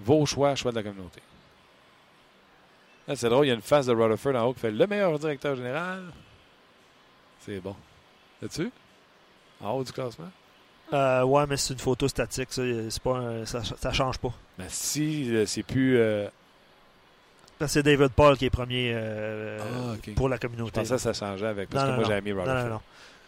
Vos 0.00 0.26
choix, 0.26 0.54
choix 0.54 0.70
de 0.70 0.76
la 0.76 0.82
communauté. 0.82 1.20
Là, 3.08 3.16
c'est 3.16 3.28
drôle, 3.28 3.46
il 3.46 3.48
y 3.48 3.50
a 3.52 3.54
une 3.54 3.62
face 3.62 3.86
de 3.86 3.92
Rutherford 3.94 4.34
en 4.36 4.44
haut 4.46 4.52
qui 4.54 4.60
fait 4.60 4.70
le 4.70 4.86
meilleur 4.86 5.18
directeur 5.18 5.56
général. 5.56 6.02
C'est 7.40 7.60
bon. 7.60 7.74
Là-dessus? 8.40 8.70
En 9.60 9.70
haut 9.72 9.84
du 9.84 9.92
classement? 9.92 10.30
Euh, 10.92 11.22
ouais, 11.24 11.46
mais 11.46 11.56
c'est 11.56 11.72
une 11.72 11.80
photo 11.80 12.06
statique. 12.08 12.52
Ça, 12.52 12.62
pas 13.02 13.16
un- 13.16 13.44
ça, 13.46 13.62
ça 13.64 13.92
change 13.92 14.18
pas. 14.18 14.32
Mais 14.58 14.66
si 14.68 15.34
euh, 15.34 15.46
c'est 15.46 15.62
plus. 15.62 15.96
euh, 15.98 16.28
c'est 17.66 17.82
David 17.82 18.08
Paul 18.08 18.36
qui 18.36 18.44
est 18.46 18.50
premier 18.50 18.92
euh, 18.94 19.58
Ah, 19.94 19.96
pour 20.16 20.28
la 20.28 20.36
je 20.36 20.40
communauté. 20.42 20.80
pensais 20.80 20.94
que 20.94 21.00
ça 21.00 21.12
changeait 21.14 21.46
avec. 21.46 21.70
Parce 21.70 21.84
Non, 21.84 21.90
que 21.90 21.92
non, 21.94 22.00
moi, 22.00 22.08
j'avais 22.08 22.20
mis 22.20 22.32
Rutherford. 22.32 22.54
non, 22.54 22.68
non. 22.68 22.74
Non, 22.74 22.80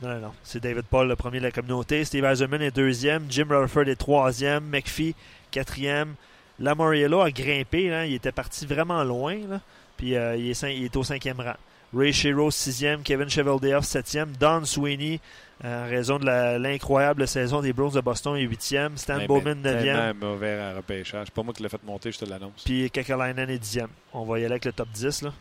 non, 0.02 0.18
non. 0.20 0.32
C'est 0.42 0.60
David 0.62 0.84
Paul, 0.90 1.08
le 1.08 1.16
premier 1.16 1.38
de 1.38 1.44
la 1.44 1.50
communauté. 1.50 2.04
Steve 2.04 2.24
Eiserman 2.24 2.60
est 2.62 2.70
deuxième. 2.74 3.24
Jim 3.30 3.46
Rutherford 3.48 3.88
est 3.88 3.96
troisième. 3.96 4.64
McPhee, 4.64 5.14
quatrième. 5.50 6.14
Lamoriello 6.60 7.20
a 7.20 7.30
grimpé. 7.30 7.88
là. 7.88 8.06
Il 8.06 8.14
était 8.14 8.32
parti 8.32 8.66
vraiment 8.66 9.02
loin. 9.04 9.36
là. 9.48 9.60
Puis 9.96 10.16
euh, 10.16 10.36
il, 10.36 10.50
est 10.50 10.60
cin- 10.60 10.70
il 10.74 10.84
est 10.84 10.96
au 10.96 11.02
cinquième 11.04 11.40
rang. 11.40 11.54
Ray 11.96 12.12
Shiro, 12.12 12.50
sixième. 12.50 13.02
Kevin 13.02 13.28
Cheveldayoff, 13.30 13.84
septième. 13.84 14.32
Don 14.38 14.64
Sweeney, 14.64 15.20
euh, 15.64 15.86
en 15.86 15.88
raison 15.88 16.18
de 16.18 16.26
la- 16.26 16.58
l'incroyable 16.58 17.26
saison 17.28 17.60
des 17.62 17.72
Browns 17.72 17.92
de 17.94 18.00
Boston, 18.00 18.36
est 18.36 18.42
huitième. 18.42 18.96
Stan 18.96 19.18
Bowman, 19.28 19.54
neuvième. 19.62 20.16
mauvais 20.20 20.58
à 20.58 20.74
repêchage. 20.74 21.26
C'est 21.26 21.34
pas 21.34 21.42
moi 21.44 21.54
qui 21.54 21.62
l'ai 21.62 21.68
fait 21.68 21.82
monter, 21.84 22.10
je 22.10 22.18
te 22.18 22.24
l'annonce. 22.24 22.62
Puis 22.64 22.90
Kekalainen 22.90 23.48
est 23.48 23.58
dixième. 23.58 23.88
On 24.12 24.24
va 24.24 24.38
y 24.40 24.44
aller 24.44 24.52
avec 24.52 24.64
le 24.64 24.72
top 24.72 24.88
10. 24.92 25.22
Là. 25.22 25.32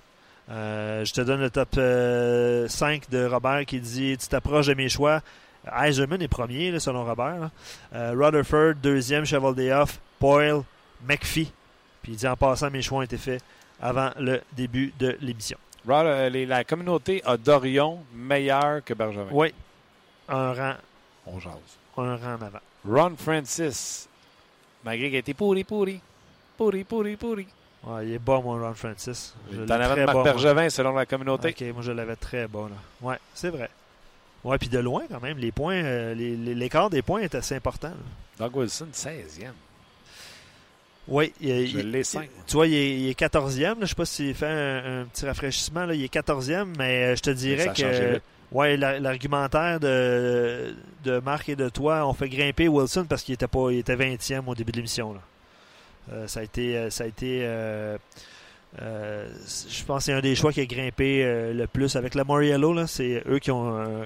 Euh, 0.50 1.06
je 1.06 1.14
te 1.14 1.22
donne 1.22 1.40
le 1.42 1.50
top 1.50 1.70
euh, 1.78 2.68
5 2.68 3.10
de 3.10 3.26
Robert 3.26 3.66
qui 3.66 3.80
dit 3.80 4.18
Tu 4.18 4.28
t'approches 4.28 4.68
de 4.68 4.74
mes 4.74 4.90
choix. 4.90 5.22
Eiserman 5.82 6.22
est 6.22 6.28
premier, 6.28 6.72
là, 6.72 6.80
selon 6.80 7.06
Robert. 7.06 7.40
là. 7.40 7.52
Euh, 7.94 8.14
Rutherford, 8.18 8.76
deuxième, 8.82 9.26
Chevaldeoff, 9.26 10.00
Boyle, 10.20 10.64
McPhee. 11.08 11.52
Puis 12.02 12.12
il 12.14 12.16
dit 12.18 12.28
En 12.28 12.36
passant, 12.36 12.70
mes 12.70 12.82
choix 12.82 13.00
ont 13.00 13.04
été 13.04 13.18
faits 13.18 13.42
avant 13.82 14.12
le 14.20 14.42
début 14.54 14.94
de 15.00 15.18
l'émission. 15.22 15.58
Euh, 15.90 16.30
la 16.46 16.64
communauté 16.64 17.22
a 17.26 17.38
Dorion 17.38 18.04
meilleur 18.14 18.84
que 18.84 18.94
Bergevin. 18.94 19.28
Oui, 19.32 19.54
un 20.30 20.54
rang, 20.54 20.74
On 21.26 21.40
jase. 21.40 21.54
un 21.98 22.16
rang 22.18 22.36
en 22.36 22.42
avant. 22.42 22.60
Ron 22.88 23.16
Francis, 23.18 24.08
malgré 24.84 25.08
qu'il 25.08 25.16
a 25.16 25.20
été 25.20 25.34
pourri, 25.34 25.64
pourri. 25.64 26.00
Pourri, 26.58 26.84
pourri, 26.84 27.16
pourri. 27.16 27.48
Ouais, 27.86 28.06
il 28.08 28.14
est 28.14 28.20
bon, 28.20 28.42
mon 28.42 28.58
Ron 28.60 28.74
Francis. 28.74 29.36
T'en 29.68 29.74
avais 29.74 29.86
très 29.88 30.00
de 30.02 30.06
Marc 30.06 30.16
moi. 30.16 30.24
Bergevin 30.24 30.70
selon 30.70 30.94
la 30.94 31.06
communauté. 31.06 31.50
Ok, 31.50 31.74
moi 31.74 31.82
je 31.84 31.92
l'avais 31.92 32.16
très 32.16 32.48
bas. 32.48 32.70
Là. 32.70 32.76
Ouais, 33.10 33.18
c'est 33.34 33.50
vrai. 33.50 33.70
Ouais, 34.44 34.58
puis 34.58 34.70
de 34.70 34.80
loin 34.80 35.04
quand 35.10 35.22
même, 35.22 35.38
les 35.38 35.52
points, 35.52 35.76
euh, 35.84 36.14
l'écart 36.14 36.90
des 36.90 37.02
points 37.02 37.22
est 37.22 37.36
assez 37.36 37.56
important. 37.56 37.90
là. 37.90 38.46
Doug 38.48 38.56
Wilson, 38.58 38.88
16e. 38.94 39.52
Oui, 41.08 41.34
il, 41.42 41.68
Je 41.68 41.80
il- 41.80 42.06
5. 42.06 42.30
tu 42.48 42.54
vois, 42.56 42.68
il 42.68 42.74
est, 42.74 43.00
il 43.02 43.10
est 43.10 43.20
14e. 43.20 43.62
là. 43.62 43.76
Je 43.82 43.86
sais 43.88 43.96
pas 43.96 44.06
s'il 44.06 44.34
fait 44.34 44.48
un, 44.48 45.02
un 45.02 45.06
petit 45.06 45.26
rafraîchissement. 45.26 45.86
Là. 45.86 45.94
Il 45.94 46.04
est 46.04 46.14
14e, 46.14 46.74
mais 46.78 47.04
euh, 47.12 47.16
je 47.18 47.22
te 47.22 47.30
dirais 47.30 47.66
Ça 47.66 47.74
que 47.74 48.22
ouais, 48.54 48.78
la- 48.78 49.00
l'argumentaire 49.00 49.80
de, 49.82 50.74
de 51.04 51.20
Marc 51.20 51.50
et 51.50 51.58
de 51.58 51.68
toi 51.68 52.08
ont 52.08 52.14
fait 52.14 52.30
grimper 52.30 52.70
Wilson 52.70 53.06
parce 53.08 53.22
qu'il 53.24 53.34
était 53.34 53.48
pas 53.48 53.70
il 53.72 53.80
était 53.80 53.96
20e 53.98 54.44
au 54.48 54.56
début 54.56 54.72
de 54.72 54.78
l'émission. 54.78 55.16
Euh, 56.12 56.28
ça 56.28 56.42
a 56.42 56.44
été, 56.44 56.78
euh, 56.78 56.90
ça 56.90 57.06
a 57.06 57.08
été 57.08 57.42
euh, 57.44 57.98
euh, 58.82 59.30
je 59.48 59.84
pense 59.84 60.00
que 60.00 60.04
c'est 60.06 60.14
un 60.14 60.22
des 60.22 60.36
choix 60.36 60.52
qui 60.52 60.62
a 60.62 60.66
grimpé 60.66 61.24
euh, 61.24 61.54
le 61.54 61.68
plus 61.68 61.96
avec 61.96 62.16
la 62.16 62.24
Moriello. 62.24 62.86
C'est 62.88 63.24
eux 63.28 63.40
qui 63.40 63.52
ont, 63.52 63.78
euh, 63.78 64.06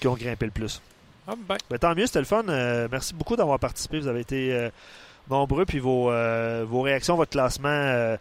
qui 0.00 0.08
ont 0.08 0.14
grimpé 0.14 0.46
le 0.46 0.52
plus. 0.52 0.80
Ah, 1.26 1.34
ben. 1.36 1.56
Ben, 1.68 1.78
tant 1.78 1.94
mieux, 1.94 2.06
c'était 2.06 2.20
le 2.20 2.24
fun. 2.24 2.44
Euh, 2.48 2.88
merci 2.90 3.14
beaucoup 3.14 3.36
d'avoir 3.36 3.58
participé. 3.58 4.00
Vous 4.00 4.08
avez 4.08 4.20
été 4.20 4.52
euh, 4.52 4.70
nombreux. 5.28 5.66
Puis 5.66 5.78
vos, 5.78 6.10
euh, 6.10 6.64
vos 6.66 6.80
réactions, 6.82 7.16
votre 7.16 7.32
classement 7.32 7.68
euh, 7.68 8.16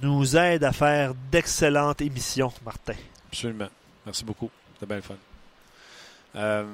nous 0.00 0.36
aide 0.36 0.64
à 0.64 0.72
faire 0.72 1.14
d'excellentes 1.30 2.02
émissions, 2.02 2.52
Martin. 2.64 2.94
Absolument. 3.28 3.68
Merci 4.04 4.24
beaucoup. 4.24 4.50
C'était 4.74 4.86
bien 4.86 4.96
le 4.96 5.02
fun. 5.02 5.14
Euh, 6.36 6.64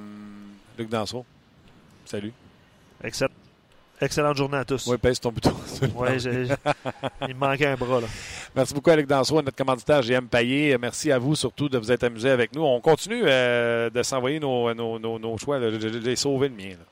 Luc 0.76 0.88
Danseau, 0.88 1.24
salut. 2.04 2.32
Excellent. 3.02 3.30
Excellente 4.00 4.36
journée 4.36 4.58
à 4.58 4.64
tous. 4.64 4.86
Oui, 4.86 4.96
pèse 4.96 5.18
ton 5.18 5.32
bouton. 5.32 5.54
J'ai- 6.18 6.46
il 7.22 7.34
me 7.34 7.40
manquait 7.40 7.66
un 7.66 7.74
bras. 7.76 8.00
Là. 8.00 8.06
Merci 8.54 8.72
beaucoup, 8.72 8.90
Luc 8.90 9.06
Danseau, 9.06 9.38
à 9.38 9.42
notre 9.42 9.56
commanditaire 9.56 10.02
JM 10.02 10.28
Payet. 10.28 10.78
Merci 10.78 11.10
à 11.10 11.18
vous 11.18 11.34
surtout 11.34 11.68
de 11.68 11.78
vous 11.78 11.90
être 11.90 12.04
amusés 12.04 12.30
avec 12.30 12.54
nous. 12.54 12.62
On 12.62 12.80
continue 12.80 13.22
euh, 13.24 13.90
de 13.90 14.02
s'envoyer 14.04 14.38
nos, 14.38 14.72
nos, 14.72 14.98
nos, 14.98 15.18
nos 15.18 15.36
choix. 15.38 15.58
J'ai 15.80 16.16
sauvé 16.16 16.48
le 16.48 16.54
mien. 16.54 16.70
Là. 16.70 16.84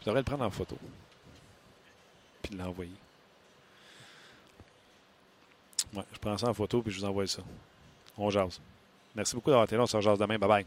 Je 0.00 0.06
devrais 0.06 0.20
le 0.20 0.24
prendre 0.24 0.44
en 0.44 0.50
photo. 0.50 0.76
Puis 2.42 2.54
l'envoyer. 2.56 2.92
Ouais, 5.94 6.04
je 6.12 6.18
prends 6.18 6.38
ça 6.38 6.48
en 6.48 6.54
photo 6.54 6.80
puis 6.82 6.92
je 6.92 7.00
vous 7.00 7.04
envoie 7.06 7.26
ça. 7.26 7.42
On 8.16 8.30
jase. 8.30 8.60
Merci 9.16 9.34
beaucoup 9.34 9.50
d'avoir 9.50 9.64
été 9.64 9.76
là. 9.76 9.82
On 9.82 9.86
se 9.86 9.96
demain. 10.18 10.38
Bye 10.38 10.48
bye. 10.48 10.66